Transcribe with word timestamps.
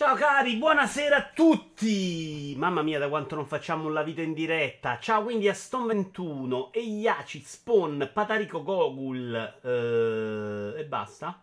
Ciao 0.00 0.14
cari, 0.14 0.56
buonasera 0.56 1.16
a 1.16 1.30
tutti! 1.34 2.54
Mamma 2.56 2.80
mia, 2.80 2.98
da 2.98 3.10
quanto 3.10 3.34
non 3.34 3.44
facciamo 3.44 3.90
la 3.90 4.02
vita 4.02 4.22
in 4.22 4.32
diretta. 4.32 4.98
Ciao 4.98 5.22
quindi 5.22 5.46
a 5.46 5.52
Stone21, 5.52 6.70
Eiaci, 6.72 7.42
Spawn, 7.44 8.08
Patarico 8.10 8.62
Gogul 8.62 9.58
eh, 9.62 10.80
e 10.80 10.84
basta. 10.86 11.42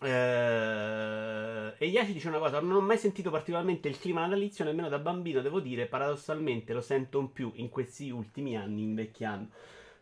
Eh, 0.00 1.74
Eiaci 1.76 2.14
dice 2.14 2.28
una 2.28 2.38
cosa: 2.38 2.60
Non 2.60 2.76
ho 2.76 2.80
mai 2.80 2.96
sentito 2.96 3.30
particolarmente 3.30 3.88
il 3.88 3.98
clima 3.98 4.22
natalizio, 4.22 4.64
nemmeno 4.64 4.88
da 4.88 4.98
bambino, 4.98 5.42
devo 5.42 5.60
dire, 5.60 5.84
paradossalmente 5.84 6.72
lo 6.72 6.80
sento 6.80 7.18
un 7.18 7.30
più 7.30 7.52
in 7.56 7.68
questi 7.68 8.08
ultimi 8.08 8.56
anni 8.56 8.80
invecchiando. 8.84 9.50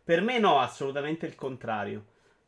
Per 0.01 0.21
me 0.21 0.39
no, 0.39 0.59
assolutamente 0.59 1.25
il 1.25 1.35
contrario. 1.35 2.05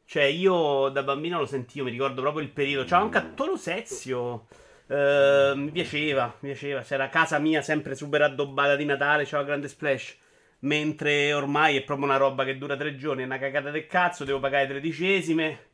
Cioè, 0.09 0.23
io 0.23 0.87
da 0.87 1.03
bambino 1.03 1.37
lo 1.37 1.45
sentivo, 1.45 1.83
mi 1.83 1.91
ricordo 1.91 2.21
proprio 2.21 2.41
il 2.41 2.49
periodo. 2.49 2.85
C'era 2.85 3.01
anche 3.01 3.17
Attolo 3.17 3.57
Sezio. 3.57 4.47
Uh, 4.87 5.53
mi 5.55 5.69
piaceva, 5.69 6.33
mi 6.39 6.51
piaceva. 6.51 6.81
C'era 6.81 7.09
casa 7.09 7.39
mia 7.39 7.61
sempre 7.61 7.93
super 7.93 8.21
addobbata 8.21 8.77
di 8.77 8.85
Natale, 8.85 9.25
c'era 9.25 9.43
grande 9.43 9.67
splash. 9.67 10.15
Mentre 10.59 11.33
ormai 11.33 11.75
è 11.75 11.83
proprio 11.83 12.07
una 12.07 12.15
roba 12.15 12.45
che 12.45 12.57
dura 12.57 12.77
tre 12.77 12.95
giorni, 12.95 13.23
è 13.23 13.25
una 13.25 13.37
cagata 13.37 13.69
del 13.69 13.85
cazzo, 13.85 14.23
devo 14.23 14.39
pagare 14.39 14.67
tredicesime. 14.67 15.65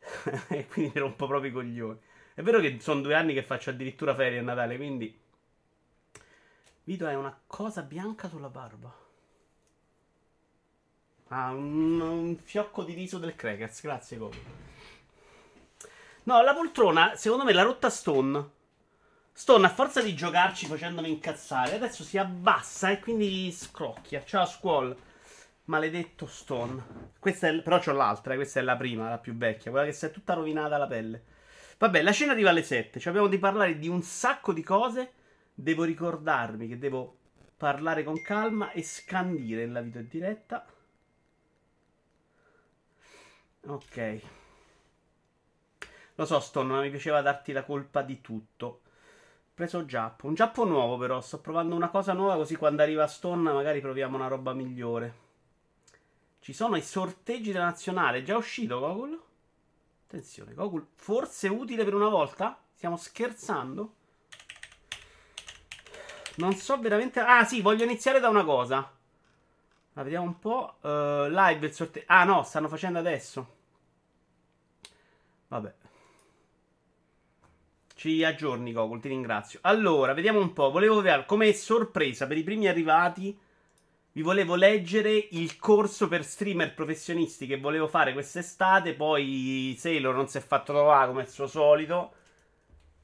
e 0.50 0.66
quindi 0.66 0.90
mi 0.92 1.00
rompo 1.00 1.28
proprio 1.28 1.50
i 1.50 1.54
coglioni. 1.54 1.98
È 2.34 2.42
vero 2.42 2.58
che 2.58 2.78
sono 2.80 3.00
due 3.00 3.14
anni 3.14 3.34
che 3.34 3.44
faccio 3.44 3.70
addirittura 3.70 4.16
ferie 4.16 4.40
a 4.40 4.42
Natale, 4.42 4.74
quindi. 4.74 5.16
Vito 6.82 7.06
è 7.06 7.14
una 7.14 7.38
cosa 7.46 7.82
bianca 7.82 8.28
sulla 8.28 8.48
barba. 8.48 9.05
Ah, 11.28 11.52
un, 11.52 12.00
un 12.00 12.36
fiocco 12.36 12.84
di 12.84 12.94
riso 12.94 13.18
del 13.18 13.34
Crackers. 13.34 13.82
Grazie, 13.82 14.16
Goku. 14.16 14.36
No, 16.24 16.42
la 16.42 16.54
poltrona, 16.54 17.14
secondo 17.16 17.44
me, 17.44 17.52
l'ha 17.52 17.62
rotta 17.62 17.90
Stone. 17.90 18.54
Stone, 19.32 19.66
a 19.66 19.68
forza 19.68 20.00
di 20.00 20.14
giocarci 20.14 20.66
facendomi 20.66 21.10
incazzare, 21.10 21.74
adesso 21.74 22.02
si 22.02 22.16
abbassa 22.16 22.90
e 22.90 23.00
quindi 23.00 23.52
scrocchia. 23.52 24.24
Ciao, 24.24 24.46
Squall. 24.46 24.96
Maledetto 25.64 26.26
Stone. 26.26 27.12
Questa 27.18 27.48
è, 27.48 27.60
però 27.60 27.78
c'ho 27.78 27.92
l'altra, 27.92 28.32
eh, 28.32 28.36
questa 28.36 28.60
è 28.60 28.62
la 28.62 28.76
prima, 28.76 29.08
la 29.08 29.18
più 29.18 29.36
vecchia, 29.36 29.70
quella 29.70 29.86
che 29.86 29.92
si 29.92 30.06
è 30.06 30.10
tutta 30.10 30.34
rovinata 30.34 30.78
la 30.78 30.86
pelle. 30.86 31.22
Vabbè, 31.78 32.02
la 32.02 32.12
cena 32.12 32.32
arriva 32.32 32.50
alle 32.50 32.62
7. 32.62 32.98
Ci 32.98 33.08
abbiamo 33.08 33.26
di 33.26 33.38
parlare 33.38 33.78
di 33.78 33.88
un 33.88 34.02
sacco 34.02 34.52
di 34.52 34.62
cose. 34.62 35.12
Devo 35.52 35.84
ricordarmi 35.84 36.68
che 36.68 36.78
devo 36.78 37.16
parlare 37.56 38.04
con 38.04 38.22
calma 38.22 38.70
e 38.72 38.82
scandire 38.82 39.66
nella 39.66 39.80
video 39.80 40.02
diretta. 40.02 40.64
Ok. 43.66 44.20
Lo 46.14 46.24
so, 46.24 46.40
Stone, 46.40 46.72
non 46.72 46.82
mi 46.82 46.90
piaceva 46.90 47.20
darti 47.20 47.52
la 47.52 47.64
colpa 47.64 48.02
di 48.02 48.20
tutto. 48.20 48.80
Preso 49.52 49.84
Giappo. 49.84 50.26
Un 50.26 50.34
Giappo 50.34 50.64
nuovo, 50.64 50.96
però. 50.96 51.20
Sto 51.20 51.40
provando 51.40 51.74
una 51.74 51.88
cosa 51.88 52.12
nuova, 52.12 52.36
così 52.36 52.56
quando 52.56 52.82
arriva 52.82 53.06
Stone 53.06 53.52
magari 53.52 53.80
proviamo 53.80 54.16
una 54.16 54.28
roba 54.28 54.52
migliore. 54.52 55.24
Ci 56.40 56.52
sono 56.52 56.76
i 56.76 56.82
sorteggi 56.82 57.52
della 57.52 57.64
nazionale. 57.64 58.18
È 58.18 58.22
già 58.22 58.36
uscito, 58.36 58.78
Gogol? 58.78 59.20
Attenzione, 60.06 60.54
Gogol. 60.54 60.86
Forse 60.94 61.48
utile 61.48 61.84
per 61.84 61.94
una 61.94 62.08
volta? 62.08 62.58
Stiamo 62.74 62.96
scherzando? 62.96 63.94
Non 66.36 66.54
so 66.54 66.78
veramente. 66.78 67.20
Ah, 67.20 67.44
sì, 67.44 67.60
voglio 67.60 67.84
iniziare 67.84 68.20
da 68.20 68.28
una 68.28 68.44
cosa. 68.44 68.90
Ma 69.94 70.02
vediamo 70.02 70.26
un 70.26 70.38
po'. 70.38 70.76
Uh, 70.82 71.28
live 71.28 71.66
il 71.66 71.72
sorteggio. 71.72 72.06
Ah, 72.08 72.24
no, 72.24 72.42
stanno 72.42 72.68
facendo 72.68 72.98
adesso. 72.98 73.55
Vabbè. 75.48 75.74
Ci 77.94 78.24
aggiorni, 78.24 78.72
Gogol, 78.72 79.00
ti 79.00 79.08
ringrazio. 79.08 79.58
Allora, 79.62 80.12
vediamo 80.12 80.40
un 80.40 80.52
po'. 80.52 80.70
Volevo 80.70 81.00
vedere 81.00 81.24
come 81.24 81.52
sorpresa 81.54 82.26
per 82.26 82.36
i 82.36 82.42
primi 82.42 82.68
arrivati. 82.68 83.38
Vi 84.12 84.22
volevo 84.22 84.54
leggere 84.54 85.28
il 85.30 85.56
corso 85.58 86.08
per 86.08 86.24
streamer 86.24 86.74
professionisti 86.74 87.46
che 87.46 87.58
volevo 87.58 87.86
fare 87.86 88.12
quest'estate. 88.12 88.94
Poi 88.94 89.74
Sailor 89.78 90.14
non 90.14 90.28
si 90.28 90.38
è 90.38 90.40
fatto 90.40 90.72
trovare 90.72 91.08
come 91.08 91.22
al 91.22 91.28
suo 91.28 91.46
solito. 91.46 92.12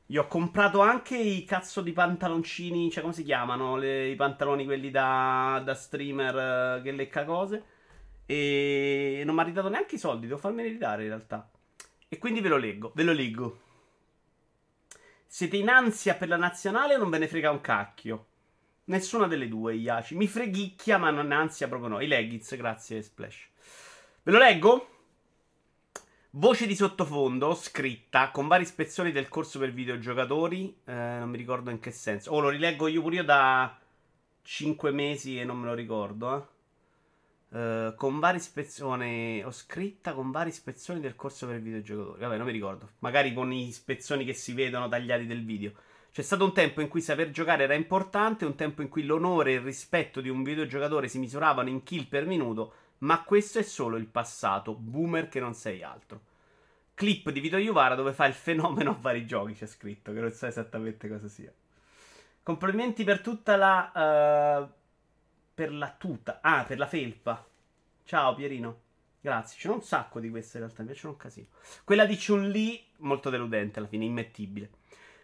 Gli 0.07 0.17
ho 0.19 0.27
comprato 0.27 0.81
anche 0.81 1.17
i 1.17 1.45
cazzo 1.45 1.81
di 1.81 1.93
pantaloncini, 1.93 2.91
cioè 2.91 3.03
come 3.03 3.15
si 3.15 3.25
chiamano? 3.25 3.77
Le, 3.77 4.09
I 4.09 4.15
pantaloni 4.15 4.65
quelli 4.67 4.91
da, 4.91 5.63
da 5.65 5.75
streamer 5.75 6.79
uh, 6.81 6.83
che 6.83 6.93
lecca 6.93 7.25
cose. 7.25 7.65
E 8.27 9.23
non 9.25 9.35
mi 9.35 9.41
ha 9.41 9.45
ridato 9.45 9.69
neanche 9.71 9.95
i 9.95 9.99
soldi, 9.99 10.27
devo 10.27 10.39
farmeli 10.39 10.69
ridare 10.69 11.03
in 11.03 11.09
realtà. 11.09 11.51
E 12.13 12.19
quindi 12.19 12.43
ve 12.43 12.51
lo 12.51 12.59
leggo, 12.59 12.93
ve 12.95 13.05
lo 13.05 13.13
leggo. 13.15 13.61
Siete 15.27 15.57
in 15.57 15.71
ansia 15.71 16.15
per 16.15 16.29
la 16.29 16.37
nazionale 16.37 16.95
o 16.95 16.99
non 16.99 17.09
ve 17.09 17.17
ne 17.17 17.27
frega 17.27 17.51
un 17.51 17.63
cacchio? 17.63 18.27
Nessuna 18.85 19.27
delle 19.27 19.49
due, 19.49 19.77
Iaci. 19.77 20.15
Mi 20.15 20.27
freghicchia, 20.27 20.99
ma 20.99 21.09
non 21.09 21.33
ansia 21.33 21.69
proprio 21.69 21.89
no. 21.89 22.01
I 22.03 22.07
leggings, 22.07 22.55
grazie, 22.55 23.01
Splash. 23.01 23.49
Ve 24.25 24.31
lo 24.31 24.37
leggo? 24.37 24.89
Voce 26.33 26.67
di 26.67 26.75
sottofondo 26.75 27.55
scritta 27.55 28.31
con 28.31 28.47
varie 28.47 28.67
ispezioni 28.67 29.11
del 29.11 29.29
corso 29.29 29.59
per 29.59 29.73
videogiocatori. 29.73 30.81
Eh, 30.85 30.93
non 30.93 31.31
mi 31.31 31.39
ricordo 31.39 31.71
in 31.71 31.81
che 31.81 31.93
senso. 31.93 32.33
Oh, 32.33 32.41
lo 32.41 32.51
rileggo 32.51 32.89
io 32.89 33.01
pure 33.01 33.15
io 33.15 33.25
da 33.25 33.75
5 34.43 34.91
mesi 34.91 35.41
e 35.41 35.45
non 35.45 35.57
me 35.57 35.65
lo 35.65 35.73
ricordo. 35.73 36.37
Eh. 36.37 36.52
Uh, 37.53 37.95
con 37.97 38.19
varie 38.19 38.41
ispezioni. 38.41 39.43
Ho 39.45 39.51
scritta 39.51 40.15
con 40.15 40.31
varie 40.31 40.51
ispezioni 40.51 41.01
del 41.01 41.15
corso 41.15 41.47
per 41.47 41.61
videogiocatori. 41.61 42.21
Vabbè, 42.21 42.37
non 42.39 42.47
mi 42.47 42.53
ricordo. 42.53 42.93
Magari 43.01 43.35
con 43.35 43.51
gli 43.51 43.67
ispezioni 43.67 44.25
che 44.25 44.33
si 44.33 44.55
vedono 44.55 44.89
tagliati 44.89 45.27
del 45.27 45.45
video. 45.45 45.73
C'è 46.11 46.23
stato 46.23 46.45
un 46.45 46.55
tempo 46.55 46.81
in 46.81 46.89
cui 46.89 47.03
saper 47.03 47.31
giocare 47.31 47.65
era 47.65 47.75
importante, 47.75 48.47
un 48.47 48.55
tempo 48.55 48.81
in 48.81 48.89
cui 48.89 49.05
l'onore 49.05 49.51
e 49.51 49.55
il 49.57 49.61
rispetto 49.61 50.23
di 50.23 50.31
un 50.31 50.43
videogiocatore 50.43 51.09
si 51.09 51.19
misuravano 51.19 51.69
in 51.69 51.83
kill 51.83 52.07
per 52.07 52.25
minuto, 52.25 52.73
ma 52.99 53.23
questo 53.23 53.59
è 53.59 53.63
solo 53.63 53.97
il 53.97 54.07
passato. 54.07 54.75
Boomer 54.75 55.29
che 55.29 55.41
non 55.41 55.53
sei 55.53 55.83
altro. 55.83 56.21
Clip 56.95 57.31
di 57.31 57.41
Vito 57.41 57.59
Iuvara 57.59 57.95
dove 57.95 58.15
fa 58.15 58.25
il 58.27 58.35
fenomeno 58.35 58.91
a 58.93 58.99
vari 58.99 59.27
giochi, 59.27 59.53
c'è 59.55 59.67
scritto, 59.67 60.13
che 60.15 60.21
non 60.21 60.33
so 60.33 60.47
esattamente 60.47 61.07
cosa 61.07 61.29
sia. 61.29 61.53
Complimenti 62.43 63.05
per 63.05 63.21
tutta 63.21 63.57
la... 63.57 64.63
Uh 64.65 64.81
per 65.55 65.73
la 65.73 65.95
tuta. 65.97 66.41
Ah, 66.43 66.65
per 66.65 66.79
la 66.79 66.87
felpa. 66.87 67.47
Ciao 68.05 68.35
Pierino. 68.35 68.81
Grazie. 69.21 69.59
C'è 69.61 69.69
un 69.69 69.83
sacco 69.83 70.19
di 70.19 70.31
queste 70.31 70.59
in 70.59 70.65
realtà. 70.65 70.83
Mi 70.83 70.89
piacciono 70.89 71.13
un 71.13 71.19
casino. 71.19 71.47
Quella 71.85 72.07
di 72.07 72.17
Chun-Li, 72.17 72.85
molto 72.99 73.31
deludente 73.31 73.79
alla 73.79 73.89
fine, 73.89 74.05
immettibile. 74.05 74.71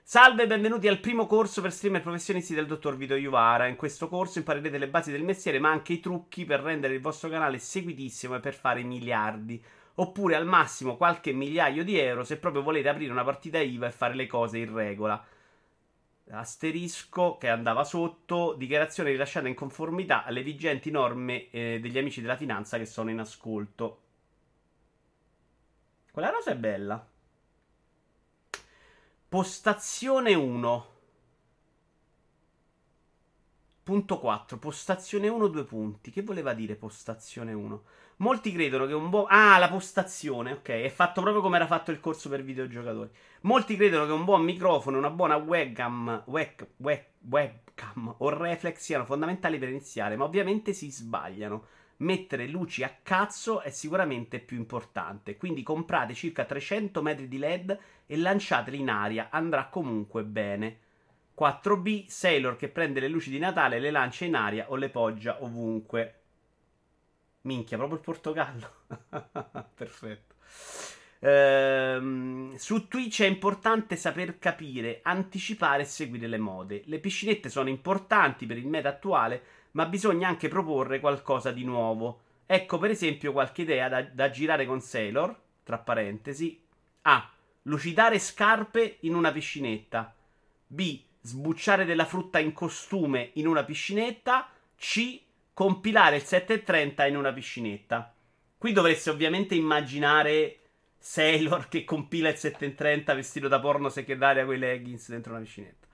Salve 0.03 0.44
e 0.44 0.47
benvenuti 0.47 0.88
al 0.88 1.00
primo 1.00 1.27
corso 1.27 1.61
per 1.61 1.72
streamer 1.72 2.00
professionisti 2.00 2.55
del 2.55 2.67
dottor 2.67 2.97
Vito 2.97 3.15
Iuvara. 3.15 3.67
In 3.67 3.77
questo 3.77 4.09
corso 4.09 4.38
imparerete 4.38 4.78
le 4.78 4.88
basi 4.88 5.11
del 5.11 5.25
mestiere, 5.25 5.59
ma 5.59 5.71
anche 5.71 5.94
i 5.94 6.00
trucchi 6.00 6.44
per 6.44 6.61
rendere 6.61 6.94
il 6.94 7.00
vostro 7.00 7.28
canale 7.28 7.59
seguitissimo 7.59 8.37
e 8.37 8.41
per 8.41 8.55
fare 8.55 8.83
miliardi. 8.83 9.62
Oppure 9.97 10.37
al 10.37 10.47
massimo 10.47 10.97
qualche 10.97 11.33
migliaio 11.33 11.83
di 11.83 11.99
euro 11.99 12.22
se 12.22 12.38
proprio 12.38 12.62
volete 12.62 12.88
aprire 12.88 13.11
una 13.11 13.25
partita 13.25 13.59
IVA 13.59 13.88
e 13.88 13.91
fare 13.91 14.15
le 14.15 14.27
cose 14.27 14.59
in 14.59 14.72
regola 14.72 15.22
asterisco 16.31 17.37
che 17.39 17.49
andava 17.49 17.84
sotto, 17.84 18.55
dichiarazione 18.55 19.11
rilasciata 19.11 19.49
in 19.49 19.55
conformità 19.55 20.25
alle 20.25 20.43
vigenti 20.43 20.91
norme 20.91 21.50
eh, 21.50 21.78
degli 21.81 21.99
amici 21.99 22.21
della 22.21 22.37
finanza 22.37 22.78
che 22.78 22.87
sono 22.87 23.11
in 23.11 23.19
ascolto. 23.19 24.03
Quella 26.11 26.31
rosa 26.31 26.50
è 26.50 26.56
bella. 26.56 27.06
Postazione 29.28 30.34
1. 30.34 30.87
Punto 33.83 34.19
4. 34.19 34.59
Postazione 34.59 35.28
1, 35.28 35.49
due 35.49 35.65
punti. 35.65 36.11
Che 36.11 36.22
voleva 36.22 36.55
dire 36.55 36.75
postazione 36.75 37.53
1? 37.53 37.83
Molti 38.21 38.51
credono 38.51 38.87
che 38.87 38.95
un 38.95 39.11
buon. 39.11 39.27
Ah, 39.29 39.59
la 39.59 39.69
postazione, 39.69 40.53
ok. 40.53 40.69
È 40.69 40.89
fatto 40.89 41.21
proprio 41.21 41.41
come 41.41 41.56
era 41.56 41.67
fatto 41.67 41.93
il 41.93 42.01
corso 42.01 42.29
per 42.29 42.43
videogiocatori. 42.43 43.11
Molti 43.43 43.77
credono 43.77 44.06
che 44.06 44.12
un 44.12 44.25
buon 44.25 44.43
microfono, 44.43 44.99
una 44.99 45.11
buona 45.11 45.37
webcam, 45.37 46.25
web, 46.26 46.67
web, 46.79 47.05
webcam 47.29 48.17
o 48.19 48.29
reflex 48.31 48.79
siano 48.79 49.05
fondamentali 49.05 49.59
per 49.59 49.69
iniziare, 49.69 50.17
ma 50.17 50.25
ovviamente 50.25 50.73
si 50.73 50.91
sbagliano. 50.91 51.67
Mettere 51.99 52.49
luci 52.49 52.82
a 52.82 52.97
cazzo 53.03 53.61
è 53.61 53.70
sicuramente 53.70 54.41
più 54.41 54.56
importante. 54.56 55.37
Quindi 55.37 55.62
comprate 55.62 56.14
circa 56.14 56.44
300 56.44 57.00
metri 57.03 57.29
di 57.29 57.38
LED 57.38 57.79
e 58.05 58.17
lanciateli 58.17 58.81
in 58.81 58.91
aria, 58.91 59.29
andrà 59.31 59.67
comunque 59.67 60.25
bene. 60.25 60.79
4B 61.38 62.06
Sailor 62.09 62.56
che 62.56 62.69
prende 62.69 62.99
le 62.99 63.06
luci 63.06 63.31
di 63.31 63.38
Natale, 63.38 63.79
le 63.79 63.93
lancia 63.93 64.25
in 64.25 64.35
aria 64.35 64.71
o 64.71 64.75
le 64.75 64.88
poggia 64.88 65.41
ovunque. 65.44 66.18
Minchia, 67.49 67.79
proprio 67.79 67.97
il 67.97 68.05
Portogallo. 68.05 68.71
Perfetto. 69.75 70.35
Ehm, 71.21 72.55
su 72.56 72.87
Twitch 72.89 73.23
è 73.23 73.27
importante 73.27 73.97
saper 73.97 74.39
capire, 74.39 75.00
anticipare 75.03 75.83
e 75.83 75.87
seguire 75.87 76.27
le 76.27 76.37
mode. 76.37 76.83
Le 76.85 76.99
piscinette 76.99 77.49
sono 77.49 77.71
importanti 77.71 78.45
per 78.45 78.59
il 78.59 78.67
meta 78.67 78.91
attuale, 78.91 79.43
ma 79.73 79.87
bisogna 79.87 80.29
anche 80.29 80.49
proporre 80.49 81.00
qualcosa 81.00 81.50
di 81.50 81.65
nuovo. 81.65 82.21
Ecco 82.45 82.79
per 82.79 82.91
esempio 82.91 83.33
qualche 83.33 83.62
idea 83.62 83.89
da, 83.89 84.03
da 84.03 84.31
girare 84.31 84.67
con 84.67 84.83
Sailor, 84.83 85.35
tra 85.65 85.79
parentesi. 85.79 86.61
A. 87.03 87.31
lucidare 87.62 88.19
scarpe 88.19 88.99
in 89.00 89.15
una 89.15 89.33
piscinetta. 89.33 90.15
B. 90.67 91.00
Sbucciare 91.21 91.87
della 91.87 92.05
frutta 92.05 92.39
in 92.39 92.53
costume 92.53 93.31
in 93.35 93.47
una 93.47 93.65
piscinetta. 93.65 94.50
C. 94.77 95.21
Compilare 95.58 96.14
il 96.14 96.22
730 96.22 97.06
in 97.06 97.16
una 97.16 97.32
piscinetta. 97.32 98.14
Qui 98.56 98.72
dovreste 98.72 99.10
ovviamente 99.10 99.56
immaginare 99.56 100.60
Sailor 100.96 101.66
che 101.66 101.82
compila 101.82 102.28
il 102.28 102.37
730 102.37 103.12
vestito 103.12 103.49
da 103.49 103.58
porno 103.58 103.88
segretaria 103.88 104.44
con 104.44 104.55
i 104.55 104.58
leggings 104.58 105.08
dentro 105.08 105.32
una 105.32 105.43
piscinetta. 105.43 105.88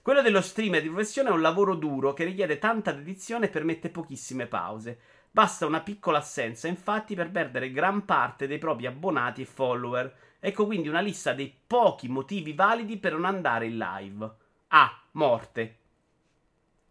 Quello 0.00 0.22
dello 0.22 0.40
streamer 0.40 0.80
di 0.80 0.90
professione 0.90 1.28
è 1.28 1.32
un 1.32 1.40
lavoro 1.40 1.74
duro 1.74 2.12
che 2.12 2.22
richiede 2.22 2.60
tanta 2.60 2.92
dedizione 2.92 3.46
e 3.46 3.50
permette 3.50 3.90
pochissime 3.90 4.46
pause. 4.46 5.00
Basta 5.28 5.66
una 5.66 5.80
piccola 5.80 6.18
assenza, 6.18 6.68
infatti, 6.68 7.16
per 7.16 7.32
perdere 7.32 7.72
gran 7.72 8.04
parte 8.04 8.46
dei 8.46 8.58
propri 8.58 8.86
abbonati 8.86 9.42
e 9.42 9.46
follower. 9.46 10.14
Ecco 10.38 10.66
quindi 10.66 10.86
una 10.86 11.00
lista 11.00 11.32
dei 11.32 11.52
pochi 11.66 12.06
motivi 12.06 12.52
validi 12.52 12.96
per 12.96 13.14
non 13.14 13.24
andare 13.24 13.66
in 13.66 13.76
live. 13.76 14.30
A. 14.68 15.02
Morte. 15.10 15.78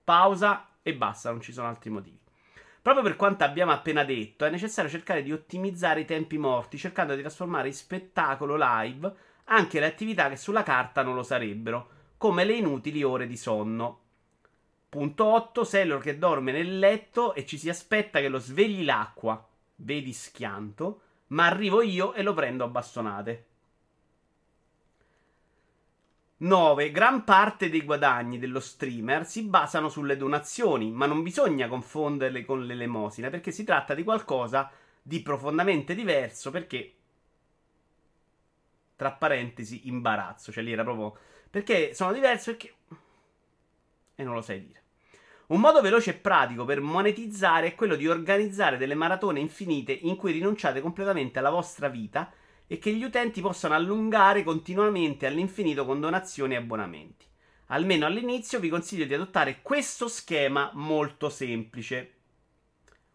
Pausa 0.04 0.69
e 0.89 0.95
basta, 0.95 1.31
non 1.31 1.41
ci 1.41 1.53
sono 1.53 1.68
altri 1.68 1.89
motivi. 1.89 2.19
Proprio 2.81 3.03
per 3.03 3.15
quanto 3.15 3.44
abbiamo 3.44 3.71
appena 3.71 4.03
detto, 4.03 4.45
è 4.45 4.50
necessario 4.50 4.89
cercare 4.89 5.21
di 5.21 5.31
ottimizzare 5.31 6.01
i 6.01 6.06
tempi 6.06 6.38
morti, 6.38 6.77
cercando 6.77 7.15
di 7.15 7.21
trasformare 7.21 7.68
in 7.68 7.74
spettacolo 7.74 8.56
live 8.57 9.13
anche 9.45 9.80
le 9.80 9.88
attività 9.88 10.30
che 10.30 10.38
sulla 10.38 10.63
carta 10.63 11.01
non 11.01 11.15
lo 11.15 11.24
sarebbero, 11.24 11.89
come 12.18 12.45
le 12.45 12.53
inutili 12.53 13.03
ore 13.03 13.27
di 13.27 13.38
sonno. 13.38 14.01
Punto 14.89 15.25
8. 15.25 15.63
Sailor 15.63 16.01
che 16.01 16.18
dorme 16.18 16.51
nel 16.51 16.80
letto 16.80 17.33
e 17.33 17.45
ci 17.45 17.57
si 17.57 17.69
aspetta 17.69 18.19
che 18.19 18.27
lo 18.27 18.39
svegli 18.39 18.83
l'acqua. 18.83 19.47
Vedi 19.75 20.13
schianto. 20.13 21.01
Ma 21.27 21.45
arrivo 21.45 21.81
io 21.81 22.13
e 22.13 22.24
lo 22.24 22.33
prendo 22.33 22.63
a 22.63 22.68
bastonate. 22.68 23.49
9. 26.41 26.91
Gran 26.91 27.24
parte 27.24 27.69
dei 27.69 27.83
guadagni 27.83 28.39
dello 28.39 28.59
streamer 28.59 29.25
si 29.25 29.44
basano 29.44 29.89
sulle 29.89 30.15
donazioni, 30.15 30.91
ma 30.91 31.06
non 31.06 31.21
bisogna 31.21 31.68
confonderle 31.68 32.45
con 32.45 32.65
l'elemosina, 32.65 33.30
perché 33.30 33.51
si 33.51 33.63
tratta 33.63 33.94
di 33.94 34.03
qualcosa 34.03 34.71
di 35.01 35.21
profondamente 35.21 35.95
diverso, 35.95 36.51
perché 36.51 36.94
tra 38.95 39.12
parentesi 39.12 39.88
imbarazzo, 39.88 40.51
cioè 40.51 40.63
lì 40.63 40.74
era 40.74 40.83
proprio 40.83 41.18
perché 41.50 41.94
sono 41.94 42.12
diverse 42.12 42.51
perché 42.51 42.74
e 44.15 44.24
non 44.24 44.33
lo 44.33 44.41
sai 44.41 44.62
dire. 44.62 44.83
Un 45.47 45.62
modo 45.62 45.81
veloce 45.81 46.12
e 46.12 46.15
pratico 46.15 46.63
per 46.63 46.80
monetizzare 46.80 47.68
è 47.68 47.75
quello 47.75 47.95
di 47.95 48.07
organizzare 48.07 48.77
delle 48.77 48.94
maratone 48.94 49.39
infinite 49.39 49.94
in 49.94 50.15
cui 50.15 50.31
rinunciate 50.31 50.81
completamente 50.81 51.39
alla 51.39 51.50
vostra 51.50 51.88
vita 51.88 52.31
e 52.71 52.77
che 52.77 52.94
gli 52.94 53.04
utenti 53.04 53.42
possano 53.42 53.74
allungare 53.74 54.44
continuamente 54.44 55.25
all'infinito 55.25 55.86
con 55.86 56.00
donazioni 56.00 56.54
e 56.54 56.57
abbonamenti. 56.57 57.25
Almeno 57.71 58.06
all'inizio 58.06 58.60
vi 58.60 58.69
consiglio 58.69 59.06
di 59.06 59.13
adottare 59.16 59.62
questo 59.63 60.07
schema 60.07 60.69
molto 60.75 61.30
semplice. 61.30 62.13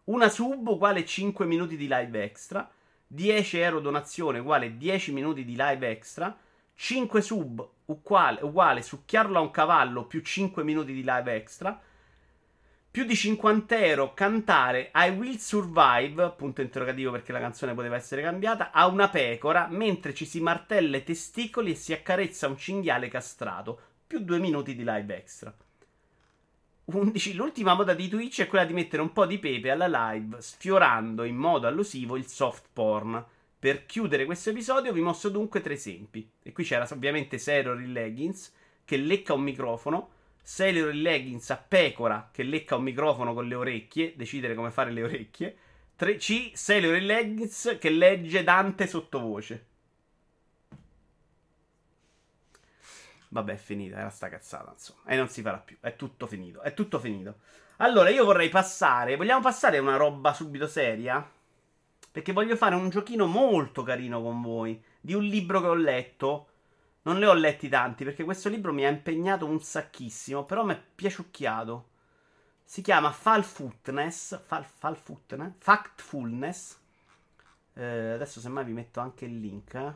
Una 0.05 0.27
sub 0.27 0.67
uguale 0.67 1.05
5 1.05 1.45
minuti 1.45 1.77
di 1.77 1.87
live 1.89 2.21
extra, 2.21 2.69
10 3.07 3.57
euro 3.59 3.79
donazione 3.79 4.39
uguale 4.39 4.75
10 4.75 5.13
minuti 5.13 5.45
di 5.45 5.55
live 5.55 5.89
extra, 5.89 6.37
5 6.73 7.21
sub 7.21 7.65
uguale, 7.85 8.41
uguale 8.43 8.81
succhiarlo 8.81 9.37
a 9.37 9.41
un 9.41 9.51
cavallo 9.51 10.05
più 10.05 10.19
5 10.19 10.65
minuti 10.65 10.91
di 10.91 11.03
live 11.05 11.33
extra, 11.33 11.81
più 12.95 13.03
di 13.03 13.13
50 13.13 13.77
euro 13.87 14.13
cantare 14.13 14.89
I 14.95 15.09
Will 15.09 15.35
Survive, 15.35 16.31
punto 16.37 16.61
interrogativo 16.61 17.11
perché 17.11 17.33
la 17.33 17.41
canzone 17.41 17.73
poteva 17.73 17.97
essere 17.97 18.21
cambiata, 18.21 18.71
a 18.71 18.87
una 18.87 19.09
pecora 19.09 19.67
mentre 19.69 20.13
ci 20.13 20.23
si 20.23 20.39
martella 20.39 20.95
i 20.95 21.03
testicoli 21.03 21.71
e 21.71 21.75
si 21.75 21.91
accarezza 21.91 22.47
un 22.47 22.55
cinghiale 22.55 23.09
castrato, 23.09 23.81
più 24.07 24.19
2 24.19 24.39
minuti 24.39 24.75
di 24.75 24.85
live 24.85 25.13
extra. 25.13 25.53
11. 26.85 27.33
L'ultima 27.33 27.73
moda 27.73 27.93
di 27.93 28.07
Twitch 28.07 28.43
è 28.43 28.47
quella 28.47 28.63
di 28.63 28.71
mettere 28.71 29.01
un 29.01 29.11
po' 29.11 29.25
di 29.25 29.39
pepe 29.39 29.71
alla 29.71 30.13
live, 30.13 30.37
sfiorando 30.39 31.25
in 31.25 31.35
modo 31.35 31.67
allusivo 31.67 32.15
il 32.15 32.27
soft 32.27 32.67
porn. 32.71 33.21
Per 33.59 33.85
chiudere 33.85 34.23
questo 34.23 34.51
episodio 34.51 34.93
vi 34.93 35.01
mostro 35.01 35.29
dunque 35.29 35.59
tre 35.59 35.73
esempi. 35.73 36.29
E 36.41 36.53
qui 36.53 36.63
c'era 36.63 36.87
ovviamente 36.89 37.39
Seror 37.39 37.81
in 37.81 37.91
leggings 37.91 38.53
che 38.85 38.95
lecca 38.95 39.33
un 39.33 39.41
microfono 39.41 40.11
Sailor 40.47 40.93
in 40.93 41.01
leggings 41.01 41.49
a 41.49 41.57
pecora 41.57 42.29
che 42.31 42.43
lecca 42.43 42.75
un 42.75 42.83
microfono 42.83 43.33
con 43.33 43.47
le 43.47 43.55
orecchie, 43.55 44.13
decidere 44.15 44.53
come 44.53 44.69
fare 44.69 44.91
le 44.91 45.01
orecchie. 45.01 45.57
3C 45.97 46.53
Sailor 46.53 46.97
in 46.97 47.05
leggings 47.07 47.77
che 47.79 47.89
legge 47.89 48.43
Dante 48.43 48.85
sottovoce. 48.85 49.65
Vabbè, 53.29 53.53
è 53.53 53.57
finita, 53.57 53.97
era 53.97 54.09
sta 54.09 54.29
cazzata, 54.29 54.71
insomma. 54.71 55.01
E 55.07 55.15
non 55.15 55.29
si 55.29 55.41
farà 55.41 55.57
più, 55.57 55.77
è 55.79 55.95
tutto 55.95 56.27
finito, 56.27 56.61
è 56.61 56.75
tutto 56.75 56.99
finito. 56.99 57.39
Allora, 57.77 58.09
io 58.09 58.23
vorrei 58.23 58.49
passare, 58.49 59.15
vogliamo 59.15 59.41
passare 59.41 59.79
una 59.79 59.95
roba 59.95 60.31
subito 60.31 60.67
seria? 60.67 61.27
Perché 62.11 62.33
voglio 62.33 62.55
fare 62.55 62.75
un 62.75 62.89
giochino 62.91 63.25
molto 63.25 63.81
carino 63.81 64.21
con 64.21 64.43
voi, 64.43 64.79
di 65.01 65.15
un 65.15 65.23
libro 65.23 65.59
che 65.59 65.67
ho 65.67 65.73
letto 65.73 66.49
non 67.05 67.17
ne 67.17 67.27
ho 67.27 67.33
letti 67.33 67.69
tanti 67.69 68.03
perché 68.03 68.23
questo 68.23 68.49
libro 68.49 68.73
mi 68.73 68.85
ha 68.85 68.89
impegnato 68.89 69.45
un 69.45 69.61
sacchissimo, 69.61 70.43
però 70.43 70.65
mi 70.65 70.73
è 70.73 70.83
piaciucchiato. 70.95 71.89
Si 72.63 72.81
chiama 72.81 73.11
Falfootness, 73.11 74.41
Fal, 74.43 74.65
Falfootness, 74.65 75.53
Factfulness. 75.59 76.79
Eh, 77.73 78.11
adesso 78.11 78.39
semmai 78.39 78.65
vi 78.65 78.73
metto 78.73 79.01
anche 79.01 79.25
il 79.25 79.39
link. 79.39 79.73
Eh. 79.75 79.93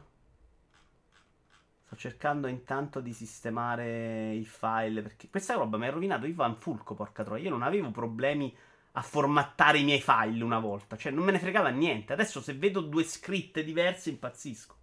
Sto 1.85 1.95
cercando 1.95 2.45
intanto 2.45 2.99
di 2.99 3.13
sistemare 3.13 4.35
il 4.35 4.45
file 4.45 5.01
perché 5.01 5.29
questa 5.31 5.55
roba 5.55 5.77
mi 5.77 5.87
ha 5.87 5.91
rovinato 5.91 6.27
Ivan 6.27 6.57
Fulco, 6.57 6.93
porca 6.93 7.23
troia. 7.23 7.43
Io 7.43 7.49
non 7.49 7.63
avevo 7.63 7.89
problemi 7.89 8.55
a 8.93 9.01
formattare 9.01 9.79
i 9.79 9.83
miei 9.83 10.01
file 10.01 10.43
una 10.43 10.59
volta, 10.59 10.95
cioè 10.95 11.11
non 11.11 11.23
me 11.23 11.31
ne 11.31 11.39
fregava 11.39 11.69
niente. 11.69 12.13
Adesso 12.13 12.39
se 12.39 12.53
vedo 12.53 12.81
due 12.81 13.03
scritte 13.03 13.63
diverse 13.63 14.11
impazzisco. 14.11 14.77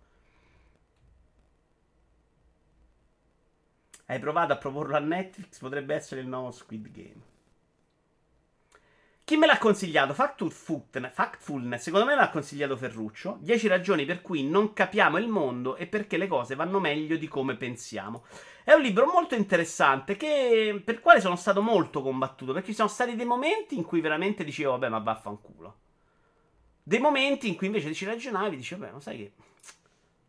Hai 4.08 4.20
provato 4.20 4.52
a 4.52 4.56
proporlo 4.56 4.94
a 4.94 5.00
Netflix? 5.00 5.58
Potrebbe 5.58 5.94
essere 5.94 6.20
il 6.20 6.28
nuovo 6.28 6.52
Squid 6.52 6.90
Game. 6.92 7.34
Chi 9.24 9.36
me 9.36 9.46
l'ha 9.46 9.58
consigliato? 9.58 10.14
Factfulness. 10.14 11.82
Secondo 11.82 12.06
me 12.06 12.14
l'ha 12.14 12.30
consigliato 12.30 12.76
Ferruccio. 12.76 13.38
10 13.40 13.66
ragioni 13.66 14.04
per 14.04 14.22
cui 14.22 14.48
non 14.48 14.72
capiamo 14.72 15.18
il 15.18 15.26
mondo 15.26 15.74
e 15.74 15.88
perché 15.88 16.16
le 16.16 16.28
cose 16.28 16.54
vanno 16.54 16.78
meglio 16.78 17.16
di 17.16 17.26
come 17.26 17.56
pensiamo. 17.56 18.24
È 18.62 18.72
un 18.72 18.82
libro 18.82 19.06
molto 19.06 19.34
interessante 19.34 20.16
che, 20.16 20.80
per 20.84 20.94
il 20.94 21.00
quale 21.00 21.20
sono 21.20 21.34
stato 21.34 21.60
molto 21.60 22.00
combattuto. 22.02 22.52
Perché 22.52 22.68
ci 22.68 22.76
sono 22.76 22.86
stati 22.86 23.16
dei 23.16 23.26
momenti 23.26 23.76
in 23.76 23.82
cui 23.82 24.00
veramente 24.00 24.44
dicevo, 24.44 24.70
vabbè, 24.70 24.88
ma 24.88 24.98
vaffanculo. 24.98 25.78
Dei 26.84 27.00
momenti 27.00 27.48
in 27.48 27.56
cui 27.56 27.66
invece 27.66 27.92
ci 27.92 28.04
ragionavi 28.04 28.54
e 28.54 28.58
dicevo, 28.58 28.82
vabbè, 28.82 28.92
ma 28.92 29.00
sai 29.00 29.16
che... 29.16 29.32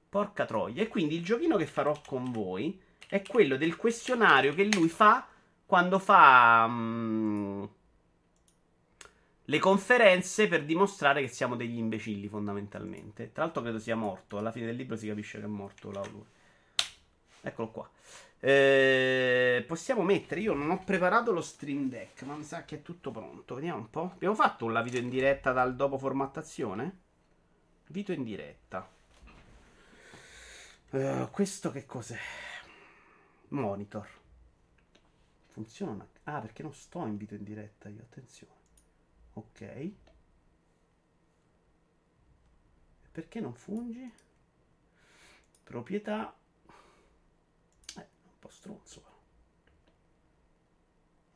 Porca 0.10 0.46
troia. 0.46 0.82
E 0.82 0.88
quindi 0.88 1.14
il 1.14 1.24
giochino 1.24 1.58
che 1.58 1.68
farò 1.68 1.96
con 2.04 2.32
voi 2.32 2.86
è 3.08 3.22
quello 3.22 3.58
del 3.58 3.76
questionario 3.76 4.54
che 4.54 4.66
lui 4.66 4.90
fa 4.90 5.28
quando 5.66 6.00
fa 6.00 6.66
um, 6.68 7.70
le 9.50 9.60
conferenze 9.60 10.48
per 10.48 10.66
dimostrare 10.66 11.22
che 11.22 11.28
siamo 11.28 11.56
degli 11.56 11.78
imbecilli 11.78 12.28
fondamentalmente. 12.28 13.32
Tra 13.32 13.44
l'altro 13.44 13.62
credo 13.62 13.80
sia 13.80 13.96
morto, 13.96 14.38
alla 14.38 14.52
fine 14.52 14.66
del 14.66 14.76
libro 14.76 14.96
si 14.96 15.08
capisce 15.08 15.40
che 15.40 15.46
è 15.46 15.48
morto 15.48 15.92
lui. 15.92 16.26
Eccolo 17.42 17.72
qua. 17.72 17.90
Eh, 18.40 19.64
possiamo 19.66 20.04
mettere, 20.04 20.42
io 20.42 20.54
non 20.54 20.70
ho 20.70 20.84
preparato 20.84 21.32
lo 21.32 21.42
stream 21.42 21.90
deck, 21.90 22.24
ma 22.24 22.36
mi 22.36 22.44
sa 22.44 22.66
che 22.66 22.78
è 22.78 22.82
tutto 22.82 23.12
pronto. 23.12 23.56
Vediamo 23.56 23.80
un 23.80 23.90
po'. 23.90 24.12
Abbiamo 24.14 24.36
fatto 24.36 24.68
la 24.68 24.82
video 24.82 25.00
in 25.00 25.10
diretta 25.10 25.54
dal 25.54 25.76
dopo 25.76 25.98
formattazione? 25.98 27.00
Video 27.88 28.14
in 28.14 28.24
diretta. 28.24 28.90
Uh, 30.90 31.30
questo 31.32 31.72
che 31.72 31.86
cos'è? 31.86 32.18
Monitor. 33.50 34.08
Funziona. 35.48 36.08
Ah, 36.24 36.40
perché 36.40 36.64
non 36.64 36.74
sto 36.74 37.06
in 37.06 37.18
video 37.18 37.38
in 37.38 37.44
diretta 37.44 37.90
io, 37.90 38.02
attenzione. 38.02 38.54
Ok. 39.34 39.92
Perché 43.12 43.40
non 43.40 43.54
fungi? 43.54 44.12
Proprietà. 45.64 46.36
Eh, 47.96 48.08
un 48.24 48.40
po' 48.40 48.50
stronzo 48.50 49.02
però. 49.02 49.16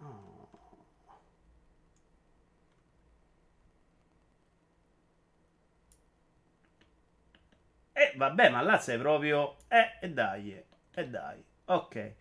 Oh. 0.10 0.50
Eh, 7.94 8.14
vabbè, 8.16 8.50
ma 8.50 8.62
là 8.62 8.80
sei 8.80 8.98
proprio... 8.98 9.58
Eh, 9.68 9.98
e 10.02 10.10
dai, 10.12 10.54
e 10.54 10.66
eh, 10.94 11.08
dai. 11.10 11.44
Ok. 11.72 12.16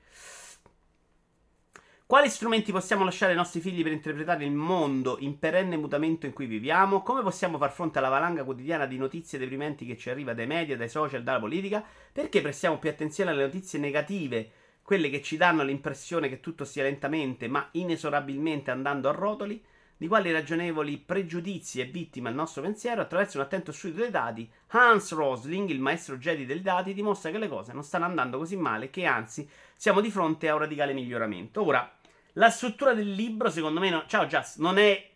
Quali 2.06 2.28
strumenti 2.28 2.70
possiamo 2.70 3.04
lasciare 3.04 3.32
ai 3.32 3.36
nostri 3.36 3.60
figli 3.60 3.82
per 3.82 3.90
interpretare 3.90 4.44
il 4.44 4.52
mondo 4.52 5.16
in 5.18 5.40
perenne 5.40 5.76
mutamento 5.76 6.26
in 6.26 6.32
cui 6.32 6.46
viviamo? 6.46 7.02
Come 7.02 7.22
possiamo 7.22 7.58
far 7.58 7.72
fronte 7.72 7.98
alla 7.98 8.08
valanga 8.08 8.44
quotidiana 8.44 8.86
di 8.86 8.96
notizie 8.96 9.40
deprimenti 9.40 9.86
che 9.86 9.96
ci 9.96 10.08
arriva 10.08 10.34
dai 10.34 10.46
media, 10.46 10.76
dai 10.76 10.88
social, 10.88 11.24
dalla 11.24 11.40
politica? 11.40 11.84
Perché 12.12 12.40
prestiamo 12.40 12.78
più 12.78 12.90
attenzione 12.90 13.30
alle 13.30 13.44
notizie 13.44 13.80
negative, 13.80 14.50
quelle 14.82 15.10
che 15.10 15.20
ci 15.20 15.36
danno 15.36 15.64
l'impressione 15.64 16.28
che 16.28 16.38
tutto 16.38 16.64
stia 16.64 16.84
lentamente 16.84 17.48
ma 17.48 17.68
inesorabilmente 17.72 18.70
andando 18.70 19.08
a 19.08 19.12
rotoli? 19.12 19.60
Di 20.00 20.08
quali 20.08 20.32
ragionevoli 20.32 20.96
pregiudizi 20.96 21.78
è 21.82 21.86
vittima 21.86 22.30
il 22.30 22.34
nostro 22.34 22.62
pensiero 22.62 23.02
attraverso 23.02 23.36
un 23.36 23.44
attento 23.44 23.70
studio 23.70 24.00
dei 24.00 24.10
dati? 24.10 24.50
Hans 24.68 25.12
Rosling, 25.12 25.68
il 25.68 25.78
maestro 25.78 26.16
Jedi 26.16 26.46
dei 26.46 26.62
dati, 26.62 26.94
dimostra 26.94 27.30
che 27.30 27.36
le 27.36 27.48
cose 27.48 27.74
non 27.74 27.84
stanno 27.84 28.06
andando 28.06 28.38
così 28.38 28.56
male, 28.56 28.88
che 28.88 29.04
anzi 29.04 29.46
siamo 29.76 30.00
di 30.00 30.10
fronte 30.10 30.48
a 30.48 30.54
un 30.54 30.60
radicale 30.60 30.94
miglioramento. 30.94 31.62
Ora, 31.62 31.98
la 32.32 32.48
struttura 32.48 32.94
del 32.94 33.12
libro, 33.12 33.50
secondo 33.50 33.78
me, 33.78 33.90
no, 33.90 34.04
ciao 34.06 34.24
Just, 34.24 34.56
non 34.56 34.78
è 34.78 35.06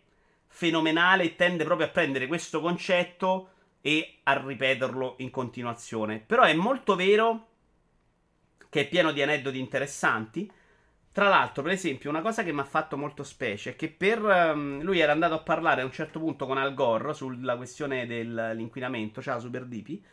fenomenale 0.45 1.23
e 1.23 1.35
tende 1.35 1.63
proprio 1.63 1.87
a 1.87 1.89
prendere 1.89 2.27
questo 2.27 2.61
concetto 2.61 3.49
e 3.81 4.19
a 4.21 4.39
ripeterlo 4.39 5.15
in 5.17 5.31
continuazione. 5.31 6.19
Però 6.19 6.43
è 6.43 6.53
molto 6.53 6.95
vero 6.95 7.47
che 8.69 8.81
è 8.81 8.87
pieno 8.87 9.11
di 9.11 9.23
aneddoti 9.23 9.57
interessanti. 9.57 10.47
Tra 11.15 11.29
l'altro, 11.29 11.63
per 11.63 11.71
esempio, 11.71 12.09
una 12.09 12.19
cosa 12.19 12.43
che 12.43 12.51
mi 12.51 12.59
ha 12.59 12.65
fatto 12.65 12.97
molto 12.97 13.23
specie 13.23 13.69
è 13.69 13.75
che 13.77 13.87
per 13.87 14.21
um, 14.21 14.81
lui 14.81 14.99
era 14.99 15.13
andato 15.13 15.33
a 15.33 15.39
parlare 15.39 15.79
a 15.81 15.85
un 15.85 15.91
certo 15.93 16.19
punto 16.19 16.45
con 16.45 16.57
Al 16.57 16.73
Gore 16.73 17.13
sulla 17.13 17.55
questione 17.55 18.05
dell'inquinamento, 18.05 19.21
ciao 19.21 19.39
Super 19.39 19.63
Dipi. 19.63 20.03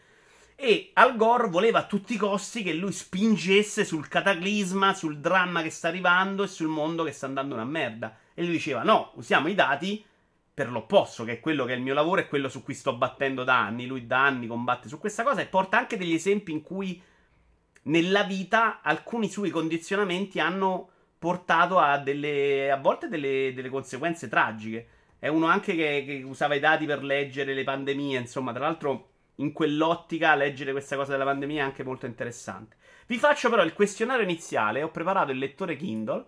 E 0.55 0.91
Al 0.93 1.17
Gore 1.17 1.49
voleva 1.49 1.81
a 1.81 1.87
tutti 1.87 2.15
i 2.15 2.17
costi 2.17 2.63
che 2.63 2.73
lui 2.73 2.93
spingesse 2.93 3.85
sul 3.85 4.07
cataclisma, 4.07 4.95
sul 4.95 5.19
dramma 5.19 5.63
che 5.63 5.71
sta 5.71 5.89
arrivando 5.89 6.45
e 6.45 6.47
sul 6.47 6.69
mondo 6.69 7.03
che 7.03 7.11
sta 7.11 7.27
andando 7.27 7.55
una 7.55 7.65
merda. 7.65 8.17
E 8.33 8.45
lui 8.45 8.53
diceva: 8.53 8.85
No, 8.85 9.11
usiamo 9.17 9.49
i 9.49 9.57
dati 9.57 10.05
per 10.55 10.71
l'opposto, 10.71 11.25
che 11.25 11.33
è 11.33 11.41
quello 11.41 11.65
che 11.65 11.73
è 11.73 11.77
il 11.77 11.83
mio 11.83 11.95
lavoro 11.95 12.21
e 12.21 12.29
quello 12.29 12.49
su 12.49 12.63
cui 12.63 12.75
sto 12.75 12.95
battendo 12.95 13.43
da 13.43 13.59
anni. 13.59 13.87
Lui 13.87 14.07
da 14.07 14.25
anni 14.25 14.47
combatte 14.47 14.87
su 14.87 15.01
questa 15.01 15.25
cosa 15.25 15.41
e 15.41 15.47
porta 15.47 15.79
anche 15.79 15.97
degli 15.97 16.15
esempi 16.15 16.53
in 16.53 16.63
cui 16.63 17.03
nella 17.85 18.23
vita 18.25 18.81
alcuni 18.83 19.29
suoi 19.29 19.51
condizionamenti 19.51 20.39
hanno 20.39 20.89
portato 21.19 21.79
a 21.79 21.99
delle 21.99 22.71
a 22.71 22.77
volte 22.77 23.09
delle, 23.09 23.53
delle 23.55 23.69
conseguenze 23.69 24.29
tragiche. 24.29 24.89
È 25.19 25.29
uno 25.29 25.47
anche 25.47 25.75
che, 25.75 26.05
che 26.05 26.23
usava 26.25 26.55
i 26.55 26.61
dati 26.61 26.85
per 26.85 27.03
leggere 27.05 27.55
le 27.55 27.65
pandemie, 27.65 28.19
insomma, 28.19 28.53
tra 28.53 28.65
l'altro 28.65 29.11
in 29.37 29.53
quell'ottica 29.53 30.35
leggere 30.35 30.73
questa 30.73 30.97
cosa 30.97 31.13
della 31.13 31.25
pandemia 31.25 31.63
è 31.63 31.65
anche 31.65 31.85
molto 31.85 32.07
interessante. 32.07 32.77
Vi 33.07 33.19
faccio 33.19 33.49
però 33.51 33.63
il 33.63 33.73
questionario 33.73 34.25
iniziale, 34.25 34.83
ho 34.83 34.91
preparato 34.91 35.33
il 35.33 35.39
lettore 35.39 35.77
Kindle 35.77 36.25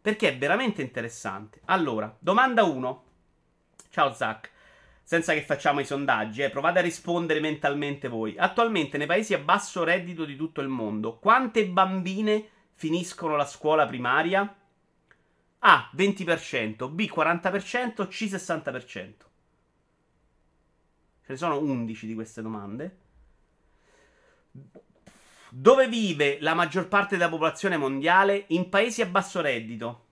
perché 0.00 0.28
è 0.30 0.38
veramente 0.38 0.82
interessante. 0.82 1.60
Allora, 1.66 2.14
domanda 2.18 2.64
1. 2.64 3.04
Ciao 3.90 4.12
Zach. 4.12 4.50
Senza 5.08 5.32
che 5.32 5.40
facciamo 5.40 5.80
i 5.80 5.86
sondaggi, 5.86 6.42
eh, 6.42 6.50
provate 6.50 6.80
a 6.80 6.82
rispondere 6.82 7.40
mentalmente 7.40 8.08
voi. 8.08 8.36
Attualmente 8.36 8.98
nei 8.98 9.06
paesi 9.06 9.32
a 9.32 9.38
basso 9.38 9.82
reddito 9.82 10.26
di 10.26 10.36
tutto 10.36 10.60
il 10.60 10.68
mondo, 10.68 11.16
quante 11.16 11.66
bambine 11.66 12.46
finiscono 12.74 13.34
la 13.34 13.46
scuola 13.46 13.86
primaria? 13.86 14.54
A 15.60 15.90
20%, 15.96 16.90
B 16.90 17.08
40%, 17.10 18.06
C 18.06 18.24
60%. 18.24 18.84
Ce 18.84 19.14
ne 21.24 21.36
sono 21.36 21.58
11 21.58 22.06
di 22.06 22.12
queste 22.12 22.42
domande. 22.42 22.98
Dove 25.48 25.88
vive 25.88 26.36
la 26.42 26.52
maggior 26.52 26.86
parte 26.86 27.16
della 27.16 27.30
popolazione 27.30 27.78
mondiale? 27.78 28.44
In 28.48 28.68
paesi 28.68 29.00
a 29.00 29.06
basso 29.06 29.40
reddito, 29.40 30.04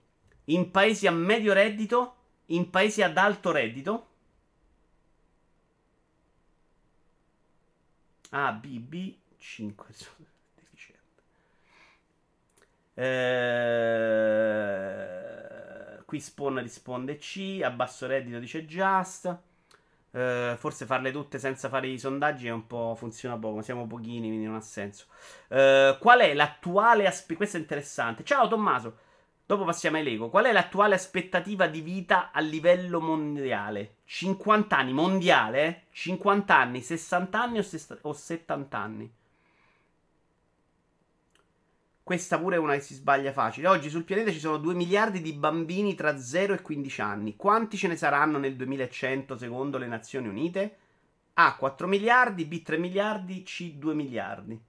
in 0.45 0.71
paesi 0.71 1.05
a 1.05 1.11
medio 1.11 1.53
reddito, 1.53 2.15
in 2.47 2.71
paesi 2.71 3.03
ad 3.03 3.15
alto 3.15 3.51
reddito. 3.51 4.06
A, 8.31 8.51
B, 8.51 8.79
B, 8.79 9.15
5. 9.37 9.85
Eh, 12.99 13.23
qui 16.05 16.19
Spawn 16.19 16.59
risponde 16.63 17.17
C, 17.17 17.59
a 17.63 17.69
basso 17.69 18.07
reddito 18.07 18.39
dice 18.39 18.65
Just. 18.65 19.37
Uh, 20.09 20.55
forse 20.55 20.85
farle 20.87 21.11
tutte 21.11 21.37
senza 21.37 21.69
fare 21.69 21.87
i 21.89 21.99
sondaggi 21.99 22.47
è 22.47 22.51
un 22.51 22.65
po' 22.65 22.95
funziona 22.97 23.37
poco. 23.37 23.61
Siamo 23.61 23.85
pochini, 23.85 24.27
quindi 24.27 24.45
non 24.45 24.55
ha 24.55 24.61
senso. 24.61 25.05
Uh, 25.49 25.95
qual 25.99 26.21
è 26.21 26.33
l'attuale 26.33 27.05
aspettativa? 27.05 27.37
Questo 27.37 27.57
è 27.57 27.59
interessante. 27.59 28.23
Ciao 28.23 28.47
Tommaso. 28.47 28.97
Dopo 29.47 29.63
passiamo 29.63 29.95
ai 29.95 30.03
Lego. 30.03 30.27
Qual 30.27 30.43
è 30.43 30.51
l'attuale 30.51 30.95
aspettativa 30.95 31.67
di 31.67 31.79
vita 31.79 32.31
a 32.33 32.41
livello 32.41 32.99
mondiale? 32.99 33.99
50 34.03 34.77
anni, 34.77 34.91
mondiale? 34.91 35.65
Eh? 35.65 35.81
50 35.91 36.53
anni, 36.53 36.81
60 36.81 37.41
anni 37.41 37.57
o, 37.59 37.61
sest- 37.61 37.97
o 38.01 38.11
70 38.11 38.77
anni? 38.77 39.13
Questa 42.03 42.37
pure 42.37 42.57
è 42.57 42.59
una 42.59 42.73
che 42.73 42.81
si 42.81 42.93
sbaglia 42.93 43.31
facile. 43.31 43.69
Oggi 43.69 43.89
sul 43.89 44.03
pianeta 44.03 44.31
ci 44.31 44.39
sono 44.39 44.57
2 44.57 44.73
miliardi 44.73 45.21
di 45.21 45.31
bambini 45.31 45.95
tra 45.95 46.19
0 46.19 46.53
e 46.53 46.61
15 46.61 47.01
anni. 47.01 47.35
Quanti 47.37 47.77
ce 47.77 47.87
ne 47.87 47.95
saranno 47.95 48.39
nel 48.39 48.57
2100 48.57 49.37
secondo 49.37 49.77
le 49.77 49.87
Nazioni 49.87 50.27
Unite? 50.27 50.77
A 51.35 51.55
4 51.55 51.87
miliardi, 51.87 52.43
B 52.43 52.63
3 52.63 52.77
miliardi, 52.77 53.43
C 53.43 53.75
2 53.75 53.93
miliardi. 53.93 54.61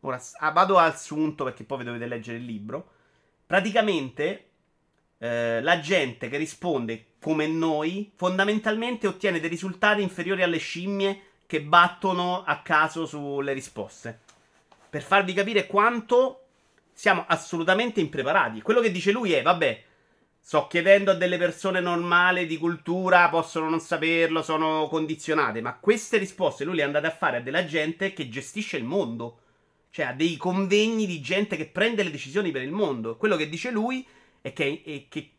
Ora 0.00 0.18
ah, 0.38 0.50
vado 0.50 0.78
al 0.78 0.96
sunto 0.96 1.44
perché 1.44 1.64
poi 1.64 1.76
vi 1.78 1.84
dovete 1.84 2.06
leggere 2.06 2.38
il 2.38 2.46
libro. 2.46 2.92
Praticamente 3.50 4.44
eh, 5.18 5.60
la 5.60 5.80
gente 5.80 6.28
che 6.28 6.36
risponde 6.36 7.06
come 7.20 7.48
noi 7.48 8.12
fondamentalmente 8.14 9.08
ottiene 9.08 9.40
dei 9.40 9.48
risultati 9.48 10.02
inferiori 10.02 10.44
alle 10.44 10.58
scimmie 10.58 11.22
che 11.46 11.60
battono 11.60 12.44
a 12.44 12.62
caso 12.62 13.06
sulle 13.06 13.52
risposte 13.52 14.20
per 14.88 15.02
farvi 15.02 15.32
capire 15.32 15.66
quanto 15.66 16.44
siamo 16.92 17.24
assolutamente 17.26 17.98
impreparati. 17.98 18.62
Quello 18.62 18.80
che 18.80 18.92
dice 18.92 19.10
lui 19.10 19.32
è, 19.32 19.42
vabbè, 19.42 19.82
sto 20.38 20.68
chiedendo 20.68 21.10
a 21.10 21.14
delle 21.14 21.36
persone 21.36 21.80
normali 21.80 22.46
di 22.46 22.56
cultura, 22.56 23.28
possono 23.30 23.68
non 23.68 23.80
saperlo, 23.80 24.42
sono 24.42 24.86
condizionate, 24.86 25.60
ma 25.60 25.74
queste 25.74 26.18
risposte 26.18 26.62
lui 26.62 26.76
le 26.76 26.82
è 26.82 26.84
andate 26.84 27.08
a 27.08 27.16
fare 27.16 27.38
a 27.38 27.40
della 27.40 27.64
gente 27.64 28.12
che 28.12 28.28
gestisce 28.28 28.76
il 28.76 28.84
mondo. 28.84 29.38
Cioè 29.90 30.06
a 30.06 30.12
dei 30.12 30.36
convegni 30.36 31.06
di 31.06 31.20
gente 31.20 31.56
che 31.56 31.66
prende 31.66 32.02
le 32.02 32.10
decisioni 32.10 32.50
per 32.50 32.62
il 32.62 32.72
mondo. 32.72 33.16
Quello 33.16 33.36
che 33.36 33.48
dice 33.48 33.70
lui 33.70 34.06
è 34.40 34.52
che, 34.52 34.82
è 34.84 35.04
che 35.08 35.30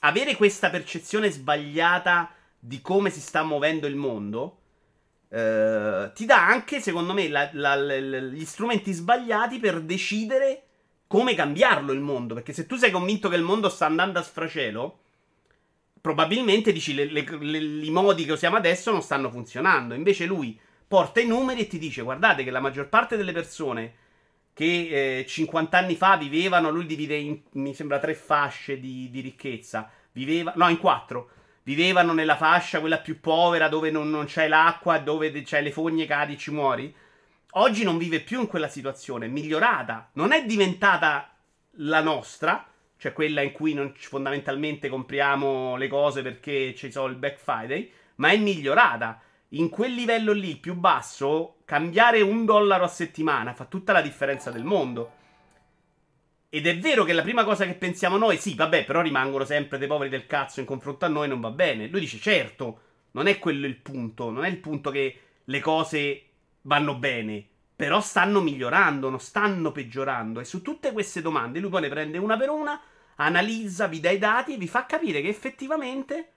avere 0.00 0.36
questa 0.36 0.70
percezione 0.70 1.30
sbagliata 1.30 2.32
di 2.58 2.80
come 2.80 3.10
si 3.10 3.20
sta 3.20 3.42
muovendo 3.42 3.86
il 3.86 3.96
mondo 3.96 4.60
eh, 5.32 6.10
ti 6.12 6.26
dà 6.26 6.44
anche, 6.44 6.80
secondo 6.80 7.12
me, 7.12 7.28
la, 7.28 7.48
la, 7.52 7.76
la, 7.76 7.96
gli 7.96 8.44
strumenti 8.44 8.92
sbagliati 8.92 9.58
per 9.58 9.80
decidere 9.80 10.62
come 11.06 11.34
cambiarlo 11.34 11.92
il 11.92 12.00
mondo. 12.00 12.34
Perché 12.34 12.52
se 12.52 12.66
tu 12.66 12.76
sei 12.76 12.90
convinto 12.90 13.28
che 13.28 13.36
il 13.36 13.42
mondo 13.42 13.68
sta 13.68 13.86
andando 13.86 14.18
a 14.18 14.22
sfracello, 14.22 14.98
probabilmente 16.00 16.72
dici 16.72 16.94
le, 16.94 17.20
i 17.20 17.90
modi 17.90 18.24
che 18.24 18.32
usiamo 18.32 18.56
adesso 18.56 18.90
non 18.90 19.02
stanno 19.02 19.30
funzionando. 19.30 19.94
Invece 19.94 20.26
lui 20.26 20.58
porta 20.90 21.20
i 21.20 21.26
numeri 21.26 21.60
e 21.60 21.66
ti 21.68 21.78
dice: 21.78 22.02
Guardate 22.02 22.42
che 22.42 22.50
la 22.50 22.58
maggior 22.58 22.88
parte 22.88 23.16
delle 23.16 23.30
persone 23.30 23.94
che 24.52 25.20
eh, 25.20 25.24
50 25.24 25.78
anni 25.78 25.94
fa 25.94 26.16
vivevano, 26.16 26.68
lui 26.70 26.84
divide 26.84 27.14
in, 27.14 27.38
mi 27.52 27.72
sembra, 27.74 28.00
tre 28.00 28.14
fasce 28.14 28.80
di, 28.80 29.08
di 29.08 29.20
ricchezza. 29.20 29.88
Viveva, 30.10 30.52
no, 30.56 30.68
in 30.68 30.78
quattro 30.78 31.30
vivevano 31.62 32.12
nella 32.12 32.36
fascia, 32.36 32.80
quella 32.80 32.98
più 32.98 33.20
povera, 33.20 33.68
dove 33.68 33.92
non, 33.92 34.10
non 34.10 34.24
c'è 34.24 34.48
l'acqua, 34.48 34.98
dove 34.98 35.30
c'è 35.42 35.62
le 35.62 35.70
fogne, 35.70 36.06
cadi, 36.06 36.36
ci 36.36 36.50
muori. 36.50 36.92
Oggi 37.52 37.84
non 37.84 37.96
vive 37.96 38.18
più 38.18 38.40
in 38.40 38.48
quella 38.48 38.68
situazione, 38.68 39.26
è 39.26 39.28
migliorata. 39.28 40.10
Non 40.14 40.32
è 40.32 40.44
diventata 40.44 41.32
la 41.74 42.00
nostra, 42.00 42.66
cioè 42.96 43.12
quella 43.12 43.42
in 43.42 43.52
cui 43.52 43.74
non, 43.74 43.92
fondamentalmente 43.94 44.88
compriamo 44.88 45.76
le 45.76 45.86
cose 45.86 46.22
perché 46.22 46.74
ci 46.74 46.90
sono 46.90 47.06
il 47.06 47.16
Black 47.16 47.38
Friday, 47.38 47.88
ma 48.16 48.30
è 48.30 48.36
migliorata. 48.36 49.20
In 49.54 49.68
quel 49.68 49.94
livello 49.94 50.32
lì, 50.32 50.56
più 50.56 50.74
basso, 50.74 51.56
cambiare 51.64 52.20
un 52.20 52.44
dollaro 52.44 52.84
a 52.84 52.88
settimana 52.88 53.52
fa 53.52 53.64
tutta 53.64 53.92
la 53.92 54.00
differenza 54.00 54.52
del 54.52 54.62
mondo. 54.62 55.12
Ed 56.48 56.68
è 56.68 56.78
vero 56.78 57.02
che 57.02 57.12
la 57.12 57.22
prima 57.22 57.42
cosa 57.42 57.64
che 57.64 57.74
pensiamo 57.74 58.16
noi, 58.16 58.36
sì, 58.36 58.54
vabbè, 58.54 58.84
però 58.84 59.00
rimangono 59.00 59.44
sempre 59.44 59.78
dei 59.78 59.88
poveri 59.88 60.08
del 60.08 60.26
cazzo 60.26 60.60
in 60.60 60.66
confronto 60.66 61.04
a 61.04 61.08
noi, 61.08 61.26
non 61.26 61.40
va 61.40 61.50
bene. 61.50 61.88
Lui 61.88 61.98
dice, 61.98 62.18
certo, 62.18 62.80
non 63.12 63.26
è 63.26 63.40
quello 63.40 63.66
il 63.66 63.76
punto, 63.76 64.30
non 64.30 64.44
è 64.44 64.48
il 64.48 64.58
punto 64.58 64.90
che 64.90 65.20
le 65.44 65.60
cose 65.60 66.24
vanno 66.62 66.94
bene, 66.94 67.44
però 67.74 68.00
stanno 68.00 68.40
migliorando, 68.40 69.10
non 69.10 69.20
stanno 69.20 69.72
peggiorando. 69.72 70.38
E 70.38 70.44
su 70.44 70.62
tutte 70.62 70.92
queste 70.92 71.22
domande 71.22 71.58
lui 71.58 71.70
poi 71.70 71.80
ne 71.80 71.88
prende 71.88 72.18
una 72.18 72.36
per 72.36 72.50
una, 72.50 72.80
analizza, 73.16 73.88
vi 73.88 73.98
dà 73.98 74.10
i 74.10 74.18
dati 74.18 74.54
e 74.54 74.58
vi 74.58 74.68
fa 74.68 74.86
capire 74.86 75.20
che 75.20 75.28
effettivamente 75.28 76.32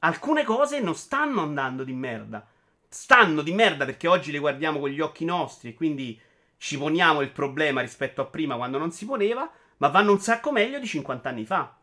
alcune 0.00 0.44
cose 0.44 0.80
non 0.80 0.94
stanno 0.94 1.42
andando 1.42 1.84
di 1.84 1.92
merda. 1.92 2.46
Stanno 2.88 3.42
di 3.42 3.52
merda 3.52 3.84
perché 3.84 4.08
oggi 4.08 4.32
le 4.32 4.38
guardiamo 4.38 4.78
con 4.78 4.88
gli 4.88 5.00
occhi 5.00 5.24
nostri 5.24 5.70
e 5.70 5.74
quindi 5.74 6.18
ci 6.56 6.78
poniamo 6.78 7.20
il 7.20 7.30
problema 7.30 7.80
rispetto 7.80 8.20
a 8.20 8.26
prima 8.26 8.56
quando 8.56 8.78
non 8.78 8.90
si 8.90 9.04
poneva, 9.04 9.50
ma 9.78 9.88
vanno 9.88 10.12
un 10.12 10.20
sacco 10.20 10.50
meglio 10.50 10.78
di 10.78 10.86
50 10.86 11.28
anni 11.28 11.44
fa. 11.44 11.76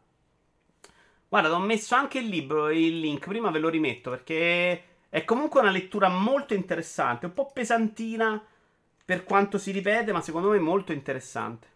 Guarda, 1.27 1.53
ho 1.53 1.60
messo 1.60 1.95
anche 1.95 2.19
il 2.19 2.27
libro, 2.27 2.69
il 2.69 3.00
link, 3.00 3.27
prima 3.27 3.51
ve 3.51 3.60
lo 3.60 3.69
rimetto 3.69 4.10
perché 4.10 4.84
è 5.10 5.24
comunque 5.25 5.62
una 5.62 5.72
lettura 5.72 6.10
molto 6.10 6.53
interessante, 6.53 7.25
un 7.25 7.34
po' 7.34 7.51
pesantina 7.51 8.43
per 9.03 9.24
quanto 9.24 9.57
si 9.57 9.72
ripete, 9.72 10.12
ma 10.12 10.22
secondo 10.22 10.50
me 10.50 10.60
molto 10.60 10.91
interessante. 10.91 11.67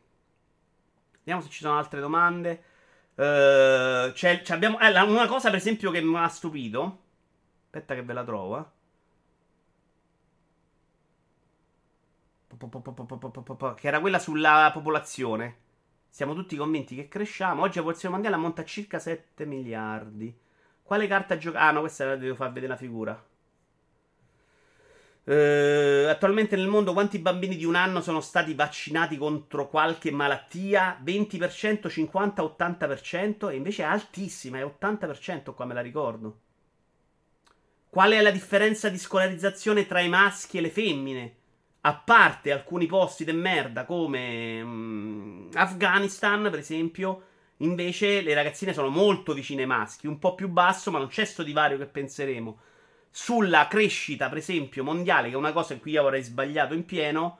Vediamo 1.19 1.41
se 1.41 1.49
ci 1.49 1.61
sono 1.61 1.77
altre 1.77 1.99
domande. 1.99 2.63
Uh, 3.19 4.13
c'è, 4.13 4.41
c'è 4.43 4.53
abbiamo, 4.53 4.79
eh, 4.79 4.97
una 5.01 5.27
cosa, 5.27 5.49
per 5.49 5.57
esempio, 5.57 5.91
che 5.91 5.99
mi 6.01 6.15
ha 6.15 6.29
stupito. 6.29 6.99
Aspetta, 7.65 7.93
che 7.93 8.01
ve 8.03 8.13
la 8.13 8.23
trovo. 8.23 8.71
Che 13.75 13.87
era 13.87 13.99
quella 13.99 14.19
sulla 14.19 14.71
popolazione. 14.73 15.57
Siamo 16.09 16.33
tutti 16.33 16.55
convinti 16.55 16.95
che 16.95 17.09
cresciamo. 17.09 17.63
Oggi 17.63 17.75
la 17.75 17.81
popolazione 17.81 18.13
mondiale 18.13 18.37
ammonta 18.37 18.61
a 18.61 18.65
circa 18.65 18.99
7 18.99 19.45
miliardi. 19.45 20.33
Quale 20.81 21.07
carta 21.07 21.37
giocare? 21.37 21.65
Ah, 21.65 21.71
no, 21.71 21.81
questa 21.81 22.05
la 22.05 22.15
devo 22.15 22.35
far 22.35 22.53
vedere 22.53 22.71
la 22.71 22.77
figura. 22.77 23.28
Uh, 25.29 26.07
attualmente 26.07 26.55
nel 26.55 26.65
mondo 26.65 26.91
quanti 26.91 27.19
bambini 27.19 27.55
di 27.55 27.63
un 27.63 27.75
anno 27.75 28.01
sono 28.01 28.19
stati 28.19 28.55
vaccinati 28.55 29.15
contro 29.15 29.69
qualche 29.69 30.09
malattia? 30.09 30.99
20%, 31.05 31.87
50, 31.87 32.41
80% 32.41 33.51
e 33.51 33.55
invece 33.55 33.83
è 33.83 33.85
altissima, 33.85 34.57
è 34.57 34.63
80% 34.65 35.53
qua 35.53 35.65
me 35.65 35.75
la 35.75 35.81
ricordo. 35.81 36.39
Qual 37.91 38.11
è 38.11 38.21
la 38.23 38.31
differenza 38.31 38.89
di 38.89 38.97
scolarizzazione 38.97 39.85
tra 39.85 39.99
i 39.99 40.09
maschi 40.09 40.57
e 40.57 40.61
le 40.61 40.71
femmine? 40.71 41.35
A 41.81 41.93
parte 41.93 42.51
alcuni 42.51 42.87
posti 42.87 43.23
de 43.23 43.33
merda 43.33 43.85
come 43.85 44.61
um, 44.63 45.49
Afghanistan, 45.53 46.41
per 46.49 46.57
esempio, 46.57 47.21
invece 47.57 48.21
le 48.21 48.33
ragazzine 48.33 48.73
sono 48.73 48.89
molto 48.89 49.33
vicine 49.33 49.61
ai 49.61 49.67
maschi, 49.67 50.07
un 50.07 50.17
po' 50.17 50.33
più 50.33 50.49
basso, 50.49 50.89
ma 50.89 50.97
non 50.97 51.07
c'è 51.07 51.23
sto 51.23 51.43
divario 51.43 51.77
che 51.77 51.85
penseremo 51.85 52.61
sulla 53.11 53.67
crescita, 53.67 54.29
per 54.29 54.37
esempio, 54.37 54.83
mondiale, 54.83 55.29
che 55.29 55.33
è 55.33 55.37
una 55.37 55.51
cosa 55.51 55.73
in 55.73 55.79
cui 55.79 55.91
io 55.91 56.01
avrei 56.01 56.23
sbagliato 56.23 56.73
in 56.73 56.85
pieno. 56.85 57.39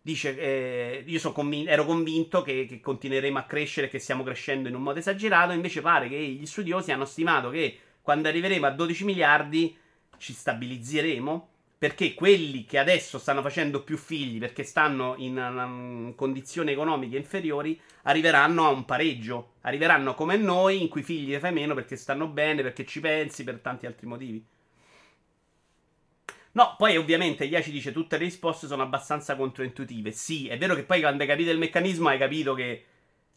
Dice, 0.00 0.36
eh, 0.36 1.04
io 1.06 1.32
convin- 1.32 1.68
ero 1.68 1.84
convinto 1.84 2.42
che, 2.42 2.66
che, 2.66 2.80
continueremo 2.80 3.38
a 3.38 3.44
crescere, 3.44 3.88
che 3.88 3.98
stiamo 3.98 4.24
crescendo 4.24 4.68
in 4.68 4.74
un 4.74 4.82
modo 4.82 4.98
esagerato. 4.98 5.52
Invece 5.52 5.80
pare 5.80 6.08
che 6.08 6.18
gli 6.18 6.46
studiosi 6.46 6.90
hanno 6.90 7.04
stimato 7.04 7.50
che 7.50 7.78
quando 8.00 8.28
arriveremo 8.28 8.66
a 8.66 8.70
12 8.70 9.04
miliardi 9.04 9.76
ci 10.18 10.32
stabilizzeremo. 10.32 11.48
Perché 11.82 12.14
quelli 12.14 12.64
che 12.64 12.78
adesso 12.78 13.18
stanno 13.18 13.42
facendo 13.42 13.82
più 13.82 13.96
figli 13.96 14.38
perché 14.38 14.62
stanno 14.62 15.16
in 15.18 15.36
um, 15.36 16.14
condizioni 16.14 16.70
economiche 16.70 17.16
inferiori 17.16 17.80
arriveranno 18.02 18.64
a 18.66 18.70
un 18.70 18.84
pareggio. 18.84 19.54
Arriveranno 19.62 20.14
come 20.14 20.36
noi, 20.36 20.80
in 20.80 20.88
cui 20.88 21.02
figli 21.02 21.32
ne 21.32 21.40
fai 21.40 21.52
meno 21.52 21.74
perché 21.74 21.96
stanno 21.96 22.28
bene, 22.28 22.62
perché 22.62 22.86
ci 22.86 23.00
pensi, 23.00 23.42
per 23.42 23.58
tanti 23.58 23.86
altri 23.86 24.06
motivi. 24.06 24.44
No, 26.52 26.74
poi 26.76 26.96
ovviamente 26.96 27.44
Ia 27.44 27.62
ci 27.62 27.70
dice 27.70 27.92
tutte 27.92 28.18
le 28.18 28.24
risposte 28.24 28.66
sono 28.66 28.82
abbastanza 28.82 29.36
controintuitive. 29.36 30.10
Sì, 30.12 30.48
è 30.48 30.58
vero 30.58 30.74
che 30.74 30.84
poi 30.84 31.00
quando 31.00 31.22
hai 31.22 31.28
capito 31.28 31.50
il 31.50 31.58
meccanismo 31.58 32.08
hai 32.08 32.18
capito 32.18 32.54
che 32.54 32.84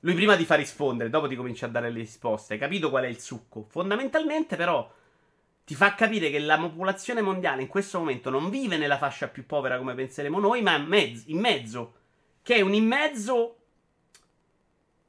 lui 0.02 0.14
prima 0.14 0.36
ti 0.36 0.46
fa 0.46 0.56
rispondere, 0.56 1.10
dopo 1.10 1.28
ti 1.28 1.36
comincia 1.36 1.66
a 1.66 1.70
dare 1.70 1.90
le 1.90 2.00
risposte. 2.00 2.54
Hai 2.54 2.60
capito 2.60 2.90
qual 2.90 3.06
è 3.06 3.08
il 3.08 3.20
succo. 3.20 3.66
Fondamentalmente 3.70 4.56
però 4.58 4.92
ti 5.64 5.76
fa 5.76 5.96
capire 5.96 6.30
che 6.30 6.40
la 6.40 6.60
popolazione 6.60 7.22
mondiale 7.22 7.62
in 7.64 7.68
questo 7.68 8.00
momento 8.00 8.30
non 8.30 8.50
vive 8.50 8.78
nella 8.78 8.98
fascia 8.98 9.30
più 9.30 9.46
povera 9.46 9.78
come 9.78 9.96
penseremo 9.96 10.40
noi, 10.40 10.62
ma 10.62 10.76
in 10.76 10.86
mezzo, 10.86 11.24
in 11.28 11.40
mezzo 11.40 11.94
che 12.44 12.56
è 12.56 12.62
un 12.62 12.74
in 12.74 12.86
mezzo 12.86 13.58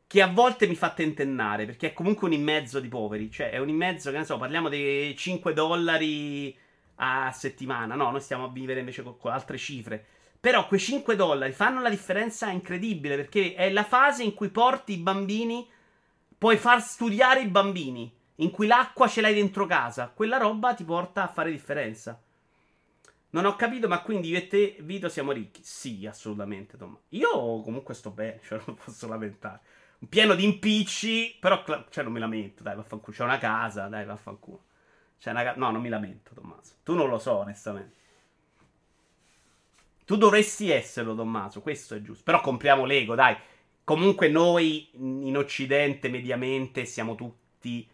che 0.07 0.23
a 0.23 0.29
volte 0.29 0.67
mi 0.67 0.77
fa 0.77 0.91
tentennare, 0.91 1.67
perché 1.67 1.89
è 1.89 1.93
comunque 1.93 2.29
un 2.29 2.33
in 2.33 2.43
mezzo 2.43 2.81
di 2.81 2.89
poveri, 2.89 3.31
cioè 3.31 3.51
è 3.51 3.59
un 3.59 3.69
in 3.69 3.77
mezzo 3.77 4.11
che 4.11 4.19
ne 4.19 4.25
so, 4.25 4.39
parliamo 4.39 4.69
dei 4.69 5.15
5 5.17 5.53
dollari 5.53 6.57
a 6.97 7.31
settimana. 7.33 7.95
No, 7.95 8.11
noi 8.11 8.21
stiamo 8.21 8.45
a 8.45 8.50
vivere 8.50 8.81
invece 8.81 9.03
con, 9.03 9.17
con 9.17 9.33
altre 9.33 9.59
cifre. 9.59 10.05
Però 10.38 10.67
quei 10.67 10.81
5 10.81 11.17
dollari 11.17 11.53
fanno 11.53 11.81
la 11.81 11.88
differenza 11.88 12.50
incredibile 12.50 13.17
perché 13.17 13.55
è 13.55 13.71
la 13.71 13.85
fase 13.85 14.23
in 14.23 14.35
cui 14.35 14.49
porti 14.50 14.93
i 14.93 14.99
bambini, 14.99 15.69
puoi 16.38 16.57
far 16.57 16.81
studiare 16.83 17.40
i 17.40 17.49
bambini, 17.49 18.14
in 18.37 18.51
cui 18.51 18.66
l'acqua 18.66 19.09
ce 19.09 19.20
l'hai 19.20 19.35
dentro 19.35 19.66
casa. 19.66 20.12
Quella 20.14 20.37
roba 20.37 20.75
ti 20.75 20.85
porta 20.85 21.23
a 21.25 21.33
fare 21.33 21.51
differenza. 21.51 22.20
Non 23.31 23.44
ho 23.44 23.57
capito, 23.57 23.88
ma 23.88 24.01
quindi 24.03 24.29
io 24.29 24.38
e 24.38 24.47
te, 24.47 24.77
Vito, 24.81 25.09
siamo 25.09 25.33
ricchi? 25.33 25.61
Sì, 25.62 26.07
assolutamente, 26.07 26.77
Tom. 26.77 26.97
Io 27.11 27.61
comunque 27.61 27.94
sto 27.94 28.11
bene, 28.11 28.40
cioè 28.47 28.61
non 28.64 28.77
posso 28.77 29.09
lamentare. 29.09 29.61
Pieno 30.09 30.35
di 30.35 30.44
impicci, 30.44 31.37
però 31.40 31.64
cioè, 31.90 32.05
non 32.05 32.12
mi 32.12 32.20
lamento, 32.20 32.62
dai, 32.62 32.77
vaffanculo. 32.77 33.16
C'è 33.16 33.25
una 33.25 33.38
casa, 33.38 33.88
dai, 33.88 34.05
vaffanculo. 34.05 34.64
Cioè, 35.18 35.33
una... 35.33 35.55
No, 35.57 35.70
non 35.70 35.81
mi 35.81 35.88
lamento, 35.88 36.33
Tommaso. 36.35 36.74
Tu 36.83 36.94
non 36.94 37.09
lo 37.09 37.18
so, 37.18 37.37
onestamente. 37.37 37.94
Tu 40.05 40.16
dovresti 40.16 40.70
esserlo, 40.70 41.14
Tommaso. 41.14 41.61
Questo 41.61 41.94
è 41.94 42.02
giusto. 42.02 42.22
Però 42.24 42.40
compriamo 42.40 42.85
Lego, 42.85 43.14
dai. 43.14 43.37
Comunque 43.85 44.29
noi 44.29 44.88
in 44.94 45.37
Occidente 45.37 46.09
mediamente 46.09 46.85
siamo 46.85 47.14
tutti 47.14 47.88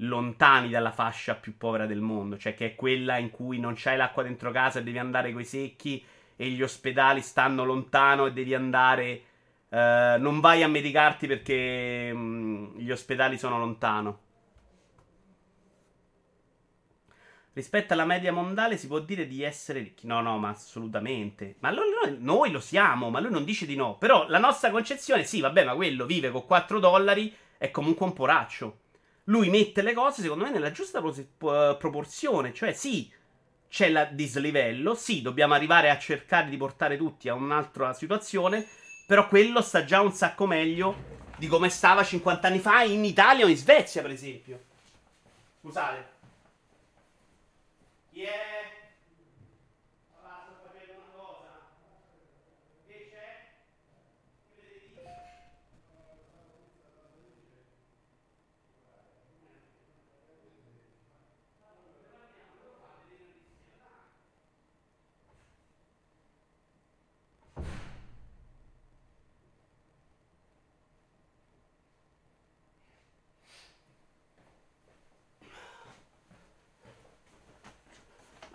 lontani 0.00 0.68
dalla 0.68 0.92
fascia 0.92 1.34
più 1.34 1.56
povera 1.56 1.86
del 1.86 2.00
mondo, 2.00 2.36
cioè 2.36 2.54
che 2.54 2.66
è 2.66 2.74
quella 2.74 3.16
in 3.18 3.30
cui 3.30 3.58
non 3.58 3.74
c'hai 3.76 3.96
l'acqua 3.96 4.22
dentro 4.22 4.50
casa 4.50 4.78
e 4.78 4.82
devi 4.82 4.98
andare 4.98 5.32
coi 5.32 5.44
secchi 5.44 6.04
e 6.36 6.48
gli 6.48 6.62
ospedali 6.62 7.22
stanno 7.22 7.64
lontano 7.64 8.26
e 8.26 8.32
devi 8.32 8.54
andare 8.54 9.22
uh, 9.68 10.20
non 10.20 10.40
vai 10.40 10.62
a 10.62 10.68
medicarti 10.68 11.26
perché 11.26 12.10
um, 12.12 12.76
gli 12.76 12.90
ospedali 12.90 13.38
sono 13.38 13.58
lontano. 13.58 14.20
Rispetto 17.56 17.94
alla 17.94 18.04
media 18.04 18.34
mondiale 18.34 18.76
si 18.76 18.86
può 18.86 18.98
dire 18.98 19.26
di 19.26 19.42
essere 19.42 19.78
ricchi. 19.78 20.06
No, 20.06 20.20
no, 20.20 20.36
ma 20.36 20.50
assolutamente. 20.50 21.56
Ma 21.60 21.70
noi, 21.70 21.86
noi, 22.18 22.50
lo 22.50 22.60
siamo, 22.60 23.08
ma 23.08 23.18
lui 23.18 23.30
non 23.30 23.44
dice 23.44 23.64
di 23.64 23.74
no. 23.74 23.96
Però 23.96 24.28
la 24.28 24.38
nostra 24.38 24.70
concezione, 24.70 25.24
sì, 25.24 25.40
vabbè, 25.40 25.64
ma 25.64 25.74
quello 25.74 26.04
vive 26.04 26.30
con 26.30 26.44
4 26.44 26.78
dollari, 26.78 27.34
è 27.56 27.70
comunque 27.70 28.04
un 28.04 28.12
poraccio. 28.12 28.80
Lui 29.24 29.48
mette 29.48 29.80
le 29.80 29.94
cose, 29.94 30.20
secondo 30.20 30.44
me, 30.44 30.50
nella 30.50 30.70
giusta 30.70 31.00
pro- 31.00 31.76
proporzione. 31.78 32.52
Cioè, 32.52 32.72
sì, 32.72 33.10
c'è 33.70 33.86
il 33.86 34.10
dislivello, 34.12 34.94
sì, 34.94 35.22
dobbiamo 35.22 35.54
arrivare 35.54 35.88
a 35.88 35.98
cercare 35.98 36.50
di 36.50 36.58
portare 36.58 36.98
tutti 36.98 37.30
a 37.30 37.34
un'altra 37.34 37.94
situazione, 37.94 38.66
però 39.06 39.28
quello 39.28 39.62
sta 39.62 39.82
già 39.86 40.02
un 40.02 40.12
sacco 40.12 40.46
meglio 40.46 41.14
di 41.38 41.46
come 41.46 41.70
stava 41.70 42.04
50 42.04 42.48
anni 42.48 42.58
fa 42.58 42.82
in 42.82 43.02
Italia 43.02 43.46
o 43.46 43.48
in 43.48 43.56
Svezia, 43.56 44.02
per 44.02 44.10
esempio. 44.10 44.60
Scusate. 45.62 46.15
Yeah. 48.16 48.75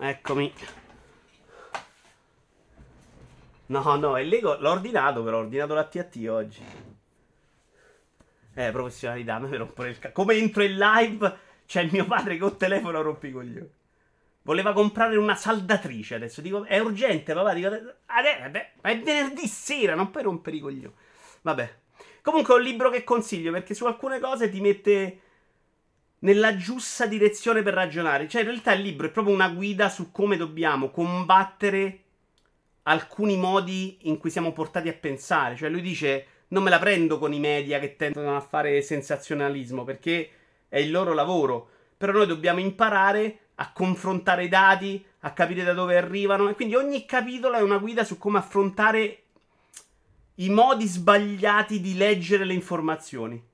Eccomi. 0.04 0.52
No, 3.68 3.96
no, 3.98 4.18
il 4.18 4.28
Lego 4.28 4.58
l'ho 4.60 4.72
ordinato, 4.72 5.22
però 5.24 5.38
ho 5.38 5.42
ordinato 5.42 5.76
la 5.76 5.84
TAT 5.84 6.26
oggi. 6.28 6.66
Eh, 8.56 8.72
professionalità, 8.72 9.38
mi 9.38 9.56
rompere 9.56 9.90
il 9.90 10.00
cazzo. 10.00 10.14
Come 10.14 10.34
entro 10.34 10.64
in 10.64 10.76
live, 10.76 11.38
c'è 11.68 11.88
mio 11.92 12.06
padre 12.06 12.38
che 12.38 12.44
ho 12.44 12.56
telefono 12.56 13.00
rompi 13.04 13.28
i 13.28 13.32
coglioni. 13.32 13.70
Voleva 14.42 14.74
comprare 14.74 15.18
una 15.18 15.36
saldatrice 15.36 16.16
adesso. 16.16 16.42
Dico, 16.42 16.66
è 16.66 16.80
urgente, 16.80 17.36
papà. 17.36 17.54
Dico, 17.54 17.68
adesso, 17.68 18.50
beh, 18.50 18.72
è 18.82 19.00
venerdì 19.00 19.46
sera, 19.46 19.94
non 19.94 20.10
puoi 20.10 20.24
rompere 20.24 20.56
i 20.56 20.62
coglioni. 20.62 20.96
Vabbè. 21.44 21.80
Comunque 22.24 22.56
è 22.56 22.58
un 22.58 22.64
libro 22.64 22.90
che 22.90 23.04
consiglio 23.04 23.52
perché 23.52 23.76
su 23.76 23.86
alcune 23.86 24.20
cose 24.20 24.50
ti 24.50 24.62
mette 24.62 25.20
nella 26.22 26.56
giusta 26.56 27.06
direzione 27.06 27.62
per 27.62 27.74
ragionare. 27.74 28.28
Cioè, 28.28 28.42
in 28.42 28.48
realtà 28.48 28.74
il 28.74 28.82
libro 28.82 29.08
è 29.08 29.12
proprio 29.12 29.34
una 29.34 29.50
guida 29.50 29.90
su 29.90 30.12
come 30.12 30.38
dobbiamo 30.38 30.90
combattere 30.90 32.00
alcuni 32.84 33.38
modi 33.38 34.00
in 34.04 34.18
cui 34.18 34.30
siamo 34.30 34.54
portati 34.54 34.90
a 34.90 34.94
pensare. 34.94 35.56
Cioè, 35.56 35.70
lui 35.70 35.82
dice: 35.82 36.26
Non 36.50 36.64
me 36.64 36.70
la 36.70 36.80
prendo 36.80 37.18
con 37.18 37.34
i 37.34 37.40
media 37.40 37.80
che 37.80 37.96
tendono 37.96 38.36
a 38.36 38.42
fare 38.42 38.82
sensazionalismo 38.82 39.84
perché 39.84 40.30
è 40.68 40.80
il 40.80 40.92
loro 40.92 41.14
lavoro. 41.14 41.70
Però 41.98 42.12
noi 42.12 42.28
dobbiamo 42.28 42.60
imparare 42.60 43.38
a 43.56 43.72
confrontare 43.72 44.46
i 44.46 44.50
dati, 44.50 45.04
a 45.20 45.34
capire 45.34 45.64
da 45.64 45.74
dove 45.74 45.98
arrivano. 45.98 46.50
E 46.50 46.56
quindi 46.56 46.76
ogni 46.76 47.06
capitolo 47.06 47.56
è 47.56 47.62
una 47.62 47.78
guida 47.78 48.04
su 48.04 48.18
come 48.18 48.40
affrontare 48.40 49.24
i 50.36 50.50
modi 50.50 50.88
sbagliati 50.88 51.80
di 51.80 51.96
leggere 51.96 52.46
le 52.46 52.54
informazioni. 52.54 53.50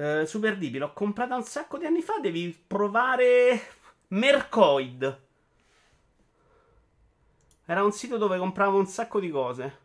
Uh, 0.00 0.24
Super 0.24 0.56
Dibi, 0.56 0.78
l'ho 0.78 0.94
comprata 0.94 1.36
un 1.36 1.42
sacco 1.42 1.76
di 1.76 1.84
anni 1.84 2.00
fa. 2.00 2.18
Devi 2.20 2.58
provare 2.66 3.60
Mercoid. 4.08 5.20
Era 7.66 7.84
un 7.84 7.92
sito 7.92 8.16
dove 8.16 8.38
compravo 8.38 8.78
un 8.78 8.86
sacco 8.86 9.20
di 9.20 9.28
cose. 9.28 9.78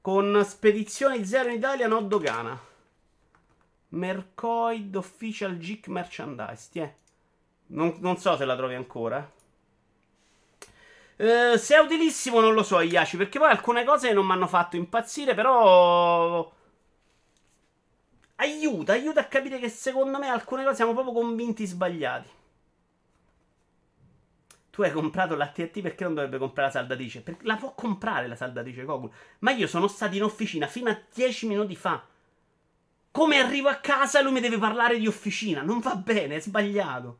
Con 0.00 0.44
spedizioni 0.44 1.24
zero 1.24 1.50
in 1.50 1.54
Italia, 1.54 1.86
no 1.86 2.00
dogana. 2.00 2.60
Mercoid 3.90 4.96
Official 4.96 5.56
Geek 5.56 5.86
Merchandise. 5.86 6.68
Tiè. 6.72 6.94
Non, 7.66 7.98
non 8.00 8.16
so 8.16 8.36
se 8.36 8.44
la 8.44 8.56
trovi 8.56 8.74
ancora. 8.74 9.18
Uh, 11.18 11.56
se 11.56 11.76
è 11.76 11.78
utilissimo 11.78 12.40
non 12.40 12.54
lo 12.54 12.64
so, 12.64 12.80
Iaci, 12.80 13.16
perché 13.16 13.38
poi 13.38 13.50
alcune 13.50 13.84
cose 13.84 14.12
non 14.12 14.26
mi 14.26 14.32
hanno 14.32 14.48
fatto 14.48 14.74
impazzire, 14.74 15.34
però... 15.34 16.54
Aiuta, 18.36 18.92
aiuta 18.92 19.20
a 19.20 19.26
capire 19.26 19.58
che 19.58 19.68
secondo 19.68 20.18
me 20.18 20.28
alcune 20.28 20.62
cose 20.62 20.76
siamo 20.76 20.92
proprio 20.92 21.14
convinti 21.14 21.64
sbagliati. 21.66 22.28
Tu 24.70 24.82
hai 24.82 24.92
comprato 24.92 25.34
la 25.36 25.48
TNT 25.48 25.80
perché 25.80 26.04
non 26.04 26.12
dovrebbe 26.12 26.36
comprare 26.36 26.66
la 26.66 26.72
saldatrice? 26.72 27.22
Perché 27.22 27.46
la 27.46 27.56
può 27.56 27.74
comprare 27.74 28.26
la 28.26 28.36
saldatrice 28.36 28.84
Goku. 28.84 29.10
Ma 29.38 29.52
io 29.52 29.66
sono 29.66 29.88
stato 29.88 30.16
in 30.16 30.22
officina 30.22 30.66
fino 30.66 30.90
a 30.90 31.00
10 31.14 31.46
minuti 31.46 31.74
fa. 31.74 32.06
Come 33.10 33.38
arrivo 33.38 33.70
a 33.70 33.76
casa 33.76 34.20
lui 34.20 34.32
mi 34.32 34.40
deve 34.40 34.58
parlare 34.58 34.98
di 34.98 35.06
officina? 35.06 35.62
Non 35.62 35.80
va 35.80 35.96
bene, 35.96 36.36
è 36.36 36.40
sbagliato. 36.40 37.18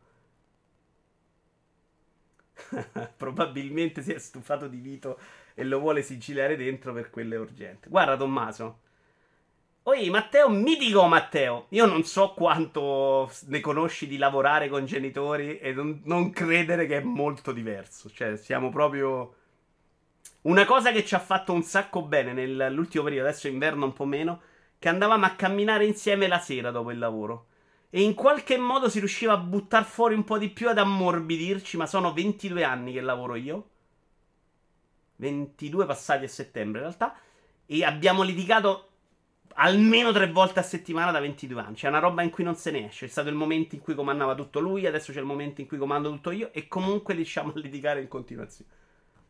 Probabilmente 3.16 4.02
si 4.02 4.12
è 4.12 4.18
stufato 4.18 4.68
di 4.68 4.78
Vito 4.78 5.18
e 5.54 5.64
lo 5.64 5.78
vuole 5.78 6.02
sigillare 6.02 6.56
dentro 6.56 6.92
per 6.92 7.08
quello 7.08 7.36
è 7.36 7.38
urgente. 7.38 7.88
Guarda, 7.88 8.18
Tommaso. 8.18 8.80
Oi, 9.88 10.10
Matteo, 10.10 10.48
mitico 10.48 11.06
Matteo. 11.06 11.66
Io 11.68 11.86
non 11.86 12.02
so 12.02 12.32
quanto 12.34 13.30
ne 13.46 13.60
conosci 13.60 14.08
di 14.08 14.16
lavorare 14.16 14.68
con 14.68 14.84
genitori 14.84 15.58
e 15.58 15.72
non, 15.72 16.00
non 16.06 16.30
credere 16.30 16.88
che 16.88 16.96
è 16.96 17.02
molto 17.02 17.52
diverso. 17.52 18.10
Cioè, 18.10 18.36
siamo 18.36 18.70
proprio. 18.70 19.34
Una 20.42 20.64
cosa 20.64 20.90
che 20.90 21.04
ci 21.04 21.14
ha 21.14 21.20
fatto 21.20 21.52
un 21.52 21.62
sacco 21.62 22.02
bene 22.02 22.32
nell'ultimo 22.32 23.04
periodo, 23.04 23.28
adesso 23.28 23.46
inverno 23.46 23.84
un 23.84 23.92
po' 23.92 24.06
meno, 24.06 24.40
che 24.80 24.88
andavamo 24.88 25.24
a 25.24 25.36
camminare 25.36 25.86
insieme 25.86 26.26
la 26.26 26.40
sera 26.40 26.72
dopo 26.72 26.90
il 26.90 26.98
lavoro. 26.98 27.46
E 27.88 28.02
in 28.02 28.14
qualche 28.14 28.58
modo 28.58 28.88
si 28.88 28.98
riusciva 28.98 29.34
a 29.34 29.38
buttare 29.38 29.84
fuori 29.84 30.14
un 30.16 30.24
po' 30.24 30.36
di 30.36 30.48
più 30.48 30.68
ad 30.68 30.78
ammorbidirci, 30.78 31.76
ma 31.76 31.86
sono 31.86 32.12
22 32.12 32.64
anni 32.64 32.92
che 32.92 33.00
lavoro 33.00 33.36
io. 33.36 33.68
22 35.14 35.86
passati 35.86 36.24
a 36.24 36.28
settembre 36.28 36.80
in 36.80 36.86
realtà. 36.86 37.16
E 37.66 37.84
abbiamo 37.84 38.24
litigato 38.24 38.88
almeno 39.56 40.12
tre 40.12 40.30
volte 40.30 40.60
a 40.60 40.62
settimana 40.62 41.10
da 41.10 41.20
22 41.20 41.60
anni. 41.60 41.74
C'è 41.74 41.88
una 41.88 41.98
roba 41.98 42.22
in 42.22 42.30
cui 42.30 42.44
non 42.44 42.56
se 42.56 42.70
ne 42.70 42.86
esce. 42.86 43.06
È 43.06 43.08
stato 43.08 43.28
il 43.28 43.34
momento 43.34 43.74
in 43.74 43.80
cui 43.80 43.94
comandava 43.94 44.34
tutto 44.34 44.60
lui, 44.60 44.86
adesso 44.86 45.12
c'è 45.12 45.20
il 45.20 45.26
momento 45.26 45.60
in 45.60 45.66
cui 45.66 45.78
comando 45.78 46.10
tutto 46.10 46.30
io 46.30 46.52
e 46.52 46.68
comunque 46.68 47.14
riusciamo 47.14 47.52
a 47.54 47.58
litigare 47.58 48.00
in 48.00 48.08
continuazione. 48.08 48.70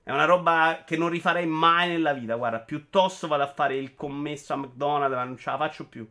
È 0.02 0.12
una 0.12 0.24
roba 0.24 0.84
che 0.86 0.96
non 0.96 1.08
rifarei 1.08 1.46
mai 1.46 1.88
nella 1.88 2.12
vita. 2.12 2.36
Guarda, 2.36 2.60
piuttosto 2.60 3.26
vado 3.26 3.42
a 3.42 3.52
fare 3.52 3.76
il 3.76 3.94
commesso 3.94 4.52
a 4.52 4.56
McDonald's, 4.56 5.16
ma 5.16 5.24
non 5.24 5.36
ce 5.36 5.50
la 5.50 5.56
faccio 5.56 5.86
più. 5.88 6.06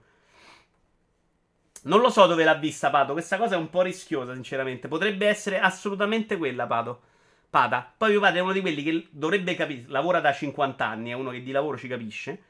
Non 1.84 2.00
lo 2.02 2.10
so 2.10 2.26
dove 2.26 2.44
l'ha 2.44 2.56
vista 2.56 2.90
Pato. 2.90 3.14
Questa 3.14 3.38
cosa 3.38 3.56
è 3.56 3.58
un 3.58 3.70
po' 3.70 3.84
rischiosa, 3.84 4.34
sinceramente. 4.34 4.88
Potrebbe 4.88 5.28
essere 5.28 5.60
assolutamente 5.60 6.36
quella, 6.38 6.68
Pato. 6.68 7.02
Pata. 7.50 7.90
Poi 7.96 8.10
mio 8.10 8.20
padre 8.20 8.40
è 8.40 8.42
uno 8.42 8.52
di 8.52 8.62
quelli 8.62 8.84
che 8.84 9.08
dovrebbe 9.12 9.56
capire. 9.56 9.84
Lavora 9.88 10.20
da 10.20 10.34
50 10.34 10.86
anni, 10.86 11.12
è 11.12 11.14
uno 11.14 11.30
che 11.30 11.42
di 11.42 11.52
lavoro 11.52 11.78
ci 11.78 11.88
capisce. 11.88 12.42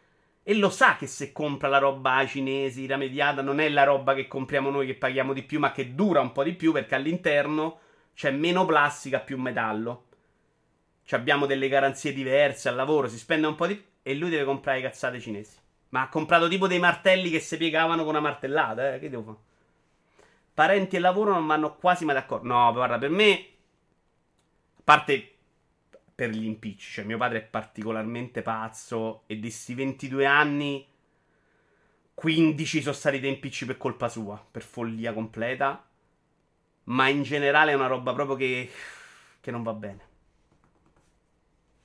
E 0.48 0.54
lo 0.54 0.70
sa 0.70 0.96
che 0.96 1.08
se 1.08 1.32
compra 1.32 1.68
la 1.68 1.80
roba 1.80 2.18
ai 2.18 2.28
cinesi 2.28 2.86
rimediata 2.86 3.42
non 3.42 3.60
è 3.60 3.68
la 3.68 3.84
roba 3.84 4.14
che 4.14 4.28
compriamo 4.28 4.70
noi 4.70 4.86
che 4.86 4.94
paghiamo 4.94 5.34
di 5.34 5.42
più, 5.42 5.58
ma 5.58 5.72
che 5.72 5.96
dura 5.96 6.22
un 6.22 6.32
po' 6.32 6.44
di 6.44 6.54
più 6.54 6.72
perché 6.72 6.94
all'interno 6.94 7.80
c'è 8.14 8.30
meno 8.30 8.64
plastica, 8.64 9.22
più 9.22 9.40
metallo. 9.40 10.06
Ci 11.04 11.16
abbiamo 11.16 11.48
delle 11.48 11.68
garanzie 11.68 12.14
diverse 12.14 12.70
al 12.70 12.76
lavoro, 12.76 13.08
si 13.08 13.18
spende 13.18 13.48
un 13.48 13.56
po' 13.56 13.66
di 13.66 13.74
più 13.74 13.86
e 14.04 14.14
lui 14.14 14.30
deve 14.30 14.44
comprare 14.44 14.82
cazzate 14.82 15.20
cinesi. 15.20 15.58
Ma 15.90 16.04
ha 16.04 16.10
comprato 16.10 16.48
tipo 16.48 16.68
dei 16.68 16.78
martelli 16.78 17.32
che 17.32 17.40
si 17.40 17.58
piegavano 17.58 18.04
con 18.04 18.10
una 18.10 18.20
martellata, 18.20 18.94
eh? 18.94 19.00
Che 19.00 19.10
devo 19.10 19.24
fare? 19.24 19.38
Parenti 20.54 20.96
e 20.96 21.00
lavoro 21.00 21.34
non 21.34 21.48
vanno 21.48 21.76
quasi 21.76 22.06
mai 22.06 22.14
d'accordo. 22.14 22.48
No, 22.48 22.72
guarda, 22.72 23.00
per 23.00 23.10
me 23.10 23.46
a 24.78 24.82
parte 24.84 25.35
per 26.16 26.30
gli 26.30 26.46
impicci. 26.46 26.94
Cioè, 26.94 27.06
mio 27.06 27.18
padre 27.18 27.40
è 27.40 27.44
particolarmente 27.44 28.42
pazzo 28.42 29.24
e 29.28 29.36
di 29.36 29.42
questi 29.42 29.74
22 29.76 30.26
anni 30.26 30.88
15 32.16 32.82
sono 32.82 32.94
stati 32.94 33.20
dei 33.20 33.34
impicci 33.34 33.66
per 33.66 33.78
colpa 33.78 34.08
sua, 34.08 34.44
per 34.50 34.64
follia 34.64 35.14
completa. 35.14 35.86
Ma 36.86 37.08
in 37.10 37.24
generale 37.24 37.72
è 37.72 37.76
una 37.76 37.88
roba 37.88 38.14
proprio 38.14 38.38
che, 38.38 38.72
che 39.42 39.52
non 39.52 39.64
va 39.64 39.74
bene. 39.74 40.14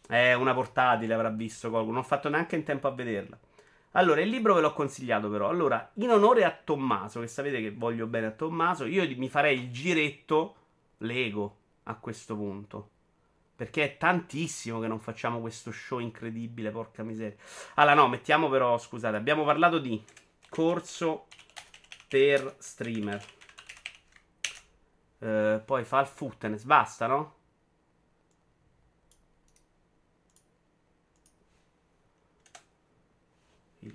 È 0.07 0.33
una 0.35 0.55
portatile, 0.55 1.15
avrà 1.15 1.31
visto 1.31 1.69
qualcuno. 1.71 1.95
Non 1.95 2.05
ho 2.05 2.07
fatto 2.07 2.29
neanche 2.29 2.55
in 2.55 2.65
tempo 2.65 2.87
a 2.87 2.93
vederla. 2.93 3.39
Allora, 3.93 4.21
il 4.21 4.29
libro 4.29 4.55
ve 4.55 4.61
l'ho 4.61 4.73
consigliato 4.73 5.29
però. 5.29 5.49
Allora, 5.49 5.91
in 5.95 6.11
onore 6.11 6.45
a 6.45 6.53
Tommaso, 6.53 7.21
che 7.21 7.27
sapete 7.27 7.61
che 7.61 7.73
voglio 7.73 8.07
bene 8.07 8.27
a 8.27 8.31
Tommaso, 8.31 8.85
io 8.85 9.05
mi 9.17 9.29
farei 9.29 9.59
il 9.59 9.73
giretto 9.73 10.55
Lego 10.99 11.57
a 11.85 11.97
questo 11.97 12.37
punto. 12.37 12.91
Perché 13.61 13.85
è 13.85 13.97
tantissimo 13.99 14.81
che 14.81 14.87
non 14.87 14.99
facciamo 15.01 15.39
questo 15.39 15.71
show 15.71 15.99
incredibile, 15.99 16.71
porca 16.71 17.03
miseria. 17.03 17.37
Allora, 17.75 17.95
no, 17.95 18.09
mettiamo 18.09 18.49
però, 18.49 18.79
scusate, 18.79 19.17
abbiamo 19.17 19.45
parlato 19.45 19.79
di 19.79 20.03
corso 20.49 21.27
per 22.09 22.57
streamer. 22.57 23.23
Uh, 25.19 25.63
poi 25.63 25.85
fa 25.85 26.01
il 26.01 26.07
fitness, 26.07 26.63
basta, 26.63 27.07
no? 27.07 27.35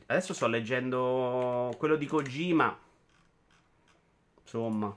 Adesso 0.05 0.35
sto 0.35 0.45
leggendo 0.45 1.73
quello 1.79 1.95
di 1.95 2.05
Kojima. 2.05 2.79
Insomma, 4.43 4.93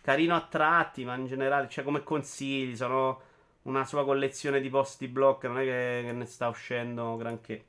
carino 0.00 0.34
a 0.34 0.46
tratti, 0.46 1.04
ma 1.04 1.14
in 1.14 1.26
generale, 1.26 1.68
cioè 1.68 1.84
come 1.84 2.02
consigli, 2.02 2.74
sono 2.74 3.26
una 3.62 3.84
sua 3.84 4.04
collezione 4.04 4.60
di 4.60 4.68
posti 4.70 5.08
block, 5.08 5.44
non 5.44 5.58
è 5.60 5.64
che, 5.64 6.02
che 6.06 6.12
ne 6.12 6.26
sta 6.26 6.48
uscendo 6.48 7.16
granché. 7.16 7.64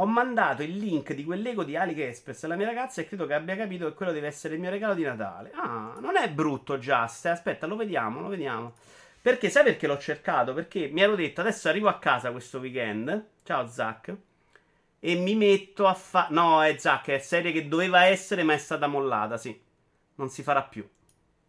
Ho 0.00 0.06
mandato 0.06 0.62
il 0.62 0.76
link 0.78 1.12
di 1.12 1.24
quell'ego 1.24 1.62
di 1.62 1.76
AliExpress 1.76 2.44
alla 2.44 2.56
mia 2.56 2.66
ragazza 2.66 3.02
e 3.02 3.06
credo 3.06 3.26
che 3.26 3.34
abbia 3.34 3.54
capito 3.54 3.86
che 3.86 3.94
quello 3.94 4.12
deve 4.12 4.28
essere 4.28 4.54
il 4.54 4.60
mio 4.60 4.70
regalo 4.70 4.94
di 4.94 5.02
Natale. 5.02 5.50
Ah, 5.54 5.94
non 6.00 6.16
è 6.16 6.30
brutto, 6.30 6.78
Just. 6.78 7.26
Aspetta, 7.26 7.66
lo 7.66 7.76
vediamo, 7.76 8.20
lo 8.20 8.28
vediamo. 8.28 8.72
Perché 9.20 9.50
sai 9.50 9.64
perché 9.64 9.86
l'ho 9.86 9.98
cercato? 9.98 10.54
Perché 10.54 10.88
mi 10.88 11.02
ero 11.02 11.14
detto 11.14 11.42
adesso 11.42 11.68
arrivo 11.68 11.88
a 11.88 11.98
casa 11.98 12.30
questo 12.30 12.58
weekend. 12.60 13.26
Ciao 13.42 13.66
Zach. 13.66 14.16
E 14.98 15.14
mi 15.16 15.34
metto 15.34 15.86
a 15.86 15.92
fare. 15.92 16.32
No, 16.32 16.62
è 16.62 16.74
Zach, 16.78 17.08
è 17.08 17.18
serie 17.18 17.52
che 17.52 17.68
doveva 17.68 18.04
essere, 18.06 18.42
ma 18.42 18.54
è 18.54 18.58
stata 18.58 18.86
mollata, 18.86 19.36
sì. 19.36 19.58
Non 20.14 20.30
si 20.30 20.42
farà 20.42 20.62
più. 20.62 20.88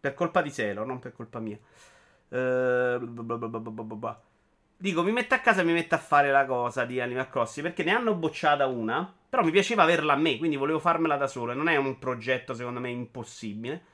Per 0.02 0.14
colpa 0.14 0.42
di 0.42 0.50
Sailor, 0.50 0.84
non 0.84 0.98
per 0.98 1.12
colpa 1.12 1.38
mia. 1.38 1.56
Uh, 2.26 2.98
Dico, 4.76 5.04
mi 5.04 5.12
metto 5.12 5.34
a 5.34 5.38
casa 5.38 5.60
e 5.60 5.64
mi 5.64 5.72
metto 5.72 5.94
a 5.94 5.98
fare 5.98 6.32
la 6.32 6.44
cosa 6.44 6.84
di 6.84 7.00
Animal 7.00 7.30
Crossing 7.30 7.64
perché 7.64 7.84
ne 7.84 7.92
hanno 7.92 8.12
bocciata 8.16 8.66
una. 8.66 9.14
Però 9.28 9.44
mi 9.44 9.52
piaceva 9.52 9.84
averla 9.84 10.14
a 10.14 10.16
me, 10.16 10.38
quindi 10.38 10.56
volevo 10.56 10.80
farmela 10.80 11.16
da 11.16 11.28
solo. 11.28 11.54
Non 11.54 11.68
è 11.68 11.76
un 11.76 12.00
progetto, 12.00 12.52
secondo 12.52 12.80
me, 12.80 12.90
impossibile. 12.90 13.84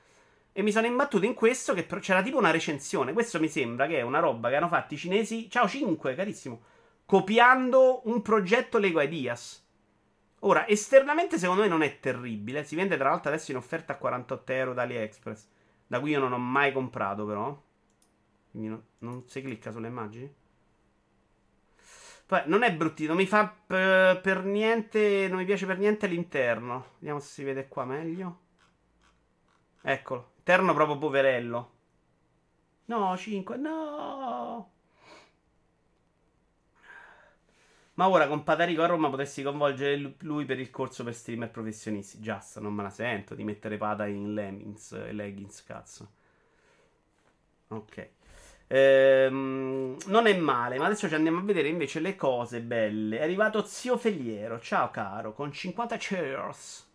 E 0.50 0.62
mi 0.62 0.72
sono 0.72 0.86
imbattuto 0.86 1.26
in 1.26 1.34
questo 1.34 1.74
che 1.74 1.84
c'era 1.84 2.22
tipo 2.22 2.38
una 2.38 2.52
recensione. 2.52 3.12
Questo 3.12 3.38
mi 3.38 3.48
sembra 3.48 3.86
che 3.86 3.98
è 3.98 4.00
una 4.00 4.18
roba 4.18 4.48
che 4.48 4.56
hanno 4.56 4.68
fatto 4.68 4.94
i 4.94 4.96
cinesi. 4.96 5.50
Ciao 5.50 5.68
5, 5.68 6.14
carissimo. 6.14 6.62
Copiando 7.04 8.00
un 8.08 8.22
progetto 8.22 8.78
Lego 8.78 9.02
Ideas. 9.02 9.62
Ora, 10.40 10.66
esternamente 10.66 11.36
secondo 11.36 11.60
me 11.60 11.68
non 11.68 11.82
è 11.82 12.00
terribile. 12.00 12.64
Si 12.64 12.76
vende 12.76 12.96
tra 12.96 13.10
l'altro 13.10 13.28
adesso 13.28 13.50
in 13.50 13.58
offerta 13.58 13.92
a 13.92 13.96
48 13.96 14.52
euro 14.52 14.72
da 14.72 14.82
AliExpress. 14.84 15.56
Da 15.88 15.98
cui 15.98 16.10
io 16.10 16.20
non 16.20 16.32
ho 16.32 16.38
mai 16.38 16.72
comprato 16.72 17.26
però. 17.26 17.60
Quindi 18.50 18.68
no, 18.68 18.82
non 18.98 19.24
si 19.26 19.42
clicca 19.42 19.72
sulle 19.72 19.88
immagini. 19.88 20.32
Poi 22.26 22.42
non 22.44 22.62
è 22.62 22.74
bruttino, 22.74 23.14
mi 23.14 23.26
fa 23.26 23.48
per, 23.48 24.20
per 24.20 24.44
niente. 24.44 25.26
Non 25.28 25.38
mi 25.38 25.44
piace 25.44 25.66
per 25.66 25.78
niente 25.78 26.06
l'interno. 26.06 26.92
Vediamo 26.98 27.18
se 27.20 27.28
si 27.28 27.42
vede 27.42 27.68
qua 27.68 27.84
meglio. 27.84 28.40
Eccolo. 29.80 30.32
Interno 30.36 30.74
proprio 30.74 30.98
poverello. 30.98 31.72
No, 32.84 33.16
5. 33.16 33.56
No. 33.56 34.70
Ma 37.98 38.08
ora 38.08 38.28
con 38.28 38.44
Patarico 38.44 38.82
a 38.82 38.86
Roma 38.86 39.10
potresti 39.10 39.42
coinvolgere 39.42 40.14
lui 40.20 40.44
per 40.44 40.60
il 40.60 40.70
corso 40.70 41.02
per 41.02 41.14
streamer 41.14 41.50
professionisti. 41.50 42.18
Just, 42.20 42.60
non 42.60 42.72
me 42.72 42.84
la 42.84 42.90
sento 42.90 43.34
di 43.34 43.42
mettere 43.42 43.76
Pata 43.76 44.06
in 44.06 44.34
leggings, 44.34 45.10
leggings, 45.10 45.64
cazzo. 45.64 46.08
Ok. 47.66 48.08
Ehm, 48.68 49.96
non 50.06 50.26
è 50.28 50.36
male, 50.38 50.78
ma 50.78 50.86
adesso 50.86 51.08
ci 51.08 51.14
andiamo 51.16 51.40
a 51.40 51.42
vedere 51.42 51.66
invece 51.66 51.98
le 51.98 52.14
cose 52.14 52.60
belle. 52.60 53.18
È 53.18 53.22
arrivato 53.24 53.64
Zio 53.64 53.98
Feliero. 53.98 54.60
Ciao 54.60 54.92
caro, 54.92 55.32
con 55.32 55.50
50 55.50 55.96
cheers. 55.96 56.86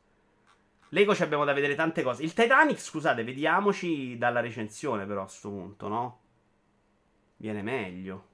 Lego 0.89 1.13
ci 1.13 1.23
abbiamo 1.23 1.43
da 1.43 1.51
vedere 1.51 1.75
tante 1.75 2.01
cose. 2.01 2.23
Il 2.23 2.33
Titanic, 2.33 2.79
scusate, 2.79 3.25
vediamoci 3.25 4.17
dalla 4.17 4.39
recensione 4.39 5.05
però 5.05 5.23
a 5.23 5.27
sto 5.27 5.49
punto, 5.49 5.87
no? 5.89 6.19
Viene 7.35 7.61
meglio. 7.61 8.31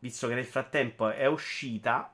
Visto 0.00 0.28
che 0.28 0.34
nel 0.34 0.46
frattempo 0.46 1.10
è 1.10 1.26
uscita 1.26 2.12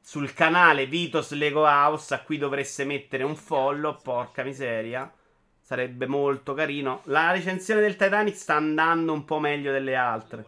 sul 0.00 0.32
canale 0.32 0.86
Vitos 0.86 1.32
Lego 1.32 1.64
House, 1.64 2.12
a 2.12 2.22
cui 2.22 2.38
dovreste 2.38 2.84
mettere 2.84 3.22
un 3.22 3.36
follow, 3.36 4.00
porca 4.02 4.42
miseria. 4.42 5.12
Sarebbe 5.60 6.06
molto 6.06 6.54
carino. 6.54 7.02
La 7.04 7.30
recensione 7.30 7.80
del 7.80 7.96
Titanic 7.96 8.34
sta 8.34 8.56
andando 8.56 9.12
un 9.12 9.24
po' 9.24 9.38
meglio 9.38 9.70
delle 9.70 9.94
altre. 9.94 10.44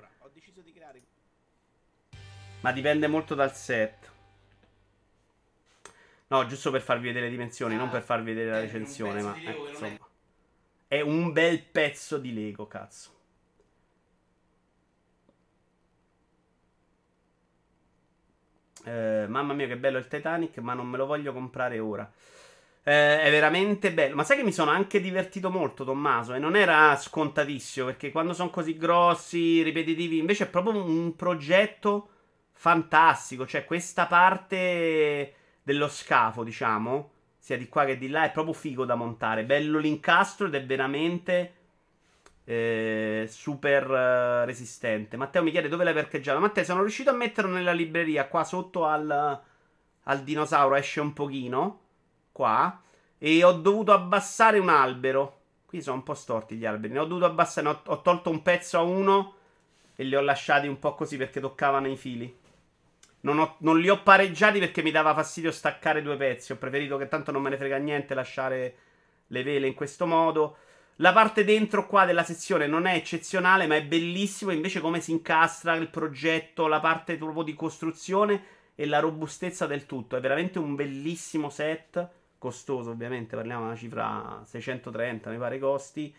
Ma 2.60 2.72
dipende 2.72 3.06
molto 3.06 3.34
dal 3.34 3.54
set. 3.54 4.10
No, 6.28 6.46
giusto 6.46 6.70
per 6.70 6.80
farvi 6.80 7.08
vedere 7.08 7.26
le 7.26 7.30
dimensioni, 7.30 7.76
non 7.76 7.90
per 7.90 8.02
farvi 8.02 8.32
vedere 8.32 8.50
la 8.50 8.60
recensione, 8.60 9.22
ma 9.22 9.36
eh, 9.36 9.68
insomma. 9.68 10.08
È 10.88 11.00
un 11.00 11.32
bel 11.32 11.62
pezzo 11.62 12.18
di 12.18 12.32
Lego, 12.32 12.66
cazzo. 12.66 13.11
Eh, 18.84 19.26
mamma 19.28 19.52
mia, 19.52 19.66
che 19.66 19.76
bello 19.76 19.98
il 19.98 20.08
Titanic, 20.08 20.58
ma 20.58 20.74
non 20.74 20.88
me 20.88 20.96
lo 20.96 21.06
voglio 21.06 21.32
comprare 21.32 21.78
ora. 21.78 22.10
Eh, 22.84 23.20
è 23.22 23.30
veramente 23.30 23.92
bello. 23.92 24.16
Ma 24.16 24.24
sai 24.24 24.38
che 24.38 24.42
mi 24.42 24.52
sono 24.52 24.70
anche 24.70 25.00
divertito 25.00 25.50
molto, 25.50 25.84
Tommaso? 25.84 26.34
E 26.34 26.38
non 26.38 26.56
era 26.56 26.96
scontatissimo 26.96 27.86
perché 27.86 28.10
quando 28.10 28.32
sono 28.34 28.50
così 28.50 28.76
grossi, 28.76 29.62
ripetitivi, 29.62 30.18
invece 30.18 30.44
è 30.44 30.48
proprio 30.48 30.84
un 30.84 31.14
progetto 31.14 32.08
fantastico. 32.52 33.46
Cioè, 33.46 33.64
questa 33.64 34.06
parte 34.06 35.34
dello 35.62 35.88
scafo, 35.88 36.42
diciamo, 36.42 37.10
sia 37.38 37.56
di 37.56 37.68
qua 37.68 37.84
che 37.84 37.98
di 37.98 38.08
là, 38.08 38.24
è 38.24 38.32
proprio 38.32 38.54
figo 38.54 38.84
da 38.84 38.96
montare. 38.96 39.44
Bello 39.44 39.78
l'incastro 39.78 40.46
ed 40.48 40.54
è 40.54 40.64
veramente. 40.64 41.54
Eh, 42.44 43.26
super 43.28 43.88
uh, 43.88 44.44
resistente. 44.44 45.16
Matteo 45.16 45.42
mi 45.42 45.50
chiede 45.50 45.68
dove 45.68 45.84
l'hai 45.84 45.94
parcheggiato. 45.94 46.40
Matteo, 46.40 46.64
sono 46.64 46.80
riuscito 46.80 47.10
a 47.10 47.14
metterlo 47.14 47.52
nella 47.52 47.72
libreria 47.72 48.26
qua 48.26 48.44
sotto 48.44 48.84
al, 48.84 49.40
al 50.02 50.22
dinosauro. 50.22 50.74
Esce 50.74 51.00
un 51.00 51.12
pochino 51.12 51.80
qua 52.32 52.80
e 53.18 53.44
ho 53.44 53.52
dovuto 53.52 53.92
abbassare 53.92 54.58
un 54.58 54.68
albero. 54.68 55.40
Qui 55.66 55.80
sono 55.80 55.96
un 55.96 56.02
po' 56.02 56.14
storti 56.14 56.56
gli 56.56 56.66
alberi. 56.66 56.92
Ne 56.92 56.98
ho 56.98 57.04
dovuto 57.04 57.26
abbassare, 57.26 57.68
ho, 57.68 57.80
ho 57.86 58.02
tolto 58.02 58.30
un 58.30 58.42
pezzo 58.42 58.78
a 58.78 58.82
uno 58.82 59.34
e 59.94 60.04
li 60.04 60.16
ho 60.16 60.20
lasciati 60.20 60.66
un 60.66 60.78
po' 60.78 60.94
così 60.94 61.16
perché 61.16 61.40
toccavano 61.40 61.88
i 61.88 61.96
fili. 61.96 62.40
Non, 63.20 63.38
ho, 63.38 63.54
non, 63.58 63.78
li 63.78 63.88
ho 63.88 64.02
pareggiati 64.02 64.58
perché 64.58 64.82
mi 64.82 64.90
dava 64.90 65.14
fastidio 65.14 65.52
staccare 65.52 66.02
due 66.02 66.16
pezzi. 66.16 66.50
Ho 66.52 66.56
preferito 66.56 66.96
che 66.96 67.06
tanto 67.06 67.30
non 67.30 67.40
me 67.40 67.50
ne 67.50 67.56
frega 67.56 67.76
niente 67.76 68.14
lasciare 68.14 68.76
le 69.28 69.42
vele 69.44 69.68
in 69.68 69.74
questo 69.74 70.06
modo. 70.06 70.56
La 70.96 71.12
parte 71.12 71.44
dentro 71.44 71.86
qua 71.86 72.04
della 72.04 72.24
sezione 72.24 72.66
non 72.66 72.86
è 72.86 72.94
eccezionale, 72.94 73.66
ma 73.66 73.76
è 73.76 73.84
bellissimo. 73.84 74.52
Invece, 74.52 74.80
come 74.80 75.00
si 75.00 75.10
incastra 75.10 75.74
il 75.74 75.88
progetto, 75.88 76.66
la 76.66 76.80
parte 76.80 77.16
proprio 77.16 77.42
di 77.42 77.54
costruzione 77.54 78.44
e 78.74 78.86
la 78.86 79.00
robustezza 79.00 79.66
del 79.66 79.86
tutto. 79.86 80.16
È 80.16 80.20
veramente 80.20 80.58
un 80.58 80.74
bellissimo 80.74 81.50
set 81.50 82.20
costoso 82.42 82.90
ovviamente, 82.90 83.36
parliamo 83.36 83.60
di 83.60 83.66
una 83.68 83.76
cifra 83.76 84.42
630 84.44 85.30
mi 85.30 85.38
pare 85.38 85.60
costi. 85.60 86.12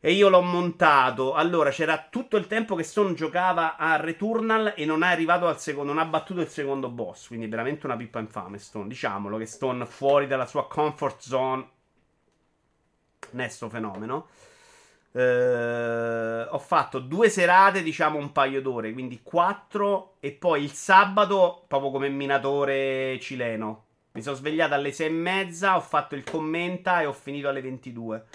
E 0.00 0.12
io 0.12 0.28
l'ho 0.28 0.40
montato. 0.40 1.34
Allora, 1.34 1.70
c'era 1.70 2.06
tutto 2.08 2.36
il 2.36 2.46
tempo 2.46 2.76
che 2.76 2.84
Stone 2.84 3.14
giocava 3.14 3.76
a 3.76 3.96
Returnal 3.96 4.74
e 4.76 4.84
non 4.86 5.02
è 5.02 5.08
arrivato 5.08 5.46
al 5.48 5.60
secondo, 5.60 5.92
non 5.92 6.00
ha 6.00 6.06
battuto 6.06 6.40
il 6.40 6.48
secondo 6.48 6.88
boss. 6.88 7.26
Quindi 7.26 7.48
veramente 7.48 7.84
una 7.84 7.96
pippa 7.96 8.20
infame 8.20 8.58
Stone. 8.58 8.86
Diciamolo 8.86 9.36
che 9.36 9.46
Stone 9.46 9.84
fuori 9.86 10.26
dalla 10.26 10.46
sua 10.46 10.68
comfort 10.68 11.20
zone. 11.20 11.68
Nesto 13.30 13.68
fenomeno. 13.68 14.28
Eh, 15.12 16.46
ho 16.48 16.58
fatto 16.58 16.98
due 16.98 17.28
serate, 17.28 17.82
diciamo 17.82 18.18
un 18.18 18.32
paio 18.32 18.60
d'ore, 18.62 18.92
quindi 18.92 19.20
quattro. 19.22 20.14
E 20.20 20.32
poi 20.32 20.62
il 20.62 20.72
sabato, 20.72 21.64
proprio 21.66 21.90
come 21.90 22.08
minatore 22.08 23.18
cileno. 23.20 23.84
Mi 24.12 24.22
sono 24.22 24.36
svegliato 24.36 24.74
alle 24.74 24.92
6 24.92 25.06
e 25.06 25.10
mezza, 25.10 25.76
ho 25.76 25.80
fatto 25.80 26.14
il 26.14 26.24
commenta 26.24 27.00
e 27.00 27.06
ho 27.06 27.12
finito 27.12 27.48
alle 27.48 27.60
22. 27.60 28.26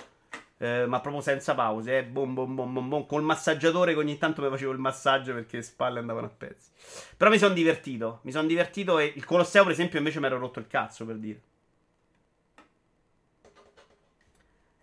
Eh, 0.58 0.86
ma 0.86 1.01
proprio 1.01 1.21
senza 1.21 1.56
pause, 1.56 1.97
eh. 1.97 2.03
Bom, 2.03 2.34
bom, 2.34 2.56
bom, 2.56 2.73
bom, 2.73 2.89
bom. 2.89 3.06
Col 3.06 3.23
massaggiatore 3.23 3.93
che 3.93 3.99
ogni 3.99 4.17
tanto 4.17 4.41
mi 4.41 4.49
facevo 4.49 4.71
il 4.71 4.77
massaggio 4.77 5.34
perché 5.34 5.58
le 5.58 5.63
spalle 5.63 5.99
andavano 5.99 6.27
a 6.27 6.29
pezzi. 6.29 6.69
Però 7.17 7.29
mi 7.29 7.38
sono 7.38 7.53
divertito. 7.53 8.19
Mi 8.23 8.32
sono 8.32 8.47
divertito 8.47 8.97
e 8.99 9.12
il 9.15 9.25
Colosseo, 9.25 9.63
per 9.63 9.73
esempio, 9.73 9.97
invece 9.97 10.19
mi 10.19 10.27
ero 10.27 10.38
rotto 10.38 10.60
il 10.60 10.67
cazzo 10.67 11.06
per 11.06 11.17
dire. 11.17 11.41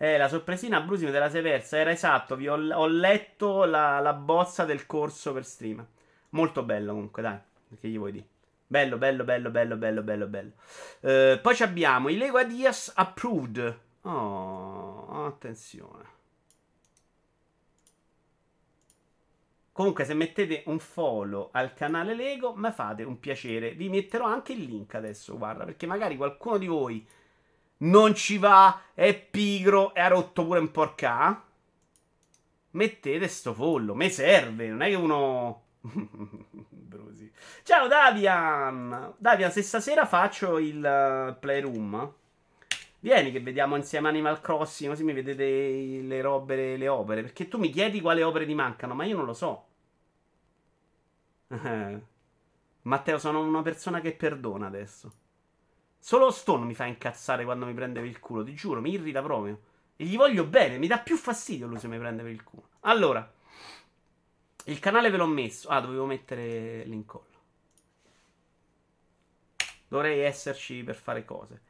Eh, 0.02 0.16
la 0.16 0.28
sorpresina 0.28 0.78
a 0.78 0.80
Brusimo 0.80 1.10
della 1.10 1.28
Seversa 1.28 1.76
era 1.76 1.90
esatto. 1.90 2.34
Vi 2.34 2.48
ho, 2.48 2.54
ho 2.54 2.86
letto 2.86 3.64
la, 3.64 3.98
la 3.98 4.14
bozza 4.14 4.64
del 4.64 4.86
corso 4.86 5.34
per 5.34 5.44
stream. 5.44 5.86
Molto 6.30 6.62
bello 6.62 6.94
comunque, 6.94 7.20
dai. 7.20 7.38
Che 7.78 7.86
gli 7.86 7.98
vuoi 7.98 8.12
dire? 8.12 8.26
Bello, 8.66 8.96
bello, 8.96 9.24
bello, 9.24 9.50
bello, 9.50 9.76
bello, 9.76 10.02
bello, 10.02 10.26
bello. 10.26 10.52
Uh, 11.00 11.38
poi 11.42 11.54
abbiamo 11.60 12.08
i 12.08 12.16
Lego 12.16 12.38
Adias 12.38 12.90
Approved. 12.94 13.78
Oh, 14.00 15.26
attenzione. 15.26 16.04
Comunque, 19.70 20.06
se 20.06 20.14
mettete 20.14 20.62
un 20.64 20.78
follow 20.78 21.50
al 21.52 21.74
canale 21.74 22.14
Lego, 22.14 22.54
mi 22.56 22.72
fate 22.72 23.02
un 23.02 23.20
piacere. 23.20 23.72
Vi 23.72 23.90
metterò 23.90 24.24
anche 24.24 24.54
il 24.54 24.62
link 24.62 24.94
adesso, 24.94 25.36
guarda, 25.36 25.66
perché 25.66 25.86
magari 25.86 26.16
qualcuno 26.16 26.56
di 26.56 26.66
voi 26.66 27.06
non 27.80 28.14
ci 28.14 28.38
va, 28.38 28.82
è 28.94 29.14
pigro 29.14 29.94
e 29.94 30.00
ha 30.00 30.08
rotto 30.08 30.44
pure 30.44 30.58
un 30.58 30.70
porca. 30.70 31.44
Mettete 32.72 33.28
sto 33.28 33.52
follow, 33.52 33.94
mi 33.94 34.10
serve, 34.10 34.68
non 34.68 34.82
è 34.82 34.88
che 34.88 34.94
uno. 34.94 35.62
Ciao 37.62 37.88
Davian! 37.88 39.14
Davian, 39.16 39.50
se 39.50 39.62
stasera 39.62 40.06
faccio 40.06 40.58
il 40.58 40.76
uh, 40.76 41.38
playroom, 41.38 42.12
vieni 43.00 43.32
che 43.32 43.40
vediamo 43.40 43.76
insieme 43.76 44.08
Animal 44.08 44.40
Crossing, 44.40 44.90
così 44.90 45.04
mi 45.04 45.12
vedete 45.12 46.02
le 46.02 46.20
robe, 46.20 46.76
le 46.76 46.88
opere. 46.88 47.22
Perché 47.22 47.48
tu 47.48 47.58
mi 47.58 47.70
chiedi 47.70 48.00
quale 48.00 48.22
opere 48.22 48.46
ti 48.46 48.54
mancano, 48.54 48.94
ma 48.94 49.04
io 49.04 49.16
non 49.16 49.24
lo 49.24 49.34
so. 49.34 49.66
Matteo, 52.82 53.18
sono 53.18 53.40
una 53.40 53.62
persona 53.62 54.00
che 54.00 54.12
perdona 54.12 54.66
adesso. 54.66 55.12
Solo 56.02 56.30
Stone 56.30 56.64
mi 56.64 56.74
fa 56.74 56.86
incazzare 56.86 57.44
quando 57.44 57.66
mi 57.66 57.74
prende 57.74 58.00
per 58.00 58.08
il 58.08 58.18
culo, 58.20 58.42
ti 58.42 58.54
giuro, 58.54 58.80
mi 58.80 58.92
irrita 58.92 59.22
proprio. 59.22 59.60
E 59.96 60.04
gli 60.06 60.16
voglio 60.16 60.46
bene, 60.46 60.78
mi 60.78 60.86
dà 60.86 60.98
più 60.98 61.16
fastidio 61.16 61.66
lui 61.66 61.78
se 61.78 61.86
mi 61.86 61.98
prende 61.98 62.22
per 62.22 62.32
il 62.32 62.42
culo. 62.42 62.68
Allora. 62.80 63.34
Il 64.64 64.78
canale 64.78 65.10
ve 65.10 65.18
l'ho 65.18 65.26
messo. 65.26 65.68
Ah, 65.68 65.80
dovevo 65.80 66.06
mettere 66.06 66.84
l'incollo. 66.84 67.28
Dovrei 69.88 70.20
esserci 70.20 70.82
per 70.82 70.96
fare 70.96 71.24
cose. 71.24 71.60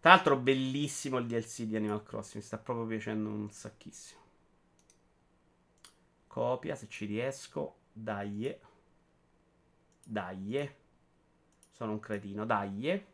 Tra 0.00 0.14
l'altro, 0.14 0.36
bellissimo 0.36 1.18
il 1.18 1.26
DLC 1.26 1.62
di 1.62 1.76
Animal 1.76 2.02
Crossing. 2.02 2.36
Mi 2.36 2.42
sta 2.42 2.56
proprio 2.56 2.86
piacendo 2.86 3.28
un 3.28 3.50
sacchissimo. 3.50 4.20
Copia 6.26 6.74
se 6.74 6.88
ci 6.88 7.04
riesco. 7.04 7.76
Dai. 7.92 8.56
Dai. 10.02 10.74
Sono 11.72 11.92
un 11.92 12.00
cretino. 12.00 12.46
Dai. 12.46 13.04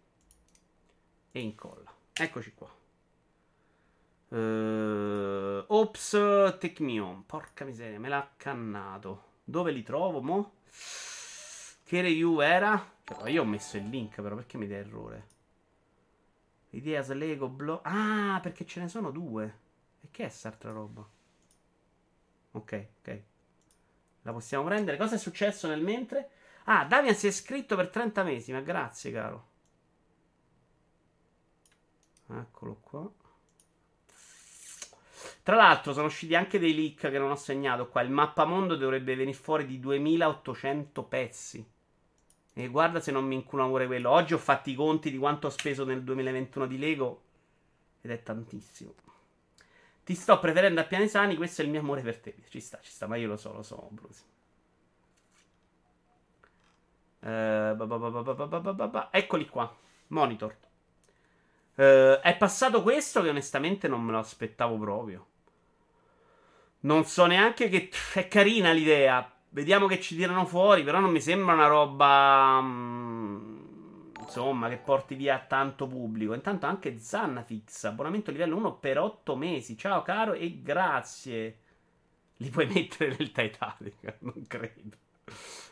E 1.37 1.41
incolla. 1.41 1.95
Eccoci 2.15 2.55
qua. 2.55 2.75
Uh, 4.29 5.63
ops, 5.67 6.11
take 6.59 6.83
me 6.83 6.99
on. 6.99 7.27
Porca 7.27 7.67
miseria, 7.67 7.99
me 7.99 8.09
l'ha 8.09 8.27
cannato. 8.39 9.25
Dove 9.45 9.71
li 9.71 9.83
trovo, 9.83 10.23
mo? 10.23 10.55
Che 11.85 12.01
review 12.01 12.41
era? 12.41 12.83
Però 13.05 13.27
io 13.27 13.43
ho 13.43 13.45
messo 13.45 13.77
il 13.77 13.87
link, 13.87 14.23
però 14.23 14.35
perché 14.35 14.57
mi 14.57 14.67
dà 14.67 14.77
errore? 14.77 15.27
Ideas 16.71 17.13
Lego 17.13 17.51
Block. 17.51 17.87
Ah, 17.87 18.41
perché 18.41 18.65
ce 18.65 18.81
ne 18.81 18.89
sono 18.89 19.11
due. 19.11 19.45
E 20.01 20.09
che 20.11 20.23
è 20.23 20.27
quest'altra 20.29 20.73
roba? 20.73 21.07
Ok, 22.53 22.87
ok. 23.01 23.23
La 24.23 24.33
possiamo 24.33 24.65
prendere. 24.65 24.97
Cosa 24.97 25.17
è 25.17 25.19
successo 25.19 25.69
nel 25.69 25.83
mentre? 25.83 26.31
Ah, 26.65 26.87
Davian 26.87 27.15
si 27.15 27.27
è 27.27 27.29
iscritto 27.29 27.77
per 27.77 27.91
30 27.91 28.23
mesi, 28.23 28.53
ma 28.53 28.61
grazie, 28.61 29.13
caro. 29.13 29.55
Eccolo 32.29 32.79
qua. 32.81 33.11
Tra 35.43 35.57
l'altro 35.57 35.93
sono 35.93 36.07
usciti 36.07 36.35
anche 36.35 36.59
dei 36.59 36.75
leak 36.75 37.09
che 37.09 37.19
non 37.19 37.31
ho 37.31 37.37
segnato 37.37 37.89
qua. 37.89 38.01
Il 38.01 38.11
mappamondo 38.11 38.77
dovrebbe 38.77 39.15
venire 39.15 39.37
fuori 39.37 39.65
di 39.65 39.79
2800 39.79 41.03
pezzi. 41.05 41.65
E 42.53 42.69
guarda 42.69 43.01
se 43.01 43.13
non 43.13 43.25
mi 43.25 43.35
inculano 43.37 43.71
pure 43.71 43.87
quello. 43.87 44.11
Oggi 44.11 44.35
ho 44.35 44.39
fatto 44.39 44.71
i 44.71 44.75
conti 44.75 45.11
di 45.11 45.19
quanto 45.19 45.47
ho 45.47 45.51
speso 45.51 45.85
nel 45.85 46.03
2021 46.03 46.67
di 46.67 46.79
Lego. 46.79 47.23
Ed 48.01 48.11
è 48.11 48.23
tantissimo. 48.23 48.95
Ti 50.03 50.15
sto 50.15 50.39
preferendo 50.39 50.81
a 50.81 50.85
piani 50.85 51.09
sani, 51.09 51.37
questo 51.37 51.63
è 51.63 51.65
il 51.65 51.71
mio 51.71 51.81
amore 51.81 52.01
per 52.03 52.19
te. 52.19 52.35
Ci 52.49 52.61
sta, 52.61 52.81
ci 52.81 52.91
sta, 52.91 53.07
ma 53.07 53.17
io 53.17 53.29
lo 53.29 53.37
so, 53.37 53.53
lo 53.53 53.63
so, 53.63 53.89
Bruce. 53.91 54.23
Eccoli 59.11 59.49
qua. 59.49 59.77
Monitor. 60.09 60.57
Uh, 61.77 62.21
è 62.23 62.37
passato 62.39 62.83
questo 62.83 63.23
che 63.23 63.29
onestamente 63.29 63.87
non 63.87 64.03
me 64.03 64.13
lo 64.13 64.19
aspettavo 64.19 64.79
proprio. 64.79 65.27
Non 66.81 67.05
so 67.05 67.27
neanche 67.27 67.69
che 67.69 67.91
è 68.15 68.29
carina 68.29 68.73
l'idea. 68.73 69.31
Vediamo 69.51 69.87
che 69.87 70.01
ci 70.01 70.17
tirano 70.17 70.47
fuori, 70.47 70.83
però 70.85 71.01
non 71.01 71.11
mi 71.11 71.21
sembra 71.21 71.55
una 71.55 71.67
roba 71.67 72.59
um, 72.61 73.67
insomma 74.21 74.69
che 74.69 74.77
porti 74.77 75.15
via 75.15 75.39
tanto 75.39 75.87
pubblico. 75.87 76.35
Intanto 76.35 76.67
anche 76.67 76.99
Zannafix, 76.99 77.85
abbonamento 77.85 78.31
livello 78.31 78.57
1 78.57 78.77
per 78.77 78.99
8 78.99 79.37
mesi. 79.37 79.77
Ciao 79.77 80.03
caro 80.03 80.33
e 80.33 80.63
grazie. 80.63 81.59
Li 82.39 82.51
puoi 82.51 82.67
mettere 82.67 83.17
nel 83.19 83.33
Titanic? 83.33 84.17
Non 84.21 84.45
credo. 84.47 84.97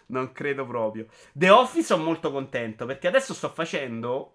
Non 0.07 0.33
credo 0.33 0.67
proprio. 0.67 1.07
The 1.33 1.51
Office 1.51 1.87
sono 1.87 2.05
molto 2.05 2.31
contento 2.31 2.87
perché 2.87 3.09
adesso 3.09 3.35
sto 3.35 3.49
facendo. 3.49 4.33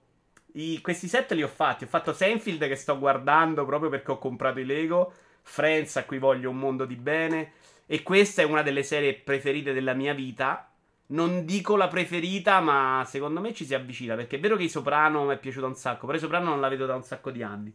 I, 0.53 0.79
questi 0.81 1.07
set 1.07 1.31
li 1.33 1.43
ho 1.43 1.47
fatti. 1.47 1.83
Ho 1.83 1.88
fatto 1.88 2.13
Seinfeld 2.13 2.67
che 2.67 2.75
sto 2.75 2.97
guardando 2.97 3.65
proprio 3.65 3.89
perché 3.89 4.12
ho 4.12 4.17
comprato 4.17 4.59
i 4.59 4.65
Lego. 4.65 5.12
Friends 5.41 5.95
a 5.97 6.05
cui 6.05 6.17
voglio 6.19 6.49
un 6.49 6.57
mondo 6.57 6.85
di 6.85 6.95
bene. 6.95 7.53
E 7.85 8.03
questa 8.03 8.41
è 8.41 8.45
una 8.45 8.62
delle 8.62 8.83
serie 8.83 9.13
preferite 9.13 9.73
della 9.73 9.93
mia 9.93 10.13
vita. 10.13 10.71
Non 11.07 11.45
dico 11.45 11.75
la 11.75 11.88
preferita, 11.88 12.59
ma 12.59 13.03
secondo 13.07 13.41
me 13.41 13.53
ci 13.53 13.65
si 13.65 13.73
avvicina. 13.73 14.15
Perché 14.15 14.38
è 14.38 14.39
vero 14.39 14.55
che 14.55 14.63
i 14.63 14.69
Soprano 14.69 15.25
mi 15.25 15.33
è 15.33 15.39
piaciuto 15.39 15.65
un 15.65 15.75
sacco. 15.75 16.05
Però 16.05 16.17
i 16.17 16.21
Soprano 16.21 16.49
non 16.49 16.59
la 16.59 16.69
vedo 16.69 16.85
da 16.85 16.95
un 16.95 17.03
sacco 17.03 17.31
di 17.31 17.43
anni. 17.43 17.73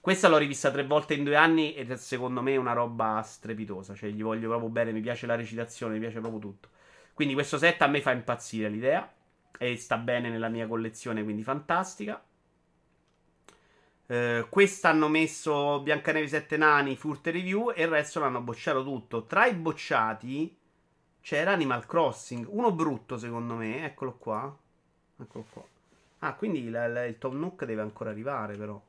Questa 0.00 0.28
l'ho 0.28 0.36
rivista 0.36 0.70
tre 0.72 0.84
volte 0.84 1.14
in 1.14 1.22
due 1.22 1.36
anni 1.36 1.74
ed 1.74 1.92
è 1.92 1.96
secondo 1.96 2.42
me 2.42 2.56
una 2.56 2.72
roba 2.72 3.22
strepitosa. 3.22 3.94
Cioè, 3.94 4.10
gli 4.10 4.22
voglio 4.22 4.48
proprio 4.48 4.68
bene. 4.68 4.92
Mi 4.92 5.00
piace 5.00 5.26
la 5.26 5.36
recitazione, 5.36 5.94
mi 5.94 6.00
piace 6.00 6.20
proprio 6.20 6.40
tutto. 6.40 6.68
Quindi 7.14 7.34
questo 7.34 7.58
set 7.58 7.80
a 7.82 7.86
me 7.86 8.00
fa 8.00 8.10
impazzire 8.10 8.68
l'idea. 8.68 9.08
E 9.62 9.76
sta 9.76 9.96
bene 9.96 10.28
nella 10.28 10.48
mia 10.48 10.66
collezione, 10.66 11.22
quindi 11.22 11.44
fantastica. 11.44 12.20
Uh, 14.06 14.48
questa 14.48 14.88
hanno 14.88 15.06
messo 15.06 15.80
Biancanevi 15.82 16.26
7 16.26 16.56
nani, 16.56 16.96
Furte 16.96 17.30
Review 17.30 17.70
e 17.72 17.82
il 17.82 17.88
resto 17.88 18.18
l'hanno 18.18 18.40
bocciato 18.40 18.82
tutto. 18.82 19.24
Tra 19.24 19.46
i 19.46 19.54
bocciati 19.54 20.58
c'era 21.20 21.52
Animal 21.52 21.86
Crossing, 21.86 22.44
uno 22.50 22.72
brutto 22.72 23.16
secondo 23.16 23.54
me, 23.54 23.84
eccolo 23.84 24.14
qua. 24.14 24.58
Eccolo 25.20 25.46
qua. 25.52 25.64
Ah, 26.18 26.34
quindi 26.34 26.68
la, 26.68 26.88
la, 26.88 27.04
il 27.04 27.18
Tom 27.18 27.38
Nook 27.38 27.64
deve 27.64 27.82
ancora 27.82 28.10
arrivare 28.10 28.56
però. 28.56 28.82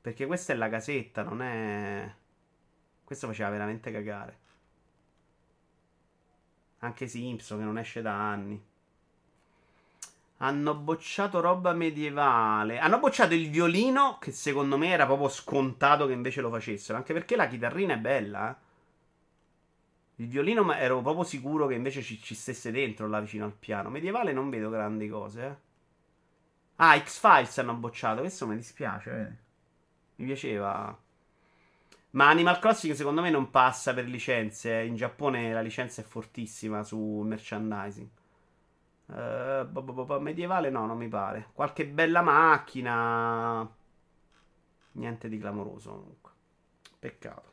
Perché 0.00 0.24
questa 0.24 0.54
è 0.54 0.56
la 0.56 0.70
casetta, 0.70 1.22
non 1.22 1.42
è... 1.42 2.10
Questo 3.04 3.26
faceva 3.26 3.50
veramente 3.50 3.92
cagare. 3.92 4.38
Anche 6.78 7.06
Simpson 7.06 7.58
che 7.58 7.64
non 7.64 7.76
esce 7.76 8.00
da 8.00 8.14
anni. 8.14 8.72
Hanno 10.44 10.74
bocciato 10.74 11.40
roba 11.40 11.72
medievale. 11.72 12.78
Hanno 12.78 12.98
bocciato 12.98 13.32
il 13.32 13.48
violino, 13.48 14.18
che 14.20 14.30
secondo 14.30 14.76
me 14.76 14.88
era 14.88 15.06
proprio 15.06 15.28
scontato 15.30 16.06
che 16.06 16.12
invece 16.12 16.42
lo 16.42 16.50
facessero. 16.50 16.98
Anche 16.98 17.14
perché 17.14 17.34
la 17.34 17.48
chitarrina 17.48 17.94
è 17.94 17.98
bella. 17.98 18.50
Eh? 18.50 18.62
Il 20.16 20.28
violino 20.28 20.70
ero 20.74 21.00
proprio 21.00 21.24
sicuro 21.24 21.66
che 21.66 21.74
invece 21.74 22.02
ci, 22.02 22.20
ci, 22.20 22.34
stesse 22.34 22.70
dentro 22.70 23.08
là 23.08 23.20
vicino 23.20 23.46
al 23.46 23.54
piano. 23.54 23.88
Medievale 23.88 24.34
non 24.34 24.50
vedo 24.50 24.68
grandi 24.68 25.08
cose. 25.08 25.42
Eh? 25.42 25.56
Ah, 26.76 27.00
X-Files 27.00 27.58
hanno 27.58 27.72
bocciato. 27.72 28.20
Questo 28.20 28.46
mi 28.46 28.56
dispiace. 28.56 29.10
Eh. 29.10 29.42
Mi 30.16 30.26
piaceva. 30.26 30.94
Ma 32.10 32.28
Animal 32.28 32.58
Crossing 32.58 32.92
secondo 32.92 33.22
me 33.22 33.30
non 33.30 33.50
passa 33.50 33.94
per 33.94 34.04
licenze. 34.06 34.82
In 34.82 34.94
Giappone 34.94 35.54
la 35.54 35.62
licenza 35.62 36.02
è 36.02 36.04
fortissima 36.04 36.84
su 36.84 36.98
merchandising. 36.98 38.08
Uh, 39.06 39.64
bo 39.66 39.82
bo 39.82 40.04
bo 40.04 40.20
medievale 40.20 40.70
no, 40.70 40.86
non 40.86 40.96
mi 40.96 41.08
pare. 41.08 41.50
Qualche 41.52 41.86
bella 41.86 42.22
macchina. 42.22 43.68
Niente 44.92 45.28
di 45.28 45.38
clamoroso 45.38 45.90
comunque. 45.90 46.30
Peccato. 46.98 47.52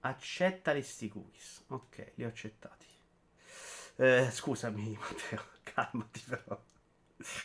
Accetta 0.00 0.72
questi 0.72 1.08
cookies. 1.08 1.64
Ok, 1.68 2.12
li 2.14 2.24
ho 2.24 2.28
accettati. 2.28 2.86
Uh, 3.96 4.30
scusami, 4.30 4.96
Matteo. 5.00 5.42
Calmati 5.62 6.22
però. 6.28 6.60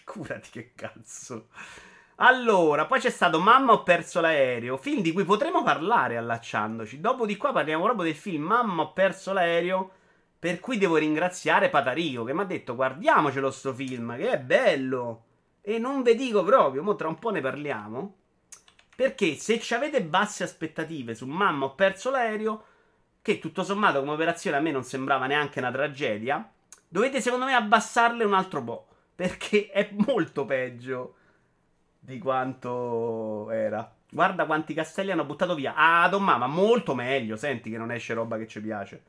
Curati 0.04 0.50
che 0.52 0.74
cazzo. 0.76 1.50
Allora, 2.22 2.86
poi 2.86 3.00
c'è 3.00 3.10
stato 3.10 3.40
Mamma 3.40 3.72
ho 3.72 3.84
perso 3.84 4.20
l'aereo, 4.20 4.76
film 4.76 5.02
di 5.02 5.14
cui 5.14 5.24
potremo 5.24 5.64
parlare 5.64 6.18
allacciandoci. 6.18 7.00
Dopo 7.00 7.26
di 7.26 7.38
qua 7.38 7.54
parliamo 7.54 7.86
proprio 7.86 8.04
del 8.04 8.16
film 8.16 8.44
Mamma 8.44 8.82
ho 8.82 8.92
perso 8.92 9.32
l'aereo, 9.32 9.92
per 10.38 10.60
cui 10.60 10.78
devo 10.78 10.98
ringraziare 10.98 11.70
Patarico 11.70 12.26
che 12.26 12.34
mi 12.34 12.42
ha 12.42 12.46
detto 12.46 12.76
guardiamocelo 12.76 13.50
sto 13.52 13.74
film, 13.74 14.18
che 14.18 14.32
è 14.32 14.38
bello. 14.38 15.24
E 15.62 15.80
non 15.80 16.02
ve 16.02 16.16
dico 16.16 16.44
proprio, 16.44 16.84
mo 16.84 16.96
tra 16.96 17.08
un 17.08 17.20
po' 17.20 17.30
ne 17.30 17.40
parliamo. 17.40 18.16
Perché 18.98 19.36
se 19.36 19.58
ci 19.62 19.74
avete 19.74 20.04
basse 20.04 20.44
aspettative 20.44 21.16
su 21.16 21.26
Mamma 21.26 21.66
ho 21.68 21.76
perso 21.76 22.12
l'aereo, 22.12 22.64
che 23.22 23.40
tutto 23.40 23.64
sommato 23.64 24.02
come 24.02 24.12
operazione 24.12 24.58
a 24.58 24.60
me 24.60 24.72
non 24.72 24.84
sembrava 24.84 25.26
neanche 25.26 25.60
una 25.60 25.72
tragedia, 25.72 26.52
dovete 26.86 27.22
secondo 27.22 27.46
me 27.46 27.54
abbassarle 27.54 28.26
un 28.26 28.34
altro 28.34 28.62
po', 28.62 28.88
perché 29.16 29.70
è 29.70 29.90
molto 29.94 30.44
peggio 30.44 31.14
di 32.00 32.18
quanto 32.18 33.52
era. 33.52 33.94
Guarda 34.10 34.46
quanti 34.46 34.74
castelli 34.74 35.12
hanno 35.12 35.26
buttato 35.26 35.54
via. 35.54 35.74
Ah, 35.76 36.08
Don 36.10 36.24
Mama, 36.24 36.48
molto 36.48 36.96
meglio. 36.96 37.36
Senti 37.36 37.70
che 37.70 37.78
non 37.78 37.92
esce 37.92 38.14
roba 38.14 38.38
che 38.38 38.48
ci 38.48 38.62
piace. 38.62 39.04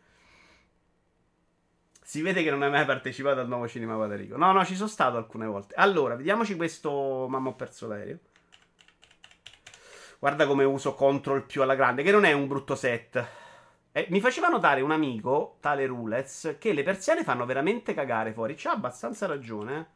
Si 2.03 2.23
vede 2.23 2.43
che 2.43 2.51
non 2.51 2.63
hai 2.63 2.71
mai 2.71 2.85
partecipato 2.85 3.41
al 3.41 3.49
nuovo 3.49 3.69
cinema 3.69 3.97
Patarico. 3.97 4.37
No, 4.37 4.53
no, 4.53 4.65
ci 4.65 4.75
sono 4.75 4.89
stato 4.89 5.17
alcune 5.17 5.47
volte. 5.47 5.75
Allora, 5.77 6.17
vediamoci 6.17 6.57
questo. 6.57 7.27
Mamma, 7.29 7.51
ho 7.51 7.55
perso 7.55 7.87
l'aereo. 7.87 8.19
Guarda 10.19 10.47
come 10.47 10.65
uso 10.65 10.95
control 10.95 11.45
più 11.45 11.63
alla 11.63 11.75
grande, 11.75 12.03
che 12.03 12.11
non 12.11 12.25
è 12.25 12.33
un 12.33 12.47
brutto 12.47 12.75
set. 12.75 13.27
Eh, 13.93 14.07
mi 14.11 14.21
faceva 14.21 14.49
notare 14.49 14.83
un 14.83 14.91
amico, 14.91 15.57
tale 15.61 15.87
Rulez, 15.87 16.57
che 16.59 16.73
le 16.73 16.83
persiane 16.83 17.25
fanno 17.25 17.47
veramente 17.47 17.95
cagare 17.95 18.33
fuori. 18.33 18.55
C'ha 18.55 18.73
abbastanza 18.73 19.27
ragione, 19.27 19.79
eh. 19.79 19.87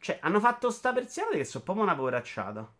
Cioè, 0.00 0.18
hanno 0.22 0.40
fatto 0.40 0.70
sta 0.70 0.92
persiana 0.92 1.30
che 1.32 1.44
sono 1.44 1.64
proprio 1.64 1.84
una 1.84 1.94
poveracciata. 1.94 2.72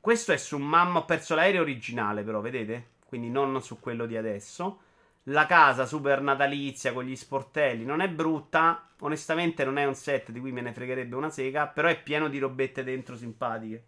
Questo 0.00 0.32
è 0.32 0.36
su 0.36 0.58
Mamma 0.58 0.98
ho 0.98 1.04
perso 1.06 1.34
l'aereo 1.34 1.62
originale, 1.62 2.22
però, 2.22 2.40
vedete? 2.40 2.92
Quindi 3.06 3.30
non 3.30 3.62
su 3.62 3.80
quello 3.80 4.04
di 4.04 4.16
adesso. 4.16 4.80
La 5.28 5.46
casa 5.46 5.86
super 5.86 6.20
natalizia 6.20 6.92
con 6.92 7.04
gli 7.04 7.16
sportelli 7.16 7.84
non 7.84 8.00
è 8.00 8.08
brutta. 8.10 8.90
Onestamente 9.00 9.64
non 9.64 9.78
è 9.78 9.84
un 9.86 9.94
set 9.94 10.30
di 10.30 10.40
cui 10.40 10.52
me 10.52 10.60
ne 10.60 10.74
fregherebbe 10.74 11.16
una 11.16 11.30
sega, 11.30 11.66
però 11.68 11.88
è 11.88 12.02
pieno 12.02 12.28
di 12.28 12.38
robette 12.38 12.84
dentro 12.84 13.16
simpatiche. 13.16 13.84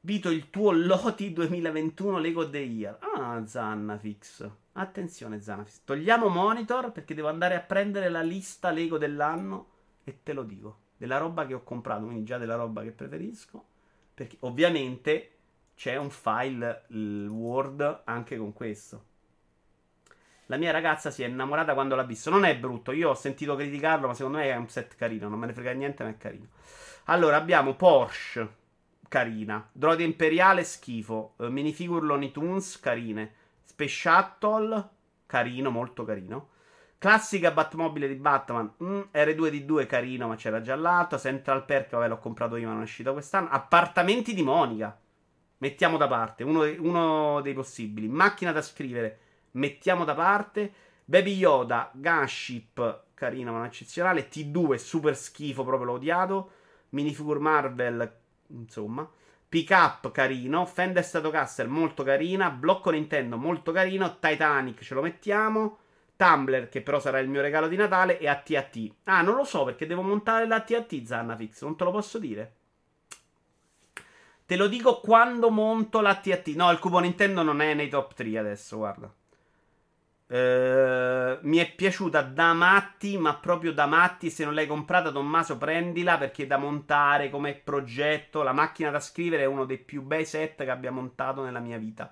Vito 0.00 0.30
il 0.30 0.48
tuo 0.48 0.72
Loti 0.72 1.32
2021 1.32 2.18
Lego 2.18 2.48
The 2.48 2.58
Year. 2.58 2.98
Ah, 3.14 3.46
Zannafix. 3.46 4.50
Attenzione, 4.74 5.40
Zannafix. 5.40 5.82
Togliamo 5.84 6.28
monitor 6.28 6.92
perché 6.92 7.14
devo 7.14 7.28
andare 7.28 7.54
a 7.54 7.60
prendere 7.60 8.08
la 8.08 8.22
lista 8.22 8.70
Lego 8.70 8.96
dell'anno 8.96 9.66
e 10.04 10.22
te 10.22 10.32
lo 10.32 10.42
dico. 10.44 10.78
Della 10.96 11.18
roba 11.18 11.46
che 11.46 11.54
ho 11.54 11.62
comprato, 11.62 12.04
quindi 12.04 12.24
già 12.24 12.38
della 12.38 12.54
roba 12.54 12.82
che 12.82 12.92
preferisco. 12.92 13.64
Perché 14.14 14.36
ovviamente 14.40 15.30
c'è 15.74 15.96
un 15.96 16.10
file 16.10 16.84
Word 16.88 18.02
anche 18.04 18.36
con 18.36 18.52
questo. 18.52 19.04
La 20.46 20.56
mia 20.56 20.70
ragazza 20.70 21.10
si 21.10 21.22
è 21.22 21.26
innamorata 21.26 21.74
quando 21.74 21.94
l'ha 21.94 22.04
visto. 22.04 22.30
Non 22.30 22.44
è 22.44 22.56
brutto, 22.56 22.92
io 22.92 23.10
ho 23.10 23.14
sentito 23.14 23.56
criticarlo, 23.56 24.06
ma 24.06 24.14
secondo 24.14 24.38
me 24.38 24.44
è 24.44 24.56
un 24.56 24.68
set 24.68 24.96
carino. 24.96 25.28
Non 25.28 25.38
me 25.38 25.46
ne 25.46 25.54
frega 25.54 25.72
niente, 25.72 26.02
ma 26.02 26.10
è 26.10 26.16
carino. 26.16 26.48
Allora, 27.04 27.36
abbiamo 27.36 27.74
Porsche 27.74 28.60
carina. 29.08 29.68
Droide 29.70 30.04
Imperiale, 30.04 30.64
schifo. 30.64 31.34
Uh, 31.36 31.48
minifigure 31.48 32.06
Looney 32.06 32.30
Tunes, 32.30 32.80
carine. 32.80 33.34
Space 33.82 33.88
Shuttle, 33.88 34.88
carino, 35.26 35.70
molto 35.70 36.04
carino. 36.04 36.50
Classica 36.98 37.50
Batmobile 37.50 38.06
di 38.06 38.14
Batman, 38.14 38.74
mm, 38.82 39.00
R2D2 39.12 39.86
carino, 39.86 40.28
ma 40.28 40.36
c'era 40.36 40.60
già 40.60 40.76
l'altro. 40.76 41.18
Central 41.18 41.64
Perk, 41.64 41.90
vabbè, 41.90 42.08
l'ho 42.08 42.18
comprato 42.18 42.56
io, 42.56 42.66
ma 42.66 42.72
non 42.72 42.82
è 42.82 42.84
uscito 42.84 43.12
quest'anno. 43.12 43.48
Appartamenti 43.48 44.34
di 44.34 44.42
Monica, 44.42 44.96
mettiamo 45.58 45.96
da 45.96 46.06
parte, 46.06 46.44
uno, 46.44 46.62
uno 46.78 47.40
dei 47.40 47.54
possibili. 47.54 48.06
Macchina 48.06 48.52
da 48.52 48.62
scrivere, 48.62 49.18
mettiamo 49.52 50.04
da 50.04 50.14
parte. 50.14 50.72
Baby 51.04 51.34
Yoda, 51.34 51.90
Gunship, 51.92 53.06
carino, 53.14 53.50
ma 53.50 53.58
non 53.58 53.66
eccezionale. 53.66 54.28
T2, 54.28 54.76
super 54.76 55.16
schifo, 55.16 55.64
proprio 55.64 55.86
l'ho 55.86 55.94
odiato. 55.94 56.50
Minifigure 56.90 57.40
Marvel, 57.40 58.16
insomma. 58.48 59.08
Pick 59.52 59.70
up 59.72 60.10
carino, 60.12 60.64
Fender 60.64 61.04
Stratocaster 61.04 61.68
molto 61.68 62.02
carina, 62.04 62.48
blocco 62.48 62.88
Nintendo 62.88 63.36
molto 63.36 63.70
carino, 63.70 64.16
Titanic 64.18 64.82
ce 64.82 64.94
lo 64.94 65.02
mettiamo, 65.02 65.76
Tumblr, 66.16 66.70
che 66.70 66.80
però 66.80 66.98
sarà 66.98 67.18
il 67.18 67.28
mio 67.28 67.42
regalo 67.42 67.68
di 67.68 67.76
Natale, 67.76 68.18
e 68.18 68.28
ATAT. 68.28 68.92
Ah, 69.04 69.20
non 69.20 69.34
lo 69.34 69.44
so 69.44 69.64
perché 69.64 69.84
devo 69.84 70.00
montare 70.00 70.46
l'ATAT, 70.46 71.02
Zannafix, 71.02 71.60
non 71.64 71.76
te 71.76 71.84
lo 71.84 71.90
posso 71.90 72.18
dire. 72.18 72.54
Te 74.46 74.56
lo 74.56 74.68
dico 74.68 75.00
quando 75.00 75.50
monto 75.50 76.00
l'ATAT. 76.00 76.46
No, 76.54 76.70
il 76.70 76.78
cubo 76.78 77.00
Nintendo 77.00 77.42
non 77.42 77.60
è 77.60 77.74
nei 77.74 77.90
top 77.90 78.14
3 78.14 78.38
adesso, 78.38 78.78
guarda. 78.78 79.12
Uh, 80.32 81.36
mi 81.42 81.58
è 81.58 81.74
piaciuta 81.74 82.22
da 82.22 82.54
matti, 82.54 83.18
ma 83.18 83.34
proprio 83.34 83.74
da 83.74 83.84
matti. 83.84 84.30
Se 84.30 84.46
non 84.46 84.54
l'hai 84.54 84.66
comprata, 84.66 85.10
Tommaso, 85.10 85.58
prendila 85.58 86.16
perché 86.16 86.46
da 86.46 86.56
montare 86.56 87.28
come 87.28 87.52
progetto. 87.52 88.42
La 88.42 88.52
macchina 88.52 88.88
da 88.88 88.98
scrivere 88.98 89.42
è 89.42 89.46
uno 89.46 89.66
dei 89.66 89.76
più 89.76 90.00
bei 90.00 90.24
set 90.24 90.64
che 90.64 90.70
abbia 90.70 90.90
montato 90.90 91.44
nella 91.44 91.58
mia 91.58 91.76
vita. 91.76 92.10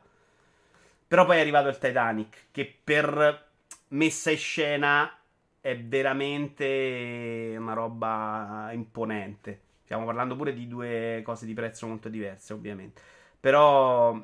Però 1.08 1.24
poi 1.24 1.38
è 1.38 1.40
arrivato 1.40 1.68
il 1.68 1.78
Titanic, 1.78 2.48
che 2.50 2.76
per 2.84 3.48
messa 3.88 4.30
in 4.30 4.36
scena 4.36 5.18
è 5.62 5.78
veramente 5.78 7.54
una 7.58 7.72
roba 7.72 8.68
imponente. 8.72 9.60
Stiamo 9.82 10.04
parlando 10.04 10.36
pure 10.36 10.52
di 10.52 10.68
due 10.68 11.22
cose 11.24 11.46
di 11.46 11.54
prezzo 11.54 11.86
molto 11.86 12.10
diverse, 12.10 12.52
ovviamente. 12.52 13.00
Però 13.40 14.14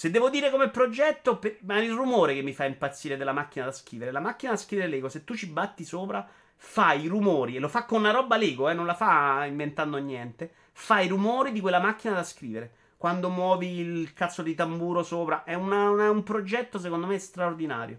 se 0.00 0.10
devo 0.10 0.30
dire 0.30 0.48
come 0.48 0.70
progetto, 0.70 1.36
per... 1.36 1.58
ma 1.64 1.78
il 1.78 1.92
rumore 1.92 2.32
che 2.32 2.40
mi 2.40 2.54
fa 2.54 2.64
impazzire 2.64 3.18
della 3.18 3.34
macchina 3.34 3.66
da 3.66 3.72
scrivere. 3.72 4.10
La 4.10 4.20
macchina 4.20 4.52
da 4.52 4.56
scrivere 4.56 4.88
Lego, 4.88 5.10
se 5.10 5.24
tu 5.24 5.34
ci 5.34 5.46
batti 5.46 5.84
sopra, 5.84 6.26
fa 6.56 6.94
i 6.94 7.06
rumori, 7.06 7.56
e 7.56 7.58
lo 7.58 7.68
fa 7.68 7.84
con 7.84 7.98
una 7.98 8.10
roba 8.10 8.38
Lego, 8.38 8.70
eh, 8.70 8.72
non 8.72 8.86
la 8.86 8.94
fa 8.94 9.44
inventando 9.44 9.98
niente. 9.98 10.50
Fa 10.72 11.00
i 11.00 11.08
rumori 11.08 11.52
di 11.52 11.60
quella 11.60 11.80
macchina 11.80 12.14
da 12.14 12.24
scrivere. 12.24 12.72
Quando 12.96 13.28
muovi 13.28 13.78
il 13.78 14.14
cazzo 14.14 14.40
di 14.40 14.54
tamburo 14.54 15.02
sopra. 15.02 15.44
È 15.44 15.52
una, 15.52 15.90
una, 15.90 16.10
un 16.10 16.22
progetto, 16.22 16.78
secondo 16.78 17.06
me, 17.06 17.18
straordinario. 17.18 17.98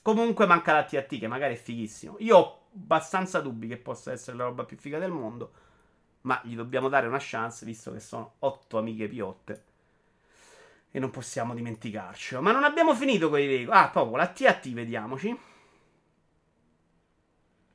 Comunque 0.00 0.46
manca 0.46 0.72
la 0.72 0.84
TAT, 0.84 1.18
che 1.18 1.28
magari 1.28 1.56
è 1.56 1.58
fighissimo. 1.58 2.16
Io 2.20 2.38
ho 2.38 2.60
abbastanza 2.74 3.42
dubbi 3.42 3.68
che 3.68 3.76
possa 3.76 4.12
essere 4.12 4.38
la 4.38 4.44
roba 4.44 4.64
più 4.64 4.78
figa 4.78 4.98
del 4.98 5.12
mondo. 5.12 5.52
Ma 6.22 6.40
gli 6.42 6.54
dobbiamo 6.54 6.88
dare 6.88 7.06
una 7.06 7.18
chance, 7.20 7.66
visto 7.66 7.92
che 7.92 8.00
sono 8.00 8.36
otto 8.38 8.78
amiche 8.78 9.08
piotte. 9.08 9.64
E 10.94 10.98
non 10.98 11.10
possiamo 11.10 11.54
dimenticarcelo. 11.54 12.42
Ma 12.42 12.52
non 12.52 12.64
abbiamo 12.64 12.94
finito 12.94 13.30
con 13.30 13.40
i 13.40 13.46
Lego. 13.46 13.72
Ah, 13.72 13.88
proprio 13.88 14.18
la 14.18 14.28
TAT, 14.28 14.68
vediamoci. 14.72 15.36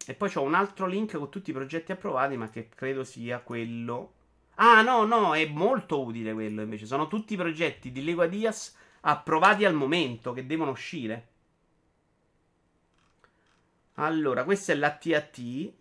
E 0.06 0.14
poi 0.14 0.32
c'ho 0.32 0.44
un 0.44 0.54
altro 0.54 0.86
link 0.86 1.18
con 1.18 1.30
tutti 1.30 1.50
i 1.50 1.54
progetti 1.54 1.92
approvati, 1.92 2.38
ma 2.38 2.50
che 2.50 2.70
credo 2.70 3.04
sia 3.04 3.40
quello. 3.40 4.14
Ah, 4.56 4.82
no, 4.82 5.04
no, 5.06 5.36
è 5.36 5.48
molto 5.48 6.02
utile 6.02 6.34
quello 6.34 6.62
invece. 6.62 6.86
Sono 6.86 7.08
tutti 7.08 7.34
i 7.34 7.38
progetti 7.38 7.92
di 7.92 8.04
Lego 8.04 8.22
Adias 8.22 8.78
approvati 9.02 9.66
al 9.66 9.74
momento, 9.74 10.32
che 10.32 10.46
devono 10.46 10.72
uscire. 10.72 11.28
Allora, 13.96 14.44
questa 14.44 14.72
è 14.72 14.76
la 14.76 14.92
TAT. 14.92 15.72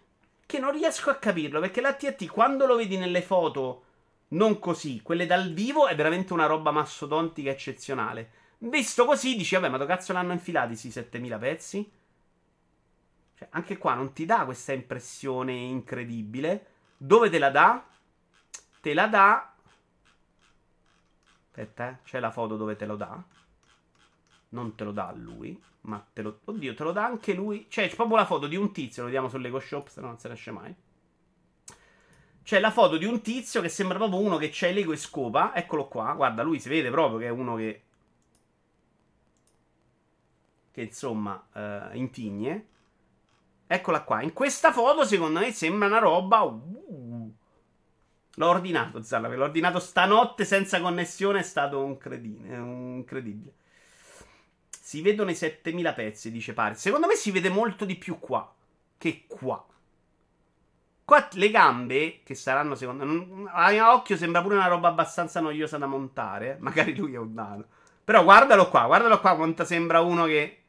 Che 0.47 0.59
non 0.59 0.73
riesco 0.73 1.11
a 1.11 1.17
capirlo, 1.17 1.61
perché 1.61 1.81
la 1.81 1.95
TAT 1.95 2.27
quando 2.27 2.67
lo 2.67 2.77
vedi 2.77 2.97
nelle 2.97 3.21
foto 3.21 3.85
non 4.29 4.59
così. 4.59 5.03
Quelle 5.03 5.27
dal 5.27 5.53
vivo 5.53 5.87
è 5.87 5.95
veramente 5.95 6.33
una 6.33 6.47
roba 6.47 6.71
mastodontica 6.71 7.51
eccezionale. 7.51 8.31
Visto 8.59 9.05
così, 9.05 9.37
dici, 9.37 9.55
vabbè, 9.55 9.69
ma 9.69 9.77
dove 9.77 9.95
cazzo 9.95 10.13
l'hanno 10.13 10.33
infilati 10.33 10.69
questi 10.69 10.91
7000 10.91 11.39
pezzi? 11.39 11.91
Cioè, 13.35 13.49
anche 13.51 13.77
qua 13.77 13.95
non 13.95 14.13
ti 14.13 14.25
dà 14.25 14.45
questa 14.45 14.73
impressione 14.73 15.53
incredibile. 15.53 16.67
Dove 16.97 17.29
te 17.29 17.39
la 17.39 17.51
dà? 17.51 17.87
Te 18.81 18.95
la 18.95 19.07
dà. 19.07 19.55
Aspetta, 21.45 21.91
eh. 21.91 21.97
C'è 22.03 22.19
la 22.19 22.31
foto 22.31 22.57
dove 22.57 22.77
te 22.77 22.87
lo 22.87 22.97
dà. 22.97 23.23
Non 24.49 24.75
te 24.75 24.85
lo 24.85 24.93
dà 24.93 25.13
lui. 25.15 25.63
Ma 25.83 26.05
te 26.13 26.23
lo. 26.23 26.41
Oddio, 26.45 26.75
te 26.75 26.83
lo 26.83 26.93
dà 26.93 27.05
anche 27.05 27.35
lui. 27.35 27.67
Cioè, 27.69 27.89
c'è 27.89 27.95
proprio 27.95 28.17
la 28.17 28.25
foto 28.25 28.47
di 28.47 28.57
un 28.57 28.73
tizio. 28.73 29.03
Lo 29.03 29.09
vediamo 29.09 29.29
sull'Ego 29.29 29.61
Shop, 29.61 29.89
se 29.89 30.01
no 30.01 30.07
non 30.07 30.19
se 30.19 30.29
ne 30.29 30.35
esce 30.35 30.51
mai. 30.51 30.75
C'è 32.47 32.61
la 32.61 32.71
foto 32.71 32.97
di 32.97 33.05
un 33.05 33.23
tizio 33.23 33.61
che 33.61 33.69
sembra 33.69 33.99
proprio 33.99 34.21
uno 34.21 34.37
che 34.37 34.51
c'è 34.51 34.73
l'ego 34.73 34.93
e 34.93 34.97
scopa. 34.97 35.53
Eccolo 35.53 35.89
qua. 35.89 36.13
Guarda, 36.13 36.45
lui 36.45 36.61
si 36.61 36.69
vede 36.69 36.91
proprio 36.91 37.19
che 37.19 37.27
è 37.27 37.29
uno 37.29 37.57
che. 37.57 37.83
Che 40.71 40.81
insomma, 40.81 41.45
uh, 41.55 41.97
intigne. 41.97 42.67
Eccola 43.67 44.03
qua. 44.03 44.23
In 44.23 44.33
questa 44.33 44.71
foto, 44.71 45.05
secondo 45.05 45.41
me, 45.41 45.51
sembra 45.51 45.89
una 45.89 45.99
roba. 45.99 46.43
Uh. 46.43 47.35
L'ho 48.37 48.47
ordinato, 48.47 49.03
Zalla. 49.03 49.27
L'ho 49.27 49.43
ordinato 49.43 49.81
stanotte 49.81 50.45
senza 50.45 50.81
connessione. 50.81 51.41
È 51.41 51.43
stato 51.43 51.85
un 51.85 51.99
credine. 51.99 52.55
incredibile. 52.55 53.55
Si 54.69 55.03
vedono 55.03 55.31
i 55.31 55.35
7000 55.35 55.93
pezzi, 55.95 56.31
dice 56.31 56.53
Paris. 56.53 56.79
Secondo 56.79 57.09
me 57.09 57.17
si 57.17 57.33
vede 57.33 57.49
molto 57.49 57.85
di 57.85 57.97
più 57.97 58.21
qua 58.21 58.49
che 58.99 59.25
qua. 59.27 59.67
Qua 61.07 61.29
le 61.35 61.51
gambe, 61.53 62.23
che 62.25 62.35
saranno 62.35 62.75
secondo 62.75 63.07
me. 63.07 63.49
A 63.53 63.95
occhio 63.95 64.17
sembra 64.17 64.43
pure 64.43 64.57
una 64.57 64.67
roba 64.67 64.89
abbastanza 64.89 65.39
noiosa 65.39 65.79
da 65.79 65.87
montare. 65.87 66.57
Magari 66.59 66.97
lui 66.97 67.15
è 67.15 67.17
un 67.17 67.33
nano. 67.33 67.65
Però 68.03 68.25
guardalo 68.25 68.69
qua, 68.69 68.87
guardalo 68.87 69.21
qua 69.21 69.37
quanto 69.37 69.65
sembra 69.65 70.01
uno 70.01 70.25
che. 70.25 70.63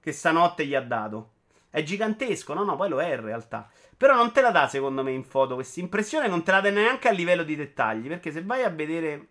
Che 0.00 0.12
stanotte 0.12 0.66
gli 0.66 0.74
ha 0.74 0.82
dato. 0.82 1.30
È 1.70 1.82
gigantesco, 1.82 2.52
no? 2.52 2.62
No, 2.62 2.76
poi 2.76 2.90
lo 2.90 3.00
è 3.00 3.14
in 3.14 3.22
realtà. 3.22 3.66
Però 3.96 4.14
non 4.14 4.32
te 4.32 4.42
la 4.42 4.50
dà, 4.50 4.68
secondo 4.68 5.02
me, 5.02 5.12
in 5.12 5.24
foto 5.24 5.54
questa 5.54 5.80
impressione. 5.80 6.28
Non 6.28 6.42
te 6.42 6.50
la 6.50 6.60
dà 6.60 6.68
neanche 6.68 7.08
a 7.08 7.12
livello 7.12 7.42
di 7.42 7.56
dettagli. 7.56 8.08
Perché 8.08 8.32
se 8.32 8.42
vai 8.42 8.64
a 8.64 8.68
vedere. 8.68 9.28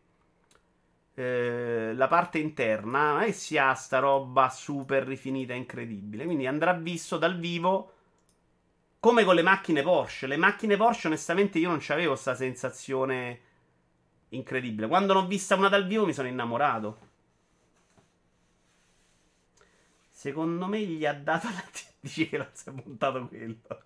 Eh, 1.14 1.94
la 1.94 2.08
parte 2.08 2.40
interna, 2.40 3.12
non 3.12 3.22
è 3.22 3.26
che 3.26 3.34
si 3.34 3.60
ha 3.60 3.76
sta 3.76 4.00
roba 4.00 4.50
super 4.50 5.04
rifinita, 5.04 5.54
incredibile. 5.54 6.26
Quindi 6.26 6.48
andrà 6.48 6.74
visto 6.74 7.20
dal 7.20 7.38
vivo 7.38 7.93
come 9.04 9.26
con 9.26 9.36
le 9.36 9.42
macchine 9.42 9.82
Porsche. 9.82 10.28
Le 10.28 10.38
macchine 10.38 10.78
Porsche, 10.78 11.08
onestamente, 11.08 11.60
io 11.60 11.68
non 11.68 11.80
c'avevo 11.82 12.12
questa 12.12 12.36
sensazione 12.36 13.42
incredibile. 14.30 14.88
Quando 14.88 15.12
l'ho 15.12 15.28
vista 15.28 15.56
una 15.56 15.68
dal 15.68 15.86
vivo 15.86 16.06
mi 16.06 16.14
sono 16.14 16.30
innamorato. 16.30 17.00
Secondo 20.10 20.68
me 20.68 20.80
gli 20.80 21.06
ha 21.06 21.12
dato 21.12 21.50
la... 21.50 21.62
Dici 22.00 22.30
che 22.30 22.38
non 22.38 22.48
si 22.54 22.70
è 22.70 22.72
montato 22.72 23.28
quello. 23.28 23.82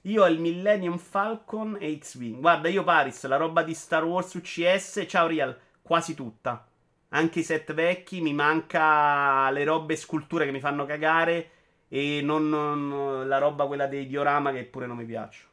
Io 0.00 0.22
ho 0.22 0.28
il 0.28 0.40
Millennium 0.40 0.96
Falcon 0.96 1.76
e 1.78 1.98
X-Wing. 1.98 2.40
Guarda, 2.40 2.70
io 2.70 2.84
Paris, 2.84 3.26
la 3.26 3.36
roba 3.36 3.62
di 3.62 3.74
Star 3.74 4.04
Wars 4.04 4.32
UCS, 4.32 5.04
ciao 5.06 5.26
Real, 5.26 5.54
quasi 5.82 6.14
tutta. 6.14 6.66
Anche 7.10 7.40
i 7.40 7.44
set 7.44 7.74
vecchi, 7.74 8.22
mi 8.22 8.32
manca 8.32 9.50
le 9.50 9.62
robe 9.64 9.94
sculture 9.94 10.46
che 10.46 10.52
mi 10.52 10.60
fanno 10.60 10.86
cagare 10.86 11.50
e 11.96 12.20
non, 12.20 12.50
non, 12.50 13.26
la 13.26 13.38
roba 13.38 13.66
quella 13.66 13.86
dei 13.86 14.06
diorama 14.06 14.52
che 14.52 14.64
pure 14.64 14.86
non 14.86 14.98
mi 14.98 15.06
piacciono. 15.06 15.48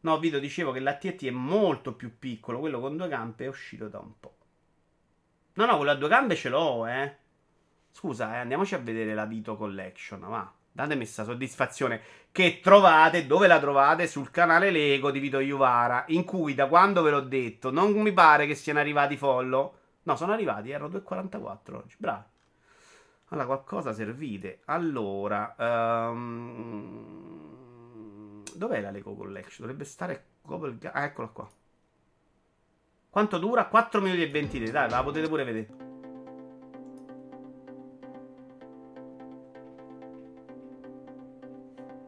No, 0.00 0.18
Vito, 0.18 0.40
dicevo 0.40 0.72
che 0.72 0.80
l'ATT 0.80 1.26
è 1.26 1.30
molto 1.30 1.94
più 1.94 2.18
piccolo. 2.18 2.58
Quello 2.58 2.80
con 2.80 2.96
due 2.96 3.06
gambe 3.06 3.44
è 3.44 3.48
uscito 3.48 3.86
da 3.86 4.00
un 4.00 4.18
po'. 4.18 4.34
No, 5.54 5.64
no, 5.64 5.76
quello 5.76 5.92
a 5.92 5.94
due 5.94 6.08
gambe 6.08 6.34
ce 6.34 6.48
l'ho, 6.48 6.88
eh. 6.88 7.16
Scusa, 7.92 8.34
eh, 8.34 8.38
andiamoci 8.38 8.74
a 8.74 8.78
vedere 8.78 9.14
la 9.14 9.26
Vito 9.26 9.56
Collection, 9.56 10.20
va. 10.20 10.52
Datemi 10.72 11.02
questa 11.02 11.22
soddisfazione 11.22 12.00
che 12.32 12.58
trovate, 12.60 13.26
dove 13.26 13.46
la 13.46 13.60
trovate? 13.60 14.08
Sul 14.08 14.32
canale 14.32 14.72
Lego 14.72 15.12
di 15.12 15.20
Vito 15.20 15.38
Iuvara, 15.38 16.04
in 16.08 16.24
cui 16.24 16.54
da 16.54 16.66
quando 16.66 17.02
ve 17.02 17.10
l'ho 17.10 17.20
detto 17.20 17.70
non 17.70 17.92
mi 17.92 18.12
pare 18.12 18.46
che 18.48 18.56
siano 18.56 18.80
arrivati 18.80 19.16
follow. 19.16 19.76
No, 20.02 20.16
sono 20.16 20.32
arrivati, 20.32 20.70
erano 20.70 20.88
2,44 20.88 21.74
oggi. 21.74 21.94
Bravi. 21.98 22.30
Allora, 23.32 23.46
qualcosa 23.46 23.94
servite. 23.94 24.60
Allora, 24.66 25.56
um... 26.10 27.24
dov'è 28.54 28.82
la 28.82 28.90
Lego 28.90 29.14
Collection? 29.14 29.66
Dovrebbe 29.66 29.84
stare. 29.84 30.26
Ah, 30.92 31.04
eccola 31.04 31.28
qua. 31.28 31.50
Quanto 33.08 33.38
dura? 33.38 33.64
4 33.68 34.02
minuti 34.02 34.20
e 34.22 34.30
23. 34.30 34.70
Dai, 34.70 34.90
la 34.90 35.02
potete 35.02 35.28
pure 35.28 35.44
vedere. 35.44 35.80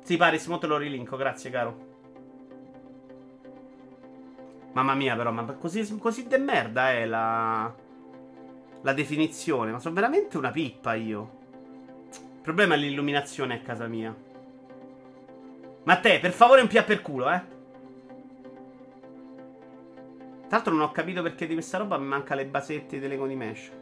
Sì, 0.03 0.18
Paris, 0.18 0.47
mo 0.47 0.59
te 0.59 0.66
lo 0.66 0.77
rilinko, 0.77 1.16
grazie 1.16 1.49
caro. 1.51 1.93
Mamma 4.72 4.95
mia, 4.95 5.16
però, 5.16 5.33
ma 5.33 5.45
così, 5.55 5.97
così 5.97 6.27
de 6.27 6.37
merda 6.37 6.91
è 6.91 7.07
la 7.07 7.75
la 8.85 8.93
definizione, 8.93 9.72
ma 9.72 9.78
sono 9.78 9.95
veramente 9.95 10.37
una 10.37 10.51
pippa 10.51 10.95
io. 10.95 11.43
Il 12.12 12.41
problema 12.43 12.74
è 12.74 12.76
l'illuminazione 12.76 13.55
a 13.55 13.61
casa 13.61 13.87
mia. 13.87 14.14
Ma 15.85 15.97
te, 15.97 16.18
per 16.20 16.32
favore, 16.32 16.61
un 16.61 16.68
pia 16.68 16.85
per 16.85 17.01
culo, 17.01 17.30
eh. 17.30 17.53
Tra 20.49 20.59
l'altro 20.59 20.74
non 20.74 20.82
ho 20.82 20.93
capito 20.93 21.22
perché 21.22 21.47
di 21.47 21.55
questa 21.55 21.78
roba 21.78 21.97
mi 21.97 22.07
manca 22.07 22.35
le 22.35 22.45
basette 22.45 23.01
delle 23.01 23.16
mesh. 23.16 23.72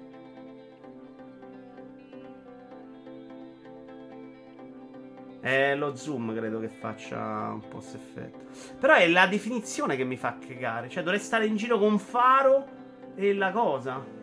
È 5.40 5.74
lo 5.74 5.96
zoom 5.96 6.32
credo 6.36 6.60
che 6.60 6.68
faccia 6.68 7.50
un 7.50 7.68
po' 7.68 7.78
effetto. 7.78 8.46
Però 8.78 8.94
è 8.94 9.08
la 9.08 9.26
definizione 9.26 9.96
che 9.96 10.04
mi 10.04 10.16
fa 10.16 10.38
cagare. 10.38 10.88
Cioè 10.88 11.02
dovrei 11.02 11.20
stare 11.20 11.46
in 11.46 11.56
giro 11.56 11.80
con 11.80 11.98
faro 11.98 12.68
e 13.16 13.34
la 13.34 13.50
cosa. 13.50 14.21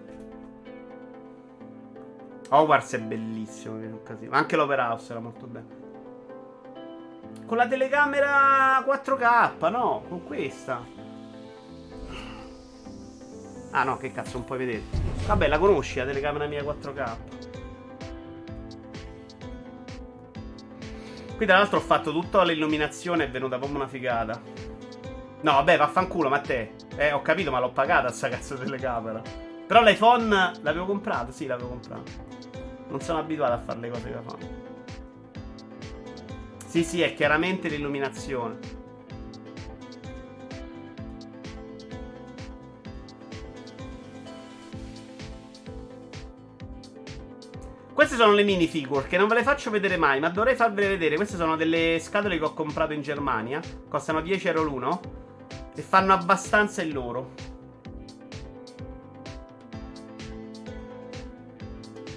Hogwarts 2.49 2.95
è 2.95 2.99
bellissimo. 2.99 3.79
Anche 4.29 4.55
l'Opera 4.55 4.89
House 4.89 5.11
era 5.11 5.19
molto 5.19 5.45
bello. 5.45 5.77
Con 7.45 7.57
la 7.57 7.67
telecamera 7.67 8.79
4K, 8.79 9.69
no? 9.69 10.03
Con 10.07 10.23
questa. 10.23 10.83
Ah 13.71 13.83
no, 13.83 13.97
che 13.97 14.11
cazzo, 14.11 14.37
non 14.37 14.45
puoi 14.45 14.57
vedere. 14.57 14.81
Vabbè, 15.27 15.47
la 15.47 15.59
conosci 15.59 15.99
la 15.99 16.05
telecamera 16.05 16.47
mia 16.47 16.63
4K. 16.63 17.17
Qui 21.35 21.45
tra 21.45 21.57
l'altro 21.57 21.77
ho 21.77 21.81
fatto 21.81 22.11
tutta 22.11 22.43
l'illuminazione, 22.43 23.25
è 23.25 23.29
venuta 23.29 23.57
proprio 23.57 23.77
una 23.77 23.87
figata. 23.87 24.41
No, 25.41 25.51
vabbè, 25.53 25.77
vaffanculo, 25.77 26.29
ma 26.29 26.39
te. 26.39 26.73
Eh, 26.97 27.13
ho 27.13 27.21
capito, 27.21 27.51
ma 27.51 27.59
l'ho 27.59 27.71
pagata 27.71 28.09
sta 28.09 28.27
cazzo 28.27 28.55
di 28.55 28.65
telecamera. 28.65 29.21
Però 29.65 29.81
l'iPhone 29.83 30.53
l'avevo 30.61 30.85
comprato, 30.85 31.31
sì, 31.31 31.45
l'avevo 31.45 31.69
comprato. 31.69 32.28
Non 32.89 32.99
sono 33.01 33.19
abituato 33.19 33.53
a 33.53 33.59
fare 33.59 33.79
le 33.79 33.89
cose 33.89 34.03
che 34.03 34.19
fanno. 34.25 34.67
Sì, 36.65 36.83
sì, 36.83 37.01
è 37.01 37.13
chiaramente 37.13 37.67
l'illuminazione. 37.67 38.77
Queste 47.93 48.15
sono 48.15 48.31
le 48.33 48.43
minifigure 48.43 49.07
che 49.07 49.17
non 49.17 49.27
ve 49.27 49.35
le 49.35 49.43
faccio 49.43 49.69
vedere 49.69 49.97
mai, 49.97 50.19
ma 50.19 50.29
dovrei 50.29 50.55
farvele 50.55 50.89
vedere. 50.89 51.15
Queste 51.15 51.37
sono 51.37 51.55
delle 51.55 51.99
scatole 51.99 52.37
che 52.37 52.43
ho 52.45 52.53
comprato 52.53 52.93
in 52.93 53.01
Germania. 53.01 53.61
Costano 53.89 54.21
10 54.21 54.47
euro 54.47 54.63
l'uno. 54.63 55.01
E 55.75 55.81
fanno 55.81 56.13
abbastanza 56.13 56.81
il 56.81 56.93
loro. 56.93 57.48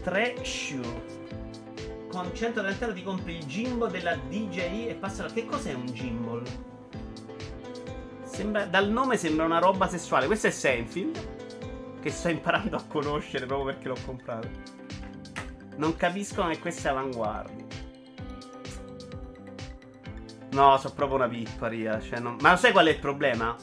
Tre 0.02 0.34
shoe. 0.42 1.20
Con 2.08 2.34
130 2.34 2.84
euro 2.84 2.96
ti 2.96 3.02
compri 3.04 3.36
il 3.36 3.46
gimbal 3.46 3.90
della 3.90 4.16
DJI 4.16 4.88
e 4.88 4.94
passa. 4.94 5.26
Che 5.26 5.44
cos'è 5.46 5.72
un 5.72 5.86
gimbal? 5.86 6.42
Sembra, 8.24 8.64
dal 8.66 8.90
nome 8.90 9.16
sembra 9.16 9.44
una 9.44 9.60
roba 9.60 9.86
sessuale. 9.88 10.26
Questo 10.26 10.48
è 10.48 10.50
Seinfeld. 10.50 12.00
Che 12.00 12.10
sto 12.10 12.28
imparando 12.28 12.76
a 12.76 12.84
conoscere 12.86 13.46
proprio 13.46 13.72
perché 13.72 13.88
l'ho 13.88 13.96
comprato. 14.04 14.48
Non 15.76 15.94
capiscono 15.96 16.48
che 16.48 16.58
queste 16.58 16.88
avanguardie. 16.88 17.61
No, 20.52 20.76
sono 20.76 20.94
proprio 20.94 21.16
una 21.16 21.28
pipparia. 21.28 22.00
Cioè 22.00 22.18
non... 22.18 22.36
Ma 22.40 22.56
sai 22.56 22.72
qual 22.72 22.86
è 22.86 22.90
il 22.90 22.98
problema? 22.98 23.56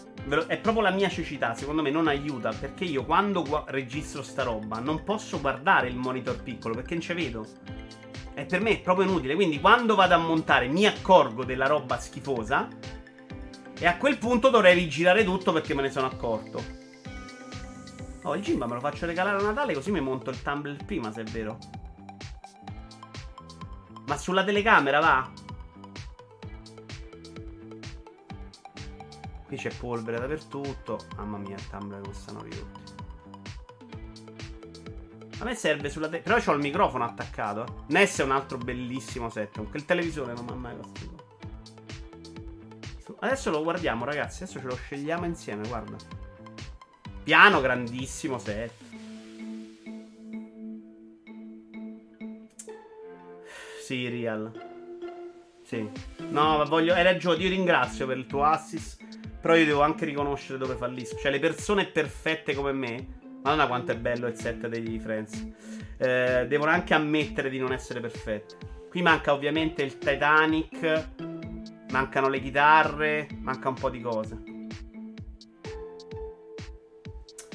È 0.48 0.58
proprio 0.58 0.84
la 0.84 0.92
mia 0.92 1.10
cecità, 1.10 1.54
secondo 1.54 1.82
me 1.82 1.90
non 1.92 2.08
aiuta. 2.08 2.52
Perché 2.52 2.84
io 2.84 3.06
quando 3.06 3.44
gu- 3.44 3.64
registro 3.68 4.22
sta 4.24 4.44
roba 4.44 4.80
non 4.80 5.04
posso 5.04 5.40
guardare 5.40 5.88
il 5.88 5.96
monitor 5.96 6.42
piccolo 6.42 6.74
perché 6.74 6.94
non 6.94 7.04
ci 7.04 7.14
vedo. 7.14 7.46
E 8.34 8.46
per 8.46 8.62
me 8.62 8.72
è 8.72 8.80
proprio 8.80 9.08
inutile. 9.08 9.36
Quindi 9.36 9.60
quando 9.60 9.96
vado 9.96 10.16
a 10.16 10.18
montare 10.18 10.68
mi 10.68 10.86
accorgo 10.86 11.44
della 11.44 11.68
roba 11.68 12.00
schifosa. 12.00 12.68
E 13.82 13.86
a 13.86 13.98
quel 13.98 14.18
punto 14.18 14.50
dovrei 14.50 14.74
rigirare 14.74 15.24
tutto 15.24 15.54
perché 15.54 15.74
me 15.74 15.84
ne 15.84 15.92
sono 15.92 16.08
accorto. 16.08 16.78
Oh, 18.24 18.36
il 18.36 18.42
Jimba 18.42 18.68
me 18.68 18.74
lo 18.74 18.82
faccio 18.82 19.06
regalare 19.06 19.40
a 19.40 19.42
Natale 19.42 19.74
così 19.74 19.92
mi 19.92 20.02
monto 20.02 20.30
il 20.30 20.42
Tumblr 20.42 20.84
prima, 20.86 21.12
se 21.12 21.22
è 21.22 21.24
vero. 21.24 21.58
Ma 24.08 24.18
sulla 24.18 24.44
telecamera 24.44 25.00
va? 25.00 25.32
Qui 29.50 29.58
c'è 29.58 29.72
polvere 29.76 30.20
dappertutto. 30.20 31.00
Mamma 31.16 31.40
mia, 31.40 31.56
il 31.56 31.68
Tumblr 31.70 32.02
come 32.02 32.14
stanno 32.14 32.44
ridotti. 32.44 32.82
A 35.40 35.44
me 35.44 35.56
serve 35.56 35.90
sulla 35.90 36.08
telecamera. 36.08 36.40
Però 36.40 36.52
ho 36.52 36.56
il 36.56 36.62
microfono 36.62 37.04
attaccato. 37.04 37.86
Ness 37.88 38.20
è 38.20 38.24
un 38.24 38.30
altro 38.30 38.60
bellissimo 38.60 39.32
set. 39.32 39.60
Quel 39.68 39.86
televisore 39.86 40.34
non 40.34 40.46
mi 40.46 40.52
ha 40.52 40.54
mai 40.54 40.78
costruito. 40.78 41.26
Adesso 43.22 43.50
lo 43.50 43.64
guardiamo, 43.64 44.06
ragazzi. 44.06 44.44
Adesso 44.44 44.60
ce 44.60 44.66
lo 44.68 44.76
scegliamo 44.76 45.26
insieme, 45.26 45.68
guarda. 45.68 45.98
Piano 47.24 47.60
grandissimo 47.60 48.38
set. 48.38 48.74
Sì, 53.84 54.08
Real. 54.10 54.52
Sì. 55.64 55.90
No, 56.30 56.58
ma 56.58 56.66
voglio. 56.66 56.94
Hai 56.94 57.02
ragione, 57.02 57.42
io 57.42 57.50
ringrazio 57.50 58.06
per 58.06 58.18
il 58.18 58.28
tuo 58.28 58.44
assist. 58.44 58.99
Però 59.42 59.56
io 59.56 59.66
devo 59.66 59.82
anche 59.82 60.06
riconoscere 60.06 60.58
dove 60.58 60.76
fallisco. 60.76 61.18
Cioè, 61.18 61.32
le 61.32 61.40
persone 61.40 61.86
perfette 61.86 62.54
come 62.54 62.72
me. 62.72 63.18
Madonna 63.44 63.68
quanto 63.68 63.92
è 63.92 63.98
bello 63.98 64.28
il 64.28 64.36
set 64.36 64.68
dei 64.68 65.00
Friends. 65.00 65.48
Eh, 65.98 66.46
devono 66.48 66.72
anche 66.72 66.94
ammettere 66.94 67.50
di 67.50 67.58
non 67.58 67.72
essere 67.72 68.00
perfette. 68.00 68.58
Qui 68.90 69.02
manca 69.02 69.34
ovviamente 69.34 69.82
il 69.82 69.98
Titanic. 69.98 71.10
Mancano 71.92 72.28
le 72.28 72.40
chitarre. 72.42 73.28
Manca 73.40 73.70
un 73.70 73.76
po' 73.76 73.90
di 73.90 74.02
cose. 74.02 74.42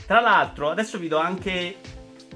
Tra 0.07 0.21
l'altro, 0.21 0.71
adesso 0.71 0.99
vi 0.99 1.09
do 1.09 1.19
anche 1.19 1.77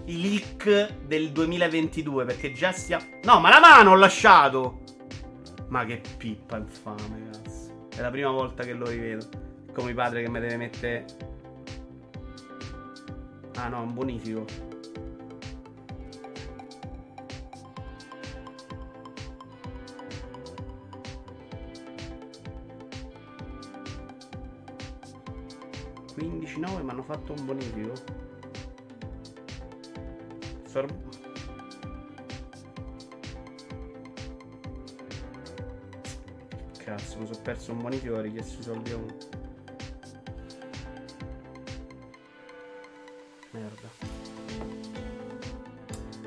i 0.07 0.21
leak 0.21 1.05
del 1.07 1.31
2022 1.33 2.25
perché 2.25 2.53
già 2.53 2.73
stiamo... 2.73 3.05
No, 3.25 3.41
ma 3.41 3.51
la 3.51 3.61
mano 3.61 3.91
ho 3.91 3.95
lasciato! 3.95 4.81
Ma 5.69 5.85
che 5.85 6.01
pippa 6.17 6.57
infame, 6.57 7.29
cazzo. 7.31 7.48
È 7.99 8.01
la 8.01 8.11
prima 8.11 8.31
volta 8.31 8.63
che 8.63 8.75
lo 8.75 8.87
rivedo. 8.87 9.27
Come 9.75 9.93
padre 9.93 10.23
che 10.23 10.31
mi 10.31 10.39
deve 10.39 10.57
mettere... 10.57 11.05
Ah 13.57 13.67
no, 13.67 13.83
un 13.83 13.93
bonifico. 13.93 14.45
Quindici 26.15 26.61
nove 26.61 26.83
mi 26.85 26.91
hanno 26.91 27.03
fatto 27.03 27.33
un 27.33 27.45
bonifico. 27.45 27.93
Cazzo, 36.89 37.19
mi 37.19 37.27
sono 37.27 37.39
perso 37.43 37.73
un 37.73 37.83
bonifico 37.83 38.15
ho 38.15 38.21
richiesto 38.23 38.61
i 38.61 38.63
soldi 38.63 38.93
a 38.93 38.97
uno. 38.97 39.15
Merda. 43.51 43.89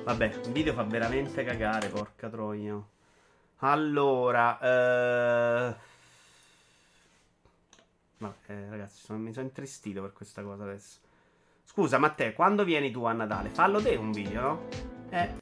Vabbè, 0.04 0.26
il 0.26 0.52
video 0.52 0.74
fa 0.74 0.84
veramente 0.84 1.44
cagare, 1.44 1.88
porca 1.88 2.30
troia. 2.30 2.80
Allora, 3.58 4.60
eh... 4.60 5.76
No, 8.18 8.36
eh, 8.46 8.70
ragazzi, 8.70 9.04
sono, 9.04 9.18
mi 9.18 9.34
sono 9.34 9.48
intristito 9.48 10.02
per 10.04 10.14
questa 10.14 10.44
cosa 10.44 10.62
adesso. 10.62 11.00
Scusa, 11.64 11.98
ma 11.98 12.10
te, 12.12 12.34
quando 12.34 12.64
vieni 12.64 12.92
tu 12.92 13.04
a 13.06 13.14
Natale? 13.14 13.50
Fallo 13.50 13.82
te 13.82 13.96
un 13.96 14.12
video, 14.12 14.42
no? 14.42 14.68
Eh. 15.10 15.41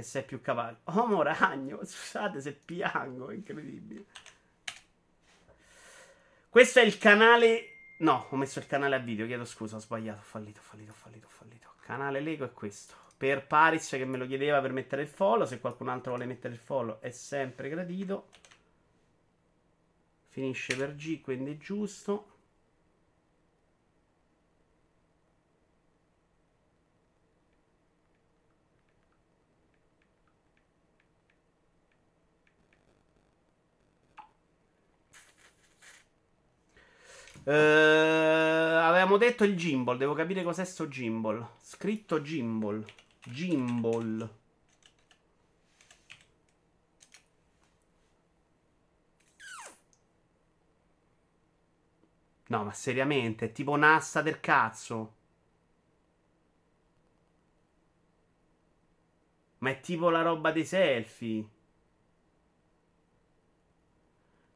Che 0.00 0.06
sei 0.06 0.24
più 0.24 0.40
capace. 0.40 0.78
Oh, 0.96 1.20
ragno, 1.20 1.84
scusate 1.84 2.40
se 2.40 2.54
piango, 2.54 3.28
è 3.28 3.34
incredibile. 3.34 4.06
Questo 6.48 6.80
è 6.80 6.82
il 6.82 6.96
canale... 6.96 7.66
No, 7.98 8.26
ho 8.30 8.36
messo 8.36 8.60
il 8.60 8.66
canale 8.66 8.94
a 8.94 8.98
video, 8.98 9.26
chiedo 9.26 9.44
scusa, 9.44 9.76
ho 9.76 9.78
sbagliato, 9.78 10.20
ho 10.20 10.24
fallito, 10.24 10.60
ho 10.60 10.62
fallito, 10.62 10.92
ho 10.92 10.94
fallito, 10.94 11.26
ho 11.26 11.30
fallito. 11.30 11.74
Canale 11.82 12.20
Lego 12.20 12.46
è 12.46 12.52
questo. 12.52 12.94
Per 13.14 13.46
Paris 13.46 13.90
che 13.90 14.06
me 14.06 14.16
lo 14.16 14.26
chiedeva 14.26 14.62
per 14.62 14.72
mettere 14.72 15.02
il 15.02 15.08
follow, 15.08 15.44
se 15.44 15.60
qualcun 15.60 15.88
altro 15.88 16.12
vuole 16.12 16.24
mettere 16.24 16.54
il 16.54 16.60
follow 16.60 16.98
è 17.00 17.10
sempre 17.10 17.68
gradito. 17.68 18.28
Finisce 20.28 20.76
per 20.76 20.94
G, 20.96 21.20
quindi 21.20 21.52
è 21.52 21.56
giusto. 21.58 22.38
Uh, 37.44 37.50
avevamo 37.50 39.16
detto 39.16 39.44
il 39.44 39.56
gimbal. 39.56 39.96
Devo 39.96 40.14
capire 40.14 40.42
cos'è 40.42 40.64
sto 40.64 40.88
gimbal. 40.88 41.46
Scritto 41.60 42.22
gimbal. 42.22 42.84
Gimbal. 43.22 44.28
No, 52.48 52.64
ma 52.64 52.72
seriamente, 52.74 53.46
è 53.46 53.52
tipo 53.52 53.70
un'asta 53.70 54.20
del 54.20 54.40
cazzo. 54.40 55.14
Ma 59.58 59.70
è 59.70 59.80
tipo 59.80 60.10
la 60.10 60.22
roba 60.22 60.50
dei 60.50 60.64
selfie. 60.64 61.44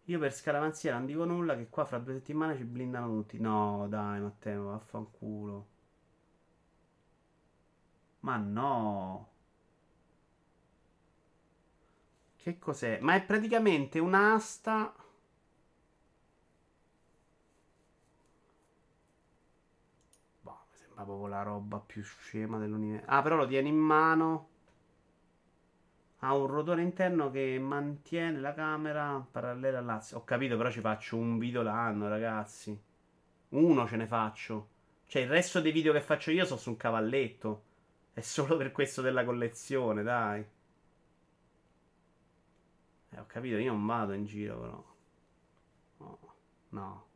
Io 0.05 0.19
per 0.19 0.33
scaramanzia 0.33 0.93
non 0.95 1.05
dico 1.05 1.25
nulla 1.27 1.57
che 1.57 1.69
qua 1.69 1.85
fra 1.85 1.99
due 1.99 2.15
settimane 2.15 2.57
ci 2.57 2.65
blindano 2.65 3.09
tutti. 3.09 3.39
No, 3.39 3.87
dai, 3.89 4.19
Matteo, 4.21 4.65
vaffanculo. 4.65 5.67
Ma 8.23 8.37
no. 8.39 9.29
Che 12.37 12.59
cos'è? 12.61 13.01
Ma 13.01 13.15
è 13.17 13.25
praticamente 13.25 13.99
un'asta. 13.99 14.95
Boh, 20.43 20.67
mi 20.71 20.77
sembra 20.77 21.03
proprio 21.05 21.27
la 21.27 21.43
roba 21.43 21.81
più 21.81 22.01
scema 22.05 22.59
dell'universo. 22.59 23.07
Ah, 23.11 23.21
però 23.23 23.35
lo 23.37 23.47
tieni 23.47 23.69
in 23.69 23.77
mano. 23.77 24.49
Ha 26.25 26.35
un 26.35 26.47
rotore 26.47 26.81
interno 26.81 27.31
che 27.31 27.59
mantiene 27.59 28.41
la 28.41 28.55
camera 28.55 29.23
parallela 29.31 29.81
all'asse. 29.81 30.15
Ho 30.15 30.25
capito, 30.25 30.57
però 30.57 30.71
ci 30.71 30.81
faccio 30.81 31.19
un 31.19 31.37
video 31.37 31.61
l'anno, 31.61 32.09
ragazzi. 32.09 32.75
Uno 33.51 33.87
ce 33.87 33.97
ne 33.97 34.07
faccio. 34.07 34.69
Cioè, 35.07 35.21
il 35.21 35.29
resto 35.29 35.61
dei 35.61 35.71
video 35.71 35.93
che 35.93 36.01
faccio 36.01 36.31
io 36.31 36.47
sono 36.47 36.59
su 36.59 36.71
un 36.71 36.79
cavalletto. 36.79 37.65
È 38.15 38.23
solo 38.23 38.57
per 38.57 38.73
questo 38.73 39.03
della 39.03 39.23
collezione, 39.23 40.03
dai. 40.03 40.43
Eh, 43.11 43.19
ho 43.21 43.27
capito, 43.27 43.59
io 43.59 43.73
non 43.73 43.85
vado 43.85 44.15
in 44.15 44.25
giro, 44.25 44.59
però. 44.59 44.85
No, 45.99 46.19
no. 46.71 47.07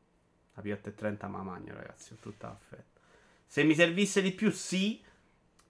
La 0.52 0.62
P830 0.62 1.28
ma 1.28 1.42
magno, 1.42 1.72
ragazzi, 1.72 2.12
ho 2.12 2.16
tutta 2.20 2.50
affetta. 2.50 3.00
Se 3.46 3.64
mi 3.64 3.74
servisse 3.74 4.20
di 4.20 4.32
più, 4.32 4.50
sì. 4.50 5.02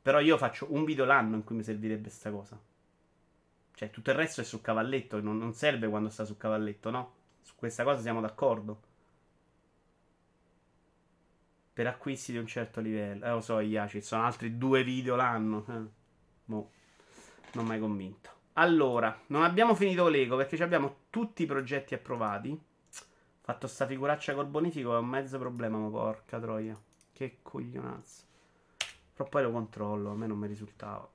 Però 0.03 0.19
io 0.19 0.37
faccio 0.37 0.67
un 0.73 0.85
video 0.85 1.05
l'anno 1.05 1.37
in 1.37 1.45
cui 1.45 1.55
mi 1.55 1.63
servirebbe 1.63 2.09
questa 2.09 2.33
cosa. 2.33 2.68
Cioè, 3.79 3.91
tutto 3.91 4.11
il 4.11 4.17
resto 4.17 4.41
è 4.41 4.45
sul 4.45 4.61
cavalletto. 4.61 5.21
Non, 5.21 5.39
non 5.39 5.53
serve 5.53 5.89
quando 5.89 6.09
sta 6.09 6.25
sul 6.25 6.37
cavalletto, 6.37 6.91
no? 6.91 7.13
Su 7.43 7.53
questa 7.55 7.85
cosa 7.85 8.03
siamo 8.03 8.21
d'accordo. 8.21 8.81
Per 11.75 11.87
acquisti 11.87 12.33
di 12.33 12.39
un 12.39 12.47
certo 12.49 12.81
livello. 12.81 13.25
Eh, 13.25 13.31
lo 13.31 13.41
so, 13.41 13.61
Iaci, 13.61 14.01
sono 14.03 14.25
altri 14.25 14.59
due 14.59 14.83
video 14.83 15.15
l'anno. 15.15 15.65
Eh. 15.69 15.91
Boh, 16.47 16.71
non 17.53 17.67
mai 17.67 17.79
convinto. 17.79 18.31
Allora, 18.55 19.17
non 19.27 19.45
abbiamo 19.45 19.77
finito 19.77 20.09
Lego 20.09 20.37
perché 20.37 20.61
abbiamo 20.61 21.03
tutti 21.09 21.45
i 21.45 21.47
progetti 21.47 21.95
approvati. 21.95 22.61
Fatto 23.41 23.69
sta 23.69 23.87
figuraccia 23.87 24.35
col 24.35 24.47
bonifico 24.47 24.97
è 24.97 24.99
un 24.99 25.07
mezzo 25.07 25.39
problema, 25.39 25.79
ma 25.79 25.89
porca 25.89 26.41
troia. 26.41 26.77
Che 27.13 27.39
coglionazzo. 27.43 28.25
Però 29.15 29.29
poi 29.29 29.45
lo 29.45 29.53
controllo, 29.53 30.11
a 30.11 30.17
me 30.17 30.27
non 30.27 30.37
mi 30.37 30.49
risultava. 30.49 31.09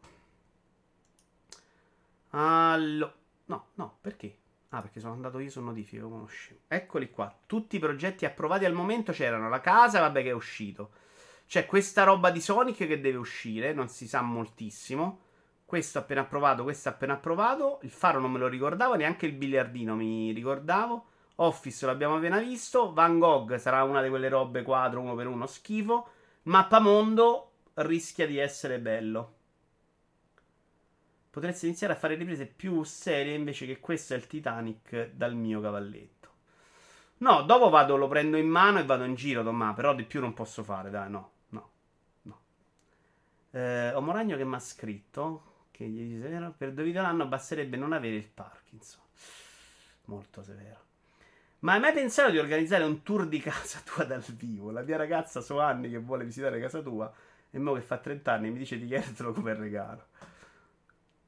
Allora, 2.35 3.13
no, 3.45 3.67
no, 3.75 3.97
perché? 4.01 4.37
Ah, 4.69 4.81
perché 4.81 4.99
sono 4.99 5.13
andato 5.13 5.37
io 5.37 5.51
su 5.51 5.61
notifiche, 5.61 6.01
conosci. 6.01 6.59
Eccoli 6.67 7.11
qua. 7.11 7.35
Tutti 7.45 7.75
i 7.75 7.79
progetti 7.79 8.25
approvati 8.25 8.65
al 8.65 8.73
momento 8.73 9.11
c'erano 9.11 9.49
la 9.49 9.59
casa, 9.59 9.99
vabbè, 9.99 10.23
che 10.23 10.29
è 10.29 10.33
uscito. 10.33 10.91
C'è 11.45 11.67
questa 11.67 12.03
roba 12.03 12.31
di 12.31 12.41
Sonic 12.41 12.77
che 12.87 12.99
deve 12.99 13.17
uscire, 13.17 13.73
non 13.73 13.87
si 13.87 14.07
sa 14.07 14.21
moltissimo. 14.21 15.19
Questo 15.63 15.99
appena 15.99 16.21
approvato, 16.21 16.63
questo 16.63 16.89
appena 16.89 17.13
approvato. 17.13 17.79
Il 17.83 17.91
faro 17.91 18.19
non 18.19 18.31
me 18.31 18.39
lo 18.39 18.47
ricordavo, 18.47 18.95
neanche 18.95 19.27
il 19.27 19.33
biliardino 19.33 19.95
mi 19.95 20.31
ricordavo. 20.31 21.05
Office 21.35 21.85
l'abbiamo 21.85 22.15
appena 22.15 22.39
visto. 22.39 22.93
Van 22.93 23.19
Gogh 23.19 23.55
sarà 23.57 23.83
una 23.83 24.01
di 24.01 24.09
quelle 24.09 24.29
robe 24.29 24.63
quadro 24.63 25.01
uno 25.01 25.13
per 25.13 25.27
uno 25.27 25.45
schifo. 25.45 26.07
Mappamondo 26.43 27.51
rischia 27.75 28.25
di 28.25 28.37
essere 28.37 28.79
bello. 28.79 29.32
Potresti 31.33 31.65
iniziare 31.65 31.93
a 31.93 31.95
fare 31.95 32.13
riprese 32.13 32.45
più 32.45 32.83
serie 32.83 33.33
invece 33.33 33.65
che 33.65 33.79
questo 33.79 34.13
è 34.13 34.17
il 34.17 34.27
Titanic 34.27 35.13
dal 35.13 35.33
mio 35.33 35.61
cavalletto. 35.61 36.29
No, 37.17 37.41
dopo 37.41 37.69
vado, 37.69 37.97
lo 37.97 38.07
prendo 38.07 38.37
in 38.37 38.47
mano 38.47 38.77
e 38.77 38.85
vado 38.85 39.03
in 39.03 39.15
giro, 39.15 39.41
Tomà, 39.41 39.73
però 39.73 39.95
di 39.95 40.03
più 40.03 40.19
non 40.19 40.35
posso 40.35 40.63
fare, 40.63 40.91
dai, 40.91 41.09
no, 41.09 41.31
no, 41.49 41.71
no. 42.21 42.41
Eh, 43.49 43.91
ho 43.95 44.01
Moragno 44.01 44.37
che 44.37 44.45
mi 44.45 44.53
ha 44.53 44.59
scritto 44.59 45.65
che 45.71 45.85
gli 45.85 46.19
dice 46.19 46.53
per 46.55 46.71
due 46.71 46.83
video 46.83 47.01
l'anno 47.01 47.25
basterebbe 47.25 47.77
non 47.77 47.93
avere 47.93 48.17
il 48.17 48.29
Parkinson. 48.29 49.01
Molto 50.05 50.43
severo. 50.43 50.81
Ma 51.61 51.73
hai 51.73 51.79
mai 51.79 51.93
pensato 51.93 52.29
di 52.29 52.37
organizzare 52.37 52.83
un 52.83 53.01
tour 53.01 53.25
di 53.25 53.39
casa 53.39 53.81
tua 53.83 54.03
dal 54.03 54.21
vivo? 54.21 54.69
La 54.69 54.83
mia 54.83 54.97
ragazza 54.97 55.41
so 55.41 55.59
anni 55.59 55.89
che 55.89 55.97
vuole 55.97 56.25
visitare 56.25 56.59
casa 56.59 56.79
tua 56.83 57.11
e 57.49 57.57
mo 57.57 57.73
che 57.73 57.81
fa 57.81 57.97
30 57.97 58.31
anni 58.31 58.51
mi 58.51 58.59
dice 58.59 58.77
di 58.77 58.85
chiedertelo 58.85 59.33
come 59.33 59.55
regalo. 59.55 60.05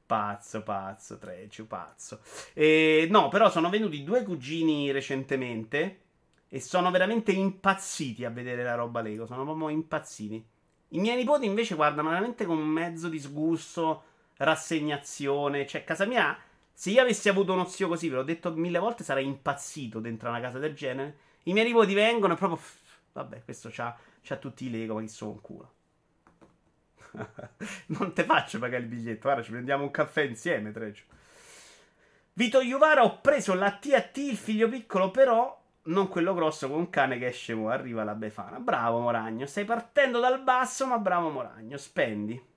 Pazzo, 0.06 0.62
pazzo, 0.62 1.18
Treccio, 1.18 1.66
pazzo. 1.66 2.20
E, 2.54 3.08
no, 3.10 3.28
però 3.28 3.50
sono 3.50 3.68
venuti 3.68 4.04
due 4.04 4.22
cugini 4.22 4.92
recentemente 4.92 6.00
e 6.48 6.60
sono 6.60 6.92
veramente 6.92 7.32
impazziti 7.32 8.24
a 8.24 8.30
vedere 8.30 8.62
la 8.62 8.76
roba 8.76 9.00
Lego. 9.00 9.26
Sono 9.26 9.42
proprio 9.42 9.68
impazziti. 9.68 10.46
I 10.90 10.98
miei 11.00 11.16
nipoti 11.16 11.44
invece 11.44 11.74
guardano 11.74 12.10
veramente 12.10 12.46
con 12.46 12.58
mezzo 12.58 13.08
disgusto 13.08 14.04
rassegnazione. 14.36 15.66
Cioè, 15.66 15.82
casa 15.82 16.06
mia, 16.06 16.38
se 16.72 16.90
io 16.90 17.02
avessi 17.02 17.28
avuto 17.28 17.52
uno 17.52 17.66
zio 17.66 17.88
così, 17.88 18.08
ve 18.08 18.16
l'ho 18.16 18.22
detto 18.22 18.52
mille 18.52 18.78
volte, 18.78 19.02
sarei 19.02 19.26
impazzito 19.26 19.98
dentro 19.98 20.28
una 20.28 20.40
casa 20.40 20.60
del 20.60 20.74
genere. 20.74 21.18
I 21.44 21.52
miei 21.52 21.66
nipoti 21.66 21.94
vengono 21.94 22.34
e 22.34 22.36
proprio. 22.36 22.60
Vabbè, 23.12 23.42
questo 23.44 23.70
c'ha, 23.72 23.96
c'ha 24.22 24.36
tutti 24.36 24.66
i 24.66 24.70
Lego, 24.70 24.94
ma 24.94 25.00
chi 25.00 25.08
sono 25.08 25.32
un 25.32 25.40
culo. 25.40 25.72
non 27.86 28.12
te 28.12 28.24
faccio 28.24 28.58
pagare 28.58 28.82
il 28.82 28.88
biglietto. 28.88 29.22
Guarda, 29.22 29.42
ci 29.42 29.50
prendiamo 29.50 29.84
un 29.84 29.90
caffè 29.90 30.22
insieme, 30.22 30.72
Trecio. 30.72 31.04
Vito 32.34 32.60
Iuvara, 32.60 33.02
ho 33.04 33.20
preso 33.20 33.54
la 33.54 33.72
TAT, 33.72 34.16
il 34.18 34.36
figlio 34.36 34.68
piccolo, 34.68 35.10
però 35.10 35.58
non 35.84 36.08
quello 36.08 36.34
grosso 36.34 36.68
con 36.68 36.78
un 36.78 36.90
cane 36.90 37.18
che 37.18 37.28
esce, 37.28 37.52
arriva 37.52 38.04
la 38.04 38.14
befana. 38.14 38.58
Bravo 38.58 39.00
Moragno, 39.00 39.46
stai 39.46 39.64
partendo 39.64 40.20
dal 40.20 40.42
basso, 40.42 40.86
ma 40.86 40.98
bravo 40.98 41.30
Moragno, 41.30 41.76
spendi. 41.76 42.54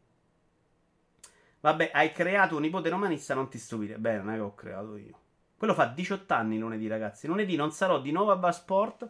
Vabbè, 1.62 1.92
hai 1.94 2.12
creato 2.12 2.56
un 2.56 2.62
nipote 2.62 2.90
romanista, 2.90 3.34
non 3.34 3.50
ti 3.50 3.58
stupire. 3.58 3.98
Beh, 3.98 4.18
non 4.18 4.32
è 4.32 4.36
che 4.36 4.40
ho 4.42 4.56
creato 4.56 4.96
io. 4.98 5.18
Quello 5.58 5.74
fa 5.74 5.86
18 5.86 6.34
anni 6.34 6.58
lunedì, 6.58 6.88
ragazzi. 6.88 7.28
Lunedì 7.28 7.56
non 7.56 7.72
sarò 7.72 8.00
di 8.00 8.12
nuovo 8.12 8.32
a 8.32 8.38
Basport 8.38 9.10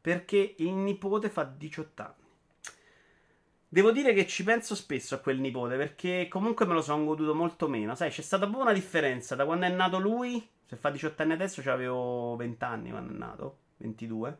perché 0.00 0.54
il 0.58 0.72
nipote 0.72 1.28
fa 1.28 1.42
18 1.42 2.02
anni. 2.02 2.27
Devo 3.70 3.90
dire 3.92 4.14
che 4.14 4.26
ci 4.26 4.44
penso 4.44 4.74
spesso 4.74 5.14
a 5.14 5.18
quel 5.18 5.38
nipote 5.40 5.76
perché 5.76 6.26
comunque 6.30 6.64
me 6.64 6.72
lo 6.72 6.80
sono 6.80 7.04
goduto 7.04 7.34
molto 7.34 7.68
meno. 7.68 7.94
Sai, 7.94 8.10
c'è 8.10 8.22
stata 8.22 8.44
proprio 8.46 8.64
una 8.64 8.72
differenza 8.72 9.34
da 9.34 9.44
quando 9.44 9.66
è 9.66 9.68
nato 9.68 9.98
lui. 9.98 10.46
Se 10.64 10.76
fa 10.76 10.88
18 10.88 11.22
anni 11.22 11.32
adesso, 11.32 11.60
avevo 11.70 12.34
20 12.36 12.64
anni 12.64 12.90
quando 12.90 13.12
è 13.12 13.16
nato, 13.16 13.58
22. 13.78 14.38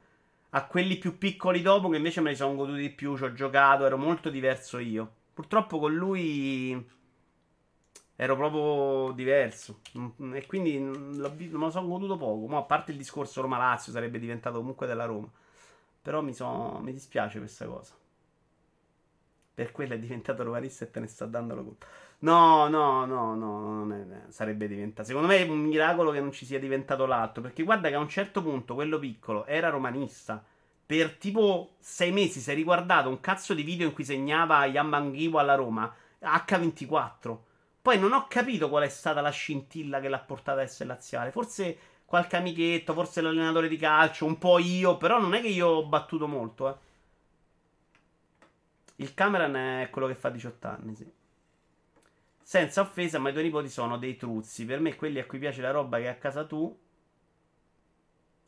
A 0.51 0.66
quelli 0.66 0.97
più 0.97 1.18
piccoli 1.18 1.61
dopo 1.61 1.91
che 1.91 1.97
invece 1.97 2.22
me 2.22 2.31
li 2.31 2.37
sono 2.37 2.55
goduti 2.55 2.81
di 2.81 2.91
più. 2.91 3.18
Ci 3.18 3.24
ho 3.24 3.33
giocato, 3.35 3.85
ero 3.85 3.99
molto 3.99 4.31
diverso 4.31 4.79
io. 4.79 5.12
Purtroppo 5.35 5.79
con 5.79 5.95
lui 5.95 6.87
ero 8.16 8.35
proprio 8.37 9.12
diverso. 9.12 9.81
Mm, 9.99 10.35
e 10.37 10.47
quindi 10.47 10.79
me 10.79 11.49
lo 11.51 11.70
sono 11.70 11.87
goduto 11.87 12.16
poco. 12.16 12.47
Ma 12.47 12.59
a 12.59 12.62
parte 12.62 12.93
il 12.93 12.97
discorso 12.97 13.43
Roma-Lazio, 13.43 13.93
sarebbe 13.93 14.18
diventato 14.18 14.57
comunque 14.59 14.87
della 14.87 15.05
Roma. 15.05 15.31
Però 16.01 16.22
mi, 16.22 16.33
so, 16.33 16.79
mi 16.81 16.93
dispiace 16.93 17.39
questa 17.39 17.66
cosa. 17.66 17.95
Per 19.59 19.73
quello 19.73 19.95
è 19.95 19.99
diventato 19.99 20.45
romanista 20.45 20.85
e 20.85 20.91
te 20.93 21.01
ne 21.01 21.09
sta 21.09 21.27
dando 21.27 21.57
la 21.57 21.63
colpa. 21.63 21.87
No, 22.21 22.69
no, 22.69 23.05
no, 23.07 23.35
no, 23.35 23.61
non 23.61 23.93
è, 23.93 24.31
sarebbe 24.31 24.69
diventato. 24.69 25.09
Secondo 25.09 25.27
me 25.27 25.39
è 25.39 25.49
un 25.49 25.59
miracolo 25.59 26.13
che 26.13 26.21
non 26.21 26.31
ci 26.31 26.47
sia 26.47 26.61
diventato 26.61 27.07
l'altro. 27.07 27.43
Perché 27.43 27.65
guarda 27.65 27.89
che 27.89 27.97
a 27.97 27.99
un 27.99 28.09
certo 28.09 28.41
punto 28.41 28.75
quello 28.75 29.01
piccolo 29.01 29.47
era 29.47 29.69
romanista. 29.69 30.41
Per 30.87 31.17
tipo 31.17 31.75
sei 31.81 32.13
mesi 32.13 32.39
si 32.39 32.53
è 32.53 32.55
riguardato 32.55 33.09
un 33.09 33.19
cazzo 33.19 33.53
di 33.53 33.65
video 33.65 33.89
in 33.89 33.93
cui 33.93 34.05
segnava 34.05 34.65
Yambangiwa 34.65 35.41
alla 35.41 35.57
Roma. 35.57 35.93
H24. 36.23 37.37
Poi 37.83 37.99
non 37.99 38.13
ho 38.13 38.29
capito 38.29 38.69
qual 38.69 38.85
è 38.85 38.89
stata 38.89 39.21
la 39.21 39.31
scintilla 39.31 39.99
che 39.99 40.09
l'ha 40.09 40.21
portata 40.21 40.61
a 40.61 40.63
essere 40.63 40.89
laziale. 40.89 41.33
Forse 41.33 41.79
qualche 42.05 42.37
amichetto, 42.37 42.95
forse 42.95 43.21
l'allenatore 43.21 43.67
di 43.67 43.77
calcio, 43.77 44.25
un 44.25 44.39
po' 44.39 44.61
io, 44.61 44.97
però 44.99 45.21
non 45.21 45.35
è 45.35 45.41
che 45.41 45.49
io 45.49 45.67
ho 45.67 45.87
battuto 45.87 46.29
molto, 46.29 46.69
eh. 46.69 46.87
Il 49.01 49.15
Cameron 49.15 49.55
è 49.55 49.91
quello 49.91 50.09
che 50.09 50.17
fa 50.17 50.29
18 50.29 50.67
anni, 50.67 50.95
sì. 50.97 51.09
Senza 52.43 52.81
offesa, 52.81 53.19
ma 53.19 53.29
i 53.29 53.33
tuoi 53.33 53.45
nipoti 53.45 53.69
sono 53.69 53.97
dei 53.97 54.17
truzzi. 54.17 54.65
Per 54.65 54.81
me, 54.81 54.97
quelli 54.97 55.21
a 55.21 55.27
cui 55.27 55.39
piace 55.39 55.61
la 55.61 55.71
roba 55.71 55.99
che 55.99 56.09
hai 56.09 56.15
a 56.15 56.17
casa 56.17 56.45
tu, 56.47 56.77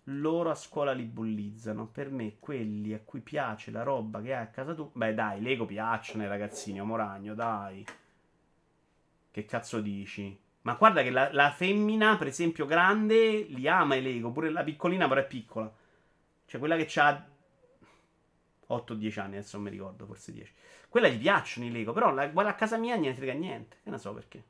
loro 0.04 0.50
a 0.50 0.56
scuola 0.56 0.92
li 0.92 1.04
bullizzano. 1.04 1.86
Per 1.86 2.10
me, 2.10 2.38
quelli 2.40 2.94
a 2.94 3.00
cui 3.00 3.20
piace 3.20 3.70
la 3.70 3.84
roba 3.84 4.20
che 4.20 4.34
hai 4.34 4.42
a 4.42 4.48
casa 4.48 4.74
tu, 4.74 4.90
beh, 4.92 5.14
dai, 5.14 5.40
Lego 5.40 5.66
piacciono 5.66 6.24
ai 6.24 6.28
ragazzini, 6.28 6.80
Moragno, 6.80 7.34
dai. 7.34 7.84
Che 9.30 9.44
cazzo 9.44 9.80
dici? 9.80 10.36
Ma 10.62 10.74
guarda 10.74 11.02
che 11.02 11.10
la, 11.10 11.32
la, 11.32 11.52
femmina, 11.52 12.16
per 12.16 12.26
esempio, 12.26 12.66
grande, 12.66 13.42
li 13.42 13.68
ama 13.68 13.94
i 13.94 14.02
Lego. 14.02 14.32
Pure 14.32 14.50
la 14.50 14.64
piccolina, 14.64 15.06
però 15.06 15.20
è 15.20 15.26
piccola. 15.26 15.72
Cioè, 16.46 16.58
quella 16.58 16.76
che 16.76 17.00
ha 17.00 17.29
8-10 18.70 19.20
anni, 19.20 19.36
adesso 19.36 19.56
non 19.56 19.66
mi 19.66 19.70
ricordo, 19.70 20.06
forse 20.06 20.32
10. 20.32 20.52
Quella 20.88 21.08
gli 21.08 21.18
piacciono 21.18 21.66
i 21.66 21.70
Lego, 21.70 21.92
però 21.92 22.12
la, 22.12 22.30
a 22.34 22.54
casa 22.54 22.76
mia 22.76 22.94
non 22.94 23.04
ne 23.04 23.14
frega 23.14 23.32
niente. 23.32 23.76
Che 23.82 23.90
ne 23.90 23.98
so 23.98 24.12
perché. 24.14 24.44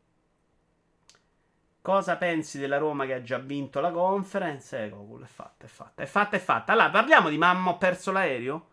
Cosa 1.83 2.17
pensi 2.17 2.59
della 2.59 2.77
Roma 2.79 3.07
che 3.07 3.15
ha 3.15 3.23
già 3.23 3.39
vinto 3.39 3.81
la 3.81 3.91
conference? 3.91 4.85
Eh, 4.85 4.91
Gokul, 4.91 5.25
è 5.25 5.27
fatta, 5.27 5.65
è 5.65 5.69
fatta, 5.69 6.03
è 6.03 6.07
fatta, 6.07 6.37
è 6.37 6.39
fatta. 6.41 6.73
Allora, 6.73 6.91
parliamo 6.91 7.29
di 7.31 7.39
mamma 7.39 7.71
ho 7.71 7.79
perso 7.79 8.13
l'aereo? 8.13 8.69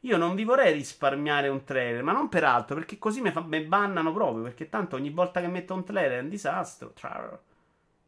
Io 0.00 0.16
non 0.16 0.34
vi 0.36 0.44
vorrei 0.44 0.72
risparmiare 0.72 1.48
un 1.48 1.64
trailer, 1.64 2.02
ma 2.04 2.12
non 2.12 2.28
per 2.28 2.44
altro, 2.44 2.76
perché 2.76 2.98
così 2.98 3.20
mi, 3.20 3.32
fa, 3.32 3.40
mi 3.42 3.60
bannano 3.62 4.12
proprio. 4.12 4.44
Perché 4.44 4.68
tanto 4.68 4.96
ogni 4.96 5.10
volta 5.10 5.40
che 5.40 5.48
metto 5.48 5.74
un 5.74 5.84
trailer 5.84 6.20
è 6.20 6.22
un 6.22 6.28
disastro. 6.28 6.92
A 7.02 7.38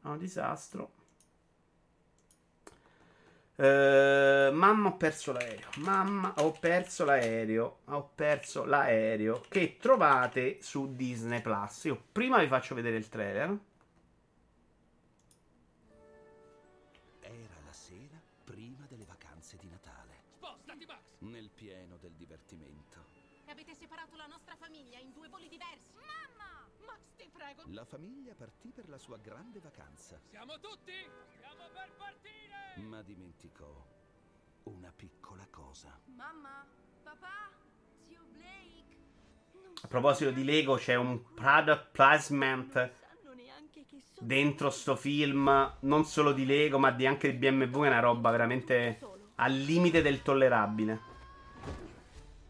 No, 0.03 0.17
disastro. 0.17 0.93
Uh, 3.61 4.53
mamma 4.53 4.91
ho 4.91 4.97
perso 4.97 5.33
l'aereo. 5.33 5.67
Mamma 5.79 6.33
ho 6.37 6.53
perso 6.53 7.05
l'aereo. 7.05 7.79
Ho 7.87 8.11
perso 8.15 8.65
l'aereo. 8.65 9.43
Che 9.49 9.79
trovate 9.81 10.59
su 10.61 10.95
Disney 10.95 11.43
Plus. 11.43 11.85
Io 11.85 12.01
prima 12.13 12.39
vi 12.39 12.47
faccio 12.47 12.77
vedere 12.77 12.97
il 12.97 13.09
trailer. 13.09 13.59
La 27.73 27.85
famiglia 27.85 28.35
partì 28.35 28.71
per 28.75 28.89
la 28.89 28.99
sua 28.99 29.19
grande 29.19 29.61
vacanza, 29.61 30.19
Siamo 30.31 30.59
tutti? 30.59 30.93
Stiamo 31.37 31.65
per 31.73 31.91
partire! 31.97 32.89
ma 32.89 33.03
dimenticò 33.03 33.87
una 34.65 34.93
piccola 34.95 35.47
cosa. 35.51 35.99
Mamma? 36.07 36.65
Papà? 37.03 37.51
Zio 38.07 38.21
Blake? 38.31 38.97
Non 39.53 39.73
A 39.83 39.89
proposito 39.89 40.31
di 40.31 40.45
Lego, 40.45 40.77
c'è 40.77 40.95
un 40.95 41.35
product 41.35 41.91
placement 41.93 42.93
dentro 44.21 44.71
sto 44.71 44.97
film. 44.97 45.77
Non 45.81 46.05
solo 46.05 46.33
di 46.33 46.45
Lego, 46.47 46.79
ma 46.79 46.91
di 46.91 47.07
anche 47.07 47.31
di 47.31 47.37
BMW. 47.37 47.85
È 47.85 47.89
una 47.89 48.01
roba 48.01 48.31
veramente 48.31 49.01
al 49.37 49.53
limite 49.53 50.03
del 50.03 50.23
tollerabile. 50.23 51.01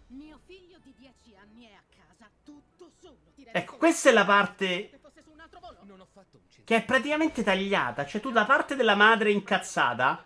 Mio 0.09 0.39
figlio 0.45 0.79
di 0.83 0.95
10 0.97 1.37
anni 1.37 1.65
è 1.67 1.73
a 1.75 1.83
casa 1.95 2.31
tutto 2.45 2.91
solo. 3.01 3.17
Ti 3.35 3.45
rendi 3.45 3.59
Ecco, 3.59 3.77
questa 3.77 4.11
è 4.11 4.13
la 4.13 4.25
parte 4.25 4.89
Se 4.91 4.99
fosse 4.99 5.23
su 5.23 5.31
un 5.31 5.41
altro 5.41 5.61
volo. 5.61 5.79
Non 5.85 6.01
ho 6.01 6.07
fatto 6.07 6.39
un 6.39 6.49
centro. 6.49 6.58
Che 6.69 6.77
è 6.77 6.85
praticamente 6.85 7.43
tagliata. 7.43 8.05
Cioè, 8.05 8.21
tu 8.21 8.31
la 8.31 8.45
parte 8.45 8.77
della 8.77 8.95
madre 8.95 9.31
incazzata. 9.31 10.23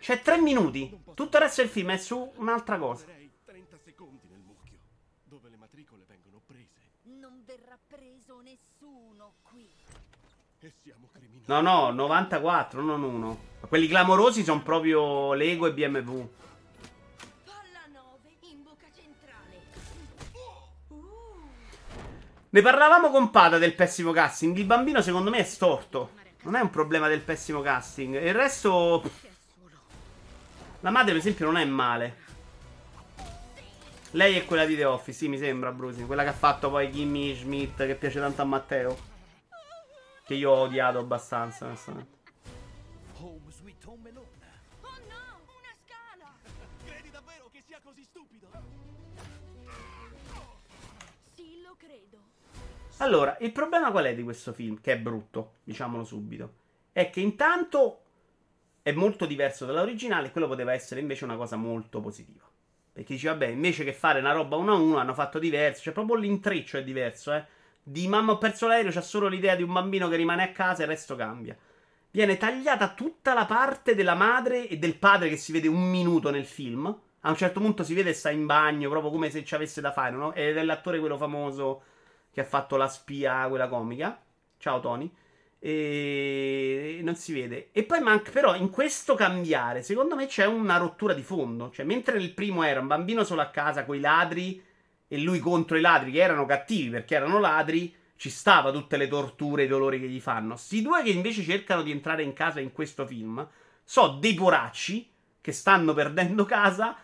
C'è 0.00 0.20
tre 0.22 0.40
minuti. 0.40 1.02
Tutto 1.14 1.36
il 1.36 1.42
resto 1.44 1.60
del 1.62 1.70
film 1.70 1.92
è 1.92 1.96
su 1.98 2.32
un'altra 2.38 2.78
cosa. 2.78 3.04
Darei 3.04 3.30
30 3.44 3.76
secondi 3.84 4.26
nel 4.28 4.40
mucchio, 4.40 4.76
dove 5.22 5.50
le 5.50 5.56
matricole 5.56 6.02
vengono 6.08 6.42
prese 6.44 6.90
Non 7.04 7.44
verrà 7.46 7.78
preso 7.86 8.40
nessuno 8.40 9.34
qui. 9.42 9.70
siamo 10.82 11.08
criminali. 11.12 11.44
No, 11.46 11.60
no, 11.60 11.92
94, 11.92 12.82
non 12.82 13.04
uno. 13.04 13.38
Quelli 13.68 13.86
clamorosi 13.86 14.42
sono 14.42 14.64
proprio 14.64 15.32
Lego 15.34 15.68
e 15.68 15.72
BMW. 15.74 16.28
Ne 22.54 22.62
parlavamo 22.62 23.10
con 23.10 23.30
Pada 23.30 23.58
del 23.58 23.74
pessimo 23.74 24.12
casting. 24.12 24.56
Il 24.56 24.64
bambino, 24.64 25.02
secondo 25.02 25.28
me, 25.28 25.38
è 25.38 25.42
storto. 25.42 26.12
Non 26.42 26.54
è 26.54 26.60
un 26.60 26.70
problema 26.70 27.08
del 27.08 27.20
pessimo 27.20 27.60
casting. 27.62 28.14
Il 28.22 28.32
resto. 28.32 29.02
La 30.78 30.90
madre, 30.90 31.10
per 31.10 31.20
esempio, 31.20 31.46
non 31.46 31.56
è 31.56 31.64
male. 31.64 32.16
Lei 34.12 34.36
è 34.36 34.44
quella 34.44 34.64
di 34.64 34.76
The 34.76 34.84
Office, 34.84 35.18
sì, 35.18 35.28
mi 35.28 35.36
sembra, 35.36 35.72
Brusi. 35.72 36.04
Quella 36.04 36.22
che 36.22 36.28
ha 36.28 36.32
fatto 36.32 36.70
poi 36.70 36.90
Kimmy 36.90 37.34
Schmidt, 37.34 37.84
che 37.86 37.96
piace 37.96 38.20
tanto 38.20 38.42
a 38.42 38.44
Matteo. 38.44 38.96
Che 40.24 40.34
io 40.34 40.52
ho 40.52 40.60
odiato 40.60 41.00
abbastanza, 41.00 41.64
onestamente. 41.64 42.13
Allora, 52.98 53.36
il 53.40 53.52
problema 53.52 53.90
qual 53.90 54.04
è 54.04 54.14
di 54.14 54.22
questo 54.22 54.52
film? 54.52 54.80
Che 54.80 54.92
è 54.92 54.98
brutto, 54.98 55.54
diciamolo 55.64 56.04
subito. 56.04 56.54
È 56.92 57.10
che 57.10 57.20
intanto 57.20 58.00
è 58.82 58.92
molto 58.92 59.26
diverso 59.26 59.66
dall'originale. 59.66 60.28
e 60.28 60.30
Quello 60.30 60.46
poteva 60.46 60.72
essere 60.72 61.00
invece 61.00 61.24
una 61.24 61.36
cosa 61.36 61.56
molto 61.56 62.00
positiva. 62.00 62.42
Perché 62.92 63.14
dici, 63.14 63.26
vabbè, 63.26 63.46
invece 63.46 63.82
che 63.82 63.92
fare 63.92 64.20
una 64.20 64.32
roba 64.32 64.56
uno 64.56 64.72
a 64.72 64.76
uno, 64.76 64.98
hanno 64.98 65.14
fatto 65.14 65.40
diverso. 65.40 65.82
Cioè, 65.82 65.92
proprio 65.92 66.16
l'intreccio 66.16 66.78
è 66.78 66.84
diverso, 66.84 67.32
eh. 67.34 67.44
Di 67.82 68.06
mamma 68.06 68.32
ho 68.32 68.38
perso 68.38 68.66
l'aereo, 68.68 68.92
c'è 68.92 69.02
solo 69.02 69.26
l'idea 69.26 69.56
di 69.56 69.62
un 69.62 69.72
bambino 69.72 70.08
che 70.08 70.16
rimane 70.16 70.42
a 70.42 70.52
casa 70.52 70.80
e 70.80 70.84
il 70.84 70.90
resto 70.90 71.16
cambia. 71.16 71.56
Viene 72.10 72.36
tagliata 72.36 72.94
tutta 72.94 73.34
la 73.34 73.44
parte 73.44 73.94
della 73.94 74.14
madre 74.14 74.68
e 74.68 74.78
del 74.78 74.96
padre 74.96 75.28
che 75.28 75.36
si 75.36 75.50
vede 75.52 75.66
un 75.66 75.82
minuto 75.90 76.30
nel 76.30 76.46
film. 76.46 76.86
A 77.20 77.28
un 77.28 77.36
certo 77.36 77.60
punto 77.60 77.82
si 77.82 77.92
vede 77.92 78.10
e 78.10 78.14
sta 78.14 78.30
in 78.30 78.46
bagno, 78.46 78.88
proprio 78.88 79.10
come 79.10 79.30
se 79.30 79.44
ci 79.44 79.54
avesse 79.54 79.80
da 79.80 79.92
fare, 79.92 80.12
no? 80.12 80.32
Ed 80.32 80.56
è 80.56 80.62
l'attore 80.62 81.00
quello 81.00 81.16
famoso 81.16 81.82
che 82.34 82.40
ha 82.40 82.44
fatto 82.44 82.76
la 82.76 82.88
spia, 82.88 83.46
quella 83.48 83.68
comica. 83.68 84.20
Ciao 84.58 84.80
Tony. 84.80 85.10
E 85.60 86.98
non 87.02 87.14
si 87.14 87.32
vede. 87.32 87.68
E 87.70 87.84
poi 87.84 88.00
manca, 88.00 88.32
però, 88.32 88.56
in 88.56 88.68
questo 88.70 89.14
cambiare, 89.14 89.82
secondo 89.82 90.16
me 90.16 90.26
c'è 90.26 90.44
una 90.44 90.76
rottura 90.76 91.14
di 91.14 91.22
fondo. 91.22 91.70
Cioè, 91.70 91.86
mentre 91.86 92.18
nel 92.18 92.34
primo 92.34 92.64
era 92.64 92.80
un 92.80 92.88
bambino 92.88 93.22
solo 93.22 93.40
a 93.40 93.50
casa 93.50 93.84
con 93.84 93.94
i 93.94 94.00
ladri 94.00 94.62
e 95.06 95.18
lui 95.18 95.38
contro 95.38 95.76
i 95.76 95.80
ladri 95.80 96.10
che 96.10 96.20
erano 96.20 96.44
cattivi 96.44 96.90
perché 96.90 97.14
erano 97.14 97.38
ladri, 97.38 97.94
ci 98.16 98.30
stava 98.30 98.72
tutte 98.72 98.96
le 98.96 99.06
torture 99.06 99.62
e 99.62 99.64
i 99.66 99.68
dolori 99.68 100.00
che 100.00 100.08
gli 100.08 100.20
fanno. 100.20 100.56
Sti 100.56 100.82
due 100.82 101.02
che 101.04 101.10
invece 101.10 101.42
cercano 101.44 101.82
di 101.82 101.92
entrare 101.92 102.24
in 102.24 102.32
casa 102.32 102.58
in 102.58 102.72
questo 102.72 103.06
film 103.06 103.46
so 103.84 104.08
dei 104.20 104.34
poracci 104.34 105.08
che 105.40 105.52
stanno 105.52 105.92
perdendo 105.92 106.44
casa 106.44 106.96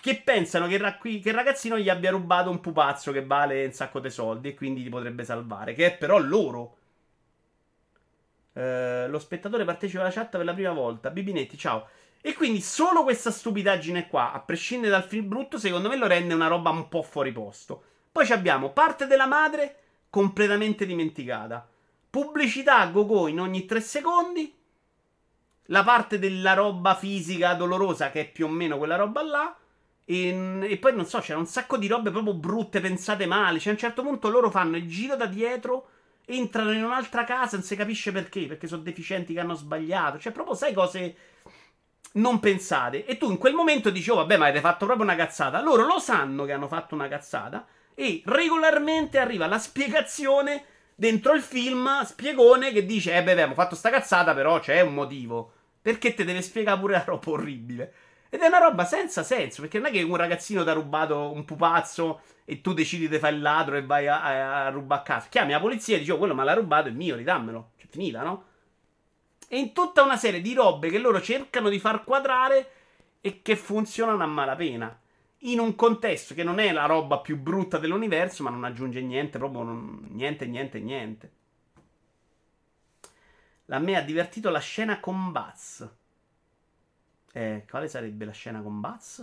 che 0.00 0.20
pensano 0.22 0.66
che, 0.66 0.74
il 0.74 0.80
ra- 0.80 0.98
che 0.98 1.08
il 1.08 1.32
ragazzino 1.32 1.78
gli 1.78 1.88
abbia 1.88 2.10
rubato 2.10 2.50
un 2.50 2.60
pupazzo 2.60 3.10
che 3.10 3.24
vale 3.24 3.64
un 3.64 3.72
sacco 3.72 4.00
di 4.00 4.10
soldi 4.10 4.48
e 4.50 4.54
quindi 4.54 4.82
li 4.82 4.90
potrebbe 4.90 5.24
salvare, 5.24 5.72
che 5.72 5.86
è 5.86 5.96
però 5.96 6.18
loro. 6.18 6.76
Eh, 8.52 9.08
lo 9.08 9.18
spettatore 9.18 9.64
partecipa 9.64 10.02
alla 10.02 10.10
chat 10.10 10.36
per 10.36 10.44
la 10.44 10.52
prima 10.52 10.72
volta. 10.72 11.10
Bibinetti, 11.10 11.56
ciao. 11.56 11.88
E 12.20 12.34
quindi 12.34 12.60
solo 12.60 13.02
questa 13.02 13.30
stupidaggine 13.30 14.08
qua, 14.08 14.32
a 14.32 14.40
prescindere 14.40 14.92
dal 14.92 15.04
film 15.04 15.28
brutto, 15.28 15.58
secondo 15.58 15.88
me 15.88 15.96
lo 15.96 16.06
rende 16.06 16.34
una 16.34 16.48
roba 16.48 16.70
un 16.70 16.88
po' 16.88 17.02
fuori 17.02 17.32
posto. 17.32 17.82
Poi 18.12 18.30
abbiamo 18.30 18.70
parte 18.72 19.06
della 19.06 19.26
madre 19.26 19.76
completamente 20.10 20.84
dimenticata. 20.84 21.66
Pubblicità 22.10 22.78
a 22.80 22.88
go-go 22.88 23.26
in 23.26 23.40
ogni 23.40 23.64
tre 23.64 23.80
secondi. 23.80 24.54
La 25.66 25.82
parte 25.82 26.18
della 26.18 26.52
roba 26.52 26.94
fisica 26.94 27.54
dolorosa, 27.54 28.10
che 28.10 28.20
è 28.20 28.30
più 28.30 28.44
o 28.44 28.50
meno 28.50 28.76
quella 28.76 28.96
roba 28.96 29.22
là. 29.22 29.56
E, 30.04 30.58
e 30.62 30.76
poi 30.78 30.94
non 30.94 31.06
so, 31.06 31.20
c'era 31.20 31.38
un 31.38 31.46
sacco 31.46 31.76
di 31.76 31.86
robe 31.86 32.10
proprio 32.10 32.34
brutte, 32.34 32.80
pensate 32.80 33.26
male. 33.26 33.58
Cioè, 33.58 33.70
a 33.70 33.74
un 33.74 33.78
certo 33.80 34.02
punto 34.02 34.28
loro 34.28 34.50
fanno 34.50 34.76
il 34.76 34.88
giro 34.88 35.16
da 35.16 35.26
dietro, 35.26 35.88
entrano 36.24 36.72
in 36.72 36.84
un'altra 36.84 37.24
casa, 37.24 37.56
non 37.56 37.64
si 37.64 37.76
capisce 37.76 38.12
perché, 38.12 38.46
perché 38.46 38.66
sono 38.66 38.82
deficienti 38.82 39.34
che 39.34 39.40
hanno 39.40 39.54
sbagliato. 39.54 40.18
Cioè, 40.18 40.32
proprio 40.32 40.54
sai 40.54 40.72
cose 40.72 41.16
non 42.12 42.40
pensate. 42.40 43.04
E 43.06 43.16
tu 43.16 43.30
in 43.30 43.38
quel 43.38 43.54
momento 43.54 43.90
dici, 43.90 44.10
oh 44.10 44.16
vabbè, 44.16 44.36
ma 44.36 44.46
avete 44.46 44.60
fatto 44.60 44.84
proprio 44.86 45.06
una 45.06 45.16
cazzata. 45.16 45.62
Loro 45.62 45.86
lo 45.86 45.98
sanno 45.98 46.44
che 46.44 46.52
hanno 46.52 46.68
fatto 46.68 46.94
una 46.94 47.08
cazzata. 47.08 47.66
E 47.94 48.22
regolarmente 48.24 49.18
arriva 49.18 49.46
la 49.46 49.58
spiegazione 49.58 50.64
dentro 50.94 51.32
il 51.34 51.42
film, 51.42 52.02
spiegone, 52.04 52.72
che 52.72 52.84
dice, 52.84 53.14
eh 53.14 53.22
beh, 53.22 53.32
abbiamo 53.32 53.54
fatto 53.54 53.74
sta 53.74 53.90
cazzata, 53.90 54.34
però 54.34 54.60
c'è 54.60 54.80
un 54.80 54.94
motivo. 54.94 55.52
Perché 55.80 56.14
te 56.14 56.24
deve 56.24 56.42
spiegare 56.42 56.78
pure 56.78 56.92
la 56.92 57.04
roba 57.04 57.30
orribile. 57.30 57.92
Ed 58.34 58.40
è 58.40 58.46
una 58.46 58.60
roba 58.60 58.86
senza 58.86 59.22
senso, 59.22 59.60
perché 59.60 59.76
non 59.78 59.88
è 59.88 59.90
che 59.90 60.00
un 60.00 60.16
ragazzino 60.16 60.64
ti 60.64 60.70
ha 60.70 60.72
rubato 60.72 61.30
un 61.30 61.44
pupazzo 61.44 62.22
e 62.46 62.62
tu 62.62 62.72
decidi 62.72 63.06
di 63.06 63.18
fare 63.18 63.34
il 63.34 63.42
ladro 63.42 63.76
e 63.76 63.84
vai 63.84 64.08
a, 64.08 64.22
a, 64.22 64.64
a 64.64 64.68
rubare 64.70 65.02
a 65.02 65.04
casa. 65.04 65.28
Chiami 65.28 65.52
la 65.52 65.60
polizia 65.60 65.96
e 65.96 65.98
dici, 65.98 66.12
oh, 66.12 66.16
quello 66.16 66.34
me 66.34 66.42
l'ha 66.42 66.54
rubato, 66.54 66.88
è 66.88 66.92
mio, 66.92 67.14
ridammelo. 67.14 67.72
Cioè, 67.76 67.88
finita, 67.90 68.22
no? 68.22 68.44
E 69.48 69.58
in 69.58 69.74
tutta 69.74 70.02
una 70.02 70.16
serie 70.16 70.40
di 70.40 70.54
robe 70.54 70.88
che 70.88 70.98
loro 70.98 71.20
cercano 71.20 71.68
di 71.68 71.78
far 71.78 72.04
quadrare 72.04 72.70
e 73.20 73.42
che 73.42 73.54
funzionano 73.54 74.22
a 74.22 74.26
malapena. 74.26 74.98
In 75.40 75.58
un 75.58 75.74
contesto 75.74 76.32
che 76.32 76.42
non 76.42 76.58
è 76.58 76.72
la 76.72 76.86
roba 76.86 77.18
più 77.18 77.36
brutta 77.36 77.76
dell'universo, 77.76 78.42
ma 78.44 78.48
non 78.48 78.64
aggiunge 78.64 79.02
niente, 79.02 79.36
proprio 79.36 79.62
non- 79.62 80.06
niente, 80.08 80.46
niente, 80.46 80.80
niente. 80.80 81.32
A 83.66 83.78
me 83.78 83.94
ha 83.94 84.00
divertito 84.00 84.48
la 84.48 84.58
scena 84.58 85.00
con 85.00 85.32
Buzz. 85.32 85.84
Eh, 87.32 87.64
quale 87.68 87.88
sarebbe 87.88 88.24
la 88.26 88.32
scena 88.32 88.60
con 88.60 88.80
Buzz? 88.80 89.22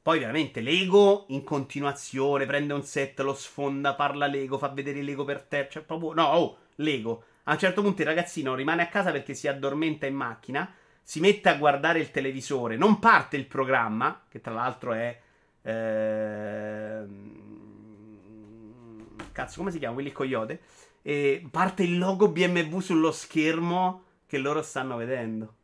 Poi 0.00 0.20
veramente 0.20 0.60
Lego 0.60 1.24
in 1.30 1.42
continuazione 1.42 2.46
prende 2.46 2.72
un 2.72 2.84
set, 2.84 3.18
lo 3.20 3.34
sfonda, 3.34 3.94
parla 3.94 4.26
Lego, 4.26 4.56
fa 4.56 4.68
vedere 4.68 5.02
Lego 5.02 5.24
per 5.24 5.42
terra. 5.42 5.68
Cioè, 5.68 5.82
proprio. 5.82 6.12
No, 6.14 6.26
oh, 6.26 6.58
Lego. 6.76 7.24
A 7.44 7.52
un 7.52 7.58
certo 7.58 7.82
punto 7.82 8.02
il 8.02 8.06
ragazzino 8.06 8.54
rimane 8.54 8.82
a 8.82 8.88
casa 8.88 9.10
perché 9.10 9.34
si 9.34 9.48
addormenta 9.48 10.06
in 10.06 10.14
macchina. 10.14 10.72
Si 11.02 11.20
mette 11.20 11.48
a 11.48 11.56
guardare 11.56 11.98
il 11.98 12.10
televisore. 12.12 12.76
Non 12.76 12.98
parte 13.00 13.36
il 13.36 13.46
programma, 13.46 14.22
che 14.28 14.40
tra 14.40 14.52
l'altro 14.54 14.92
è. 14.92 15.20
ehm, 15.62 17.44
Cazzo, 19.32 19.58
come 19.58 19.72
si 19.72 19.78
chiama? 19.78 19.96
Willy 19.96 20.12
Coyote. 20.12 20.60
E 21.02 21.46
parte 21.50 21.82
il 21.82 21.98
logo 21.98 22.28
BMW 22.28 22.78
sullo 22.78 23.10
schermo 23.10 24.05
che 24.36 24.42
loro 24.42 24.62
stanno 24.62 24.96
vedendo. 24.96 25.54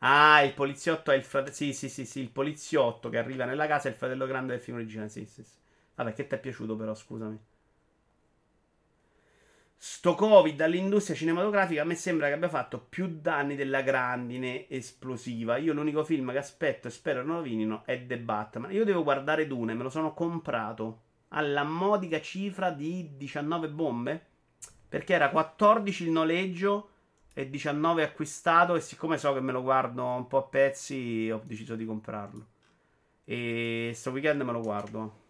Ah, 0.00 0.42
il 0.42 0.54
poliziotto 0.54 1.10
è 1.12 1.16
il 1.16 1.22
fratello. 1.24 1.54
Sì, 1.54 1.72
sì, 1.72 1.88
sì, 1.88 2.04
sì, 2.04 2.18
il 2.20 2.30
poliziotto 2.30 3.08
che 3.10 3.18
arriva 3.18 3.44
nella 3.44 3.66
casa 3.68 3.86
è 3.88 3.90
il 3.92 3.96
fratello 3.96 4.26
grande 4.26 4.52
del 4.54 4.60
film 4.62 4.76
originale. 4.78 5.08
Sì, 5.08 5.24
sì, 5.26 5.42
sì. 5.44 5.52
Vabbè, 5.94 6.12
che 6.14 6.26
ti 6.26 6.34
è 6.34 6.38
piaciuto 6.40 6.74
però, 6.76 6.94
scusami. 6.94 7.38
sto 9.80 10.14
Covid 10.14 10.60
all'industria 10.60 11.16
cinematografica 11.16 11.82
a 11.82 11.84
me 11.84 11.94
sembra 11.94 12.26
che 12.26 12.32
abbia 12.34 12.48
fatto 12.48 12.78
più 12.80 13.18
danni 13.20 13.54
della 13.56 13.80
grandine 13.82 14.68
esplosiva. 14.68 15.56
Io 15.56 15.72
l'unico 15.72 16.04
film 16.04 16.32
che 16.32 16.38
aspetto 16.38 16.88
e 16.88 16.90
spero 16.90 17.22
non 17.24 17.36
rovinino 17.36 17.82
è 17.84 18.04
The 18.04 18.18
Batman. 18.18 18.72
Io 18.72 18.84
devo 18.84 19.02
guardare 19.04 19.46
Dune, 19.46 19.74
me 19.74 19.82
lo 19.84 19.90
sono 19.90 20.14
comprato 20.14 21.02
alla 21.28 21.62
modica 21.64 22.20
cifra 22.20 22.70
di 22.70 23.16
19 23.16 23.68
bombe. 23.68 24.26
Perché 24.88 25.14
era 25.14 25.30
14 25.30 26.04
il 26.04 26.10
noleggio 26.10 26.88
e 27.34 27.48
19 27.50 28.02
acquistato. 28.02 28.74
E 28.74 28.80
siccome 28.80 29.18
so 29.18 29.32
che 29.34 29.40
me 29.40 29.52
lo 29.52 29.62
guardo 29.62 30.04
un 30.04 30.26
po' 30.26 30.38
a 30.38 30.42
pezzi, 30.42 31.30
ho 31.32 31.40
deciso 31.44 31.76
di 31.76 31.84
comprarlo. 31.86 32.46
E 33.24 33.92
sto 33.94 34.10
weekend 34.12 34.42
me 34.42 34.52
lo 34.52 34.62
guardo. 34.62 35.26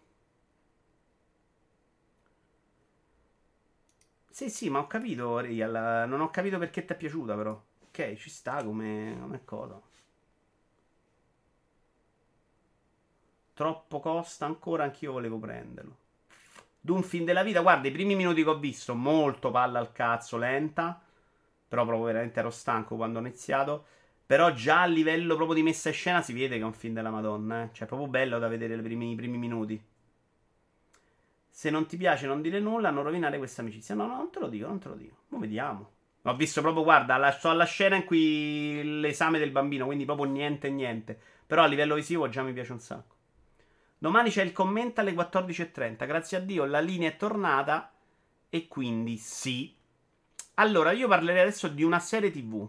Sì, 4.31 4.49
sì, 4.49 4.69
ma 4.69 4.79
ho 4.79 4.87
capito, 4.87 5.37
Real. 5.39 6.07
Non 6.07 6.21
ho 6.21 6.29
capito 6.31 6.57
perché 6.57 6.83
ti 6.85 6.93
è 6.93 6.97
piaciuta, 6.97 7.35
però. 7.35 7.61
Ok, 7.87 8.15
ci 8.15 8.29
sta 8.29 8.63
come, 8.63 9.17
come 9.19 9.43
cosa. 9.45 9.79
Troppo 13.53 13.99
costa 13.99 14.47
ancora, 14.47 14.85
anch'io 14.85 15.11
volevo 15.11 15.37
prenderlo. 15.37 15.97
D'un 16.89 17.03
film 17.03 17.23
della 17.23 17.43
vita, 17.43 17.61
guarda, 17.61 17.87
i 17.87 17.91
primi 17.91 18.15
minuti 18.15 18.41
che 18.41 18.49
ho 18.49 18.57
visto, 18.57 18.95
molto 18.95 19.51
palla 19.51 19.77
al 19.77 19.91
cazzo, 19.91 20.37
lenta. 20.37 20.99
Però 21.67 21.85
proprio 21.85 22.07
veramente 22.07 22.39
ero 22.39 22.49
stanco 22.49 22.95
quando 22.95 23.19
ho 23.19 23.21
iniziato. 23.21 23.85
Però 24.25 24.51
già 24.53 24.81
a 24.81 24.85
livello 24.87 25.35
proprio 25.35 25.55
di 25.55 25.61
messa 25.61 25.89
in 25.89 25.93
scena 25.93 26.23
si 26.23 26.33
vede 26.33 26.55
che 26.55 26.61
è 26.61 26.65
un 26.65 26.73
film 26.73 26.95
della 26.95 27.11
Madonna, 27.11 27.65
eh. 27.65 27.69
Cioè, 27.73 27.83
è 27.83 27.87
proprio 27.87 28.09
bello 28.09 28.39
da 28.39 28.47
vedere 28.47 28.73
i 28.73 28.81
primi, 28.81 29.11
i 29.11 29.15
primi 29.15 29.37
minuti. 29.37 29.79
Se 31.47 31.69
non 31.69 31.85
ti 31.85 31.95
piace, 31.95 32.25
non 32.25 32.41
dire 32.41 32.59
nulla, 32.59 32.89
non 32.89 33.03
rovinare 33.03 33.37
questa 33.37 33.61
amicizia. 33.61 33.93
No, 33.93 34.07
no, 34.07 34.15
non 34.15 34.31
te 34.31 34.39
lo 34.39 34.47
dico, 34.47 34.65
non 34.65 34.79
te 34.79 34.87
lo 34.87 34.95
dico. 34.95 35.15
Mo 35.27 35.37
vediamo. 35.37 35.91
Ho 36.23 36.35
visto 36.35 36.61
proprio, 36.61 36.81
guarda, 36.81 37.17
la, 37.17 37.29
sto 37.29 37.51
alla 37.51 37.65
scena 37.65 37.97
in 37.97 38.05
cui 38.05 38.99
l'esame 38.99 39.37
del 39.37 39.51
bambino, 39.51 39.85
quindi 39.85 40.05
proprio 40.05 40.25
niente, 40.25 40.71
niente. 40.71 41.15
Però 41.45 41.61
a 41.61 41.67
livello 41.67 41.93
visivo 41.93 42.29
già 42.29 42.41
mi 42.41 42.51
piace 42.51 42.71
un 42.71 42.79
sacco. 42.79 43.17
Domani 44.01 44.29
c'è 44.29 44.43
il 44.43 44.53
commento 44.53 45.01
alle 45.01 45.11
14.30. 45.11 46.07
Grazie 46.07 46.37
a 46.37 46.39
Dio 46.39 46.63
la 46.63 46.79
linea 46.79 47.09
è 47.09 47.17
tornata. 47.17 47.91
E 48.49 48.67
quindi 48.67 49.17
sì. 49.17 49.75
Allora, 50.55 50.91
io 50.91 51.07
parlerei 51.07 51.41
adesso 51.41 51.67
di 51.67 51.83
una 51.83 51.99
serie 51.99 52.31
TV. 52.31 52.67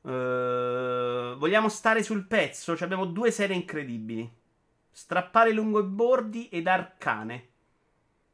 Uh, 0.00 0.08
eh, 0.08 1.34
vogliamo 1.36 1.68
stare 1.68 2.02
sul 2.02 2.26
pezzo? 2.26 2.74
Cioè 2.74 2.84
abbiamo 2.84 3.04
due 3.04 3.30
serie 3.30 3.54
incredibili. 3.54 4.28
Strappare 4.90 5.52
lungo 5.52 5.80
i 5.80 5.84
bordi 5.84 6.48
ed 6.48 6.66
arcane. 6.66 7.48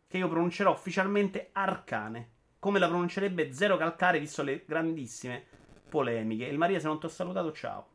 Che 0.06 0.18
io 0.18 0.28
pronuncerò 0.28 0.72
ufficialmente 0.72 1.50
arcane. 1.52 2.30
Come 2.60 2.78
la 2.78 2.88
pronuncerebbe 2.88 3.52
Zero 3.52 3.76
Calcare, 3.76 4.20
visto 4.20 4.42
le 4.42 4.64
grandissime 4.64 5.44
polemiche. 5.88 6.44
Il 6.44 6.58
Maria, 6.58 6.78
se 6.78 6.86
non 6.86 7.00
ti 7.00 7.06
ho 7.06 7.10
salutato, 7.10 7.52
ciao. 7.52 7.86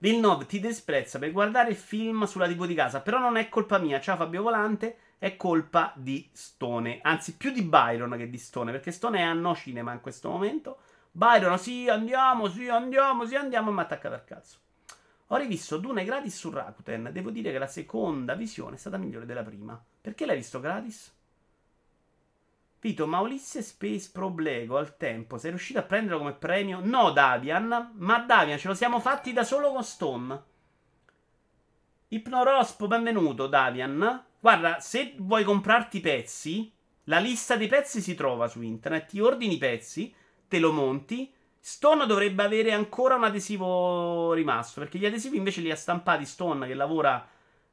Villeneuve 0.00 0.46
ti 0.46 0.60
disprezza 0.60 1.18
per 1.18 1.32
guardare 1.32 1.70
il 1.70 1.76
film 1.76 2.24
sulla 2.24 2.46
TV 2.46 2.66
di 2.66 2.74
casa. 2.74 3.00
Però 3.00 3.18
non 3.18 3.36
è 3.36 3.48
colpa 3.48 3.78
mia. 3.78 4.00
Ciao 4.00 4.16
Fabio 4.16 4.42
Volante. 4.42 4.98
È 5.18 5.36
colpa 5.36 5.92
di 5.96 6.28
Stone. 6.32 7.00
Anzi, 7.02 7.36
più 7.36 7.50
di 7.50 7.62
Byron 7.62 8.16
che 8.16 8.30
di 8.30 8.38
Stone. 8.38 8.70
Perché 8.70 8.92
Stone 8.92 9.18
è 9.18 9.22
a 9.22 9.32
no 9.32 9.56
cinema 9.56 9.92
in 9.92 10.00
questo 10.00 10.28
momento. 10.30 10.78
Byron, 11.10 11.58
sì, 11.58 11.88
andiamo, 11.88 12.48
sì, 12.48 12.68
andiamo, 12.68 13.26
sì, 13.26 13.34
andiamo. 13.34 13.76
Ha 13.76 13.82
attaccato 13.82 14.14
al 14.14 14.24
cazzo. 14.24 14.58
Ho 15.28 15.36
rivisto 15.36 15.78
Dune 15.78 16.04
gratis 16.04 16.36
su 16.36 16.50
Rakuten. 16.50 17.10
Devo 17.12 17.30
dire 17.30 17.50
che 17.50 17.58
la 17.58 17.66
seconda 17.66 18.34
visione 18.34 18.76
è 18.76 18.78
stata 18.78 18.98
migliore 18.98 19.26
della 19.26 19.42
prima. 19.42 19.82
Perché 20.00 20.26
l'hai 20.26 20.36
visto 20.36 20.60
gratis? 20.60 21.12
Vito, 22.80 23.08
ma 23.08 23.18
Ulisse 23.18 23.60
Space 23.60 24.08
Pro 24.12 24.32
Lego 24.36 24.78
al 24.78 24.96
tempo 24.96 25.36
sei 25.36 25.50
riuscito 25.50 25.80
a 25.80 25.82
prenderlo 25.82 26.18
come 26.18 26.34
premio? 26.34 26.78
No, 26.80 27.10
Davian, 27.10 27.90
ma 27.94 28.18
Davian 28.20 28.56
ce 28.56 28.68
lo 28.68 28.74
siamo 28.74 29.00
fatti 29.00 29.32
da 29.32 29.42
solo 29.42 29.72
con 29.72 29.82
Stone. 29.82 30.42
Ipnorospo, 32.06 32.86
benvenuto, 32.86 33.48
Davian. 33.48 34.24
Guarda, 34.38 34.78
se 34.78 35.14
vuoi 35.18 35.42
comprarti 35.42 35.98
pezzi, 35.98 36.72
la 37.04 37.18
lista 37.18 37.56
dei 37.56 37.66
pezzi 37.66 38.00
si 38.00 38.14
trova 38.14 38.46
su 38.46 38.62
internet. 38.62 39.06
Ti 39.06 39.20
ordini 39.20 39.54
i 39.54 39.58
pezzi, 39.58 40.14
te 40.46 40.60
lo 40.60 40.72
monti 40.72 41.32
Stone 41.58 42.06
dovrebbe 42.06 42.44
avere 42.44 42.72
ancora 42.72 43.16
un 43.16 43.24
adesivo 43.24 44.32
rimasto. 44.34 44.80
Perché 44.80 44.98
gli 44.98 45.06
adesivi 45.06 45.36
invece 45.36 45.60
li 45.60 45.72
ha 45.72 45.76
stampati 45.76 46.24
Stone, 46.24 46.66
che 46.68 46.74
lavora 46.74 47.28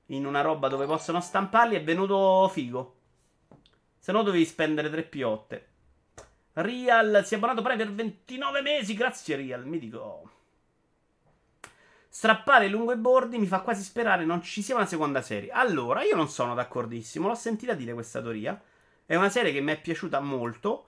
in 0.07 0.25
una 0.25 0.41
roba 0.41 0.67
dove 0.67 0.87
possono 0.87 1.21
stamparli. 1.21 1.75
È 1.75 1.83
venuto 1.83 2.49
figo. 2.51 2.94
Se 4.05 4.11
no 4.11 4.21
dovevi 4.21 4.45
spendere 4.45 4.91
tre 4.91 5.01
piotte. 5.01 5.67
Real 6.53 7.23
si 7.25 7.33
è 7.33 7.37
abbonato 7.37 7.63
pure 7.63 7.75
per 7.75 7.91
29 7.91 8.61
mesi. 8.61 8.93
Grazie, 8.93 9.35
Real. 9.35 9.65
Mi 9.65 9.79
dico. 9.79 10.29
Strappare 12.07 12.67
lungo 12.67 12.91
i 12.91 12.97
bordi 12.97 13.39
mi 13.39 13.47
fa 13.47 13.61
quasi 13.61 13.81
sperare 13.81 14.23
non 14.23 14.43
ci 14.43 14.61
sia 14.61 14.75
una 14.75 14.85
seconda 14.85 15.23
serie. 15.23 15.49
Allora, 15.49 16.03
io 16.03 16.15
non 16.15 16.29
sono 16.29 16.53
d'accordissimo. 16.53 17.27
L'ho 17.27 17.33
sentita 17.33 17.73
dire 17.73 17.93
questa 17.93 18.21
teoria. 18.21 18.61
È 19.07 19.15
una 19.15 19.29
serie 19.29 19.51
che 19.51 19.61
mi 19.61 19.71
è 19.71 19.81
piaciuta 19.81 20.19
molto. 20.19 20.85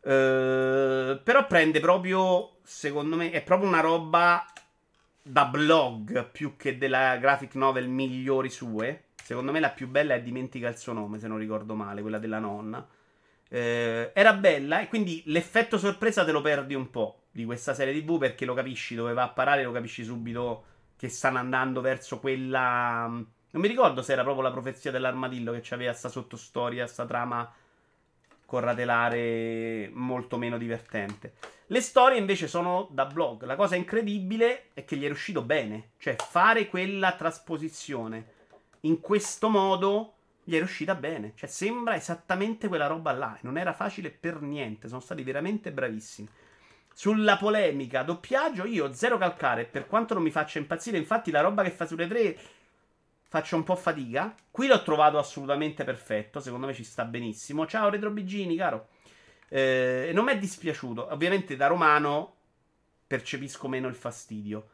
Uh, 0.00 1.22
però 1.22 1.46
prende 1.46 1.78
proprio, 1.78 2.56
secondo 2.64 3.14
me, 3.14 3.30
è 3.30 3.44
proprio 3.44 3.68
una 3.68 3.78
roba 3.78 4.44
da 5.22 5.44
blog 5.44 6.28
più 6.28 6.56
che 6.56 6.76
della 6.76 7.18
graphic 7.18 7.54
novel 7.54 7.86
migliori 7.86 8.50
sue. 8.50 9.10
Secondo 9.24 9.52
me 9.52 9.60
la 9.60 9.70
più 9.70 9.88
bella 9.88 10.14
è 10.14 10.20
Dimentica 10.20 10.68
il 10.68 10.76
suo 10.76 10.92
nome, 10.92 11.18
se 11.18 11.28
non 11.28 11.38
ricordo 11.38 11.74
male, 11.74 12.02
quella 12.02 12.18
della 12.18 12.38
nonna. 12.38 12.86
Uh, 13.48 14.10
era 14.12 14.34
bella 14.34 14.80
e 14.80 14.88
quindi 14.88 15.22
l'effetto 15.26 15.78
sorpresa 15.78 16.26
te 16.26 16.32
lo 16.32 16.42
perdi 16.42 16.74
un 16.74 16.90
po' 16.90 17.22
di 17.30 17.46
questa 17.46 17.72
serie 17.72 17.98
TV 17.98 18.18
perché 18.18 18.44
lo 18.44 18.52
capisci 18.52 18.94
dove 18.94 19.14
va 19.14 19.22
a 19.22 19.30
parare, 19.30 19.62
lo 19.62 19.72
capisci 19.72 20.04
subito 20.04 20.64
che 20.96 21.08
stanno 21.08 21.38
andando 21.38 21.80
verso 21.80 22.20
quella... 22.20 23.06
Non 23.06 23.62
mi 23.62 23.68
ricordo 23.68 24.02
se 24.02 24.12
era 24.12 24.24
proprio 24.24 24.42
la 24.42 24.50
profezia 24.50 24.90
dell'armadillo 24.90 25.52
che 25.52 25.74
aveva 25.74 25.94
sta 25.94 26.10
sottostoria, 26.10 26.86
sta 26.86 27.06
trama 27.06 27.50
corratelare 28.44 29.88
molto 29.90 30.36
meno 30.36 30.58
divertente. 30.58 31.32
Le 31.68 31.80
storie 31.80 32.18
invece 32.18 32.46
sono 32.46 32.88
da 32.90 33.06
blog. 33.06 33.44
La 33.44 33.56
cosa 33.56 33.74
incredibile 33.74 34.66
è 34.74 34.84
che 34.84 34.96
gli 34.96 35.04
è 35.04 35.06
riuscito 35.06 35.40
bene. 35.40 35.92
Cioè, 35.96 36.16
fare 36.16 36.68
quella 36.68 37.12
trasposizione 37.12 38.33
in 38.84 39.00
questo 39.00 39.48
modo 39.48 40.12
gli 40.44 40.54
è 40.54 40.58
riuscita 40.58 40.94
bene. 40.94 41.32
Cioè, 41.34 41.48
sembra 41.48 41.96
esattamente 41.96 42.68
quella 42.68 42.86
roba 42.86 43.12
là. 43.12 43.36
Non 43.42 43.58
era 43.58 43.72
facile 43.72 44.10
per 44.10 44.40
niente. 44.40 44.88
Sono 44.88 45.00
stati 45.00 45.22
veramente 45.22 45.72
bravissimi. 45.72 46.28
Sulla 46.92 47.36
polemica 47.36 48.02
doppiaggio, 48.02 48.64
io 48.66 48.92
zero 48.92 49.18
calcare. 49.18 49.64
Per 49.64 49.86
quanto 49.86 50.14
non 50.14 50.22
mi 50.22 50.30
faccia 50.30 50.58
impazzire, 50.58 50.98
infatti, 50.98 51.30
la 51.30 51.40
roba 51.40 51.62
che 51.62 51.70
fa 51.70 51.86
sulle 51.86 52.06
tre 52.06 52.38
faccio 53.26 53.56
un 53.56 53.64
po' 53.64 53.74
fatica. 53.74 54.34
Qui 54.50 54.66
l'ho 54.66 54.82
trovato 54.82 55.18
assolutamente 55.18 55.82
perfetto. 55.82 56.40
Secondo 56.40 56.66
me 56.66 56.74
ci 56.74 56.84
sta 56.84 57.04
benissimo. 57.04 57.66
Ciao 57.66 57.88
Retro 57.88 58.10
Bigini, 58.10 58.56
caro. 58.56 58.88
Eh, 59.48 60.10
non 60.12 60.24
mi 60.24 60.32
è 60.32 60.38
dispiaciuto. 60.38 61.10
Ovviamente 61.10 61.56
da 61.56 61.66
romano 61.66 62.36
percepisco 63.06 63.66
meno 63.66 63.88
il 63.88 63.94
fastidio. 63.94 64.68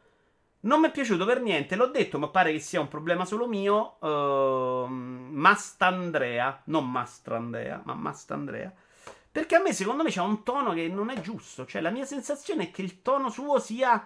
Non 0.61 0.79
mi 0.79 0.87
è 0.87 0.91
piaciuto 0.91 1.25
per 1.25 1.41
niente, 1.41 1.75
l'ho 1.75 1.87
detto, 1.87 2.19
ma 2.19 2.27
pare 2.27 2.51
che 2.51 2.59
sia 2.59 2.79
un 2.79 2.87
problema 2.87 3.25
solo 3.25 3.47
mio. 3.47 3.97
Uh, 3.99 4.85
Mastandrea, 4.87 6.61
non 6.65 6.89
Mastrandrea, 6.89 7.81
ma 7.83 7.93
Mastandrea. 7.93 8.71
Perché 9.31 9.55
a 9.55 9.61
me, 9.61 9.73
secondo 9.73 10.03
me, 10.03 10.09
c'è 10.09 10.21
un 10.21 10.43
tono 10.43 10.73
che 10.73 10.87
non 10.87 11.09
è 11.09 11.19
giusto. 11.21 11.65
Cioè, 11.65 11.81
la 11.81 11.89
mia 11.89 12.05
sensazione 12.05 12.65
è 12.65 12.71
che 12.71 12.81
il 12.81 13.01
tono 13.01 13.29
suo 13.29 13.59
sia 13.59 14.05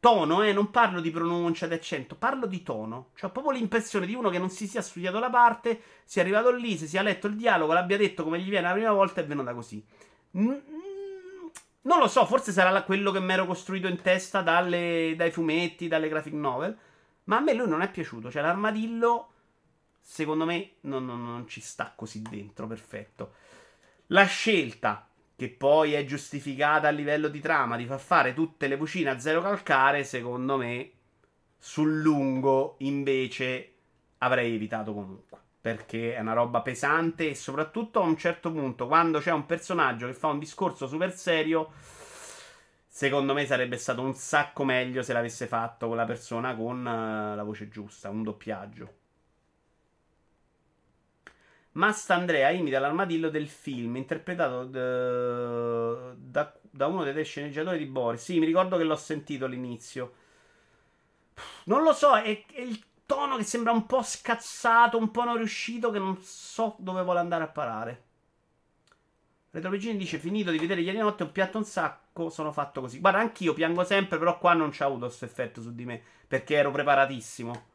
Tono, 0.00 0.42
eh, 0.42 0.54
non 0.54 0.70
parlo 0.70 0.98
di 1.02 1.10
pronuncia 1.10 1.66
di 1.66 1.74
accento, 1.74 2.16
parlo 2.16 2.46
di 2.46 2.62
tono. 2.62 3.10
Cioè, 3.14 3.28
ho 3.28 3.32
proprio 3.32 3.52
l'impressione 3.52 4.06
di 4.06 4.14
uno 4.14 4.30
che 4.30 4.38
non 4.38 4.48
si 4.48 4.66
sia 4.66 4.80
studiato 4.80 5.18
la 5.18 5.28
parte, 5.28 5.78
sia 6.04 6.22
arrivato 6.22 6.50
lì, 6.50 6.78
si 6.78 6.88
sia 6.88 7.02
letto 7.02 7.26
il 7.26 7.36
dialogo, 7.36 7.74
l'abbia 7.74 7.98
detto 7.98 8.24
come 8.24 8.40
gli 8.40 8.48
viene 8.48 8.66
la 8.66 8.72
prima 8.72 8.92
volta 8.92 9.20
e 9.20 9.24
è 9.24 9.26
venuta 9.26 9.52
così. 9.52 9.84
Non 11.82 11.98
lo 11.98 12.08
so, 12.08 12.26
forse 12.26 12.52
sarà 12.52 12.82
quello 12.82 13.10
che 13.10 13.20
mi 13.20 13.32
ero 13.32 13.46
costruito 13.46 13.86
in 13.86 14.00
testa 14.00 14.42
dalle, 14.42 15.14
dai 15.16 15.30
fumetti, 15.30 15.88
dalle 15.88 16.08
graphic 16.08 16.34
novel. 16.34 16.76
Ma 17.24 17.36
a 17.36 17.40
me 17.40 17.54
lui 17.54 17.68
non 17.68 17.82
è 17.82 17.90
piaciuto. 17.90 18.30
Cioè, 18.30 18.42
l'armadillo, 18.42 19.32
secondo 20.00 20.44
me, 20.44 20.72
non, 20.80 21.06
non, 21.06 21.24
non 21.24 21.48
ci 21.48 21.60
sta 21.60 21.92
così 21.94 22.22
dentro. 22.22 22.66
Perfetto. 22.66 23.34
La 24.08 24.24
scelta 24.24 25.08
che 25.36 25.48
poi 25.48 25.94
è 25.94 26.04
giustificata 26.04 26.88
a 26.88 26.90
livello 26.90 27.28
di 27.28 27.40
trama, 27.40 27.76
di 27.76 27.86
far 27.86 28.00
fare 28.00 28.34
tutte 28.34 28.66
le 28.66 28.76
cucine 28.76 29.08
a 29.08 29.18
zero 29.18 29.40
calcare, 29.40 30.04
secondo 30.04 30.58
me 30.58 30.90
sul 31.56 32.00
lungo 32.00 32.76
invece 32.80 33.72
avrei 34.18 34.54
evitato 34.54 34.92
comunque. 34.92 35.38
Perché 35.60 36.14
è 36.14 36.20
una 36.20 36.32
roba 36.32 36.62
pesante 36.62 37.28
e 37.28 37.34
soprattutto 37.34 38.00
a 38.00 38.04
un 38.04 38.16
certo 38.16 38.50
punto, 38.50 38.86
quando 38.86 39.18
c'è 39.18 39.30
un 39.30 39.44
personaggio 39.44 40.06
che 40.06 40.14
fa 40.14 40.28
un 40.28 40.38
discorso 40.38 40.86
super 40.86 41.12
serio, 41.12 41.72
secondo 42.86 43.34
me 43.34 43.44
sarebbe 43.44 43.76
stato 43.76 44.00
un 44.00 44.14
sacco 44.14 44.64
meglio 44.64 45.02
se 45.02 45.12
l'avesse 45.12 45.46
fatto 45.46 45.88
quella 45.88 46.06
persona 46.06 46.56
con 46.56 46.78
uh, 46.78 47.34
la 47.36 47.42
voce 47.42 47.68
giusta, 47.68 48.08
un 48.08 48.22
doppiaggio. 48.22 48.94
Mastandrea 51.72 52.50
imita 52.50 52.78
l'armadillo 52.80 53.28
del 53.28 53.46
film, 53.46 53.96
interpretato 53.96 54.64
d- 54.64 56.14
da, 56.16 56.58
da 56.62 56.86
uno 56.86 57.04
dei 57.04 57.24
sceneggiatori 57.24 57.78
di 57.78 57.86
Boris. 57.86 58.24
Sì, 58.24 58.38
mi 58.38 58.46
ricordo 58.46 58.76
che 58.76 58.84
l'ho 58.84 58.96
sentito 58.96 59.44
all'inizio. 59.44 60.14
Non 61.64 61.82
lo 61.82 61.92
so, 61.92 62.16
è, 62.16 62.44
è 62.46 62.60
il 62.60 62.82
tono 63.10 63.36
che 63.36 63.42
sembra 63.42 63.72
un 63.72 63.86
po' 63.86 64.02
scazzato, 64.02 64.96
un 64.96 65.10
po' 65.10 65.24
non 65.24 65.36
riuscito, 65.36 65.90
che 65.90 65.98
non 65.98 66.16
so 66.22 66.76
dove 66.78 67.02
vuole 67.02 67.18
andare 67.18 67.42
a 67.42 67.48
parare. 67.48 68.02
Retropigini 69.50 69.98
dice: 69.98 70.18
Finito 70.18 70.52
di 70.52 70.58
vedere 70.58 70.80
ieri 70.80 70.98
notte, 70.98 71.24
un 71.24 71.32
piatto 71.32 71.58
un 71.58 71.64
sacco. 71.64 72.30
Sono 72.30 72.52
fatto 72.52 72.80
così. 72.80 73.00
Guarda, 73.00 73.18
anch'io 73.18 73.52
piango 73.52 73.82
sempre, 73.82 74.16
però 74.16 74.38
qua 74.38 74.52
non 74.52 74.70
c'ha 74.70 74.84
avuto 74.84 75.06
questo 75.06 75.24
effetto 75.24 75.60
su 75.60 75.74
di 75.74 75.84
me. 75.84 76.00
Perché 76.28 76.54
ero 76.54 76.70
preparatissimo. 76.70 77.66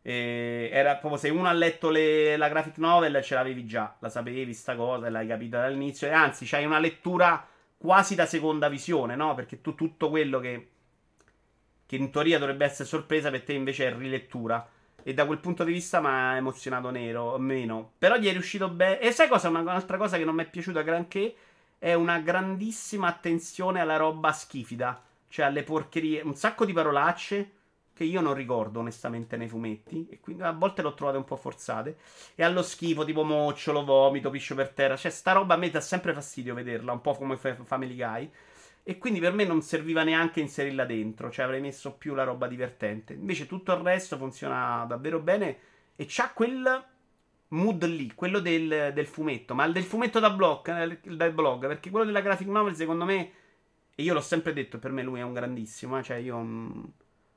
E 0.00 0.70
era 0.72 0.96
proprio 0.96 1.20
se 1.20 1.28
uno 1.28 1.46
ha 1.46 1.52
letto 1.52 1.90
le, 1.90 2.38
la 2.38 2.48
graphic 2.48 2.78
novel, 2.78 3.22
ce 3.22 3.34
l'avevi 3.34 3.66
già, 3.66 3.94
la 3.98 4.08
sapevi 4.08 4.54
sta 4.54 4.74
cosa 4.76 5.08
e 5.08 5.10
l'hai 5.10 5.26
capita 5.26 5.60
dall'inizio. 5.60 6.06
E 6.06 6.12
anzi, 6.12 6.46
c'hai 6.46 6.64
una 6.64 6.78
lettura 6.78 7.46
quasi 7.76 8.14
da 8.14 8.24
seconda 8.24 8.70
visione, 8.70 9.14
no? 9.14 9.34
Perché 9.34 9.60
tu 9.60 9.74
tutto 9.74 10.08
quello 10.08 10.40
che, 10.40 10.68
che 11.90 11.96
in 11.96 12.12
teoria 12.12 12.38
dovrebbe 12.38 12.64
essere 12.64 12.86
sorpresa 12.86 13.32
per 13.32 13.42
te 13.42 13.52
invece 13.52 13.88
è 13.88 13.92
rilettura. 13.92 14.64
E 15.02 15.12
da 15.12 15.26
quel 15.26 15.40
punto 15.40 15.64
di 15.64 15.72
vista 15.72 16.00
mi 16.00 16.06
ha 16.06 16.36
emozionato 16.36 16.88
nero, 16.90 17.36
meno. 17.36 17.94
Però 17.98 18.14
gli 18.16 18.28
è 18.28 18.30
riuscito 18.30 18.68
bene. 18.68 19.00
E 19.00 19.10
sai 19.10 19.26
cosa? 19.26 19.48
Un'altra 19.48 19.96
cosa 19.96 20.16
che 20.16 20.24
non 20.24 20.36
mi 20.36 20.44
è 20.44 20.48
piaciuta 20.48 20.82
granché 20.82 21.34
è 21.80 21.92
una 21.94 22.20
grandissima 22.20 23.08
attenzione 23.08 23.80
alla 23.80 23.96
roba 23.96 24.30
schifida. 24.30 25.02
Cioè 25.26 25.46
alle 25.46 25.64
porcherie. 25.64 26.20
Un 26.20 26.36
sacco 26.36 26.64
di 26.64 26.72
parolacce 26.72 27.50
che 27.92 28.04
io 28.04 28.20
non 28.20 28.34
ricordo 28.34 28.78
onestamente 28.78 29.36
nei 29.36 29.48
fumetti. 29.48 30.06
E 30.10 30.20
quindi 30.20 30.44
a 30.44 30.52
volte 30.52 30.82
l'ho 30.82 30.94
trovate 30.94 31.16
un 31.16 31.24
po' 31.24 31.34
forzate. 31.34 31.96
E 32.36 32.44
allo 32.44 32.62
schifo, 32.62 33.04
tipo 33.04 33.24
mocciolo, 33.24 33.82
vomito, 33.82 34.30
piscio 34.30 34.54
per 34.54 34.68
terra. 34.68 34.94
Cioè, 34.96 35.10
sta 35.10 35.32
roba 35.32 35.54
a 35.54 35.56
me 35.56 35.70
dà 35.70 35.80
sempre 35.80 36.14
fastidio 36.14 36.54
vederla. 36.54 36.92
Un 36.92 37.00
po' 37.00 37.16
come 37.16 37.36
Family 37.36 37.96
Guy. 37.96 38.30
E 38.90 38.98
quindi 38.98 39.20
per 39.20 39.32
me 39.32 39.44
non 39.44 39.62
serviva 39.62 40.02
neanche 40.02 40.40
inserirla 40.40 40.84
dentro, 40.84 41.30
cioè 41.30 41.44
avrei 41.44 41.60
messo 41.60 41.92
più 41.92 42.12
la 42.12 42.24
roba 42.24 42.48
divertente. 42.48 43.12
Invece 43.12 43.46
tutto 43.46 43.72
il 43.72 43.78
resto 43.82 44.16
funziona 44.16 44.84
davvero 44.84 45.20
bene 45.20 45.58
e 45.94 46.06
c'ha 46.08 46.32
quel 46.32 46.84
mood 47.50 47.84
lì, 47.84 48.12
quello 48.16 48.40
del, 48.40 48.90
del 48.92 49.06
fumetto, 49.06 49.54
ma 49.54 49.64
il 49.64 49.72
del 49.72 49.84
fumetto 49.84 50.18
da 50.18 50.30
blog, 50.30 51.02
dal 51.04 51.32
blog, 51.32 51.68
perché 51.68 51.88
quello 51.88 52.04
della 52.04 52.20
graphic 52.20 52.48
novel 52.48 52.74
secondo 52.74 53.04
me, 53.04 53.32
e 53.94 54.02
io 54.02 54.12
l'ho 54.12 54.20
sempre 54.20 54.52
detto, 54.52 54.80
per 54.80 54.90
me 54.90 55.04
lui 55.04 55.20
è 55.20 55.22
un 55.22 55.34
grandissimo, 55.34 55.96
eh, 55.96 56.02
cioè 56.02 56.16
io... 56.16 56.38
Mm, 56.40 56.84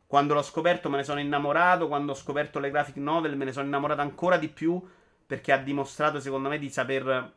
quando 0.08 0.34
l'ho 0.34 0.42
scoperto 0.42 0.90
me 0.90 0.98
ne 0.98 1.04
sono 1.04 1.20
innamorato, 1.20 1.88
quando 1.88 2.14
ho 2.14 2.16
scoperto 2.16 2.58
le 2.58 2.72
graphic 2.72 2.96
novel 2.96 3.38
me 3.38 3.46
ne 3.46 3.52
sono 3.52 3.68
innamorato 3.68 4.02
ancora 4.02 4.38
di 4.38 4.50
più 4.50 4.82
perché 5.28 5.52
ha 5.52 5.58
dimostrato 5.58 6.20
secondo 6.20 6.50
me 6.50 6.58
di 6.58 6.70
saper... 6.72 7.34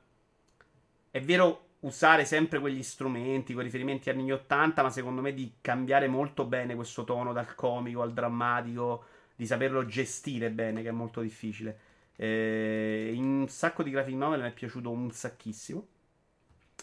È 1.11 1.21
vero 1.21 1.66
usare 1.81 2.25
sempre 2.25 2.59
quegli 2.59 2.83
strumenti, 2.83 3.53
quei 3.53 3.65
riferimenti 3.65 4.11
anni 4.11 4.33
80, 4.33 4.83
ma 4.83 4.91
secondo 4.91 5.21
me 5.21 5.35
di 5.35 5.55
cambiare 5.61 6.09
molto 6.09 6.45
bene 6.45 6.75
questo 6.75 7.05
tono 7.05 7.33
dal 7.33 7.55
comico 7.55 8.03
al 8.03 8.13
drammatico, 8.13 9.05
di 9.37 9.47
saperlo 9.47 9.85
gestire 9.87 10.51
bene, 10.51 10.83
che 10.83 10.89
è 10.89 10.93
molto 10.93 11.21
difficile. 11.21 11.79
Eh, 12.17 13.13
un 13.17 13.47
sacco 13.49 13.83
di 13.83 13.91
graphic 13.91 14.15
novel 14.15 14.41
mi 14.41 14.49
è 14.49 14.53
piaciuto 14.53 14.91
un 14.91 15.11
sacchissimo. 15.11 15.87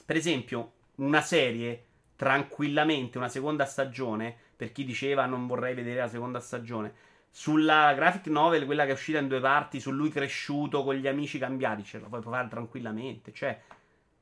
Per 0.06 0.16
esempio, 0.16 0.74
una 0.96 1.22
serie 1.22 1.86
tranquillamente, 2.16 3.18
una 3.18 3.30
seconda 3.30 3.66
stagione, 3.66 4.36
per 4.56 4.72
chi 4.72 4.86
diceva 4.86 5.26
non 5.26 5.48
vorrei 5.48 5.74
vedere 5.74 6.00
la 6.00 6.08
seconda 6.08 6.40
stagione, 6.40 6.94
sulla 7.30 7.94
graphic 7.96 8.28
novel, 8.28 8.66
quella 8.66 8.84
che 8.84 8.92
è 8.92 8.94
uscita 8.94 9.18
in 9.18 9.28
due 9.28 9.40
parti, 9.40 9.80
su 9.80 9.92
lui 9.92 10.10
cresciuto 10.10 10.84
con 10.84 10.94
gli 10.94 11.08
amici 11.08 11.40
cambiati, 11.40 11.84
ce 11.84 12.00
la 12.00 12.08
puoi 12.08 12.22
provare 12.22 12.48
tranquillamente. 12.48 13.34
Cioè, 13.34 13.60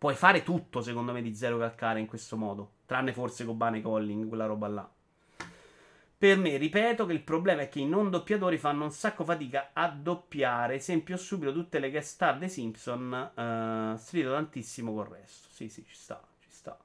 Puoi 0.02 0.16
fare 0.16 0.41
tutto, 0.41 0.82
secondo 0.82 1.12
me, 1.12 1.22
di 1.22 1.36
zero 1.36 1.60
calcare 1.60 1.99
in 1.99 2.08
questo 2.08 2.36
modo. 2.36 2.72
Tranne 2.88 3.14
forse 3.14 3.45
con 3.45 3.56
Bane 3.56 3.84
Colling, 3.84 4.28
quella 4.28 4.47
roba 4.47 4.68
là. 4.68 4.91
Per 6.18 6.38
me, 6.39 6.58
ripeto 6.58 7.06
che 7.06 7.14
il 7.14 7.22
problema 7.22 7.62
è 7.62 7.70
che 7.70 7.82
i 7.82 7.86
non 7.86 8.10
doppiatori 8.10 8.58
fanno 8.58 8.86
un 8.86 8.89
sacco 8.89 9.24
fatica 9.24 9.70
a 9.74 9.89
doppiare. 9.89 10.74
Esempio 10.74 11.18
subito, 11.18 11.54
tutte 11.54 11.78
le 11.78 11.91
guest 11.91 12.14
star 12.14 12.39
dei 12.39 12.49
Simpson 12.49 13.93
uh, 13.93 13.95
strido 13.95 14.32
tantissimo 14.34 14.91
col 14.91 15.06
resto. 15.06 15.49
Sì, 15.52 15.70
sì, 15.70 15.86
ci 15.86 15.93
sta, 15.93 16.20
ci 16.39 16.49
sta. 16.49 16.76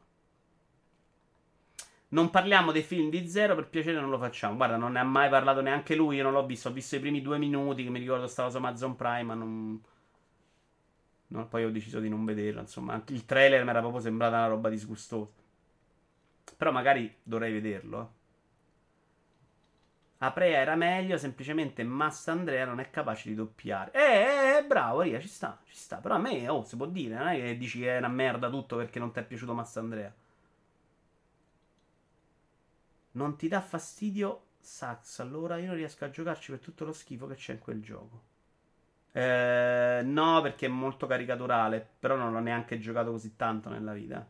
Non 2.08 2.28
parliamo 2.28 2.70
dei 2.70 2.82
film 2.82 3.08
di 3.08 3.26
zero, 3.30 3.54
per 3.54 3.70
piacere 3.70 3.98
non 3.98 4.10
lo 4.10 4.18
facciamo. 4.18 4.56
Guarda, 4.56 4.76
non 4.76 4.92
ne 4.92 4.98
ha 4.98 5.04
mai 5.04 5.30
parlato 5.30 5.62
neanche 5.62 5.94
lui, 5.94 6.16
io 6.16 6.22
non 6.22 6.32
l'ho 6.32 6.44
visto. 6.44 6.68
Ho 6.68 6.72
visto 6.72 6.96
i 6.96 7.00
primi 7.00 7.22
due 7.22 7.38
minuti, 7.38 7.82
che 7.82 7.88
mi 7.88 7.98
ricordo 7.98 8.26
stava 8.26 8.50
su 8.50 8.58
Amazon 8.58 8.94
Prime, 8.94 9.22
ma 9.22 9.32
non... 9.32 9.82
No, 11.28 11.46
poi 11.48 11.64
ho 11.64 11.70
deciso 11.70 12.00
di 12.00 12.08
non 12.08 12.24
vederlo. 12.24 12.60
Insomma, 12.60 13.02
il 13.08 13.24
trailer 13.24 13.62
mi 13.64 13.70
era 13.70 13.80
proprio 13.80 14.00
sembrata 14.00 14.36
una 14.36 14.46
roba 14.48 14.68
disgustosa. 14.68 15.30
Però 16.56 16.72
magari 16.72 17.14
dovrei 17.22 17.52
vederlo. 17.52 18.00
Eh. 18.00 18.06
Aprea 20.18 20.58
era 20.60 20.76
meglio, 20.76 21.16
semplicemente 21.18 21.82
Massa 21.84 22.32
Andrea 22.32 22.64
non 22.66 22.80
è 22.80 22.90
capace 22.90 23.28
di 23.28 23.34
doppiare. 23.34 23.90
Eh, 23.92 23.98
eh, 24.00 24.56
eh, 24.58 24.64
bravo, 24.64 25.02
Ria, 25.02 25.20
ci 25.20 25.28
sta, 25.28 25.58
ci 25.64 25.74
sta. 25.74 25.98
Però 25.98 26.14
a 26.14 26.18
me, 26.18 26.48
oh, 26.48 26.64
si 26.64 26.76
può 26.76 26.86
dire, 26.86 27.14
non 27.16 27.28
è 27.28 27.36
che 27.36 27.56
dici 27.58 27.80
che 27.80 27.94
è 27.94 27.98
una 27.98 28.08
merda 28.08 28.48
tutto 28.50 28.76
perché 28.76 28.98
non 28.98 29.12
ti 29.12 29.18
è 29.20 29.24
piaciuto 29.24 29.54
Massa 29.54 29.80
Andrea. 29.80 30.12
Non 33.14 33.36
ti 33.36 33.48
dà 33.48 33.60
fastidio 33.60 34.42
Sax, 34.60 35.18
allora 35.18 35.56
io 35.58 35.66
non 35.66 35.74
riesco 35.74 36.04
a 36.04 36.10
giocarci 36.10 36.52
per 36.52 36.60
tutto 36.60 36.84
lo 36.84 36.92
schifo 36.92 37.26
che 37.26 37.34
c'è 37.34 37.54
in 37.54 37.58
quel 37.58 37.82
gioco. 37.82 38.22
Eh, 39.16 40.02
no, 40.04 40.40
perché 40.42 40.66
è 40.66 40.68
molto 40.68 41.06
caricaturale. 41.06 41.86
Però 41.98 42.16
non 42.16 42.32
l'ho 42.32 42.38
neanche 42.40 42.78
giocato 42.78 43.10
così 43.12 43.34
tanto 43.36 43.70
nella 43.70 43.92
vita. 43.94 44.26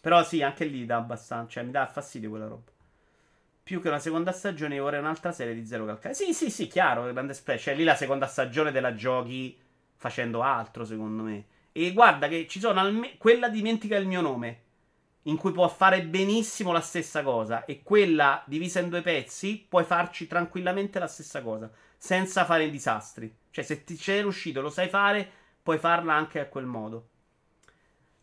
Però 0.00 0.22
sì, 0.24 0.42
anche 0.42 0.64
lì 0.64 0.86
dà 0.86 0.96
abbastanza. 0.96 1.50
Cioè, 1.52 1.64
mi 1.64 1.70
dà 1.70 1.86
fastidio 1.86 2.30
quella 2.30 2.46
roba. 2.46 2.70
Più 3.62 3.80
che 3.82 3.88
una 3.88 3.98
seconda 3.98 4.32
stagione, 4.32 4.78
vorrei 4.78 5.00
un'altra 5.00 5.32
serie 5.32 5.54
di 5.54 5.66
Zero 5.66 5.86
Calcare. 5.86 6.14
Sì, 6.14 6.32
sì, 6.34 6.50
sì, 6.50 6.66
chiaro. 6.68 7.12
Grande 7.12 7.34
splash. 7.34 7.62
Cioè, 7.62 7.74
lì 7.74 7.84
la 7.84 7.96
seconda 7.96 8.26
stagione 8.26 8.72
te 8.72 8.80
la 8.80 8.94
giochi 8.94 9.58
facendo 9.96 10.42
altro, 10.42 10.84
secondo 10.84 11.22
me. 11.24 11.44
E 11.72 11.92
guarda 11.92 12.28
che 12.28 12.46
ci 12.48 12.60
sono 12.60 12.80
alme- 12.80 13.16
quella 13.18 13.48
dimentica 13.48 13.96
il 13.96 14.06
mio 14.06 14.20
nome. 14.20 14.60
In 15.26 15.36
cui 15.36 15.52
può 15.52 15.68
fare 15.68 16.04
benissimo 16.04 16.72
la 16.72 16.80
stessa 16.80 17.22
cosa. 17.22 17.64
E 17.64 17.82
quella 17.82 18.42
divisa 18.46 18.80
in 18.80 18.88
due 18.88 19.02
pezzi, 19.02 19.64
puoi 19.68 19.84
farci 19.84 20.26
tranquillamente 20.26 20.98
la 20.98 21.08
stessa 21.08 21.42
cosa 21.42 21.70
senza 21.98 22.44
fare 22.44 22.70
disastri. 22.70 23.34
Cioè, 23.50 23.64
se 23.64 23.84
ti 23.84 23.96
c'è 23.96 24.20
riuscito, 24.20 24.60
lo 24.60 24.70
sai 24.70 24.88
fare, 24.88 25.28
puoi 25.62 25.78
farla 25.78 26.14
anche 26.14 26.40
a 26.40 26.46
quel 26.46 26.66
modo. 26.66 27.08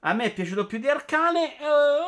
A 0.06 0.14
me 0.14 0.26
è 0.26 0.34
piaciuto 0.34 0.66
più 0.66 0.80
di 0.80 0.88
Arcane. 0.88 1.60
Eh, 1.60 1.66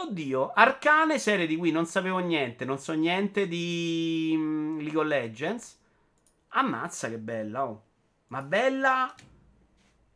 oddio, 0.07 0.51
Arcane, 0.53 1.17
serie 1.17 1.47
di 1.47 1.55
cui 1.55 1.71
non 1.71 1.85
sapevo 1.85 2.19
niente, 2.19 2.65
non 2.65 2.77
so 2.77 2.93
niente 2.93 3.47
di 3.47 4.33
um, 4.35 4.79
League 4.79 4.99
of 4.99 5.05
Legends. 5.05 5.79
Ammazza 6.49 7.09
che 7.09 7.17
bella, 7.17 7.65
oh. 7.65 7.83
Ma 8.27 8.41
bella. 8.41 9.13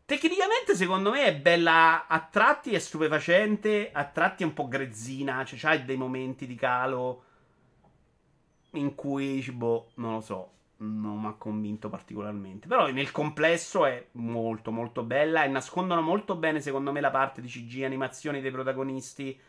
Tecnicamente, 0.09 0.73
secondo 0.73 1.11
me, 1.11 1.25
è 1.25 1.35
bella 1.35 2.07
a 2.07 2.19
tratti 2.19 2.73
è 2.73 2.79
stupefacente, 2.79 3.91
a 3.93 4.05
tratti 4.05 4.41
è 4.41 4.45
un 4.47 4.55
po' 4.55 4.67
grezzina. 4.67 5.45
Cioè, 5.45 5.59
c'hai 5.59 5.85
dei 5.85 5.97
momenti 5.97 6.47
di 6.47 6.55
calo 6.55 7.23
in 8.71 8.95
cui, 8.95 9.39
boh, 9.51 9.91
non 9.95 10.13
lo 10.13 10.21
so 10.21 10.51
non 10.77 11.19
mi 11.19 11.27
ha 11.27 11.33
convinto 11.33 11.89
particolarmente. 11.89 12.67
Però 12.67 12.87
nel 12.87 13.11
complesso 13.11 13.85
è 13.85 14.07
molto 14.13 14.71
molto 14.71 15.03
bella 15.03 15.43
e 15.43 15.47
nascondono 15.47 16.01
molto 16.01 16.35
bene 16.35 16.59
secondo 16.59 16.91
me 16.91 17.01
la 17.01 17.11
parte 17.11 17.41
di 17.41 17.47
CG 17.47 17.83
animazioni 17.83 18.41
dei 18.41 18.49
protagonisti. 18.49 19.39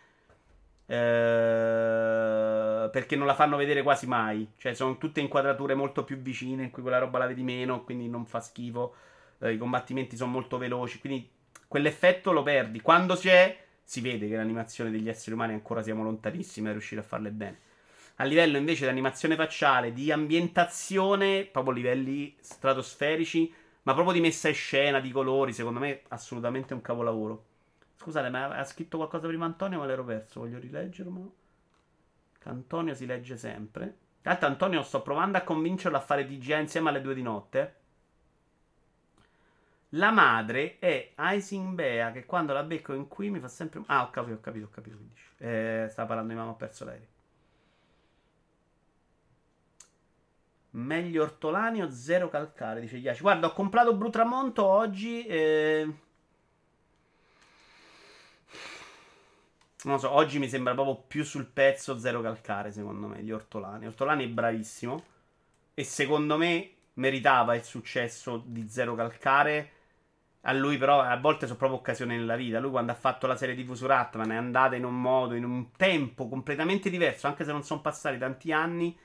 Eh, 0.87 2.89
perché 2.91 3.17
non 3.17 3.27
la 3.27 3.35
fanno 3.35 3.57
vedere 3.57 3.83
quasi 3.83 4.07
mai. 4.07 4.47
Cioè 4.59 4.75
sono 4.75 4.99
tutte 4.99 5.21
inquadrature 5.21 5.75
molto 5.75 6.05
più 6.05 6.19
vicine 6.19 6.65
in 6.65 6.71
cui 6.71 6.83
quella 6.83 6.99
roba 6.99 7.17
la 7.17 7.29
vedi 7.29 7.43
meno, 7.43 7.83
quindi 7.83 8.11
non 8.11 8.27
fa 8.27 8.41
schifo. 8.41 8.95
Eh, 9.41 9.53
I 9.53 9.59
combattimenti 9.59 10.17
sono 10.17 10.31
molto 10.31 10.59
veloci, 10.59 11.01
quindi 11.01 11.29
quell'effetto 11.67 12.33
lo 12.33 12.43
perdi. 12.43 12.81
Quando 12.81 13.17
c'è 13.17 13.57
si 13.83 14.01
vede 14.01 14.29
che 14.29 14.37
l'animazione 14.37 14.91
degli 14.91 15.09
esseri 15.09 15.35
umani 15.35 15.53
ancora 15.53 15.83
siamo 15.83 16.05
lontanissimi 16.05 16.67
da 16.67 16.73
riuscire 16.73 17.01
a 17.01 17.05
farle 17.05 17.31
bene. 17.31 17.59
A 18.17 18.25
livello 18.25 18.57
invece 18.57 18.85
di 18.85 18.91
animazione 18.91 19.35
facciale, 19.35 19.93
di 19.93 20.13
ambientazione, 20.13 21.45
proprio 21.45 21.73
livelli 21.73 22.37
stratosferici, 22.39 23.53
ma 23.83 23.95
proprio 23.95 24.15
di 24.15 24.21
messa 24.21 24.49
in 24.49 24.55
scena, 24.55 25.01
di 25.01 25.11
colori, 25.11 25.53
secondo 25.53 25.81
me 25.81 26.03
assolutamente 26.09 26.75
un 26.75 26.83
capolavoro. 26.83 27.45
Scusate, 27.97 28.29
ma 28.29 28.51
ha 28.51 28.65
scritto 28.65 28.99
qualcosa 28.99 29.27
prima 29.27 29.47
Antonio, 29.47 29.79
ma 29.79 29.87
l'ero 29.87 30.05
perso, 30.05 30.41
voglio 30.41 30.59
rileggerlo. 30.59 31.35
Antonio 32.45 32.95
si 32.95 33.07
legge 33.07 33.37
sempre. 33.37 33.97
L'altro 34.23 34.47
Antonio 34.47 34.83
sto 34.83 35.03
provando 35.03 35.39
a 35.39 35.43
convincerlo 35.43 35.97
a 35.97 36.01
fare 36.01 36.27
TGA 36.27 36.59
insieme 36.59 36.91
alle 36.91 37.01
due 37.01 37.15
di 37.15 37.23
notte. 37.23 37.75
La 39.95 40.11
madre 40.13 40.79
è 40.79 41.13
Icing 41.17 41.75
Bea, 41.75 42.13
che 42.13 42.25
quando 42.25 42.53
la 42.53 42.63
becco 42.63 42.93
in 42.93 43.09
qui 43.09 43.31
mi 43.31 43.41
fa 43.41 43.49
sempre... 43.49 43.83
Ah, 43.87 44.03
ho 44.03 44.11
capito, 44.11 44.37
ho 44.37 44.41
capito, 44.41 44.67
ho 44.67 44.71
capito. 44.71 44.97
Eh, 45.39 45.89
stava 45.91 46.09
parlando 46.09 46.33
di 46.33 46.39
mamma, 46.39 46.53
ho 46.53 46.57
perso 46.57 46.85
l'aereo. 46.85 47.07
Meglio 50.73 51.25
ortolani 51.25 51.83
o 51.83 51.91
zero 51.91 52.29
calcare, 52.29 52.81
dice 52.81 53.01
Ghiacci. 53.01 53.23
Guarda, 53.23 53.49
ho 53.49 53.53
comprato 53.53 53.97
Brutramonto 53.97 54.65
oggi. 54.65 55.27
Eh... 55.27 55.93
Non 59.83 59.99
so, 59.99 60.11
oggi 60.13 60.39
mi 60.39 60.49
sembra 60.49 60.75
proprio 60.75 61.03
più 61.09 61.25
sul 61.25 61.47
pezzo 61.47 61.99
zero 61.99 62.21
calcare, 62.21 62.71
secondo 62.71 63.09
me, 63.09 63.25
di 63.25 63.33
Ortolani. 63.33 63.87
Ortolani 63.87 64.25
è 64.25 64.29
bravissimo. 64.29 65.05
E 65.75 65.83
secondo 65.83 66.37
me 66.37 66.75
meritava 66.95 67.57
il 67.57 67.65
successo 67.65 68.41
di 68.47 68.69
zero 68.69 68.95
calcare. 68.95 69.79
A 70.43 70.53
lui, 70.53 70.79
però, 70.79 71.01
a 71.01 71.19
volte 71.19 71.47
sono 71.47 71.59
proprio 71.59 71.79
occasioni 71.79 72.17
nella 72.17 72.37
vita. 72.37 72.59
Lui, 72.61 72.71
quando 72.71 72.93
ha 72.93 72.95
fatto 72.95 73.27
la 73.27 73.37
serie 73.37 73.55
TV 73.55 73.75
su 73.75 73.87
Ratman, 73.87 74.31
è 74.31 74.37
andata 74.37 74.75
in 74.75 74.85
un 74.85 74.99
modo, 74.99 75.35
in 75.35 75.45
un 75.45 75.71
tempo 75.73 76.29
completamente 76.29 76.89
diverso, 76.89 77.27
anche 77.27 77.45
se 77.45 77.53
non 77.53 77.63
sono 77.63 77.81
passati 77.81 78.17
tanti 78.19 78.53
anni. 78.53 78.97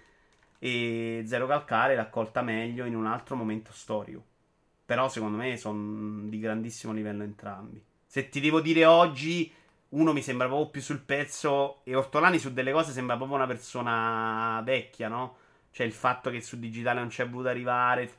E 0.60 1.24
Zero 1.26 1.46
Calcare 1.48 1.96
l'ha 1.96 2.04
accolta 2.04 2.42
meglio 2.42 2.86
in 2.86 2.96
un 2.96 3.06
altro 3.06 3.36
momento 3.36 3.72
storico. 3.74 4.24
Però, 4.86 5.10
secondo 5.10 5.38
me, 5.38 5.58
sono 5.58 6.28
di 6.30 6.40
grandissimo 6.40 6.94
livello 6.94 7.24
entrambi. 7.24 7.84
Se 8.06 8.30
ti 8.30 8.40
devo 8.40 8.62
dire 8.62 8.86
oggi 8.86 9.52
uno 9.90 10.14
mi 10.14 10.22
sembra 10.22 10.48
proprio 10.48 10.70
più 10.70 10.82
sul 10.82 11.02
pezzo 11.02 11.82
e 11.84 11.96
Ortolani 11.96 12.40
su 12.40 12.54
delle 12.54 12.72
cose 12.72 12.92
sembra 12.92 13.16
proprio 13.18 13.38
una 13.38 13.48
persona 13.48 14.62
vecchia, 14.64 15.08
no? 15.08 15.38
Cioè 15.72 15.86
il 15.86 15.94
fatto 15.94 16.30
che 16.30 16.42
su 16.42 16.58
digitale 16.60 17.00
non 17.00 17.10
ci 17.10 17.22
è 17.22 17.28
voluto 17.28 17.50
arrivare. 17.50 18.10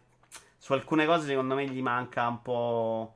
Su 0.67 0.73
alcune 0.73 1.07
cose 1.07 1.29
secondo 1.29 1.55
me 1.55 1.65
gli 1.69 1.81
manca 1.81 2.27
un 2.27 2.43
po' 2.43 3.15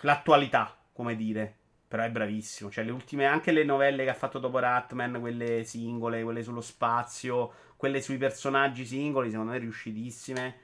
l'attualità, 0.00 0.76
come 0.92 1.14
dire. 1.14 1.54
Però 1.86 2.02
è 2.02 2.10
bravissimo. 2.10 2.72
Cioè 2.72 2.82
le 2.82 2.90
ultime, 2.90 3.24
anche 3.24 3.52
le 3.52 3.62
novelle 3.62 4.02
che 4.02 4.10
ha 4.10 4.14
fatto 4.14 4.40
dopo 4.40 4.58
Ratman, 4.58 5.20
quelle 5.20 5.62
singole, 5.62 6.24
quelle 6.24 6.42
sullo 6.42 6.60
spazio, 6.60 7.52
quelle 7.76 8.02
sui 8.02 8.16
personaggi 8.16 8.84
singoli, 8.84 9.30
secondo 9.30 9.52
me 9.52 9.58
riuscitissime. 9.58 10.58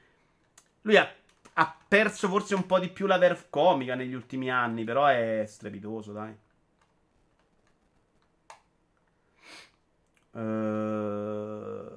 Lui 0.81 0.97
ha 0.97 1.09
ha 1.53 1.77
perso 1.87 2.27
forse 2.27 2.53
un 2.53 2.65
po' 2.65 2.79
di 2.79 2.89
più 2.89 3.05
la 3.05 3.17
verve 3.17 3.45
comica 3.49 3.95
negli 3.95 4.13
ultimi 4.13 4.51
anni, 4.51 4.83
però 4.83 5.05
è 5.05 5.45
strepitoso, 5.47 6.11
dai. 6.11 6.35
Uh, 10.31 11.96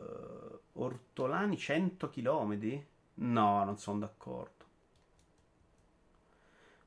Ortolani 0.74 1.56
100 1.56 2.10
km? 2.10 2.84
No, 3.14 3.64
non 3.64 3.78
sono 3.78 4.00
d'accordo. 4.00 4.64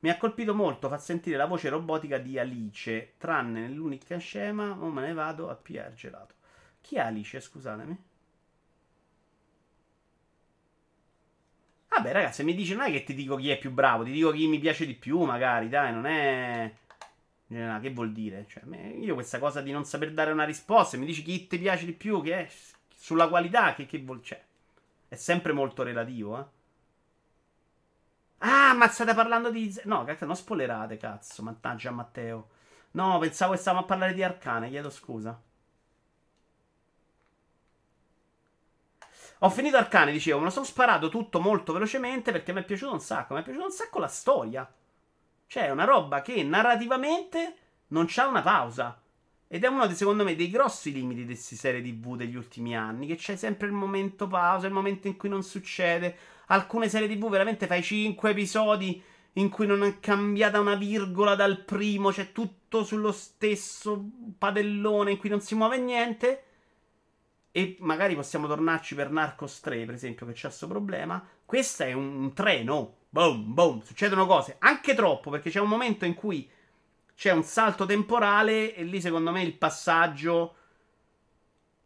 Mi 0.02 0.08
ha 0.10 0.16
colpito 0.16 0.54
molto 0.54 0.88
far 0.88 1.00
sentire 1.00 1.36
la 1.36 1.46
voce 1.46 1.68
robotica 1.68 2.18
di 2.18 2.38
Alice, 2.38 3.14
tranne 3.18 3.62
nell'unica 3.62 4.18
scema, 4.18 4.76
o 4.78 4.88
me 4.88 5.00
ne 5.00 5.12
vado 5.14 5.50
a 5.50 5.56
PR 5.56 5.94
gelato. 5.94 6.34
Chi 6.80 6.94
è 6.94 7.00
Alice, 7.00 7.40
scusatemi? 7.40 7.98
Vabbè, 11.88 12.12
ragazzi, 12.12 12.42
mi 12.44 12.54
dici 12.54 12.74
non 12.74 12.84
è 12.86 12.90
che 12.90 13.04
ti 13.04 13.14
dico 13.14 13.36
chi 13.36 13.50
è 13.50 13.58
più 13.58 13.70
bravo, 13.70 14.02
ti 14.04 14.10
dico 14.10 14.32
chi 14.32 14.46
mi 14.48 14.58
piace 14.58 14.84
di 14.84 14.94
più, 14.94 15.20
magari, 15.22 15.68
dai, 15.68 15.92
non 15.92 16.06
è. 16.06 16.72
Eh, 17.48 17.78
che 17.80 17.90
vuol 17.92 18.12
dire? 18.12 18.46
Cioè, 18.48 18.64
io 19.00 19.14
questa 19.14 19.38
cosa 19.38 19.60
di 19.60 19.70
non 19.70 19.84
saper 19.84 20.12
dare 20.12 20.32
una 20.32 20.44
risposta, 20.44 20.96
mi 20.96 21.06
dici 21.06 21.22
chi 21.22 21.46
ti 21.46 21.58
piace 21.58 21.84
di 21.86 21.92
più, 21.92 22.20
che 22.22 22.46
è 22.46 22.48
sulla 23.04 23.28
qualità, 23.28 23.74
che, 23.74 23.84
che 23.84 23.98
vuol 23.98 24.20
c'è? 24.22 24.34
Cioè, 24.34 24.44
è 25.08 25.14
sempre 25.16 25.52
molto 25.52 25.82
relativo, 25.82 26.38
eh. 26.40 26.44
Ah, 28.38 28.74
ma 28.74 28.86
state 28.88 29.12
parlando 29.14 29.50
di. 29.50 29.74
No, 29.84 30.04
cazzo, 30.04 30.24
non 30.26 30.36
spoilerate, 30.36 30.96
cazzo. 30.96 31.42
Mannaggia, 31.42 31.90
Matteo. 31.90 32.48
No, 32.92 33.18
pensavo 33.18 33.52
che 33.52 33.58
stavamo 33.58 33.82
a 33.84 33.86
parlare 33.86 34.14
di 34.14 34.22
Arcane, 34.22 34.68
chiedo 34.68 34.90
scusa. 34.90 35.36
Ho 39.40 39.50
finito 39.50 39.76
Arcane, 39.76 40.10
dicevo, 40.12 40.38
me 40.38 40.44
lo 40.46 40.50
sono 40.50 40.64
sparato 40.64 41.08
tutto 41.08 41.40
molto 41.40 41.72
velocemente 41.72 42.32
perché 42.32 42.52
mi 42.52 42.60
è 42.60 42.64
piaciuto 42.64 42.92
un 42.92 43.00
sacco. 43.00 43.34
Mi 43.34 43.40
è 43.40 43.42
piaciuto 43.44 43.66
un 43.66 43.72
sacco 43.72 43.98
la 44.00 44.08
storia. 44.08 44.72
Cioè, 45.46 45.66
è 45.66 45.70
una 45.70 45.84
roba 45.84 46.22
che 46.22 46.42
narrativamente 46.42 47.56
non 47.88 48.06
c'ha 48.08 48.26
una 48.26 48.42
pausa. 48.42 48.98
Ed 49.54 49.62
è 49.62 49.68
uno, 49.68 49.88
secondo 49.90 50.24
me, 50.24 50.34
dei 50.34 50.50
grossi 50.50 50.90
limiti 50.90 51.20
di 51.20 51.26
queste 51.26 51.54
serie 51.54 51.80
TV 51.80 52.16
degli 52.16 52.34
ultimi 52.34 52.76
anni. 52.76 53.06
Che 53.06 53.14
c'è 53.14 53.36
sempre 53.36 53.68
il 53.68 53.72
momento 53.72 54.26
pausa, 54.26 54.66
il 54.66 54.72
momento 54.72 55.06
in 55.06 55.16
cui 55.16 55.28
non 55.28 55.44
succede. 55.44 56.16
Alcune 56.46 56.88
serie 56.88 57.06
TV 57.06 57.30
veramente 57.30 57.68
fai 57.68 57.80
5 57.80 58.30
episodi 58.30 59.00
in 59.34 59.48
cui 59.50 59.68
non 59.68 59.84
è 59.84 60.00
cambiata 60.00 60.58
una 60.58 60.74
virgola 60.74 61.36
dal 61.36 61.60
primo, 61.60 62.10
c'è 62.10 62.32
tutto 62.32 62.82
sullo 62.82 63.12
stesso 63.12 64.04
padellone 64.36 65.12
in 65.12 65.18
cui 65.18 65.28
non 65.28 65.40
si 65.40 65.54
muove 65.54 65.78
niente. 65.78 66.44
E 67.52 67.76
magari 67.78 68.16
possiamo 68.16 68.48
tornarci 68.48 68.96
per 68.96 69.12
Narcos 69.12 69.60
3, 69.60 69.84
per 69.84 69.94
esempio, 69.94 70.26
che 70.26 70.32
c'è 70.32 70.48
questo 70.48 70.66
problema. 70.66 71.24
Questo 71.44 71.84
è 71.84 71.92
un 71.92 72.32
treno. 72.32 72.96
Boom, 73.08 73.54
boom. 73.54 73.82
Succedono 73.82 74.26
cose. 74.26 74.56
Anche 74.58 74.94
troppo, 74.94 75.30
perché 75.30 75.50
c'è 75.50 75.60
un 75.60 75.68
momento 75.68 76.04
in 76.04 76.14
cui 76.14 76.50
c'è 77.16 77.30
un 77.30 77.42
salto 77.42 77.86
temporale 77.86 78.74
e 78.74 78.82
lì 78.82 79.00
secondo 79.00 79.30
me 79.30 79.42
il 79.42 79.54
passaggio... 79.54 80.56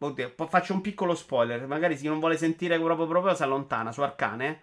Oddio, 0.01 0.33
faccio 0.47 0.73
un 0.73 0.81
piccolo 0.81 1.13
spoiler. 1.13 1.67
Magari 1.67 1.97
chi 1.97 2.07
non 2.07 2.19
vuole 2.19 2.37
sentire 2.37 2.79
proprio 2.79 3.05
proprio 3.05 3.35
si 3.35 3.43
allontana 3.43 3.91
su 3.91 4.01
Arcane. 4.01 4.61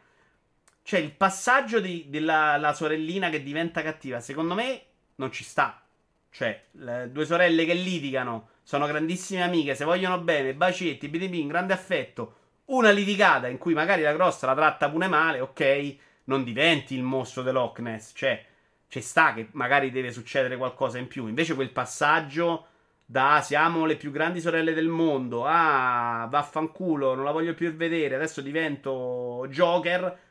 C'è 0.82 0.98
il 0.98 1.12
passaggio 1.12 1.78
di, 1.78 2.06
della 2.08 2.72
sorellina 2.74 3.28
che 3.28 3.42
diventa 3.42 3.82
cattiva. 3.82 4.20
Secondo 4.20 4.54
me 4.54 4.82
non 5.16 5.30
ci 5.30 5.44
sta. 5.44 5.82
Cioè, 6.30 6.64
le 6.72 7.10
due 7.12 7.24
sorelle 7.24 7.64
che 7.64 7.74
litigano 7.74 8.48
sono 8.62 8.86
grandissime 8.86 9.42
amiche, 9.42 9.74
se 9.74 9.84
vogliono 9.84 10.18
bene, 10.18 10.54
bacetti, 10.54 11.08
bidibin, 11.08 11.48
grande 11.48 11.72
affetto. 11.72 12.34
Una 12.66 12.90
litigata 12.90 13.46
in 13.46 13.58
cui 13.58 13.74
magari 13.74 14.02
la 14.02 14.12
grossa 14.12 14.46
la 14.46 14.54
tratta 14.54 14.90
pure 14.90 15.06
male, 15.06 15.40
ok, 15.40 15.96
non 16.24 16.44
diventi 16.44 16.94
il 16.94 17.02
mostro 17.02 17.42
dell'Och 17.42 17.78
Ness, 17.78 18.12
cioè 18.14 18.44
ci 18.88 19.00
sta 19.00 19.34
che 19.34 19.48
magari 19.52 19.90
deve 19.90 20.12
succedere 20.12 20.56
qualcosa 20.56 20.98
in 20.98 21.08
più. 21.08 21.26
Invece 21.26 21.54
quel 21.54 21.70
passaggio 21.70 22.66
da 23.04 23.40
siamo 23.42 23.84
le 23.84 23.96
più 23.96 24.10
grandi 24.10 24.40
sorelle 24.40 24.74
del 24.74 24.88
mondo 24.88 25.44
a 25.46 26.26
vaffanculo, 26.30 27.14
non 27.14 27.24
la 27.24 27.32
voglio 27.32 27.54
più 27.54 27.72
vedere, 27.74 28.16
adesso 28.16 28.40
divento 28.40 29.46
Joker 29.48 30.24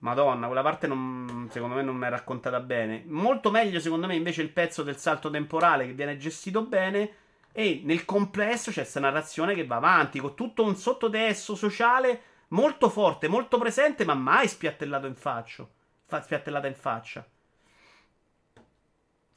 Madonna, 0.00 0.46
quella 0.46 0.62
parte 0.62 0.86
non, 0.86 1.48
secondo 1.50 1.74
me 1.74 1.82
non 1.82 1.96
mi 1.96 2.06
è 2.06 2.10
raccontata 2.10 2.60
bene. 2.60 3.02
Molto 3.06 3.50
meglio, 3.50 3.80
secondo 3.80 4.06
me, 4.06 4.14
invece 4.14 4.42
il 4.42 4.50
pezzo 4.50 4.84
del 4.84 4.96
salto 4.96 5.28
temporale 5.28 5.86
che 5.86 5.92
viene 5.92 6.16
gestito 6.16 6.62
bene. 6.62 7.14
E 7.50 7.80
nel 7.84 8.04
complesso 8.04 8.70
c'è 8.70 8.82
questa 8.82 9.00
narrazione 9.00 9.54
che 9.54 9.66
va 9.66 9.76
avanti 9.76 10.20
con 10.20 10.36
tutto 10.36 10.62
un 10.62 10.76
sottotesto 10.76 11.56
sociale 11.56 12.22
molto 12.48 12.88
forte, 12.88 13.26
molto 13.26 13.58
presente, 13.58 14.04
ma 14.04 14.14
mai 14.14 14.46
spiattellato 14.46 15.06
in 15.08 15.16
faccia. 15.16 15.66
Fa, 16.08 16.22
spiattellata 16.22 16.66
in 16.66 16.74
faccia. 16.74 17.22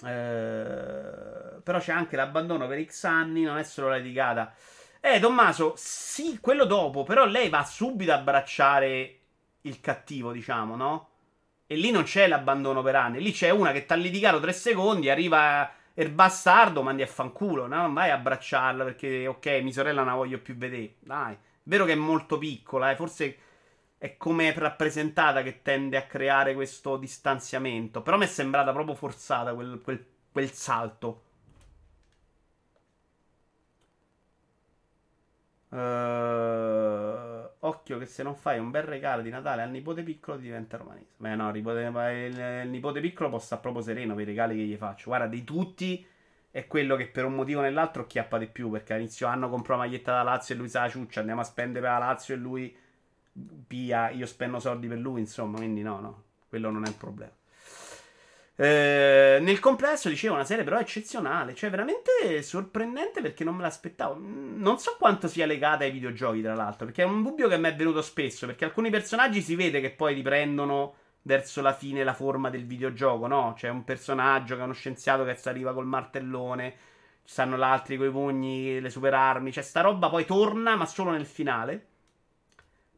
Eh, 0.05 1.61
però 1.61 1.79
c'è 1.79 1.91
anche 1.91 2.15
l'abbandono 2.15 2.65
per 2.65 2.81
X 2.85 3.03
anni, 3.03 3.43
non 3.43 3.57
è 3.57 3.63
solo 3.63 3.89
la 3.89 3.97
litigata. 3.97 4.53
Eh, 5.01 5.19
Tommaso, 5.19 5.73
sì, 5.75 6.39
quello 6.39 6.63
dopo, 6.63 7.03
però 7.03 7.25
lei 7.25 7.49
va 7.49 7.65
subito 7.65 8.13
a 8.13 8.15
abbracciare 8.15 9.19
il 9.63 9.81
cattivo, 9.81 10.31
diciamo, 10.31 10.77
no? 10.77 11.09
E 11.67 11.75
lì 11.75 11.91
non 11.91 12.03
c'è 12.03 12.27
l'abbandono 12.27 12.81
per 12.81 12.95
anni. 12.95 13.21
Lì 13.21 13.33
c'è 13.33 13.49
una 13.49 13.73
che 13.73 13.85
t'ha 13.85 13.95
litigato 13.95 14.39
tre 14.39 14.53
secondi, 14.53 15.09
arriva 15.09 15.69
il 15.95 16.09
bastardo, 16.09 16.83
mandi 16.83 17.01
a 17.01 17.07
fanculo, 17.07 17.67
no? 17.67 17.81
Non 17.81 17.93
vai 17.93 18.11
a 18.11 18.15
abbracciarla 18.15 18.85
perché, 18.85 19.27
ok, 19.27 19.45
mia 19.61 19.73
sorella 19.73 20.03
non 20.03 20.11
la 20.11 20.15
voglio 20.15 20.39
più 20.39 20.55
vedere. 20.55 20.95
Dai, 20.99 21.33
è 21.33 21.37
vero 21.63 21.83
che 21.83 21.91
è 21.91 21.95
molto 21.95 22.37
piccola, 22.37 22.91
eh? 22.91 22.95
forse 22.95 23.37
è 24.01 24.17
come 24.17 24.51
rappresentata 24.51 25.43
che 25.43 25.61
tende 25.61 25.95
a 25.95 26.07
creare 26.07 26.55
questo 26.55 26.97
distanziamento. 26.97 28.01
Però 28.01 28.17
mi 28.17 28.23
è 28.23 28.27
sembrata 28.27 28.71
proprio 28.73 28.95
forzata 28.95 29.53
quel, 29.53 29.79
quel, 29.79 30.03
quel 30.31 30.49
salto. 30.49 31.21
Uh... 35.69 37.47
Occhio 37.59 37.99
che 37.99 38.07
se 38.07 38.23
non 38.23 38.33
fai 38.35 38.57
un 38.57 38.71
bel 38.71 38.81
regalo 38.81 39.21
di 39.21 39.29
Natale 39.29 39.61
al 39.61 39.69
nipote 39.69 40.01
piccolo 40.01 40.37
diventa 40.37 40.77
romanese. 40.77 41.09
Beh 41.17 41.35
no, 41.35 41.49
il, 41.51 41.57
il, 41.57 42.69
nipote 42.69 43.01
piccolo 43.01 43.29
può 43.29 43.37
stare 43.37 43.61
proprio 43.61 43.83
sereno 43.83 44.15
per 44.15 44.23
i 44.23 44.25
regali 44.25 44.55
che 44.55 44.63
gli 44.63 44.77
faccio. 44.77 45.09
Guarda, 45.09 45.27
di 45.27 45.43
tutti 45.43 46.03
è 46.49 46.65
quello 46.65 46.95
che 46.95 47.05
per 47.05 47.25
un 47.25 47.35
motivo 47.35 47.59
o 47.59 47.63
nell'altro 47.63 48.07
chiappa 48.07 48.39
di 48.39 48.47
più. 48.47 48.71
Perché 48.71 48.93
all'inizio 48.93 49.27
anno 49.27 49.47
compro 49.47 49.75
la 49.75 49.83
maglietta 49.83 50.11
da 50.11 50.23
Lazio 50.23 50.55
e 50.55 50.57
lui 50.57 50.69
sa 50.69 50.81
la 50.81 50.89
ciuccia. 50.89 51.19
Andiamo 51.19 51.41
a 51.41 51.43
spendere 51.43 51.85
per 51.85 51.99
la 51.99 52.05
Lazio 52.07 52.33
e 52.33 52.37
lui 52.37 52.75
pia. 53.67 54.09
Io 54.09 54.25
spendo 54.25 54.59
soldi 54.59 54.87
per 54.87 54.97
lui, 54.97 55.19
insomma. 55.21 55.57
Quindi 55.57 55.81
no, 55.81 55.99
no, 55.99 56.23
quello 56.49 56.69
non 56.69 56.85
è 56.85 56.87
il 56.87 56.95
problema. 56.95 57.31
Eh, 58.55 59.39
nel 59.41 59.59
complesso, 59.59 60.07
dicevo, 60.07 60.35
una 60.35 60.43
serie 60.43 60.63
però 60.63 60.77
eccezionale, 60.77 61.55
cioè 61.55 61.71
veramente 61.71 62.43
sorprendente 62.43 63.19
perché 63.19 63.43
non 63.43 63.55
me 63.55 63.63
l'aspettavo. 63.63 64.15
Non 64.19 64.77
so 64.77 64.97
quanto 64.99 65.27
sia 65.27 65.47
legata 65.47 65.83
ai 65.83 65.91
videogiochi, 65.91 66.43
tra 66.43 66.53
l'altro, 66.53 66.85
perché 66.85 67.01
è 67.01 67.05
un 67.05 67.23
dubbio 67.23 67.47
che 67.47 67.57
mi 67.57 67.69
è 67.69 67.75
venuto 67.75 68.03
spesso, 68.03 68.45
perché 68.45 68.65
alcuni 68.65 68.91
personaggi 68.91 69.41
si 69.41 69.55
vede 69.55 69.81
che 69.81 69.91
poi 69.91 70.13
riprendono 70.13 70.93
verso 71.23 71.61
la 71.61 71.73
fine 71.73 72.03
la 72.03 72.13
forma 72.13 72.51
del 72.51 72.65
videogioco, 72.65 73.25
no? 73.25 73.53
C'è 73.55 73.69
un 73.69 73.83
personaggio 73.83 74.55
che 74.55 74.61
è 74.61 74.63
uno 74.63 74.73
scienziato 74.73 75.23
che 75.23 75.37
arriva 75.45 75.73
col 75.73 75.87
martellone, 75.87 76.75
Ci 77.23 77.33
stanno 77.33 77.57
l'altri 77.57 77.97
coi 77.97 78.11
pugni, 78.11 78.79
le 78.79 78.89
super 78.91 79.13
armi. 79.15 79.51
Cioè, 79.51 79.63
sta 79.63 79.81
roba 79.81 80.09
poi 80.09 80.25
torna, 80.25 80.75
ma 80.75 80.85
solo 80.85 81.11
nel 81.11 81.25
finale. 81.25 81.87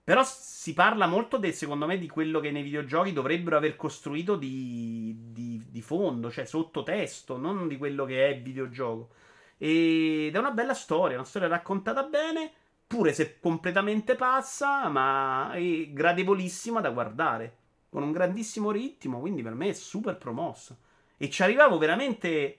Però 0.04 0.22
si 0.24 0.74
parla 0.74 1.08
molto, 1.08 1.38
del, 1.38 1.54
secondo 1.54 1.86
me, 1.86 1.98
di 1.98 2.10
quello 2.10 2.40
che 2.42 2.52
nei 2.52 2.64
videogiochi 2.64 3.14
dovrebbero 3.14 3.56
aver 3.56 3.76
costruito 3.78 4.36
di, 4.36 5.16
di, 5.32 5.64
di 5.70 5.82
fondo, 5.82 6.30
cioè 6.30 6.46
sottotesto, 6.46 7.38
non 7.38 7.68
di 7.68 7.78
quello 7.78 8.04
che 8.04 8.30
è 8.30 8.42
videogioco. 8.42 9.10
Ed 9.58 10.36
è 10.36 10.38
una 10.38 10.52
bella 10.52 10.74
storia, 10.74 11.16
una 11.16 11.26
storia 11.26 11.48
raccontata 11.48 12.04
bene, 12.04 12.52
pure 12.86 13.14
se 13.14 13.40
completamente 13.40 14.16
pazza, 14.16 14.90
ma 14.90 15.52
è 15.54 15.90
gradevolissima 15.92 16.82
da 16.82 16.90
guardare. 16.90 17.58
Con 17.90 18.04
un 18.04 18.12
grandissimo 18.12 18.72
ritmo, 18.72 19.20
quindi 19.20 19.42
per 19.42 19.54
me 19.54 19.70
è 19.70 19.74
super 19.74 20.18
promossa. 20.18 20.76
E 21.16 21.30
ci 21.30 21.44
arrivavo 21.44 21.78
veramente 21.78 22.58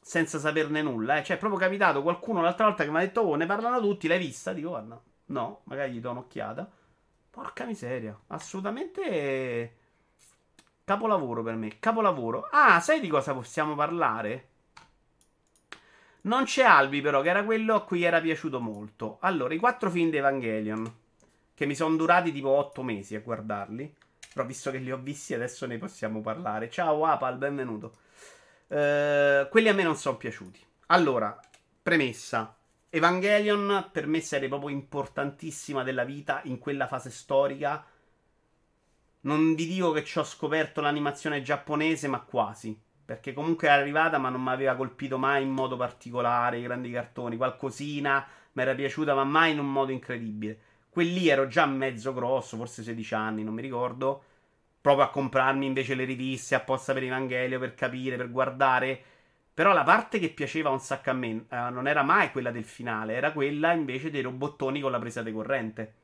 senza 0.00 0.38
saperne 0.38 0.80
nulla. 0.82 1.18
Eh. 1.18 1.24
Cioè, 1.24 1.36
è 1.36 1.38
proprio 1.38 1.60
capitato 1.60 2.00
qualcuno 2.00 2.40
l'altra 2.40 2.66
volta 2.66 2.84
che 2.84 2.90
mi 2.90 2.96
ha 2.98 3.00
detto: 3.00 3.20
Oh, 3.22 3.34
ne 3.34 3.44
parlano 3.44 3.80
tutti, 3.80 4.06
l'hai 4.08 4.18
vista? 4.18 4.52
Dico, 4.52 4.68
guarda, 4.70 4.94
no, 4.94 5.02
magari 5.64 5.92
gli 5.92 6.00
do 6.00 6.10
un'occhiata. 6.10 6.70
Porca 7.30 7.64
miseria, 7.64 8.18
assolutamente 8.28 9.76
capolavoro 10.84 11.42
per 11.42 11.54
me. 11.54 11.78
Capolavoro. 11.78 12.48
Ah, 12.50 12.80
sai 12.80 13.00
di 13.00 13.08
cosa 13.08 13.34
possiamo 13.34 13.74
parlare? 13.74 14.48
Non 16.22 16.44
c'è 16.44 16.62
Albi, 16.62 17.00
però, 17.00 17.20
che 17.20 17.28
era 17.28 17.44
quello 17.44 17.74
a 17.74 17.84
cui 17.84 18.02
era 18.02 18.20
piaciuto 18.20 18.60
molto. 18.60 19.18
Allora, 19.20 19.54
i 19.54 19.58
quattro 19.58 19.90
film 19.90 20.10
di 20.10 20.16
Evangelion, 20.16 20.94
che 21.54 21.66
mi 21.66 21.74
sono 21.74 21.94
durati 21.96 22.32
tipo 22.32 22.48
otto 22.48 22.82
mesi 22.82 23.14
a 23.14 23.20
guardarli. 23.20 23.94
Però 24.32 24.46
visto 24.46 24.70
che 24.70 24.78
li 24.78 24.90
ho 24.90 24.98
visti, 24.98 25.34
adesso 25.34 25.66
ne 25.66 25.78
possiamo 25.78 26.20
parlare. 26.20 26.68
Ciao 26.68 27.04
Apal, 27.04 27.36
benvenuto. 27.36 27.98
Uh, 28.68 29.48
quelli 29.48 29.68
a 29.68 29.74
me 29.74 29.82
non 29.82 29.96
sono 29.96 30.16
piaciuti. 30.16 30.60
Allora, 30.86 31.38
premessa. 31.82 32.54
Evangelion 32.88 33.88
per 33.92 34.06
me 34.06 34.20
serie 34.20 34.48
proprio 34.48 34.70
importantissima 34.70 35.82
della 35.82 36.04
vita 36.04 36.40
in 36.44 36.58
quella 36.58 36.86
fase 36.86 37.10
storica. 37.10 37.84
Non 39.22 39.54
vi 39.54 39.66
dico 39.66 39.90
che 39.90 40.04
ci 40.04 40.18
ho 40.18 40.24
scoperto 40.24 40.80
l'animazione 40.80 41.42
giapponese, 41.42 42.06
ma 42.06 42.20
quasi. 42.20 42.78
Perché 43.04 43.32
comunque 43.32 43.68
è 43.68 43.72
arrivata, 43.72 44.18
ma 44.18 44.28
non 44.28 44.42
mi 44.42 44.50
aveva 44.50 44.76
colpito 44.76 45.18
mai 45.18 45.42
in 45.42 45.50
modo 45.50 45.76
particolare. 45.76 46.58
I 46.58 46.62
grandi 46.62 46.90
cartoni, 46.90 47.36
qualcosina 47.36 48.26
mi 48.52 48.62
era 48.62 48.74
piaciuta, 48.74 49.14
ma 49.14 49.24
mai 49.24 49.52
in 49.52 49.58
un 49.58 49.70
modo 49.70 49.92
incredibile. 49.92 50.58
Quelli 50.88 51.28
ero 51.28 51.46
già 51.46 51.66
mezzo 51.66 52.14
grosso, 52.14 52.56
forse 52.56 52.82
16 52.82 53.14
anni, 53.14 53.44
non 53.44 53.52
mi 53.52 53.62
ricordo. 53.62 54.22
Proprio 54.80 55.04
a 55.04 55.10
comprarmi 55.10 55.66
invece 55.66 55.94
le 55.94 56.04
riviste 56.04 56.54
apposta 56.54 56.92
per 56.92 57.02
Evangelio, 57.02 57.58
per 57.58 57.74
capire, 57.74 58.16
per 58.16 58.30
guardare. 58.30 59.02
Però 59.56 59.72
la 59.72 59.84
parte 59.84 60.18
che 60.18 60.28
piaceva 60.28 60.68
un 60.68 60.80
sacco 60.80 61.08
a 61.08 61.14
me 61.14 61.46
eh, 61.48 61.70
non 61.70 61.88
era 61.88 62.02
mai 62.02 62.30
quella 62.30 62.50
del 62.50 62.66
finale, 62.66 63.14
era 63.14 63.32
quella 63.32 63.72
invece 63.72 64.10
dei 64.10 64.20
robottoni 64.20 64.82
con 64.82 64.90
la 64.90 64.98
presa 64.98 65.22
di 65.22 65.32
corrente. 65.32 65.94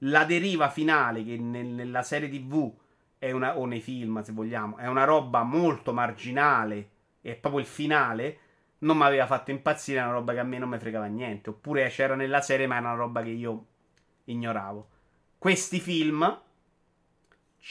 La 0.00 0.24
deriva 0.24 0.68
finale, 0.68 1.24
che 1.24 1.38
nel, 1.38 1.64
nella 1.64 2.02
serie 2.02 2.28
TV 2.28 2.70
una, 3.20 3.56
o 3.56 3.64
nei 3.64 3.80
film, 3.80 4.20
se 4.20 4.32
vogliamo, 4.32 4.76
è 4.76 4.86
una 4.88 5.04
roba 5.04 5.42
molto 5.42 5.94
marginale, 5.94 6.90
è 7.22 7.34
proprio 7.34 7.62
il 7.62 7.66
finale, 7.66 8.38
non 8.80 8.98
mi 8.98 9.04
aveva 9.04 9.24
fatto 9.24 9.50
impazzire, 9.50 10.00
è 10.00 10.02
una 10.02 10.12
roba 10.12 10.34
che 10.34 10.40
a 10.40 10.44
me 10.44 10.58
non 10.58 10.68
mi 10.68 10.78
fregava 10.78 11.06
niente. 11.06 11.48
Oppure 11.48 11.88
c'era 11.88 12.14
nella 12.14 12.42
serie, 12.42 12.66
ma 12.66 12.76
è 12.76 12.80
una 12.80 12.92
roba 12.92 13.22
che 13.22 13.30
io 13.30 13.66
ignoravo. 14.24 14.88
Questi 15.38 15.80
film 15.80 16.42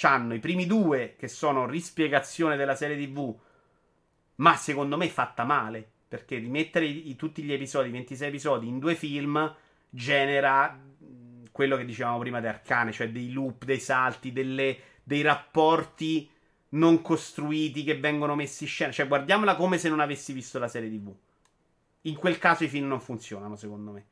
hanno 0.02 0.34
i 0.34 0.40
primi 0.40 0.66
due, 0.66 1.14
che 1.16 1.28
sono 1.28 1.68
rispiegazione 1.68 2.56
della 2.56 2.74
serie 2.74 2.98
TV 2.98 3.38
ma 4.40 4.56
secondo 4.56 4.98
me 4.98 5.08
fatta 5.10 5.44
male. 5.44 5.88
Perché 6.10 6.38
rimettere 6.38 6.86
i, 6.86 7.16
tutti 7.16 7.44
gli 7.44 7.54
episodi, 7.54 7.90
26 7.90 8.28
episodi, 8.28 8.68
in 8.68 8.80
due 8.80 8.96
film 8.96 9.56
genera 9.90 10.78
quello 11.52 11.78
che 11.78 11.86
dicevamo 11.86 12.18
prima 12.18 12.40
di 12.40 12.48
Arcane, 12.48 12.92
cioè 12.92 13.12
dei 13.12 13.32
loop, 13.32 13.64
dei 13.64 13.80
salti, 13.80 14.32
delle, 14.32 14.78
dei 15.04 15.22
rapporti 15.22 16.30
non 16.70 17.02
costruiti 17.02 17.84
che 17.84 18.00
vengono 18.00 18.36
messi 18.36 18.64
in 18.64 18.70
scena. 18.70 18.92
Cioè, 18.92 19.08
guardiamola 19.08 19.56
come 19.56 19.78
se 19.78 19.90
non 19.90 20.00
avessi 20.00 20.34
visto 20.34 20.58
la 20.58 20.68
serie 20.68 20.90
TV. 20.90 21.14
In 22.04 22.16
quel 22.16 22.40
caso 22.40 22.64
i 22.64 22.70
film 22.70 22.88
non 22.88 23.02
funzionano, 23.02 23.56
secondo 23.56 23.92
me. 23.92 24.06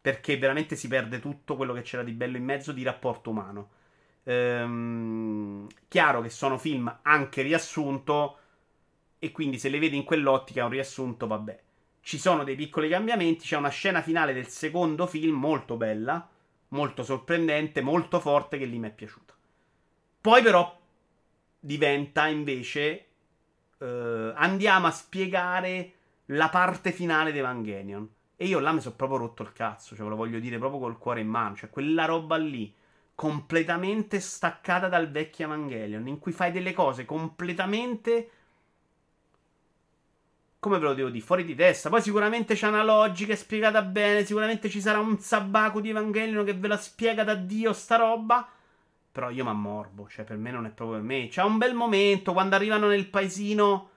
Perché 0.00 0.38
veramente 0.38 0.76
si 0.76 0.86
perde 0.86 1.18
tutto 1.18 1.56
quello 1.56 1.72
che 1.72 1.82
c'era 1.82 2.04
di 2.04 2.12
bello 2.12 2.36
in 2.36 2.44
mezzo 2.44 2.70
di 2.70 2.84
rapporto 2.84 3.30
umano. 3.30 3.70
Ehm, 4.22 5.66
chiaro 5.88 6.20
che 6.20 6.28
sono 6.28 6.58
film 6.58 7.00
anche 7.02 7.42
riassunto 7.42 8.39
e 9.20 9.30
quindi 9.30 9.58
se 9.58 9.68
le 9.68 9.78
vedi 9.78 9.96
in 9.96 10.04
quell'ottica 10.04 10.64
un 10.64 10.70
riassunto, 10.70 11.28
vabbè. 11.28 11.60
Ci 12.00 12.18
sono 12.18 12.42
dei 12.42 12.56
piccoli 12.56 12.88
cambiamenti, 12.88 13.44
c'è 13.44 13.56
una 13.56 13.68
scena 13.68 14.00
finale 14.00 14.32
del 14.32 14.48
secondo 14.48 15.06
film 15.06 15.36
molto 15.36 15.76
bella, 15.76 16.26
molto 16.68 17.04
sorprendente, 17.04 17.82
molto 17.82 18.18
forte 18.18 18.56
che 18.56 18.64
lì 18.64 18.78
mi 18.78 18.88
è 18.88 18.92
piaciuta. 18.92 19.34
Poi 20.22 20.42
però 20.42 20.78
diventa 21.60 22.26
invece 22.26 23.06
eh, 23.78 24.32
andiamo 24.34 24.86
a 24.86 24.90
spiegare 24.90 25.92
la 26.26 26.48
parte 26.48 26.90
finale 26.90 27.30
di 27.30 27.38
Evangelion. 27.38 28.08
E 28.36 28.46
io 28.46 28.58
là 28.58 28.72
mi 28.72 28.80
sono 28.80 28.94
proprio 28.94 29.18
rotto 29.18 29.42
il 29.42 29.52
cazzo, 29.52 29.94
cioè 29.94 30.04
ve 30.04 30.10
lo 30.10 30.16
voglio 30.16 30.38
dire 30.38 30.56
proprio 30.56 30.80
col 30.80 30.96
cuore 30.96 31.20
in 31.20 31.28
mano, 31.28 31.56
cioè 31.56 31.68
quella 31.68 32.06
roba 32.06 32.36
lì 32.36 32.74
completamente 33.14 34.18
staccata 34.18 34.88
dal 34.88 35.10
vecchio 35.10 35.44
Evangelion, 35.44 36.08
in 36.08 36.18
cui 36.18 36.32
fai 36.32 36.50
delle 36.50 36.72
cose 36.72 37.04
completamente 37.04 38.30
come 40.60 40.78
ve 40.78 40.84
lo 40.84 40.94
devo 40.94 41.08
dire, 41.08 41.24
fuori 41.24 41.44
di 41.44 41.54
testa. 41.54 41.88
Poi 41.88 42.02
sicuramente 42.02 42.54
c'è 42.54 42.68
una 42.68 42.84
logica, 42.84 43.34
spiegata 43.34 43.80
bene. 43.80 44.24
Sicuramente 44.26 44.68
ci 44.68 44.80
sarà 44.82 45.00
un 45.00 45.18
sabaco 45.18 45.80
di 45.80 45.88
Evangelion 45.88 46.44
che 46.44 46.52
ve 46.52 46.68
la 46.68 46.76
spiega 46.76 47.24
da 47.24 47.34
Dio 47.34 47.72
sta 47.72 47.96
roba. 47.96 48.46
Però 49.12 49.30
io 49.30 49.42
mi 49.42 49.50
ammorbo, 49.50 50.06
cioè 50.08 50.24
per 50.24 50.36
me 50.36 50.50
non 50.50 50.66
è 50.66 50.70
proprio 50.70 50.98
per 50.98 51.06
me. 51.06 51.28
C'è 51.28 51.42
un 51.42 51.56
bel 51.56 51.74
momento 51.74 52.32
quando 52.34 52.54
arrivano 52.56 52.88
nel 52.88 53.08
paesino 53.08 53.88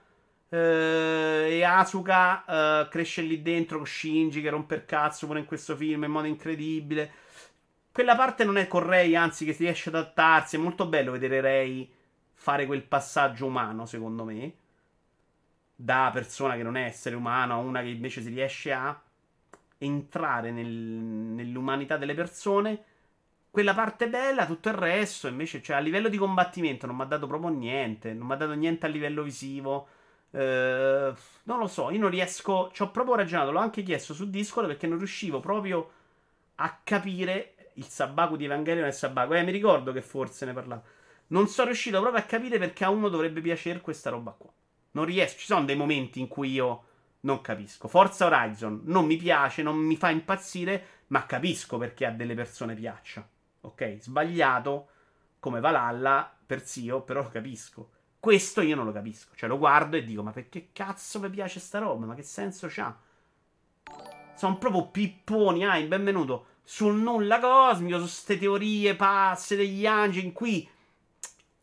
eh, 0.48 1.48
e 1.50 1.62
Asuka 1.62 2.44
eh, 2.84 2.88
cresce 2.88 3.20
lì 3.22 3.42
dentro 3.42 3.76
con 3.76 3.86
Shinji 3.86 4.40
che 4.40 4.50
rompe 4.50 4.76
il 4.76 4.84
cazzo 4.86 5.26
pure 5.26 5.40
in 5.40 5.44
questo 5.44 5.76
film 5.76 6.04
in 6.04 6.10
modo 6.10 6.26
incredibile. 6.26 7.12
Quella 7.92 8.16
parte 8.16 8.42
non 8.44 8.56
è 8.56 8.66
con 8.66 8.84
Rei, 8.86 9.14
anzi 9.14 9.44
che 9.44 9.52
si 9.52 9.64
riesce 9.64 9.90
ad 9.90 9.96
adattarsi. 9.96 10.56
È 10.56 10.58
molto 10.58 10.86
bello 10.86 11.12
vedere 11.12 11.42
Rei 11.42 11.92
fare 12.32 12.64
quel 12.66 12.82
passaggio 12.82 13.46
umano, 13.46 13.84
secondo 13.84 14.24
me 14.24 14.54
da 15.74 16.10
persona 16.12 16.56
che 16.56 16.62
non 16.62 16.76
è 16.76 16.84
essere 16.84 17.16
umano 17.16 17.54
a 17.54 17.56
una 17.56 17.80
che 17.82 17.88
invece 17.88 18.22
si 18.22 18.28
riesce 18.28 18.72
a 18.72 19.00
entrare 19.78 20.50
nel, 20.50 20.66
nell'umanità 20.66 21.96
delle 21.96 22.14
persone. 22.14 22.84
Quella 23.50 23.74
parte 23.74 24.08
bella, 24.08 24.46
tutto 24.46 24.68
il 24.68 24.74
resto 24.74 25.28
invece, 25.28 25.62
cioè 25.62 25.76
a 25.76 25.80
livello 25.80 26.08
di 26.08 26.16
combattimento 26.16 26.86
non 26.86 26.96
mi 26.96 27.02
ha 27.02 27.06
dato 27.06 27.26
proprio 27.26 27.50
niente, 27.50 28.12
non 28.12 28.26
mi 28.26 28.32
ha 28.32 28.36
dato 28.36 28.54
niente 28.54 28.86
a 28.86 28.88
livello 28.88 29.22
visivo. 29.22 29.86
Eh, 30.30 31.12
non 31.44 31.58
lo 31.58 31.66
so, 31.68 31.90
io 31.90 32.00
non 32.00 32.10
riesco, 32.10 32.70
ci 32.72 32.82
ho 32.82 32.90
proprio 32.90 33.14
ragionato, 33.14 33.52
l'ho 33.52 33.60
anche 33.60 33.82
chiesto 33.82 34.12
su 34.14 34.28
Discord 34.28 34.66
perché 34.66 34.86
non 34.88 34.98
riuscivo 34.98 35.38
proprio 35.40 35.90
a 36.56 36.80
capire 36.82 37.70
il 37.74 37.86
sabaco 37.86 38.36
di 38.36 38.44
Evangelion 38.44 38.84
e 38.84 38.88
il 38.88 38.94
sabaco. 38.94 39.34
Eh, 39.34 39.42
mi 39.42 39.52
ricordo 39.52 39.92
che 39.92 40.02
forse 40.02 40.46
ne 40.46 40.52
parlavo. 40.52 40.82
Non 41.28 41.48
sono 41.48 41.68
riuscito 41.68 42.00
proprio 42.00 42.22
a 42.22 42.26
capire 42.26 42.58
perché 42.58 42.84
a 42.84 42.90
uno 42.90 43.08
dovrebbe 43.08 43.40
piacere 43.40 43.80
questa 43.80 44.10
roba 44.10 44.32
qua. 44.32 44.50
Non 44.94 45.04
riesco. 45.04 45.38
Ci 45.38 45.46
sono 45.46 45.64
dei 45.64 45.76
momenti 45.76 46.20
in 46.20 46.28
cui 46.28 46.50
io 46.50 46.84
non 47.20 47.40
capisco. 47.40 47.88
Forza 47.88 48.26
Horizon 48.26 48.82
non 48.84 49.06
mi 49.06 49.16
piace, 49.16 49.62
non 49.62 49.76
mi 49.76 49.96
fa 49.96 50.10
impazzire, 50.10 50.86
ma 51.08 51.26
capisco 51.26 51.78
perché 51.78 52.06
a 52.06 52.10
delle 52.10 52.34
persone 52.34 52.74
piaccia. 52.74 53.26
Ok? 53.62 53.98
Sbagliato 54.00 54.88
come 55.38 55.60
Valhalla 55.60 56.34
per 56.46 56.64
Zio, 56.66 57.02
però 57.02 57.22
lo 57.22 57.28
capisco. 57.28 57.90
Questo 58.18 58.60
io 58.60 58.76
non 58.76 58.86
lo 58.86 58.92
capisco. 58.92 59.32
Cioè 59.34 59.48
lo 59.48 59.58
guardo 59.58 59.96
e 59.96 60.04
dico, 60.04 60.22
ma 60.22 60.30
perché 60.30 60.70
cazzo 60.72 61.20
mi 61.20 61.30
piace 61.30 61.60
sta 61.60 61.78
roba? 61.78 62.06
Ma 62.06 62.14
che 62.14 62.22
senso 62.22 62.68
c'ha? 62.70 62.96
Sono 64.34 64.58
proprio 64.58 64.88
pipponi, 64.88 65.64
ah, 65.64 65.80
benvenuto 65.82 66.46
sul 66.64 66.94
nulla 66.94 67.40
cosmico, 67.40 67.98
su 67.98 68.04
queste 68.04 68.38
teorie 68.38 68.96
pazze 68.96 69.54
degli 69.54 69.86
angeli 69.86 70.26
in 70.26 70.32
cui 70.32 70.66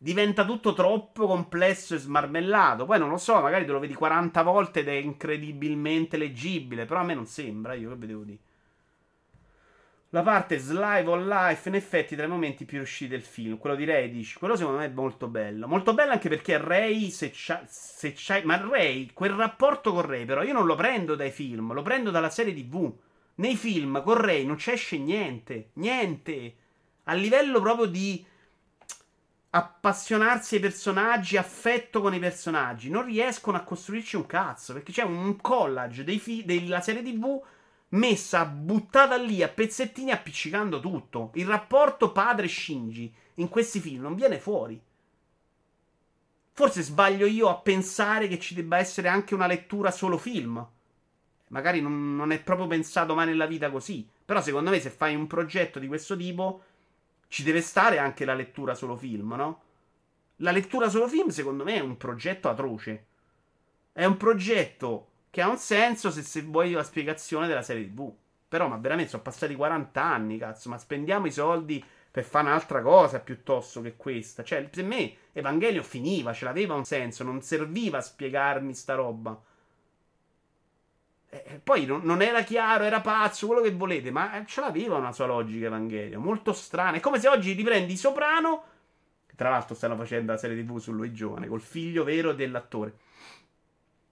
diventa 0.02 0.44
tutto 0.44 0.72
troppo 0.72 1.28
complesso 1.28 1.94
e 1.94 1.98
smarmellato. 1.98 2.84
Poi 2.84 2.98
non 2.98 3.08
lo 3.08 3.18
so, 3.18 3.40
magari 3.40 3.64
te 3.64 3.70
lo 3.70 3.78
vedi 3.78 3.94
40 3.94 4.42
volte 4.42 4.80
ed 4.80 4.88
è 4.88 4.94
incredibilmente 4.94 6.16
leggibile, 6.16 6.86
però 6.86 7.00
a 7.00 7.04
me 7.04 7.14
non 7.14 7.26
sembra, 7.26 7.74
io 7.74 7.90
che 7.90 7.94
vedevo 7.94 8.22
di. 8.24 8.38
La 10.10 10.22
parte 10.22 10.58
Slive 10.58 11.08
on 11.08 11.26
Life, 11.28 11.68
in 11.68 11.76
effetti, 11.76 12.16
tra 12.16 12.26
i 12.26 12.28
momenti 12.28 12.64
più 12.64 12.78
riusciti 12.78 13.12
del 13.12 13.22
film, 13.22 13.56
quello 13.58 13.76
di 13.76 13.84
Ray, 13.84 14.10
dici, 14.10 14.36
quello 14.38 14.56
secondo 14.56 14.80
me 14.80 14.86
è 14.86 14.90
molto 14.90 15.28
bello. 15.28 15.68
Molto 15.68 15.94
bello 15.94 16.10
anche 16.10 16.28
perché 16.28 16.58
Ray, 16.58 17.08
se 17.08 17.30
c'hai, 17.32 17.64
se 17.68 18.12
c'hai, 18.14 18.42
ma 18.44 18.56
Ray, 18.56 19.12
quel 19.14 19.30
rapporto 19.30 19.92
con 19.92 20.02
Ray, 20.02 20.24
però 20.24 20.42
io 20.42 20.52
non 20.52 20.66
lo 20.66 20.74
prendo 20.74 21.14
dai 21.14 21.30
film, 21.30 21.72
lo 21.72 21.82
prendo 21.82 22.10
dalla 22.10 22.28
serie 22.28 22.52
TV. 22.52 22.92
Nei 23.36 23.56
film 23.56 24.02
con 24.02 24.20
Ray 24.20 24.44
non 24.44 24.56
c'esce 24.56 24.98
niente, 24.98 25.70
niente. 25.74 26.56
A 27.04 27.14
livello 27.14 27.60
proprio 27.60 27.86
di 27.86 28.22
appassionarsi 29.54 30.54
ai 30.54 30.60
personaggi, 30.60 31.36
affetto 31.36 32.00
con 32.00 32.14
i 32.14 32.18
personaggi. 32.18 32.88
Non 32.88 33.04
riescono 33.04 33.56
a 33.56 33.62
costruirci 33.62 34.16
un 34.16 34.26
cazzo. 34.26 34.72
Perché 34.72 34.92
c'è 34.92 35.02
un 35.02 35.36
collage 35.40 36.04
fi- 36.18 36.44
della 36.44 36.80
serie 36.80 37.02
TV 37.02 37.42
messa 37.90 38.46
buttata 38.46 39.16
lì 39.16 39.42
a 39.42 39.48
pezzettini 39.48 40.10
appiccicando 40.10 40.80
tutto. 40.80 41.32
Il 41.34 41.46
rapporto 41.46 42.12
padre-Shinji 42.12 43.14
in 43.34 43.48
questi 43.48 43.80
film 43.80 44.02
non 44.02 44.14
viene 44.14 44.38
fuori. 44.38 44.80
Forse 46.54 46.82
sbaglio 46.82 47.26
io 47.26 47.48
a 47.48 47.56
pensare 47.56 48.28
che 48.28 48.38
ci 48.38 48.54
debba 48.54 48.78
essere 48.78 49.08
anche 49.08 49.34
una 49.34 49.46
lettura 49.46 49.90
solo 49.90 50.16
film. 50.16 50.66
Magari 51.48 51.82
non, 51.82 52.16
non, 52.16 52.32
è 52.32 52.42
proprio 52.42 52.66
pensato 52.66 53.14
mai 53.14 53.26
nella 53.26 53.46
vita 53.46 53.70
così. 53.70 54.08
Però 54.24 54.40
secondo 54.40 54.70
me 54.70 54.80
se 54.80 54.88
fai 54.88 55.14
un 55.14 55.26
progetto 55.26 55.78
di 55.78 55.86
questo 55.86 56.16
tipo 56.16 56.62
ci 57.32 57.42
deve 57.42 57.62
stare 57.62 57.96
anche 57.96 58.26
la 58.26 58.34
lettura 58.34 58.74
solo 58.74 58.94
film, 58.94 59.32
no? 59.32 59.62
La 60.36 60.50
lettura 60.50 60.90
solo 60.90 61.08
film 61.08 61.28
secondo 61.28 61.64
me 61.64 61.76
è 61.76 61.80
un 61.80 61.96
progetto 61.96 62.50
atroce. 62.50 63.06
È 63.90 64.04
un 64.04 64.18
progetto 64.18 65.06
che 65.30 65.40
ha 65.40 65.48
un 65.48 65.56
senso 65.56 66.10
se, 66.10 66.20
se 66.20 66.42
vuoi 66.42 66.72
la 66.72 66.82
spiegazione 66.82 67.46
della 67.46 67.62
serie 67.62 67.86
TV. 67.86 68.12
Però, 68.46 68.68
ma 68.68 68.76
veramente 68.76 69.12
sono 69.12 69.22
passati 69.22 69.54
40 69.54 70.02
anni, 70.02 70.36
cazzo. 70.36 70.68
Ma 70.68 70.76
spendiamo 70.76 71.24
i 71.24 71.32
soldi 71.32 71.82
per 72.10 72.22
fare 72.22 72.48
un'altra 72.48 72.82
cosa 72.82 73.18
piuttosto 73.20 73.80
che 73.80 73.96
questa. 73.96 74.44
Cioè, 74.44 74.64
per 74.64 74.84
me 74.84 75.14
Evangelio 75.32 75.82
finiva, 75.82 76.34
ce 76.34 76.44
l'aveva 76.44 76.74
un 76.74 76.84
senso, 76.84 77.24
non 77.24 77.40
serviva 77.40 77.96
a 77.96 78.02
spiegarmi 78.02 78.74
sta 78.74 78.92
roba. 78.92 79.42
E 81.34 81.60
poi 81.64 81.86
non, 81.86 82.02
non, 82.02 82.20
era 82.20 82.42
chiaro, 82.42 82.84
era 82.84 83.00
pazzo, 83.00 83.46
quello 83.46 83.62
che 83.62 83.72
volete, 83.72 84.10
ma 84.10 84.44
ce 84.44 84.60
l'aveva 84.60 84.98
una 84.98 85.12
sua 85.12 85.24
logica 85.24 85.64
Evangelio, 85.64 86.20
molto 86.20 86.52
strana. 86.52 86.98
È 86.98 87.00
come 87.00 87.18
se 87.18 87.26
oggi 87.26 87.52
riprendi 87.52 87.96
Soprano, 87.96 88.64
tra 89.34 89.48
l'altro 89.48 89.74
stanno 89.74 89.96
facendo 89.96 90.32
la 90.32 90.36
serie 90.36 90.62
TV 90.62 90.76
su 90.76 90.92
lui 90.92 91.10
giovane, 91.14 91.48
col 91.48 91.62
figlio 91.62 92.04
vero 92.04 92.34
dell'attore. 92.34 92.92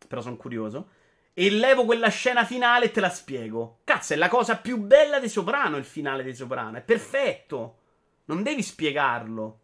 Però 0.08 0.22
sono 0.22 0.36
curioso. 0.36 0.88
E 1.34 1.50
levo 1.50 1.84
quella 1.84 2.08
scena 2.08 2.46
finale 2.46 2.86
e 2.86 2.90
te 2.90 3.00
la 3.00 3.10
spiego. 3.10 3.80
Cazzo, 3.84 4.14
è 4.14 4.16
la 4.16 4.28
cosa 4.28 4.56
più 4.56 4.78
bella 4.78 5.20
di 5.20 5.28
Soprano 5.28 5.76
il 5.76 5.84
finale 5.84 6.22
di 6.22 6.34
Soprano, 6.34 6.78
è 6.78 6.80
perfetto. 6.80 7.76
Non 8.24 8.42
devi 8.42 8.62
spiegarlo. 8.62 9.58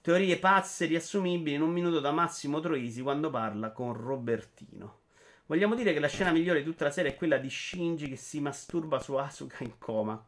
Teorie 0.00 0.38
pazze 0.38 0.86
riassumibili 0.86 1.56
in 1.56 1.62
un 1.62 1.72
minuto 1.72 1.98
da 1.98 2.12
Massimo 2.12 2.60
Troisi 2.60 3.02
quando 3.02 3.30
parla 3.30 3.72
con 3.72 3.94
Robertino. 3.94 4.98
Vogliamo 5.48 5.74
dire 5.74 5.94
che 5.94 5.98
la 5.98 6.08
scena 6.08 6.30
migliore 6.30 6.58
di 6.58 6.64
tutta 6.66 6.84
la 6.84 6.90
serie 6.90 7.12
è 7.12 7.16
quella 7.16 7.38
di 7.38 7.48
Shinji 7.48 8.06
che 8.06 8.16
si 8.16 8.38
masturba 8.38 8.98
su 9.00 9.14
Asuka 9.14 9.64
in 9.64 9.78
coma. 9.78 10.22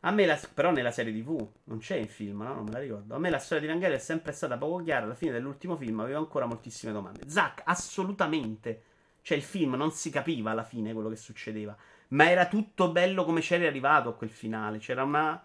A 0.00 0.10
me, 0.10 0.26
la, 0.26 0.36
però, 0.52 0.72
nella 0.72 0.90
serie 0.90 1.12
TV 1.12 1.48
non 1.64 1.78
c'è 1.78 1.94
in 1.94 2.08
film, 2.08 2.42
no? 2.42 2.54
Non 2.54 2.64
me 2.64 2.72
la 2.72 2.80
ricordo. 2.80 3.14
A 3.14 3.18
me 3.20 3.30
la 3.30 3.38
storia 3.38 3.62
di 3.62 3.68
Evangelion 3.68 3.96
è 3.96 4.02
sempre 4.02 4.32
stata 4.32 4.58
poco 4.58 4.82
chiara. 4.82 5.04
Alla 5.04 5.14
fine 5.14 5.30
dell'ultimo 5.30 5.76
film 5.76 6.00
avevo 6.00 6.18
ancora 6.18 6.46
moltissime 6.46 6.90
domande. 6.90 7.28
Zack, 7.28 7.62
assolutamente. 7.64 8.82
Cioè, 9.22 9.36
il 9.36 9.44
film 9.44 9.74
non 9.74 9.92
si 9.92 10.10
capiva 10.10 10.50
alla 10.50 10.64
fine 10.64 10.92
quello 10.92 11.08
che 11.08 11.16
succedeva. 11.16 11.76
Ma 12.08 12.28
era 12.28 12.48
tutto 12.48 12.90
bello 12.90 13.24
come 13.24 13.40
c'era 13.40 13.68
arrivato 13.68 14.08
a 14.08 14.14
quel 14.14 14.30
finale. 14.30 14.78
C'era 14.78 15.04
una. 15.04 15.44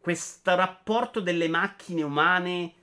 Questo 0.00 0.56
rapporto 0.56 1.20
delle 1.20 1.46
macchine 1.46 2.02
umane 2.02 2.74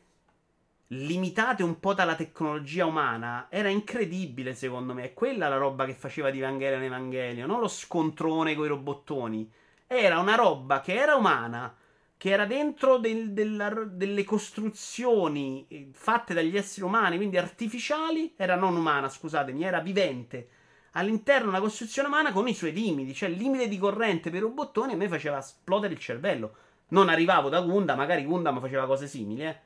limitate 0.92 1.62
un 1.62 1.80
po' 1.80 1.94
dalla 1.94 2.16
tecnologia 2.16 2.86
umana 2.86 3.48
era 3.50 3.70
incredibile 3.70 4.54
secondo 4.56 4.94
me. 4.94 5.04
È 5.04 5.14
quella 5.14 5.48
la 5.48 5.58
roba 5.58 5.86
che 5.86 5.94
faceva 5.94 6.30
di 6.30 6.40
Evangelion 6.40 6.84
Evangelion, 6.84 7.48
non 7.48 7.60
lo 7.60 7.68
scontrone 7.68 8.56
con 8.56 8.66
i 8.66 8.70
robottoni. 8.70 9.52
Era 9.86 10.20
una 10.20 10.36
roba 10.36 10.82
che 10.82 10.94
era 10.94 11.16
umana, 11.16 11.76
che 12.18 12.30
era 12.30 12.46
dentro 12.46 12.98
del, 12.98 13.32
della, 13.32 13.70
delle 13.70 14.24
costruzioni 14.24 15.66
eh, 15.68 15.90
fatte 15.94 16.34
dagli 16.34 16.58
esseri 16.58 16.86
umani, 16.86 17.18
quindi 17.18 17.38
artificiali. 17.38 18.34
Era 18.36 18.56
non 18.56 18.76
umana, 18.76 19.10
scusatemi, 19.10 19.64
era 19.64 19.80
vivente 19.80 20.50
all'interno 20.94 21.50
una 21.50 21.60
costruzione 21.60 22.08
umana 22.08 22.32
con 22.32 22.48
i 22.48 22.54
suoi 22.54 22.74
limiti, 22.74 23.14
cioè 23.14 23.30
il 23.30 23.38
limite 23.38 23.68
di 23.68 23.78
corrente 23.78 24.30
per 24.32 24.40
i 24.40 24.44
robottoni 24.44 24.94
a 24.94 24.98
me 24.98 25.08
faceva 25.08 25.38
esplodere 25.38 25.94
il 25.94 26.00
cervello. 26.00 26.56
Non 26.90 27.10
arrivavo 27.10 27.50
da 27.50 27.62
Gunda, 27.62 27.96
magari 27.96 28.26
Gunda 28.26 28.58
faceva 28.60 28.88
cose 28.88 29.08
simili, 29.08 29.46
eh. 29.46 29.60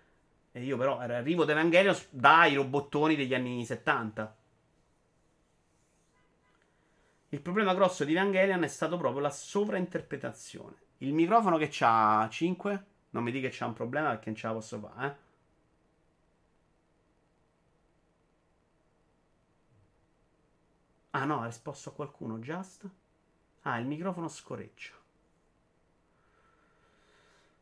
E 0.56 0.64
io 0.64 0.78
però 0.78 1.00
arrivo 1.00 1.46
da 1.46 1.54
Evangelion 1.54 1.98
dai 2.12 2.54
robottoni 2.54 3.16
degli 3.16 3.34
anni 3.34 3.66
70. 3.66 4.38
Il 7.30 7.42
problema 7.42 7.74
grosso 7.74 8.06
di 8.06 8.14
Evangelion 8.14 8.62
è 8.64 8.68
stato 8.68 8.96
proprio 8.98 9.22
la 9.22 9.32
sovrainterpretazione. 9.32 10.76
Il 11.00 11.14
microfono 11.14 11.58
che 11.58 11.70
c'ha 11.72 12.28
5, 12.30 12.86
non 13.10 13.24
mi 13.24 13.32
dica 13.32 13.50
che 13.50 13.56
c'ha 13.58 13.66
un 13.66 13.74
problema 13.74 14.10
perché 14.10 14.30
non 14.30 14.36
ce 14.36 14.48
la 14.48 14.54
posso 14.54 14.80
fare, 14.80 15.08
eh. 15.08 15.16
Ah 21.16 21.26
no, 21.26 21.42
ha 21.42 21.46
risposto 21.46 21.90
a 21.90 21.94
qualcuno, 21.94 22.38
just. 22.38 22.88
Ah, 23.62 23.80
il 23.80 23.88
microfono 23.88 24.28
scoreccia. 24.28 25.03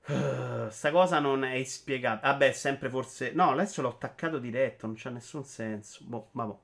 Uh, 0.08 0.70
sta 0.70 0.92
cosa 0.92 1.20
non 1.20 1.44
è 1.44 1.64
spiegata. 1.64 2.28
Vabbè, 2.32 2.52
sempre 2.52 2.90
forse. 2.90 3.32
No, 3.34 3.52
adesso 3.52 3.82
l'ho 3.82 3.90
attaccato 3.90 4.40
diretto, 4.40 4.88
non 4.88 4.96
c'ha 4.98 5.10
nessun 5.10 5.44
senso. 5.46 6.04
Boh, 6.06 6.30
ma 6.32 6.46
boh. 6.46 6.62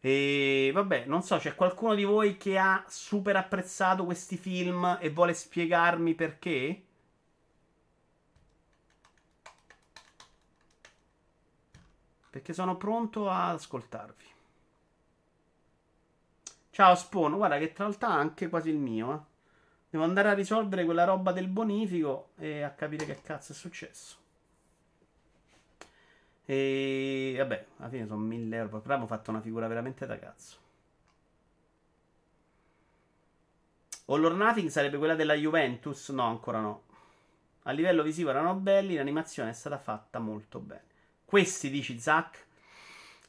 E 0.00 0.70
vabbè, 0.72 1.06
non 1.06 1.22
so, 1.22 1.36
c'è 1.38 1.54
qualcuno 1.56 1.94
di 1.94 2.04
voi 2.04 2.36
che 2.36 2.58
ha 2.58 2.84
super 2.86 3.34
apprezzato 3.36 4.04
questi 4.04 4.36
film 4.36 4.98
e 5.00 5.10
vuole 5.10 5.34
spiegarmi 5.34 6.14
perché? 6.14 6.82
Perché 12.30 12.52
sono 12.52 12.76
pronto 12.76 13.28
ad 13.28 13.54
ascoltarvi. 13.54 14.24
Ciao 16.70 16.94
Spawn, 16.94 17.36
guarda 17.36 17.58
che 17.58 17.72
tra 17.72 17.84
l'altro 17.84 18.08
anche 18.08 18.48
quasi 18.48 18.68
il 18.68 18.76
mio, 18.76 19.12
eh. 19.14 19.25
Devo 19.96 20.08
andare 20.08 20.28
a 20.28 20.34
risolvere 20.34 20.84
quella 20.84 21.04
roba 21.04 21.32
del 21.32 21.48
bonifico 21.48 22.32
e 22.36 22.60
a 22.60 22.68
capire 22.72 23.06
che 23.06 23.22
cazzo 23.22 23.52
è 23.52 23.54
successo. 23.54 24.16
E 26.44 27.34
vabbè, 27.38 27.66
alla 27.78 27.88
fine 27.88 28.06
sono 28.06 28.20
1000 28.20 28.56
euro. 28.56 28.68
Però 28.68 28.82
abbiamo 28.82 29.06
fatto 29.06 29.30
una 29.30 29.40
figura 29.40 29.66
veramente 29.68 30.04
da 30.04 30.18
cazzo. 30.18 30.56
All 34.04 34.36
Nothing 34.36 34.68
sarebbe 34.68 34.98
quella 34.98 35.14
della 35.14 35.32
Juventus? 35.32 36.10
No, 36.10 36.24
ancora 36.24 36.60
no. 36.60 36.82
A 37.62 37.70
livello 37.70 38.02
visivo 38.02 38.28
erano 38.28 38.52
belli, 38.54 38.96
l'animazione 38.96 39.48
è 39.48 39.54
stata 39.54 39.78
fatta 39.78 40.18
molto 40.18 40.58
bene. 40.58 40.84
Questi, 41.24 41.70
dici 41.70 41.98
Zack? 41.98 42.45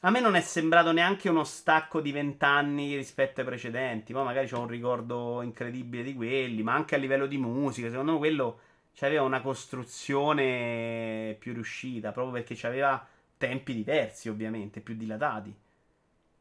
A 0.02 0.10
me 0.10 0.20
non 0.20 0.36
è 0.36 0.40
sembrato 0.40 0.92
neanche 0.92 1.28
uno 1.28 1.42
stacco 1.42 2.00
di 2.00 2.12
vent'anni 2.12 2.94
rispetto 2.94 3.40
ai 3.40 3.46
precedenti. 3.46 4.12
Poi 4.12 4.24
magari 4.24 4.48
ho 4.52 4.60
un 4.60 4.68
ricordo 4.68 5.42
incredibile 5.42 6.04
di 6.04 6.14
quelli, 6.14 6.62
ma 6.62 6.74
anche 6.74 6.94
a 6.94 6.98
livello 6.98 7.26
di 7.26 7.36
musica. 7.36 7.90
Secondo 7.90 8.12
me 8.12 8.18
quello 8.18 8.60
aveva 9.00 9.22
una 9.22 9.40
costruzione 9.40 11.34
più 11.38 11.52
riuscita, 11.52 12.12
proprio 12.12 12.42
perché 12.42 12.66
aveva 12.66 13.04
tempi 13.36 13.74
diversi, 13.74 14.28
ovviamente, 14.28 14.80
più 14.80 14.94
dilatati. 14.96 15.52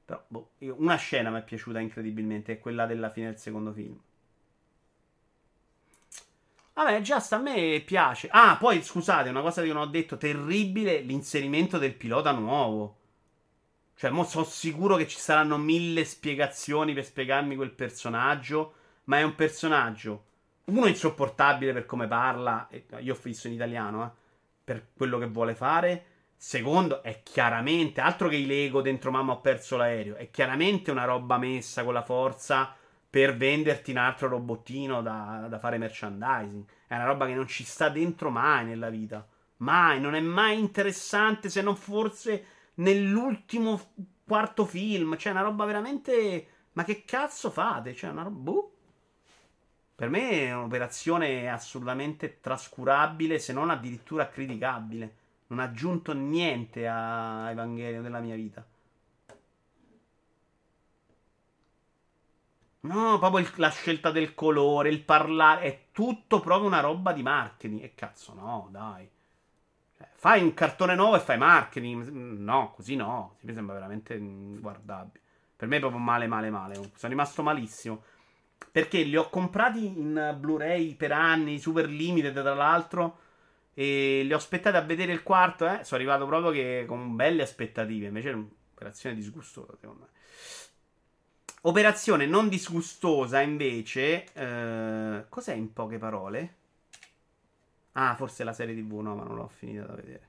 Però 0.05 0.23
boh, 0.27 0.51
una 0.77 0.95
scena 0.95 1.29
mi 1.31 1.39
è 1.39 1.43
piaciuta 1.43 1.79
incredibilmente, 1.79 2.53
è 2.53 2.59
quella 2.59 2.85
della 2.85 3.09
fine 3.09 3.27
del 3.27 3.39
secondo 3.39 3.73
film. 3.73 3.99
Vabbè, 6.73 7.01
Just 7.01 7.33
a 7.33 7.39
me 7.39 7.81
piace. 7.83 8.27
Ah, 8.31 8.55
poi 8.57 8.83
scusate, 8.83 9.29
una 9.29 9.41
cosa 9.41 9.63
che 9.63 9.73
non 9.73 9.81
ho 9.81 9.87
detto, 9.87 10.17
terribile 10.17 10.99
l'inserimento 10.99 11.79
del 11.79 11.95
pilota 11.95 12.31
nuovo. 12.31 12.95
Cioè, 13.97 14.11
mo 14.11 14.23
sono 14.25 14.45
sicuro 14.45 14.95
che 14.95 15.07
ci 15.07 15.17
saranno 15.17 15.57
mille 15.57 16.05
spiegazioni 16.05 16.93
per 16.93 17.03
spiegarmi 17.03 17.55
quel 17.55 17.71
personaggio. 17.71 18.73
Ma 19.05 19.17
è 19.17 19.23
un 19.23 19.33
personaggio, 19.33 20.25
uno, 20.65 20.85
insopportabile 20.85 21.73
per 21.73 21.87
come 21.87 22.07
parla. 22.07 22.69
io 22.99 23.15
ho 23.15 23.19
visto 23.19 23.47
in 23.47 23.53
italiano, 23.53 24.05
eh, 24.05 24.09
per 24.63 24.89
quello 24.93 25.17
che 25.17 25.25
vuole 25.25 25.55
fare. 25.55 26.05
Secondo, 26.35 27.01
è 27.01 27.23
chiaramente, 27.23 27.99
altro 27.99 28.27
che 28.27 28.35
i 28.35 28.45
Lego 28.45 28.81
dentro 28.81 29.09
mamma 29.09 29.31
ho 29.31 29.41
perso 29.41 29.77
l'aereo. 29.77 30.15
È 30.15 30.29
chiaramente 30.29 30.91
una 30.91 31.05
roba 31.05 31.39
messa 31.39 31.83
con 31.83 31.93
la 31.93 32.03
forza 32.03 32.75
per 33.09 33.35
venderti 33.35 33.89
un 33.89 33.97
altro 33.97 34.27
robottino 34.27 35.01
da, 35.01 35.47
da 35.49 35.57
fare 35.57 35.79
merchandising. 35.79 36.65
È 36.85 36.93
una 36.93 37.05
roba 37.05 37.25
che 37.25 37.33
non 37.33 37.47
ci 37.47 37.63
sta 37.63 37.89
dentro 37.89 38.29
mai 38.29 38.63
nella 38.65 38.89
vita. 38.89 39.25
Mai, 39.57 39.99
non 39.99 40.13
è 40.13 40.19
mai 40.19 40.59
interessante 40.59 41.49
se 41.49 41.63
non 41.63 41.75
forse 41.75 42.56
nell'ultimo 42.77 43.79
quarto 44.25 44.65
film. 44.65 45.17
Cioè, 45.17 45.31
una 45.31 45.41
roba 45.41 45.65
veramente. 45.65 46.47
Ma 46.73 46.83
che 46.83 47.03
cazzo 47.05 47.49
fate? 47.51 47.93
Cioè, 47.95 48.09
una 48.11 48.23
roba. 48.23 48.37
Boh. 48.39 48.71
Per 49.95 50.07
me 50.09 50.29
è 50.45 50.55
un'operazione 50.55 51.49
assolutamente 51.51 52.39
trascurabile, 52.39 53.37
se 53.37 53.51
non 53.51 53.69
addirittura 53.69 54.29
criticabile. 54.29 55.15
Non 55.47 55.59
ha 55.59 55.63
aggiunto 55.63 56.13
niente 56.13 56.87
a 56.87 57.49
Evangelion 57.51 58.01
della 58.03 58.19
mia 58.21 58.35
vita. 58.35 58.65
No, 62.81 63.19
proprio 63.19 63.45
il- 63.45 63.53
la 63.57 63.69
scelta 63.69 64.09
del 64.09 64.33
colore, 64.33 64.89
il 64.89 65.03
parlare, 65.03 65.61
è 65.61 65.81
tutto 65.91 66.39
proprio 66.39 66.65
una 66.67 66.79
roba 66.79 67.13
di 67.13 67.21
marketing. 67.21 67.83
E 67.83 67.93
cazzo, 67.93 68.33
no, 68.33 68.67
dai. 68.71 69.07
Fai 70.19 70.41
un 70.41 70.55
cartone 70.55 70.95
nuovo 70.95 71.15
e 71.15 71.19
fai 71.19 71.37
marketing. 71.37 72.09
No, 72.09 72.71
così 72.75 72.95
no. 72.95 73.37
Mi 73.41 73.53
sembra 73.53 73.75
veramente 73.75 74.15
inguardabile. 74.15 75.21
Per 75.55 75.67
me 75.67 75.77
è 75.77 75.79
proprio 75.79 76.01
male, 76.01 76.25
male, 76.25 76.49
male. 76.49 76.73
Sono 76.73 77.11
rimasto 77.13 77.43
malissimo. 77.43 78.01
Perché 78.71 79.03
li 79.03 79.15
ho 79.15 79.29
comprati 79.29 79.85
in 79.85 80.35
Blu-ray 80.39 80.95
per 80.95 81.11
anni, 81.11 81.59
super 81.59 81.87
limited 81.87 82.33
tra 82.33 82.55
l'altro. 82.55 83.19
E 83.75 84.23
li 84.23 84.33
ho 84.33 84.37
aspettati 84.37 84.75
a 84.75 84.81
vedere 84.81 85.11
il 85.11 85.21
quarto, 85.21 85.67
eh. 85.67 85.83
Sono 85.83 86.01
arrivato 86.01 86.25
proprio 86.25 86.51
che 86.51 86.85
con 86.87 87.15
belle 87.15 87.43
aspettative. 87.43 88.07
Invece 88.07 88.29
era 88.29 88.37
un'operazione 88.37 89.15
disgustosa, 89.15 89.77
secondo 89.79 90.01
me. 90.01 90.09
Operazione 91.61 92.25
non 92.25 92.49
disgustosa, 92.49 93.39
invece. 93.41 94.25
eh, 94.33 95.25
cos'è 95.29 95.53
in 95.53 95.73
poche 95.73 95.99
parole? 95.99 96.56
Ah, 97.99 98.15
forse 98.15 98.43
la 98.43 98.53
serie 98.53 98.75
TV, 98.75 98.99
no, 98.99 99.15
ma 99.15 99.23
non 99.23 99.35
l'ho 99.35 99.47
finita 99.47 99.83
da 99.85 99.95
vedere. 99.95 100.27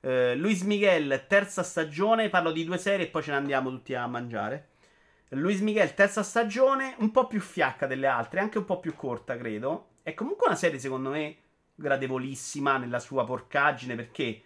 Eh, 0.00 0.34
Luis 0.34 0.62
Miguel, 0.62 1.24
terza 1.26 1.62
stagione. 1.62 2.28
Parlo 2.28 2.52
di 2.52 2.64
due 2.64 2.76
serie 2.76 3.06
e 3.06 3.08
poi 3.08 3.22
ce 3.22 3.30
ne 3.30 3.38
andiamo 3.38 3.70
tutti 3.70 3.94
a 3.94 4.06
mangiare. 4.06 4.68
Luis 5.30 5.60
Miguel, 5.60 5.94
terza 5.94 6.22
stagione, 6.22 6.94
un 6.98 7.10
po' 7.10 7.26
più 7.26 7.40
fiacca 7.40 7.86
delle 7.86 8.06
altre, 8.06 8.40
anche 8.40 8.58
un 8.58 8.66
po' 8.66 8.78
più 8.78 8.94
corta, 8.94 9.38
credo. 9.38 9.92
È 10.02 10.12
comunque 10.12 10.48
una 10.48 10.56
serie, 10.56 10.78
secondo 10.78 11.08
me, 11.08 11.36
gradevolissima 11.74 12.76
nella 12.76 12.98
sua 12.98 13.24
porcaggine, 13.24 13.94
perché, 13.94 14.42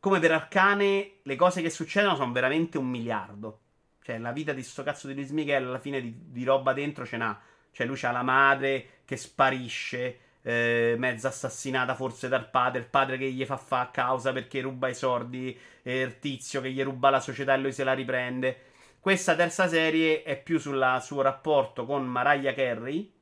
come 0.00 0.20
per 0.20 0.32
Arcane, 0.32 1.16
le 1.22 1.36
cose 1.36 1.60
che 1.60 1.68
succedono 1.68 2.16
sono 2.16 2.32
veramente 2.32 2.78
un 2.78 2.88
miliardo. 2.88 3.60
Cioè, 4.00 4.16
la 4.16 4.32
vita 4.32 4.54
di 4.54 4.62
sto 4.62 4.82
cazzo 4.82 5.06
di 5.06 5.14
Luis 5.14 5.30
Miguel, 5.30 5.66
alla 5.66 5.78
fine 5.78 6.00
di, 6.00 6.14
di 6.30 6.44
roba 6.44 6.72
dentro 6.72 7.04
ce 7.04 7.18
n'ha. 7.18 7.38
Cioè, 7.70 7.86
lui 7.86 7.96
c'ha 7.96 8.10
la 8.10 8.22
madre 8.22 9.00
che 9.04 9.18
sparisce, 9.18 10.18
eh, 10.46 10.94
mezza 10.98 11.28
assassinata 11.28 11.94
forse 11.94 12.28
dal 12.28 12.50
padre, 12.50 12.80
il 12.80 12.86
padre 12.86 13.16
che 13.16 13.30
gli 13.30 13.44
fa 13.46 13.56
fa 13.56 13.88
causa 13.90 14.32
perché 14.32 14.60
ruba 14.60 14.88
i 14.88 14.94
soldi, 14.94 15.58
e 15.82 16.00
il 16.02 16.18
tizio 16.18 16.60
che 16.60 16.70
gli 16.70 16.82
ruba 16.82 17.08
la 17.08 17.20
società 17.20 17.54
e 17.54 17.58
lui 17.58 17.72
se 17.72 17.82
la 17.82 17.94
riprende. 17.94 18.72
Questa 19.00 19.34
terza 19.34 19.66
serie 19.68 20.22
è 20.22 20.40
più 20.40 20.58
sul 20.58 20.98
suo 21.00 21.22
rapporto 21.22 21.86
con 21.86 22.06
Mariah 22.06 22.54
Carey 22.54 23.12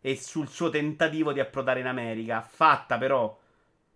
e 0.00 0.16
sul 0.16 0.48
suo 0.48 0.70
tentativo 0.70 1.32
di 1.32 1.40
approdare 1.40 1.80
in 1.80 1.86
America, 1.86 2.40
fatta 2.40 2.98
però 2.98 3.38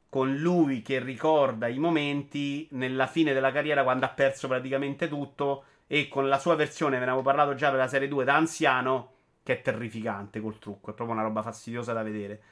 con 0.09 0.35
lui 0.37 0.83
che 0.83 1.01
ricorda 1.01 1.69
i 1.69 1.79
momenti 1.79 2.69
nella 2.73 3.07
fine 3.07 3.33
della 3.33 3.53
carriera 3.53 3.83
quando 3.83 4.05
ha 4.05 4.11
perso 4.11 4.49
praticamente 4.49 5.09
tutto 5.09 5.65
e 5.87 6.09
con 6.09 6.29
la 6.29 6.39
sua 6.39 6.55
versione, 6.55 6.99
ve 6.99 7.05
ne 7.05 7.11
avevo 7.11 7.25
parlato 7.25 7.55
già 7.55 7.71
per 7.71 7.79
la 7.79 7.89
serie 7.89 8.09
2 8.09 8.25
da 8.25 8.35
anziano, 8.35 9.16
che 9.47 9.59
è 9.59 9.63
terrificante 9.63 10.41
col 10.41 10.59
trucco, 10.59 10.91
è 10.91 10.95
proprio 10.95 11.17
una 11.17 11.25
roba 11.25 11.41
fastidiosa 11.43 11.93
da 11.93 12.03
vedere. 12.03 12.43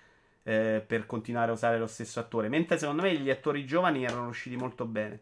eh, 0.44 0.82
per 0.86 1.06
continuare 1.06 1.50
a 1.50 1.54
usare 1.54 1.78
lo 1.78 1.86
stesso 1.88 2.20
attore. 2.20 2.48
Mentre 2.48 2.78
secondo 2.78 3.02
me 3.02 3.16
gli 3.16 3.30
attori 3.30 3.66
giovani 3.66 4.04
erano 4.04 4.24
riusciti 4.26 4.56
molto 4.56 4.86
bene. 4.86 5.20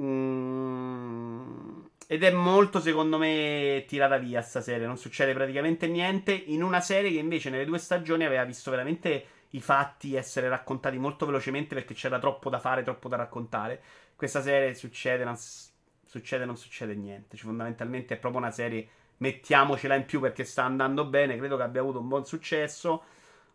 Mm, 0.00 1.84
ed 2.06 2.22
è 2.24 2.30
molto, 2.32 2.80
secondo 2.80 3.18
me, 3.18 3.84
tirata 3.88 4.18
via 4.18 4.42
sta 4.42 4.60
serie. 4.60 4.86
Non 4.86 4.96
succede 4.98 5.32
praticamente 5.34 5.86
niente. 5.88 6.32
In 6.32 6.62
una 6.62 6.80
serie 6.80 7.10
che 7.10 7.18
invece 7.18 7.50
nelle 7.50 7.64
due 7.64 7.78
stagioni 7.78 8.24
aveva 8.24 8.44
visto 8.44 8.70
veramente 8.70 9.26
i 9.50 9.60
fatti 9.60 10.14
essere 10.14 10.48
raccontati 10.48 10.96
molto 10.98 11.26
velocemente 11.26 11.74
perché 11.74 11.94
c'era 11.94 12.18
troppo 12.18 12.50
da 12.50 12.58
fare, 12.60 12.82
troppo 12.82 13.08
da 13.08 13.16
raccontare. 13.16 13.82
Questa 14.16 14.42
serie 14.42 14.74
succede, 14.74 15.24
non, 15.24 15.36
succede, 16.04 16.44
non 16.44 16.56
succede 16.56 16.94
niente. 16.94 17.36
Cioè, 17.36 17.46
fondamentalmente 17.46 18.14
è 18.14 18.18
proprio 18.18 18.40
una 18.40 18.50
serie. 18.50 18.88
Mettiamocela 19.20 19.94
in 19.94 20.06
più 20.06 20.20
perché 20.20 20.44
sta 20.44 20.64
andando 20.64 21.04
bene. 21.04 21.36
Credo 21.36 21.56
che 21.56 21.62
abbia 21.62 21.80
avuto 21.80 22.00
un 22.00 22.08
buon 22.08 22.24
successo. 22.24 23.02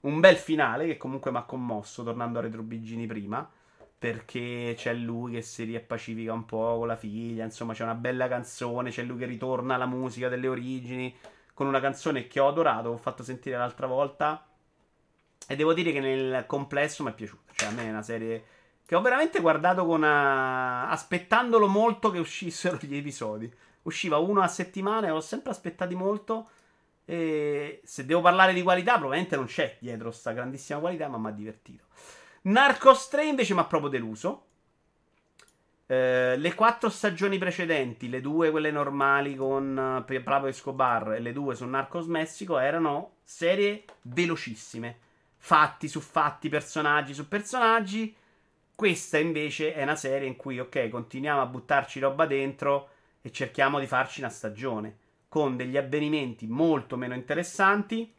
Un 0.02 0.20
bel 0.20 0.36
finale 0.36 0.86
che 0.86 0.98
comunque 0.98 1.32
mi 1.32 1.38
ha 1.38 1.44
commosso, 1.44 2.04
tornando 2.04 2.38
a 2.40 2.44
Retro 2.44 2.62
Bigini 2.62 3.08
prima. 3.08 3.50
Perché 3.98 4.74
c'è 4.78 4.94
lui 4.94 5.34
che 5.34 5.42
si 5.42 5.64
riappacifica 5.64 6.32
un 6.34 6.46
po' 6.46 6.78
con 6.78 6.88
la 6.88 6.96
figlia. 6.96 7.44
Insomma, 7.44 7.74
c'è 7.74 7.84
una 7.84 7.96
bella 7.96 8.28
canzone. 8.28 8.92
C'è 8.92 9.04
lui 9.04 9.18
che 9.18 9.26
ritorna 9.26 9.76
alla 9.76 9.88
musica 9.88 10.30
delle 10.30 10.48
origini. 10.48 11.16
Con 11.54 11.68
una 11.68 11.80
canzone 11.80 12.28
che 12.28 12.40
ho 12.40 12.48
adorato. 12.48 12.90
Ho 12.90 12.98
fatto 12.98 13.24
sentire 13.24 13.58
l'altra 13.58 13.88
volta. 13.88 14.46
E 15.48 15.56
devo 15.56 15.74
dire 15.74 15.92
che 15.92 16.00
nel 16.00 16.46
complesso 16.46 17.04
mi 17.04 17.10
è 17.10 17.14
piaciuta. 17.14 17.54
Cioè, 17.56 17.70
a 17.70 17.72
me 17.72 17.86
è 17.86 17.90
una 17.90 18.04
serie 18.04 18.46
che 18.86 18.96
ho 18.96 19.02
veramente 19.02 19.40
guardato 19.40 19.86
con. 19.86 20.04
eh, 20.04 20.08
aspettandolo 20.92 21.68
molto 21.68 22.12
che 22.12 22.20
uscissero 22.20 22.78
gli 22.82 22.96
episodi. 22.96 23.52
Usciva 23.86 24.18
uno 24.18 24.42
a 24.42 24.48
settimana 24.48 25.08
e 25.08 25.12
ho 25.12 25.22
sempre 25.22 25.52
aspettati 25.52 25.96
molto. 25.96 26.50
E 27.06 27.82
se 27.84 28.06
devo 28.06 28.22
parlare 28.22 28.54
di 28.54 28.64
qualità, 28.64 28.94
probabilmente 28.94 29.36
non 29.36 29.46
c'è 29.46 29.78
dietro 29.80 30.12
sta 30.12 30.32
grandissima 30.32 30.80
qualità, 30.80 31.08
ma 31.08 31.18
mi 31.18 31.28
ha 31.28 31.32
divertito. 31.32 31.86
Narcos 32.44 33.10
3 33.10 33.26
invece 33.26 33.54
mi 33.54 33.60
ha 33.60 33.66
proprio 33.66 33.90
deluso. 33.90 34.46
Eh, 35.88 36.36
le 36.36 36.54
quattro 36.56 36.90
stagioni 36.90 37.38
precedenti, 37.38 38.10
le 38.10 38.22
due 38.22 38.50
quelle 38.50 38.72
normali 38.72 39.36
con 39.36 40.04
eh, 40.08 40.20
Pablo 40.22 40.48
Escobar 40.48 41.14
e 41.14 41.20
le 41.20 41.32
due 41.32 41.54
su 41.54 41.66
Narcos 41.66 42.08
Messico, 42.08 42.58
erano 42.58 43.18
serie 43.24 43.84
velocissime. 44.02 44.98
Fatti 45.38 45.88
su 45.88 46.00
fatti, 46.00 46.50
personaggi 46.50 47.14
su 47.14 47.28
personaggi. 47.28 48.16
Questa 48.74 49.20
invece 49.20 49.76
è 49.76 49.84
una 49.84 49.96
serie 49.96 50.28
in 50.28 50.36
cui, 50.36 50.60
ok, 50.60 50.90
continuiamo 50.90 51.42
a 51.42 51.46
buttarci 51.46 52.00
roba 52.00 52.26
dentro 52.26 52.90
e 53.26 53.32
cerchiamo 53.32 53.80
di 53.80 53.88
farci 53.88 54.20
una 54.20 54.30
stagione 54.30 54.98
con 55.28 55.58
degli 55.58 55.78
avvenimenti 55.78 56.46
molto 56.46 56.96
meno 56.96 57.16
interessanti 57.16 58.14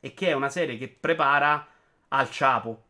e 0.00 0.14
che 0.14 0.28
è 0.28 0.32
una 0.32 0.48
serie 0.48 0.78
che 0.78 0.88
prepara 0.88 1.68
al 2.08 2.30
Ciapo. 2.30 2.84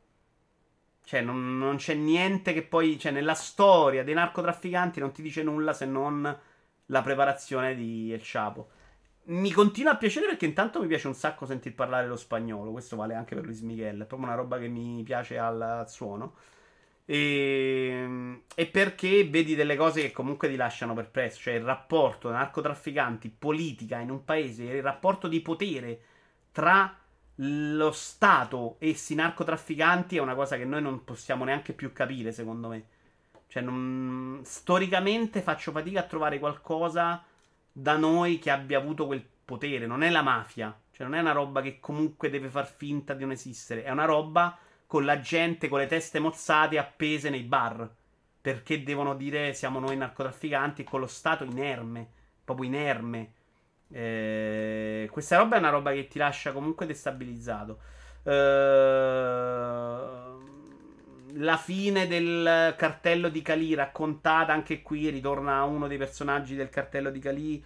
Cioè, 1.03 1.20
non, 1.20 1.59
non 1.59 1.78
c'è 1.78 1.95
niente 1.95 2.53
che 2.53 2.62
poi. 2.62 2.97
Cioè, 2.97 3.11
nella 3.11 3.35
storia 3.35 4.05
dei 4.05 4.15
narcotrafficanti 4.15 5.01
non 5.01 5.11
ti 5.11 5.20
dice 5.20 5.43
nulla 5.43 5.73
se 5.73 5.85
non 5.85 6.39
la 6.87 7.03
preparazione 7.03 7.74
di 7.74 8.12
El 8.12 8.20
Chapo. 8.23 8.70
Mi 9.24 9.51
continua 9.51 9.95
a 9.95 9.97
piacere 9.97 10.27
perché 10.27 10.47
intanto 10.47 10.81
mi 10.81 10.87
piace 10.87 11.09
un 11.09 11.15
sacco 11.15 11.45
sentir 11.45 11.74
parlare 11.74 12.07
lo 12.07 12.16
spagnolo. 12.16 12.70
Questo 12.70 12.95
vale 12.95 13.15
anche 13.15 13.35
per 13.35 13.45
Luis 13.45 13.62
Miguel. 13.62 14.01
È 14.01 14.07
proprio 14.07 14.28
una 14.28 14.37
roba 14.37 14.61
che 14.61 14.69
mi 14.69 15.03
piace 15.03 15.37
al, 15.39 15.61
al 15.61 15.91
suono. 15.91 16.37
E, 17.11 18.41
e 18.55 18.66
perché 18.66 19.24
vedi 19.24 19.57
delle 19.57 19.74
cose 19.74 20.01
che 20.01 20.12
comunque 20.12 20.49
ti 20.49 20.55
lasciano 20.55 20.95
perplesso. 20.95 21.41
Cioè, 21.41 21.55
il 21.55 21.65
rapporto 21.65 22.31
narcotrafficanti, 22.31 23.35
politica 23.37 23.99
in 23.99 24.11
un 24.11 24.24
paese, 24.24 24.62
il 24.62 24.81
rapporto 24.81 25.27
di 25.27 25.41
potere 25.41 26.01
tra 26.53 26.97
lo 27.35 27.91
Stato 27.91 28.77
e 28.78 28.91
questi 28.91 29.16
narcotrafficanti 29.16 30.19
è 30.19 30.20
una 30.20 30.37
cosa 30.37 30.57
che 30.57 30.65
noi 30.65 30.82
non 30.82 31.03
possiamo 31.03 31.43
neanche 31.43 31.73
più 31.73 31.93
capire, 31.93 32.31
secondo 32.31 32.69
me. 32.69 32.85
Cioè, 33.49 33.61
non- 33.61 34.43
storicamente 34.45 35.43
faccio 35.43 35.73
fatica 35.73 36.01
a 36.01 36.05
trovare 36.05 36.39
qualcosa 36.39 37.24
da 37.73 37.97
noi 37.97 38.39
che 38.39 38.51
abbia 38.51 38.78
avuto 38.78 39.07
quel 39.07 39.24
potere. 39.45 39.85
Non 39.85 40.05
è 40.05 40.11
la 40.11 40.23
mafia. 40.23 40.73
Cioè, 40.93 41.09
non 41.09 41.16
è 41.16 41.20
una 41.20 41.32
roba 41.32 41.61
che 41.61 41.81
comunque 41.81 42.31
deve 42.31 42.51
far 42.51 42.73
finta 42.73 43.15
di 43.15 43.23
non 43.23 43.32
esistere. 43.32 43.82
È 43.82 43.91
una 43.91 44.05
roba 44.05 44.57
con 44.90 45.04
la 45.04 45.20
gente 45.20 45.68
con 45.68 45.78
le 45.78 45.86
teste 45.86 46.18
mozzate 46.18 46.76
appese 46.76 47.30
nei 47.30 47.44
bar. 47.44 47.88
Perché 48.40 48.82
devono 48.82 49.14
dire 49.14 49.54
siamo 49.54 49.78
noi 49.78 49.96
narcotrafficanti 49.96 50.82
con 50.82 50.98
lo 50.98 51.06
Stato 51.06 51.44
inerme. 51.44 52.08
Proprio 52.42 52.66
inerme. 52.66 53.32
Eh, 53.88 55.08
questa 55.12 55.36
roba 55.36 55.54
è 55.54 55.58
una 55.60 55.70
roba 55.70 55.92
che 55.92 56.08
ti 56.08 56.18
lascia 56.18 56.50
comunque 56.50 56.86
destabilizzato. 56.86 57.78
Eh, 58.24 58.30
la 61.34 61.56
fine 61.56 62.08
del 62.08 62.74
cartello 62.76 63.28
di 63.28 63.42
Cali 63.42 63.74
raccontata 63.74 64.52
anche 64.52 64.82
qui 64.82 65.08
ritorna 65.08 65.62
uno 65.62 65.86
dei 65.86 65.98
personaggi 65.98 66.56
del 66.56 66.68
cartello 66.68 67.10
di 67.10 67.20
Cali. 67.20 67.64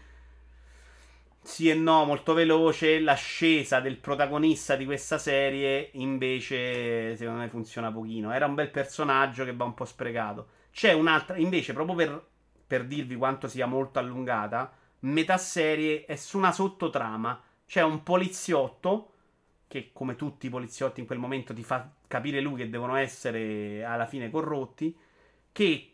Sì 1.47 1.69
e 1.69 1.75
no, 1.75 2.05
molto 2.05 2.33
veloce. 2.33 2.99
L'ascesa 3.01 3.79
del 3.81 3.99
protagonista 3.99 4.77
di 4.77 4.87
questa 4.87 5.19
serie 5.19 5.91
invece 5.93 7.17
secondo 7.17 7.41
me 7.41 7.49
funziona 7.49 7.93
pochino. 7.93 8.33
Era 8.33 8.47
un 8.47 8.55
bel 8.55 8.71
personaggio 8.71 9.45
che 9.45 9.55
va 9.55 9.65
un 9.65 9.75
po' 9.75 9.85
sprecato. 9.85 10.49
C'è 10.73 10.93
un'altra, 10.93 11.37
invece, 11.37 11.73
proprio 11.75 11.95
per, 11.97 12.27
per 12.67 12.87
dirvi 12.87 13.15
quanto 13.15 13.47
sia 13.47 13.67
molto 13.67 13.99
allungata 13.99 14.73
metà 15.01 15.37
serie 15.37 16.07
è 16.07 16.17
su 16.17 16.39
una 16.39 16.51
sottotrama. 16.53 17.41
C'è 17.67 17.83
un 17.83 18.03
poliziotto 18.03 19.11
che, 19.69 19.91
come 19.93 20.17
tutti 20.17 20.47
i 20.47 20.51
poliziotti 20.51 21.01
in 21.01 21.07
quel 21.07 21.19
momento, 21.19 21.53
ti 21.53 21.63
fa 21.63 21.91
capire 22.09 22.41
lui 22.41 22.57
che 22.57 22.71
devono 22.71 22.97
essere 22.97 23.85
alla 23.85 24.07
fine 24.07 24.31
corrotti. 24.31 24.97
Che 25.53 25.94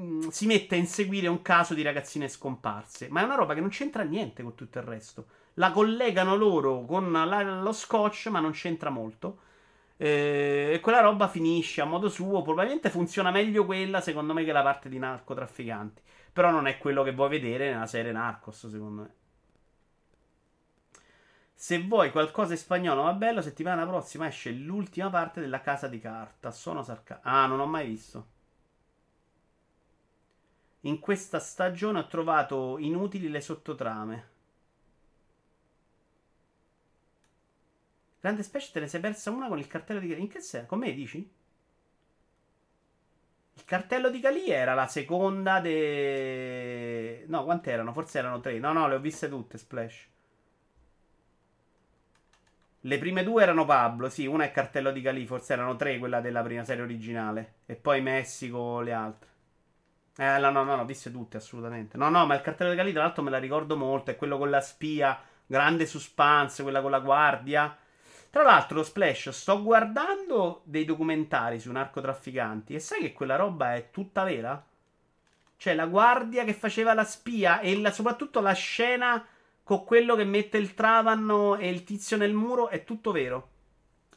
mh, 0.00 0.28
si 0.28 0.46
mette 0.46 0.74
a 0.74 0.78
inseguire 0.78 1.28
un 1.28 1.42
caso 1.42 1.74
di 1.74 1.82
ragazzine 1.82 2.28
scomparse. 2.28 3.08
Ma 3.10 3.20
è 3.20 3.24
una 3.24 3.34
roba 3.36 3.54
che 3.54 3.60
non 3.60 3.70
c'entra 3.70 4.02
niente 4.02 4.42
con 4.42 4.54
tutto 4.54 4.78
il 4.78 4.84
resto. 4.84 5.26
La 5.54 5.70
collegano 5.72 6.36
loro 6.36 6.84
con 6.84 7.10
la- 7.12 7.60
lo 7.60 7.72
scotch, 7.72 8.26
ma 8.28 8.40
non 8.40 8.52
c'entra 8.52 8.90
molto. 8.90 9.40
Eh, 9.96 10.70
e 10.74 10.80
quella 10.80 11.00
roba 11.00 11.28
finisce 11.28 11.80
a 11.80 11.84
modo 11.84 12.08
suo. 12.08 12.42
Probabilmente 12.42 12.90
funziona 12.90 13.30
meglio 13.30 13.64
quella, 13.64 14.00
secondo 14.00 14.32
me, 14.34 14.44
che 14.44 14.52
la 14.52 14.62
parte 14.62 14.88
di 14.88 14.98
narcotrafficanti. 14.98 16.02
Però 16.32 16.50
non 16.50 16.66
è 16.66 16.78
quello 16.78 17.02
che 17.02 17.12
vuoi 17.12 17.28
vedere 17.30 17.70
nella 17.72 17.86
serie 17.86 18.12
Narcos, 18.12 18.68
secondo 18.68 19.02
me. 19.02 19.10
Se 21.54 21.78
vuoi 21.82 22.10
qualcosa 22.10 22.52
in 22.54 22.58
spagnolo 22.58 23.02
ma 23.02 23.12
bello, 23.12 23.42
settimana 23.42 23.86
prossima 23.86 24.28
esce 24.28 24.50
l'ultima 24.50 25.10
parte 25.10 25.40
della 25.40 25.60
Casa 25.60 25.86
di 25.86 26.00
Carta. 26.00 26.50
Sono 26.50 26.82
sarcastico. 26.82 27.28
Ah, 27.28 27.44
non 27.44 27.60
ho 27.60 27.66
mai 27.66 27.86
visto. 27.86 28.26
In 30.88 31.00
questa 31.00 31.38
stagione 31.38 31.98
ho 31.98 32.06
trovato 32.06 32.78
inutili 32.78 33.28
le 33.28 33.42
sottotrame. 33.42 34.28
Grande 38.20 38.42
specie 38.42 38.72
te 38.72 38.80
ne 38.80 38.88
sei 38.88 39.00
persa 39.00 39.30
una 39.30 39.48
con 39.48 39.58
il 39.58 39.66
cartello 39.66 40.00
di 40.00 40.08
Galì. 40.08 40.22
In 40.22 40.28
che 40.28 40.40
senso? 40.40 40.66
Con 40.66 40.78
me 40.78 40.94
dici? 40.94 41.30
Il 43.54 43.64
cartello 43.64 44.08
di 44.08 44.18
Galì 44.18 44.48
era 44.48 44.72
la 44.72 44.86
seconda 44.86 45.60
de... 45.60 47.24
No, 47.28 47.44
quante 47.44 47.70
erano? 47.70 47.92
Forse 47.92 48.18
erano 48.18 48.40
tre. 48.40 48.58
No, 48.58 48.72
no, 48.72 48.88
le 48.88 48.94
ho 48.94 49.00
viste 49.00 49.28
tutte, 49.28 49.58
Splash. 49.58 50.08
Le 52.80 52.98
prime 52.98 53.24
due 53.24 53.42
erano 53.42 53.66
Pablo, 53.66 54.08
sì, 54.08 54.24
una 54.26 54.44
è 54.44 54.52
Cartello 54.52 54.92
di 54.92 55.02
Galì, 55.02 55.26
forse 55.26 55.52
erano 55.52 55.76
tre 55.76 55.98
quella 55.98 56.20
della 56.20 56.42
prima 56.42 56.64
serie 56.64 56.82
originale. 56.82 57.56
E 57.66 57.74
poi 57.74 58.00
Messico, 58.00 58.80
le 58.80 58.92
altre. 58.92 59.28
Eh, 60.20 60.38
no, 60.38 60.50
no, 60.50 60.64
no, 60.64 60.74
no, 60.74 60.84
viste 60.84 61.12
tutte, 61.12 61.36
assolutamente. 61.36 61.96
No, 61.96 62.08
no, 62.08 62.26
ma 62.26 62.34
il 62.34 62.40
Cartello 62.40 62.70
di 62.70 62.76
Galì, 62.76 62.92
tra 62.92 63.02
l'altro, 63.02 63.22
me 63.22 63.30
la 63.30 63.38
ricordo 63.38 63.76
molto. 63.76 64.10
È 64.10 64.16
quello 64.16 64.36
con 64.36 64.50
la 64.50 64.60
spia, 64.60 65.16
grande 65.46 65.86
suspense, 65.86 66.64
quella 66.64 66.80
con 66.80 66.90
la 66.90 66.98
guardia. 66.98 67.76
Tra 68.28 68.42
l'altro, 68.42 68.82
Splash, 68.82 69.28
sto 69.30 69.62
guardando 69.62 70.62
dei 70.64 70.84
documentari 70.84 71.60
su 71.60 71.70
narcotrafficanti 71.70 72.74
e 72.74 72.80
sai 72.80 73.00
che 73.00 73.12
quella 73.12 73.36
roba 73.36 73.76
è 73.76 73.90
tutta 73.90 74.24
vera? 74.24 74.60
Cioè, 75.56 75.74
la 75.76 75.86
guardia 75.86 76.42
che 76.42 76.52
faceva 76.52 76.94
la 76.94 77.04
spia 77.04 77.60
e 77.60 77.78
la, 77.80 77.92
soprattutto 77.92 78.40
la 78.40 78.52
scena 78.52 79.24
con 79.62 79.84
quello 79.84 80.16
che 80.16 80.24
mette 80.24 80.58
il 80.58 80.74
Travanno 80.74 81.54
e 81.56 81.68
il 81.68 81.84
tizio 81.84 82.16
nel 82.16 82.32
muro 82.32 82.68
è 82.68 82.82
tutto 82.82 83.12
vero. 83.12 83.50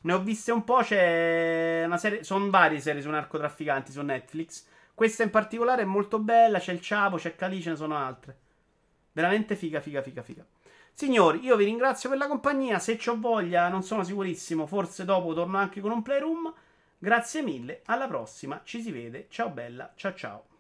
Ne 0.02 0.14
ho 0.14 0.20
viste 0.20 0.52
un 0.52 0.64
po', 0.64 0.82
c'è 0.82 1.84
una 1.86 1.98
serie, 1.98 2.24
sono 2.24 2.50
varie 2.50 2.80
serie 2.80 3.04
su 3.04 3.10
narcotrafficanti 3.10 3.92
su 3.92 4.02
Netflix. 4.02 4.66
Questa 5.02 5.24
in 5.24 5.32
particolare 5.32 5.82
è 5.82 5.86
molto 5.86 6.20
bella, 6.20 6.60
c'è 6.60 6.74
il 6.74 6.80
Ciapo, 6.80 7.16
c'è 7.16 7.34
Cali, 7.34 7.60
ce 7.60 7.72
ne 7.72 7.76
sono 7.76 7.98
altre. 7.98 8.38
Veramente 9.14 9.56
figa, 9.56 9.82
figa, 9.82 10.04
figa, 10.04 10.22
figa. 10.22 10.46
Signori, 10.94 11.44
io 11.44 11.56
vi 11.56 11.66
ringrazio 11.66 12.08
per 12.08 12.20
la 12.20 12.28
compagnia. 12.28 12.78
Se 12.78 13.00
ho 13.08 13.20
voglia, 13.20 13.68
non 13.68 13.82
sono 13.82 14.04
sicurissimo. 14.04 14.68
Forse 14.68 15.04
dopo 15.04 15.34
torno 15.34 15.58
anche 15.58 15.82
con 15.82 15.90
un 15.90 16.04
playroom. 16.04 16.54
Grazie 17.00 17.42
mille. 17.42 17.82
Alla 17.86 18.06
prossima. 18.06 18.62
Ci 18.64 18.80
si 18.80 18.92
vede. 18.92 19.26
Ciao 19.28 19.50
bella. 19.50 19.92
Ciao 19.96 20.14
ciao. 20.14 20.51